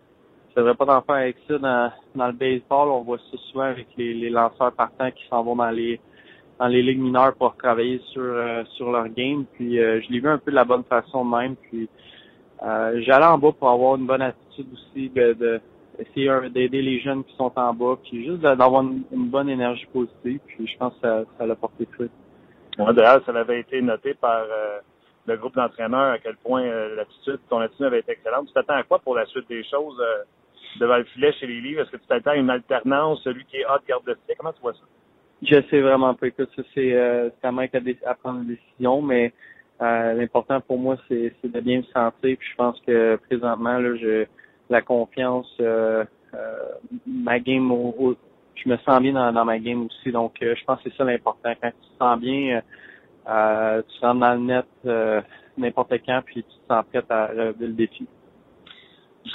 tu 0.48 0.56
devrais 0.56 0.74
pas 0.74 0.86
t'en 0.86 1.02
faire 1.02 1.14
avec 1.16 1.36
ça 1.48 1.58
dans, 1.58 1.92
dans 2.14 2.26
le 2.26 2.32
baseball, 2.32 2.88
on 2.88 3.02
voit 3.02 3.18
ça 3.18 3.38
souvent 3.50 3.64
avec 3.64 3.86
les, 3.96 4.12
les 4.14 4.30
lanceurs 4.30 4.72
partants 4.72 5.10
qui 5.10 5.26
s'en 5.28 5.42
vont 5.42 5.56
dans 5.56 5.70
les 5.70 6.00
dans 6.58 6.66
les 6.66 6.82
ligues 6.82 7.00
mineures 7.00 7.34
pour 7.36 7.56
travailler 7.56 8.02
sur 8.12 8.22
euh, 8.22 8.62
sur 8.76 8.92
leur 8.92 9.08
game, 9.08 9.46
puis 9.54 9.80
euh, 9.80 10.02
je 10.02 10.12
l'ai 10.12 10.20
vu 10.20 10.28
un 10.28 10.36
peu 10.36 10.50
de 10.50 10.56
la 10.56 10.64
bonne 10.64 10.84
façon 10.84 11.24
même, 11.24 11.56
puis 11.56 11.88
euh, 12.62 13.00
j'allais 13.02 13.26
en 13.26 13.38
bas 13.38 13.52
pour 13.52 13.70
avoir 13.70 13.96
une 13.96 14.06
bonne 14.06 14.22
attitude 14.22 14.66
aussi 14.72 15.08
de, 15.10 15.32
de 15.34 15.60
essayer 15.98 16.30
d'aider 16.50 16.82
les 16.82 17.00
jeunes 17.00 17.24
qui 17.24 17.34
sont 17.36 17.52
en 17.56 17.74
bas, 17.74 17.96
puis 18.02 18.24
juste 18.24 18.40
d'avoir 18.40 18.82
une, 18.82 19.02
une 19.12 19.28
bonne 19.28 19.48
énergie 19.48 19.86
positive, 19.92 20.40
puis 20.46 20.66
je 20.66 20.76
pense 20.78 20.94
que 20.94 21.00
ça, 21.02 21.24
ça 21.38 21.46
l'a 21.46 21.56
porté 21.56 21.86
fruit. 21.92 22.10
Ouais, 22.78 22.94
D'ailleurs, 22.94 23.22
ça 23.26 23.32
avait 23.32 23.60
été 23.60 23.82
noté 23.82 24.14
par 24.14 24.42
euh, 24.42 24.78
le 25.26 25.36
groupe 25.36 25.54
d'entraîneurs 25.54 26.12
à 26.12 26.18
quel 26.18 26.36
point 26.36 26.62
euh, 26.62 26.96
l'attitude, 26.96 27.40
ton 27.48 27.58
attitude 27.60 27.86
avait 27.86 28.00
été 28.00 28.12
excellente. 28.12 28.46
Tu 28.46 28.52
t'attends 28.54 28.74
à 28.74 28.82
quoi 28.82 28.98
pour 28.98 29.14
la 29.14 29.26
suite 29.26 29.48
des 29.48 29.62
choses 29.64 30.00
euh, 30.00 30.24
devant 30.80 30.96
le 30.96 31.04
filet 31.04 31.32
chez 31.32 31.46
les 31.46 31.60
livres? 31.60 31.82
Est-ce 31.82 31.90
que 31.90 31.96
tu 31.98 32.06
t'attends 32.06 32.30
à 32.30 32.36
une 32.36 32.50
alternance, 32.50 33.20
celui 33.22 33.44
qui 33.44 33.58
est 33.58 33.66
hot 33.66 33.80
garde 33.86 34.04
de 34.06 34.14
filet? 34.14 34.34
Comment 34.38 34.52
tu 34.52 34.62
vois 34.62 34.72
ça? 34.72 34.80
Je 35.42 35.60
sais 35.70 35.80
vraiment 35.80 36.14
pas. 36.14 36.26
Écoute, 36.26 36.50
ça 36.54 36.62
c'est 36.74 36.94
euh, 36.94 37.30
c'est 37.40 37.46
à 37.46 37.52
Mike 37.52 37.74
à, 37.74 38.10
à 38.10 38.14
prendre 38.14 38.40
une 38.40 38.48
décision, 38.48 39.02
mais 39.02 39.32
euh, 39.80 40.12
l'important 40.14 40.60
pour 40.60 40.78
moi 40.78 40.96
c'est 41.08 41.34
de 41.42 41.60
bien 41.60 41.78
me 41.78 41.82
sentir. 41.84 42.36
Puis 42.38 42.48
je 42.50 42.56
pense 42.56 42.80
que 42.86 43.16
présentement 43.16 43.78
là, 43.78 43.96
je 43.96 44.26
la 44.68 44.82
confiance, 44.82 45.52
euh, 45.60 46.04
euh, 46.34 46.58
ma 47.06 47.40
game, 47.40 47.70
au, 47.72 48.16
je 48.54 48.68
me 48.68 48.76
sens 48.78 49.00
bien 49.00 49.12
dans, 49.12 49.32
dans 49.32 49.44
ma 49.44 49.58
game 49.58 49.86
aussi. 49.86 50.12
Donc 50.12 50.34
euh, 50.42 50.54
je 50.56 50.64
pense 50.64 50.80
que 50.82 50.90
c'est 50.90 50.96
ça 50.96 51.04
l'important. 51.04 51.52
Quand 51.60 51.70
tu 51.70 51.88
te 51.88 51.98
sens 51.98 52.20
bien, 52.20 52.62
tu 53.24 54.04
rentres 54.04 54.20
dans 54.20 54.34
le 54.34 54.40
net 54.40 54.66
n'importe 55.58 55.92
quand, 56.06 56.22
puis 56.24 56.36
tu 56.36 56.42
te 56.42 56.72
sens 56.72 56.84
prêt 56.86 57.02
à 57.08 57.26
relever 57.26 57.66
le 57.66 57.72
défi. 57.72 58.06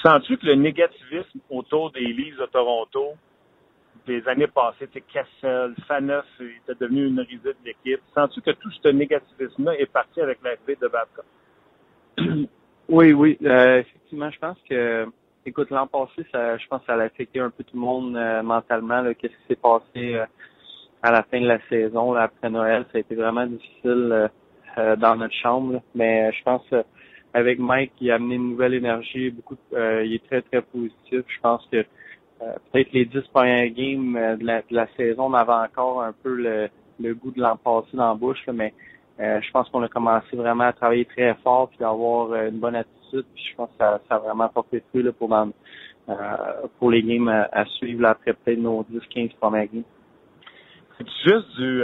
Sens-tu 0.03 0.37
que 0.37 0.47
le 0.47 0.55
négativisme 0.55 1.39
autour 1.49 1.91
des 1.91 2.05
livres 2.05 2.41
de 2.41 2.51
Toronto 2.51 3.13
les 4.07 4.27
années 4.27 4.47
passées, 4.47 4.87
tu 4.87 5.01
Cassel, 5.01 5.73
Faneuf 5.87 6.25
était 6.39 6.75
devenu 6.79 7.07
une 7.07 7.19
risée 7.19 7.53
de 7.53 7.65
l'équipe. 7.65 8.01
Sens-tu 8.13 8.41
que 8.41 8.51
tout 8.51 8.71
ce 8.71 8.89
négativisme-là 8.89 9.79
est 9.79 9.91
parti 9.91 10.21
avec 10.21 10.39
l'arrivée 10.43 10.77
de 10.81 10.87
Babcock? 10.87 11.25
Oui, 12.87 13.13
oui. 13.13 13.35
Euh, 13.43 13.79
effectivement, 13.79 14.29
je 14.29 14.37
pense 14.37 14.57
que, 14.69 15.07
écoute, 15.43 15.71
l'an 15.71 15.87
passé, 15.87 16.23
ça, 16.31 16.55
je 16.57 16.67
pense 16.67 16.81
que 16.81 16.85
ça 16.85 16.93
a 16.93 17.01
affecté 17.01 17.39
un 17.39 17.49
peu 17.49 17.63
tout 17.63 17.75
le 17.75 17.81
monde 17.81 18.15
euh, 18.15 18.43
mentalement. 18.43 19.03
Qu'est-ce 19.17 19.33
qui 19.33 19.47
s'est 19.47 19.55
passé 19.55 20.13
euh, 20.13 20.25
à 21.01 21.11
la 21.11 21.23
fin 21.23 21.41
de 21.41 21.47
la 21.47 21.57
saison, 21.67 22.13
après 22.13 22.51
Noël? 22.51 22.85
Ça 22.91 22.99
a 22.99 23.01
été 23.01 23.15
vraiment 23.15 23.47
difficile 23.47 24.29
dans 24.77 25.15
notre 25.15 25.33
chambre. 25.33 25.81
Mais 25.95 26.31
je 26.31 26.43
pense 26.43 26.63
avec 27.33 27.57
Mike, 27.57 27.93
il 28.01 28.11
a 28.11 28.15
amené 28.15 28.35
une 28.35 28.51
nouvelle 28.51 28.75
énergie. 28.75 29.31
Beaucoup, 29.31 29.57
il 29.71 30.13
est 30.13 30.25
très, 30.27 30.43
très 30.43 30.61
positif. 30.61 31.23
Je 31.27 31.39
pense 31.41 31.67
que 31.71 31.83
peut-être 32.39 32.91
les 32.91 33.05
dix 33.05 33.21
premières 33.33 33.69
games 33.69 34.37
de 34.37 34.45
la, 34.45 34.61
de, 34.61 34.75
la, 34.75 34.87
saison, 34.97 35.25
on 35.25 35.33
avait 35.33 35.51
encore 35.51 36.01
un 36.01 36.13
peu 36.13 36.35
le, 36.35 36.69
le 36.99 37.13
goût 37.13 37.31
de 37.31 37.41
l'an 37.41 37.57
passé 37.57 37.89
dans 37.93 38.09
la 38.09 38.15
bouche, 38.15 38.43
mais 38.53 38.73
euh, 39.19 39.39
je 39.41 39.51
pense 39.51 39.69
qu'on 39.69 39.83
a 39.83 39.87
commencé 39.87 40.35
vraiment 40.35 40.65
à 40.65 40.73
travailler 40.73 41.05
très 41.05 41.33
fort 41.35 41.69
puis 41.69 41.77
d'avoir 41.77 42.31
euh, 42.31 42.49
une 42.49 42.59
bonne 42.59 42.75
attitude. 42.75 43.25
Puis 43.33 43.45
je 43.51 43.55
pense 43.55 43.69
que 43.69 43.77
ça, 43.77 43.99
ça 44.09 44.15
a 44.15 44.19
vraiment 44.19 44.49
porté 44.49 44.83
fruit 44.89 45.03
là, 45.03 45.13
pour, 45.13 45.29
dans, 45.29 45.51
euh, 46.09 46.13
pour 46.79 46.91
les 46.91 47.01
games 47.01 47.29
à, 47.29 47.65
suivre 47.77 48.01
là, 48.01 48.09
après 48.09 48.33
peut-être 48.33 48.59
nos 48.59 48.83
10-15 48.83 49.35
premières 49.37 49.67
games. 49.67 49.83
C'est 50.97 51.07
juste 51.25 51.55
du 51.57 51.83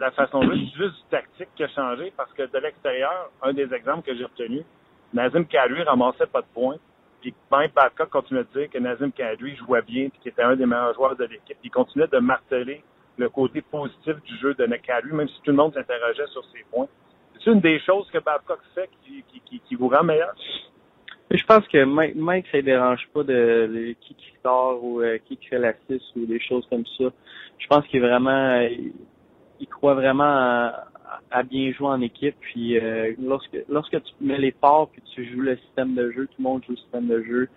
la 0.00 0.10
façon 0.12 0.40
de 0.40 0.54
juste 0.54 0.76
du 0.76 1.02
tactique 1.10 1.48
qui 1.54 1.62
a 1.62 1.68
changé 1.68 2.10
parce 2.16 2.32
que 2.32 2.42
de 2.42 2.58
l'extérieur, 2.58 3.30
un 3.42 3.52
des 3.52 3.72
exemples 3.74 4.02
que 4.02 4.16
j'ai 4.16 4.24
retenu, 4.24 4.62
Nazim 5.12 5.44
Kadri 5.44 5.82
ramassait 5.82 6.26
pas 6.26 6.40
de 6.40 6.46
points. 6.54 6.78
Puis 7.20 7.34
même 7.52 7.70
Babcock 7.74 8.10
continuait 8.10 8.44
de 8.54 8.60
dire 8.60 8.70
que 8.70 8.78
Nazim 8.78 9.12
Kadri 9.12 9.56
jouait 9.56 9.82
bien 9.82 10.04
et 10.04 10.10
qu'il 10.10 10.32
était 10.32 10.42
un 10.42 10.56
des 10.56 10.66
meilleurs 10.66 10.94
joueurs 10.94 11.16
de 11.16 11.24
l'équipe. 11.24 11.58
Il 11.62 11.70
continuait 11.70 12.08
de 12.08 12.18
marteler 12.18 12.82
le 13.18 13.28
côté 13.28 13.60
positif 13.60 14.16
du 14.24 14.36
jeu 14.38 14.54
de 14.54 14.66
McCarry, 14.66 15.12
même 15.12 15.28
si 15.28 15.40
tout 15.42 15.50
le 15.50 15.56
monde 15.56 15.74
s'interrogeait 15.74 16.26
sur 16.28 16.44
ses 16.46 16.64
points. 16.70 16.88
C'est 17.42 17.50
une 17.50 17.60
des 17.60 17.78
choses 17.80 18.08
que 18.10 18.18
Babcock 18.18 18.60
fait 18.74 18.88
qui, 19.02 19.24
qui, 19.46 19.60
qui, 19.60 19.74
vous 19.74 19.88
rend 19.88 20.02
meilleur? 20.02 20.34
Je 21.30 21.42
pense 21.44 21.66
que 21.68 21.84
Mike, 21.84 22.46
ça 22.50 22.58
ne 22.58 22.62
dérange 22.62 23.08
pas 23.14 23.22
de, 23.22 23.94
qui 24.00 24.14
qui 24.14 24.32
sort 24.42 24.82
ou 24.82 25.00
euh, 25.00 25.18
qui 25.26 25.36
qui 25.36 25.46
fait 25.46 25.58
l'assist 25.58 26.04
ou 26.16 26.26
des 26.26 26.40
choses 26.40 26.66
comme 26.68 26.84
ça. 26.98 27.04
Je 27.58 27.66
pense 27.68 27.86
qu'il 27.86 28.00
vraiment, 28.00 28.60
il, 29.60 29.66
croit 29.68 29.94
vraiment 29.94 30.70
à, 31.30 31.42
bien 31.42 31.72
jouer 31.72 31.88
en 31.88 32.00
équipe. 32.00 32.36
Puis 32.40 32.78
euh, 32.78 33.12
lorsque 33.20 33.56
lorsque 33.68 34.02
tu 34.02 34.12
mets 34.20 34.38
les 34.38 34.52
parts 34.52 34.88
puis 34.88 35.02
tu 35.14 35.24
joues 35.30 35.40
le 35.40 35.56
système 35.56 35.94
de 35.94 36.10
jeu, 36.10 36.26
tout 36.26 36.34
le 36.38 36.44
monde 36.44 36.62
joue 36.64 36.72
le 36.72 36.78
système 36.78 37.06
de 37.06 37.22
jeu. 37.22 37.48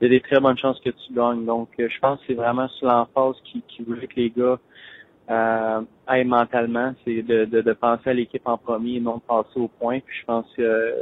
Il 0.00 0.04
y 0.04 0.06
a 0.06 0.10
des 0.10 0.20
très 0.20 0.40
bonnes 0.40 0.58
chances 0.58 0.80
que 0.80 0.90
tu 0.90 1.12
gagnes. 1.12 1.44
Donc, 1.44 1.70
euh, 1.80 1.88
je 1.90 1.98
pense 1.98 2.20
que 2.20 2.26
c'est 2.28 2.34
vraiment 2.34 2.68
sur 2.68 2.86
l'emphase 2.86 3.34
qui, 3.44 3.62
qui 3.68 3.82
voulait 3.82 4.06
que 4.06 4.16
les 4.16 4.30
gars 4.30 4.58
euh, 5.30 5.80
mentalement, 6.24 6.94
c'est 7.04 7.22
de, 7.22 7.44
de, 7.44 7.60
de, 7.60 7.72
penser 7.72 8.10
à 8.10 8.14
l'équipe 8.14 8.46
en 8.46 8.56
premier 8.56 8.94
et 8.96 9.00
non 9.00 9.16
de 9.16 9.22
passer 9.22 9.56
au 9.56 9.68
point. 9.68 10.00
Puis 10.00 10.16
je 10.20 10.24
pense 10.24 10.46
que 10.56 10.94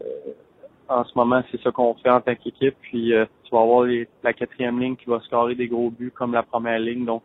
en 0.88 1.04
ce 1.04 1.12
moment, 1.16 1.42
c'est 1.50 1.60
ce 1.60 1.68
qu'on 1.68 1.94
fait 1.94 2.10
en 2.10 2.20
tant 2.20 2.34
qu'équipe. 2.34 2.76
Puis 2.82 3.12
euh, 3.12 3.26
tu 3.44 3.54
vas 3.54 3.62
avoir 3.62 3.86
la 4.22 4.32
quatrième 4.32 4.80
ligne 4.80 4.96
qui 4.96 5.06
va 5.06 5.20
scorer 5.20 5.54
des 5.54 5.68
gros 5.68 5.90
buts 5.90 6.12
comme 6.14 6.32
la 6.32 6.42
première 6.42 6.78
ligne. 6.78 7.04
Donc, 7.04 7.22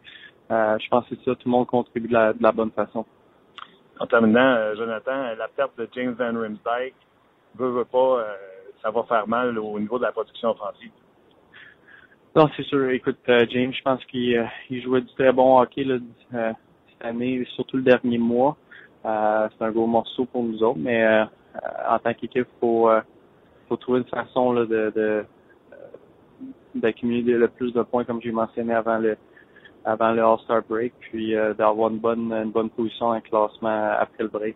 euh, 0.52 0.78
je 0.80 0.90
pense 0.90 1.08
que 1.08 1.16
c'est 1.16 1.30
ça, 1.30 1.36
tout 1.36 1.48
le 1.48 1.52
monde 1.52 1.68
contribue 1.68 2.08
de 2.08 2.14
la, 2.14 2.34
de 2.34 2.44
la 2.44 2.52
bonne 2.52 2.72
façon. 2.72 3.06
En 4.02 4.08
terminant, 4.08 4.74
Jonathan, 4.76 5.36
la 5.38 5.47
perte 5.47 5.78
de 5.78 5.88
James 5.93 6.16
Van 6.18 6.34
Rimsdijk, 6.36 6.95
veut, 7.56 7.70
veut 7.70 7.86
pas, 7.86 8.26
ça 8.82 8.89
va 8.89 9.04
faire 9.04 9.28
mal 9.28 9.60
au 9.60 9.80
niveau 9.80 9.99
de 9.99 10.04
la 10.04 10.12
production 10.12 10.49
offensive. 10.49 10.91
Non, 12.36 12.49
c'est 12.58 12.64
sûr. 12.64 12.89
Écoute, 12.89 13.20
James, 13.28 13.72
je 13.72 13.82
pense 13.84 14.04
qu'il 14.06 14.49
il 14.72 14.82
jouait 14.82 15.02
du 15.02 15.14
très 15.14 15.32
bon 15.32 15.60
hockey 15.60 15.84
là, 15.84 15.99
année, 17.04 17.45
surtout 17.56 17.78
le 17.78 17.84
dernier 17.84 18.18
mois. 18.18 18.58
Euh, 19.06 19.47
c'est 19.58 19.66
un 19.66 19.72
gros 19.72 19.88
morceau 19.88 20.26
pour 20.26 20.43
nous 20.43 20.62
autres, 20.64 20.80
mais 20.80 21.04
euh, 21.04 21.26
en 21.89 21.99
tant 21.99 22.14
qu'équipe, 22.14 22.47
il 22.47 22.60
faut, 22.60 22.89
euh, 22.89 23.02
faut 23.68 23.78
trouver 23.78 23.99
une 23.99 24.06
façon 24.06 24.54
de, 24.54 24.66
de 24.66 25.26
d'accumuler 26.74 27.34
le 27.34 27.49
plus 27.49 27.74
de 27.74 27.82
points, 27.82 28.06
comme 28.06 28.22
j'ai 28.22 28.32
mentionné 28.32 28.74
avant 28.74 28.97
le 28.97 29.18
avant 29.86 30.12
le 30.12 30.24
All-Star 30.24 30.62
break, 30.70 30.94
puis 31.00 31.34
d'avoir 31.58 31.90
une 31.90 32.00
bonne 32.00 32.32
une 32.32 32.52
bonne 32.52 32.70
position 32.70 33.08
en 33.08 33.22
classement 33.22 33.92
après 34.00 34.24
le 34.24 34.30
break. 34.30 34.56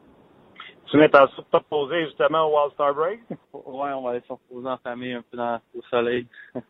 Tu 0.87 0.97
l'intention 0.97 1.41
de 1.41 1.47
te 1.49 1.57
reposer 1.57 2.05
justement 2.05 2.45
au 2.45 2.57
All-Star 2.57 2.93
break? 2.93 3.19
Ouais, 3.53 3.91
on 3.93 4.03
va 4.03 4.11
aller 4.11 4.21
se 4.27 4.31
reposer 4.31 4.67
en 4.67 4.77
famille 4.77 5.13
un 5.13 5.23
peu 5.29 5.37
dans, 5.37 5.59
au 5.75 5.81
soleil. 5.89 6.27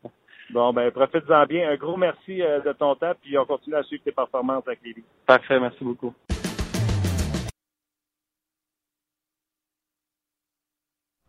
Bon, 0.52 0.72
ben, 0.74 0.92
profite-en 0.92 1.46
bien. 1.46 1.72
Un 1.72 1.76
gros 1.76 1.98
merci 1.98 2.42
euh, 2.42 2.62
de 2.62 2.72
ton 2.74 2.96
temps, 2.96 3.14
puis 3.22 3.38
on 3.38 3.46
continue 3.46 3.76
à 3.76 3.84
suivre 3.84 4.04
tes 4.04 4.12
performances 4.12 4.64
avec 4.68 4.80
les 4.84 4.96
Parfait, 5.26 5.60
merci 5.60 5.84
beaucoup. 5.84 6.14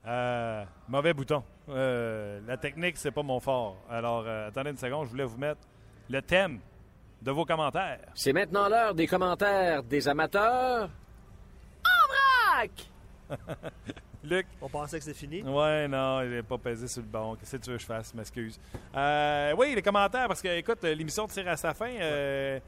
Euh, 0.07 0.65
mauvais 0.89 1.15
bouton. 1.15 1.43
Euh, 1.69 2.41
la 2.47 2.57
technique, 2.59 2.99
c'est 2.99 3.11
pas 3.11 3.23
mon 3.23 3.41
fort. 3.41 3.79
Alors, 3.91 4.27
attendez 4.27 4.71
une 4.71 4.77
seconde, 4.77 5.07
je 5.07 5.11
voulais 5.11 5.25
vous 5.25 5.39
mettre 5.39 5.63
le 6.09 6.21
thème 6.21 6.61
de 7.23 7.31
vos 7.31 7.45
commentaires. 7.45 8.01
C'est 8.15 8.33
maintenant 8.33 8.69
l'heure 8.69 8.95
des 8.95 9.07
commentaires 9.07 9.83
des 9.83 10.09
amateurs. 10.09 10.89
En 11.85 12.09
vrac! 12.09 12.71
Luc? 14.25 14.47
On 14.61 14.69
pensait 14.69 14.99
que 14.99 15.05
c'était 15.05 15.19
fini. 15.19 15.43
Ouais, 15.43 15.87
non, 15.89 16.23
il 16.23 16.31
n'est 16.31 16.43
pas 16.43 16.59
pesé 16.59 16.89
sur 16.89 17.03
le 17.03 17.09
bon. 17.09 17.37
Qu'est-ce 17.37 17.57
que 17.57 17.63
tu 17.63 17.71
veux 17.71 17.77
que 17.77 17.83
je 17.83 17.87
fasse? 17.87 18.13
M'excuse. 18.15 18.59
Euh, 18.95 19.55
oui, 19.57 19.75
les 19.75 19.83
commentaires, 19.83 20.27
parce 20.27 20.43
que, 20.43 20.49
écoute, 20.49 20.83
l'émission 20.83 21.27
tire 21.29 21.49
à 21.49 21.57
sa 21.57 21.75
fin. 21.75 21.91
Euh, 21.91 22.59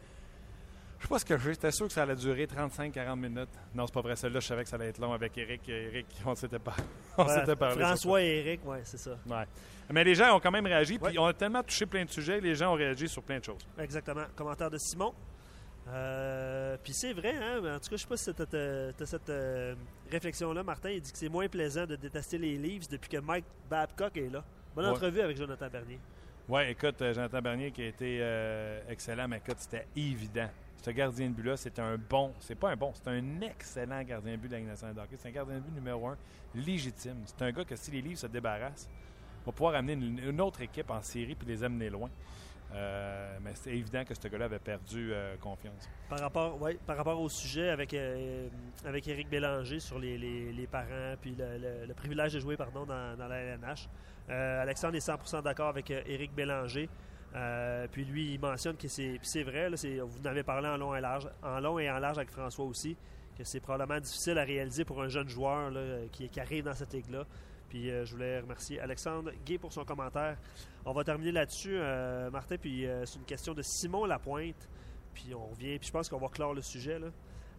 je 0.99 1.05
sais 1.05 1.09
pas 1.09 1.19
ce 1.19 1.25
que 1.25 1.39
j'ai. 1.39 1.53
J'étais 1.53 1.71
sûr 1.71 1.87
que 1.87 1.93
ça 1.93 2.03
allait 2.03 2.17
durer 2.17 2.47
35-40 2.47 3.17
minutes. 3.17 3.49
Non, 3.75 3.87
c'est 3.87 3.95
pas 3.95 4.01
vrai. 4.01 4.17
Celle-là, 4.17 4.41
je 4.41 4.47
savais 4.47 4.65
que 4.65 4.69
ça 4.69 4.77
allait 4.77 4.89
être 4.89 4.99
long 4.99 5.13
avec 5.13 5.37
Eric. 5.39 5.69
Eric, 5.69 6.07
on 6.27 6.35
s'était 6.35 6.59
pas. 6.59 6.75
On 7.19 7.25
parlé. 7.57 7.85
François 7.85 8.23
et 8.23 8.39
Eric, 8.39 8.67
ouais, 8.67 8.81
c'est 8.85 8.99
ça. 8.99 9.13
Ouais. 9.27 9.45
Mais 9.91 10.05
les 10.05 10.15
gens 10.15 10.37
ont 10.37 10.41
quand 10.41 10.51
même 10.51 10.67
réagi. 10.67 10.99
Puis 10.99 11.19
on 11.19 11.27
a 11.27 11.33
tellement 11.33 11.63
touché 11.63 11.87
plein 11.87 12.05
de 12.05 12.11
sujets. 12.11 12.41
Les 12.41 12.55
gens 12.55 12.73
ont 12.73 12.77
réagi 12.77 13.09
sur 13.09 13.23
plein 13.23 13.39
de 13.39 13.45
choses. 13.45 13.67
Exactement. 13.79 14.25
Commentaire 14.37 14.71
de 14.71 14.79
Simon. 14.79 15.15
Euh, 15.91 16.77
puis 16.83 16.93
c'est 16.93 17.15
vrai, 17.15 17.35
hein? 17.35 17.59
en 17.59 17.79
tout 17.79 17.89
cas, 17.89 17.97
je 17.97 18.03
sais 18.03 18.07
pas 18.07 18.17
si 18.17 18.35
tu 18.35 18.43
as, 18.43 19.07
cette 19.07 19.31
euh, 19.31 19.75
réflexion-là, 20.11 20.63
Martin. 20.63 20.91
Il 20.91 21.01
dit 21.01 21.11
que 21.11 21.17
c'est 21.17 21.31
moins 21.31 21.49
plaisant 21.49 21.87
de 21.87 21.97
détester 21.97 22.37
les 22.37 22.57
Leafs 22.57 22.89
depuis 22.89 23.09
que 23.09 23.17
Mike 23.19 23.47
Babcock 23.71 24.17
est 24.17 24.29
là. 24.29 24.45
Bonne 24.75 24.87
entrevue 24.87 25.21
avec 25.21 25.37
Jonathan 25.37 25.69
Bernier. 25.69 25.99
Oui, 26.49 26.63
écoute, 26.69 27.01
euh, 27.01 27.15
Jonathan 27.15 27.41
Bernier 27.41 27.71
qui 27.71 27.83
a 27.83 27.87
été 27.87 28.23
excellent, 28.89 29.29
mais 29.29 29.39
écoute, 29.39 29.57
c'était 29.59 29.87
évident. 29.97 30.49
Ce 30.83 30.91
gardien 30.91 31.29
de 31.29 31.35
but-là, 31.35 31.57
c'est 31.57 31.79
un 31.81 31.97
bon, 31.99 32.33
c'est 32.39 32.55
pas 32.55 32.71
un 32.71 32.77
bon, 32.77 32.93
c'est 32.95 33.09
un 33.09 33.41
excellent 33.41 34.03
gardien 34.03 34.33
de 34.33 34.37
but 34.37 34.49
de 34.49 34.57
la 34.57 34.61
nationale 34.61 34.95
C'est 35.17 35.29
un 35.29 35.33
gardien 35.33 35.57
de 35.57 35.61
but 35.61 35.75
numéro 35.75 36.07
un, 36.07 36.17
légitime. 36.55 37.17
C'est 37.27 37.43
un 37.43 37.51
gars 37.51 37.65
que 37.65 37.75
si 37.75 37.91
les 37.91 38.01
Leafs 38.01 38.21
se 38.21 38.27
débarrassent, 38.29 38.89
va 39.45 39.53
pouvoir 39.53 39.75
amener 39.75 39.95
une, 39.95 40.41
autre 40.41 40.61
équipe 40.63 40.91
en 40.91 41.03
série 41.03 41.35
puis 41.35 41.49
les 41.49 41.65
amener 41.65 41.91
loin. 41.91 42.11
Euh, 42.75 43.39
mais 43.43 43.53
c'est 43.55 43.71
évident 43.71 44.05
que 44.05 44.15
ce 44.15 44.29
gars-là 44.29 44.45
avait 44.45 44.59
perdu 44.59 45.11
euh, 45.13 45.37
confiance. 45.39 45.89
Par 46.09 46.21
rapport, 46.21 46.61
ouais, 46.61 46.79
par 46.87 46.99
rapport 46.99 47.19
au 47.19 47.29
sujet 47.29 47.71
avec, 47.71 47.95
euh, 47.95 48.49
avec 48.85 49.09
Éric 49.09 49.31
Bélanger 49.31 49.81
sur 49.81 49.99
les, 49.99 50.19
les, 50.19 50.67
parents 50.67 51.15
puis 51.21 51.35
le, 51.37 51.93
privilège 51.95 52.35
de 52.35 52.41
jouer 52.41 52.57
pardon, 52.57 52.85
dans, 52.85 53.17
dans 53.17 53.27
la 53.27 53.39
LNH, 53.39 53.89
Alexandre 54.29 54.97
est 54.97 55.07
100% 55.07 55.43
d'accord 55.43 55.69
avec 55.69 55.91
Éric 55.91 56.35
Bélanger. 56.35 56.89
Puis 57.93 58.05
lui, 58.05 58.35
il 58.35 58.41
mentionne 58.41 58.77
que 58.77 58.89
c'est, 58.89 59.19
c'est 59.23 59.43
vrai, 59.43 59.71
là, 59.71 59.77
vous 60.05 60.21
en 60.23 60.31
avez 60.31 60.43
parlé 60.43 60.69
en 60.69 60.77
long 60.77 60.95
et 60.95 61.01
large, 61.01 61.29
en 61.43 61.61
long 61.61 61.79
et 61.79 61.91
en 61.91 61.99
large 61.99 62.19
avec 62.19 62.31
François 62.31 62.65
aussi, 62.65 62.97
que 63.37 63.45
c'est 63.45 63.61
probablement 63.61 64.01
difficile 64.01 64.39
à 64.39 64.45
réaliser 64.45 64.85
pour 64.85 65.03
un 65.03 65.09
jeune 65.09 65.29
joueur 65.29 65.71
qui, 66.13 66.29
qui 66.29 66.41
arrive 66.41 66.65
dans 66.65 66.75
cette 66.75 66.93
ligue-là. 66.93 67.25
Puis 67.69 67.91
je 67.91 68.11
voulais 68.11 68.41
remercier 68.41 68.81
Alexandre 68.81 69.31
Gay 69.45 69.59
pour 69.59 69.73
son 69.73 69.85
commentaire. 69.85 70.37
On 70.85 70.93
va 70.93 71.05
terminer 71.05 71.33
là-dessus, 71.33 71.77
euh, 71.77 72.31
Martin. 72.31 72.57
Puis 72.57 72.87
euh, 72.87 73.05
c'est 73.05 73.19
une 73.19 73.27
question 73.27 73.53
de 73.53 73.61
Simon 73.61 74.07
Lapointe. 74.07 74.69
Puis 75.13 75.35
on 75.35 75.47
revient. 75.49 75.79
Puis 75.79 75.89
je 75.89 75.93
pense 75.93 76.09
qu'on 76.09 76.19
va 76.19 76.29
clore 76.29 76.55
le 76.55 76.63
sujet. 76.63 76.99
Là. 76.99 77.09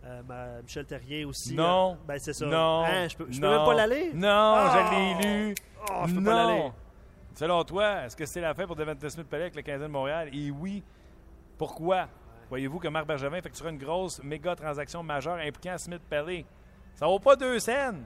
Euh, 0.06 0.62
Michel 0.64 0.86
Terrier 0.86 1.26
aussi. 1.26 1.54
Non. 1.54 1.98
ben 2.08 2.18
c'est 2.18 2.34
ça. 2.34 2.48
Non. 2.48 2.86
Hein, 2.86 3.08
je 3.08 3.16
peux, 3.16 3.26
peux 3.26 3.40
même 3.40 3.66
pas 3.66 3.76
l'aller? 3.76 4.12
Non, 4.14 4.68
je 4.72 4.78
l'ai 4.78 5.14
ah! 5.14 5.22
lu. 5.22 5.56
Oh, 5.92 6.04
je 6.08 6.16
peux 6.16 6.24
pas 6.24 6.34
l'aller. 6.34 6.72
Selon 7.40 7.64
toi, 7.64 8.04
est-ce 8.04 8.18
que 8.18 8.26
c'est 8.26 8.42
la 8.42 8.54
fin 8.54 8.68
pour 8.68 8.76
Devante 8.76 9.08
Smith-Pellet 9.08 9.44
avec 9.44 9.56
le 9.56 9.62
Canadien 9.62 9.88
de 9.88 9.94
Montréal? 9.94 10.30
Et 10.34 10.52
oui. 10.52 10.84
Pourquoi? 11.58 12.10
Voyez-vous 12.50 12.80
que 12.80 12.90
Marc 12.90 13.08
Bergevin 13.08 13.38
effectuera 13.38 13.70
une 13.70 13.78
grosse 13.78 14.22
méga 14.22 14.58
transaction 14.58 15.02
majeure 15.04 15.36
impliquant 15.36 15.78
Smith-Pellet? 15.78 16.46
Ça 16.96 17.08
vaut 17.08 17.18
pas 17.18 17.38
deux 17.38 17.58
scènes. 17.60 18.04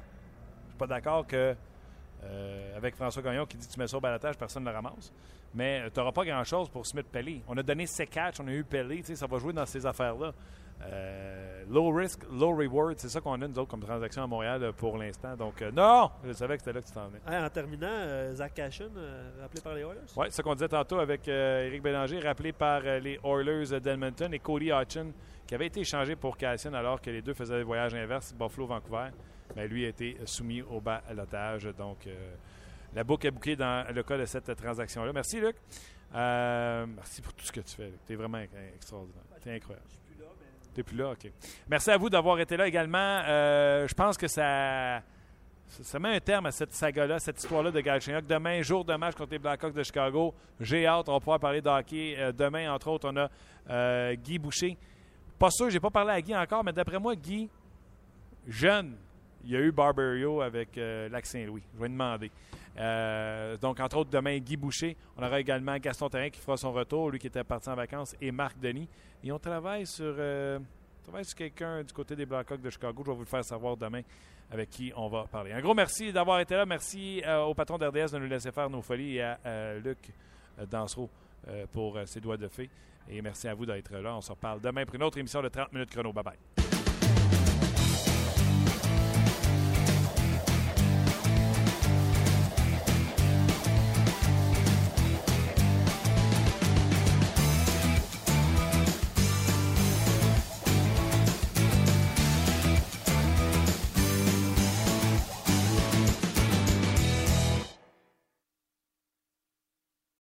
Je 0.65 0.69
suis 0.69 0.77
pas 0.77 0.86
d'accord 0.86 1.25
que 1.25 1.55
euh, 2.25 2.77
avec 2.77 2.95
François 2.95 3.23
Gagnon 3.23 3.47
qui 3.47 3.57
dit 3.57 3.67
tu 3.67 3.79
mets 3.79 3.88
ça 3.88 3.97
au 3.97 3.99
balatage, 3.99 4.38
personne 4.38 4.65
ne 4.65 4.69
le 4.69 4.75
ramasse. 4.75 5.11
Mais 5.55 5.81
euh, 5.81 5.89
tu 5.91 5.99
n'auras 5.99 6.11
pas 6.11 6.25
grand-chose 6.25 6.69
pour 6.69 6.86
Smith 6.86 7.07
Pelly. 7.11 7.41
On 7.47 7.57
a 7.57 7.63
donné 7.63 7.88
ses 7.88 8.05
catchs, 8.05 8.39
on 8.39 8.47
a 8.47 8.51
eu 8.51 8.63
Pelly, 8.63 9.03
ça 9.03 9.25
va 9.25 9.39
jouer 9.39 9.53
dans 9.53 9.65
ces 9.65 9.84
affaires-là. 9.84 10.31
Euh, 10.86 11.63
low 11.69 11.91
risk, 11.91 12.23
low 12.31 12.55
reward, 12.55 12.95
c'est 12.97 13.09
ça 13.09 13.21
qu'on 13.21 13.41
a 13.41 13.47
nous 13.47 13.57
autres 13.57 13.69
comme 13.69 13.81
transaction 13.81 14.23
à 14.23 14.27
Montréal 14.27 14.63
euh, 14.63 14.71
pour 14.71 14.97
l'instant. 14.97 15.36
Donc, 15.36 15.61
euh, 15.61 15.71
non, 15.71 16.11
je 16.25 16.34
savais 16.34 16.57
que 16.57 16.63
c'était 16.63 16.73
là 16.73 16.81
que 16.81 16.88
tu 16.88 16.93
t'en 16.93 17.07
venais. 17.07 17.21
Hey, 17.27 17.43
en 17.43 17.49
terminant, 17.49 17.88
euh, 17.89 18.34
Zach 18.34 18.53
Cashin, 18.53 18.89
rappelé 19.41 19.61
par 19.61 19.73
les 19.73 19.81
Oilers? 19.81 19.99
Oui, 20.15 20.25
c'est 20.29 20.38
ce 20.38 20.41
qu'on 20.41 20.53
disait 20.55 20.67
tantôt 20.67 20.99
avec 20.99 21.27
Éric 21.27 21.81
Bélanger, 21.81 22.19
rappelé 22.19 22.51
par 22.51 22.81
les 22.81 23.19
Oilers 23.23 23.79
d'Edmonton 23.79 24.34
et 24.34 24.39
Cody 24.39 24.71
Hutchin, 24.71 25.11
qui 25.47 25.55
avait 25.55 25.67
été 25.67 25.79
échangé 25.79 26.15
pour 26.15 26.38
Cassian 26.38 26.73
alors 26.73 27.01
que 27.01 27.09
les 27.09 27.21
deux 27.21 27.34
faisaient 27.34 27.57
le 27.57 27.63
voyage 27.63 27.93
inverse, 27.93 28.34
Buffalo-Vancouver. 28.34 29.09
Mais 29.55 29.67
lui 29.67 29.86
a 29.86 29.89
été 29.89 30.17
soumis 30.25 30.61
au 30.61 30.81
balotage. 30.81 31.65
Donc, 31.77 32.07
euh, 32.07 32.36
la 32.95 33.03
boucle 33.03 33.27
est 33.27 33.31
bouclée 33.31 33.55
dans 33.55 33.86
le 33.93 34.03
cas 34.03 34.17
de 34.17 34.25
cette 34.25 34.55
transaction-là. 34.55 35.13
Merci, 35.13 35.39
Luc. 35.39 35.55
Merci 36.13 37.21
pour 37.21 37.34
tout 37.34 37.45
ce 37.45 37.51
que 37.51 37.59
tu 37.59 37.75
fais. 37.75 37.93
Tu 38.05 38.13
es 38.13 38.15
vraiment 38.15 38.39
extraordinaire. 38.75 39.23
Tu 39.41 39.49
es 39.49 39.55
incroyable. 39.55 39.88
Tu 40.74 40.80
n'es 40.80 40.84
plus 40.84 40.97
là, 40.97 41.11
OK. 41.11 41.32
Merci 41.69 41.91
à 41.91 41.97
vous 41.97 42.09
d'avoir 42.09 42.39
été 42.39 42.57
là 42.57 42.67
également. 42.67 43.21
Euh, 43.28 43.88
je 43.88 43.93
pense 43.93 44.17
que 44.17 44.28
ça, 44.28 45.01
ça 45.67 45.99
met 45.99 46.15
un 46.15 46.19
terme 46.19 46.45
à 46.45 46.51
cette 46.51 46.74
saga-là, 46.74 47.19
cette 47.19 47.39
histoire-là 47.39 47.71
de 47.71 47.80
Galchenyuk. 47.80 48.26
Demain, 48.28 48.61
jour 48.61 48.86
de 48.86 48.95
match 48.95 49.15
contre 49.15 49.32
les 49.32 49.39
Blackhawks 49.39 49.74
de 49.74 49.84
Chicago. 49.84 50.34
J'ai 50.59 50.86
hâte, 50.86 51.09
on 51.09 51.13
va 51.13 51.19
pouvoir 51.19 51.39
parler 51.39 51.61
de 51.61 51.69
hockey. 51.69 52.15
Euh, 52.17 52.32
demain, 52.32 52.71
entre 52.71 52.89
autres, 52.89 53.09
on 53.11 53.17
a 53.17 53.30
euh, 53.69 54.15
Guy 54.15 54.38
Boucher. 54.38 54.78
Pas 55.39 55.49
sûr, 55.49 55.69
j'ai 55.69 55.80
pas 55.80 55.89
parlé 55.89 56.11
à 56.11 56.21
Guy 56.21 56.36
encore, 56.36 56.63
mais 56.63 56.74
d'après 56.74 56.99
moi, 56.99 57.15
Guy, 57.15 57.49
jeune, 58.47 58.95
il 59.43 59.51
y 59.51 59.55
a 59.55 59.59
eu 59.59 59.71
Barberio 59.71 60.41
avec 60.41 60.78
euh, 60.78 61.09
Lac 61.09 61.26
Saint-Louis. 61.26 61.63
Je 61.74 61.80
vais 61.80 61.88
lui 61.88 61.93
demander. 61.93 62.32
Euh, 62.78 63.57
donc, 63.57 63.80
entre 63.80 63.97
autres, 63.97 64.09
demain, 64.09 64.38
Guy 64.39 64.57
Boucher. 64.57 64.97
On 65.17 65.24
aura 65.24 65.39
également 65.39 65.78
Gaston 65.78 66.09
Terrain 66.09 66.30
qui 66.30 66.39
fera 66.39 66.57
son 66.57 66.71
retour, 66.71 67.11
lui 67.11 67.19
qui 67.19 67.28
était 67.28 67.43
parti 67.43 67.69
en 67.69 67.76
vacances, 67.76 68.15
et 68.21 68.32
Marc 68.32 68.59
Denis. 68.59 68.89
Et 69.24 69.32
on 69.32 69.39
travaille 69.39 69.86
sur, 69.86 70.15
euh, 70.17 70.59
sur 71.03 71.36
quelqu'un 71.36 71.84
du 71.84 71.93
côté 71.93 72.15
des 72.15 72.26
Blackhawks 72.26 72.61
de 72.61 72.69
Chicago. 72.69 73.03
Je 73.05 73.11
vais 73.11 73.15
vous 73.15 73.24
le 73.24 73.28
faire 73.28 73.45
savoir 73.45 73.78
demain 73.78 74.01
avec 74.51 74.69
qui 74.69 74.91
on 74.95 75.07
va 75.07 75.26
parler. 75.26 75.51
Un 75.51 75.61
gros 75.61 75.74
merci 75.74 76.11
d'avoir 76.11 76.39
été 76.39 76.55
là. 76.55 76.65
Merci 76.65 77.21
euh, 77.26 77.41
au 77.43 77.53
patron 77.53 77.78
d'RDS 77.78 78.11
de 78.11 78.19
nous 78.19 78.28
laisser 78.28 78.51
faire 78.51 78.69
nos 78.69 78.82
folies 78.82 79.17
et 79.17 79.21
à 79.21 79.39
euh, 79.45 79.80
Luc 79.80 79.97
Dansereau 80.69 81.09
pour 81.74 81.99
ses 82.05 82.21
doigts 82.21 82.38
de 82.38 82.47
fée. 82.47 82.69
Et 83.09 83.21
merci 83.21 83.49
à 83.49 83.53
vous 83.53 83.65
d'être 83.65 83.93
là. 83.97 84.15
On 84.15 84.21
se 84.21 84.32
reparle 84.32 84.61
demain 84.61 84.86
pour 84.86 84.95
une 84.95 85.03
autre 85.03 85.17
émission 85.17 85.41
de 85.41 85.49
30 85.49 85.74
minutes 85.74 85.89
chrono. 85.89 86.13
Bye 86.13 86.24
bye. 86.24 86.62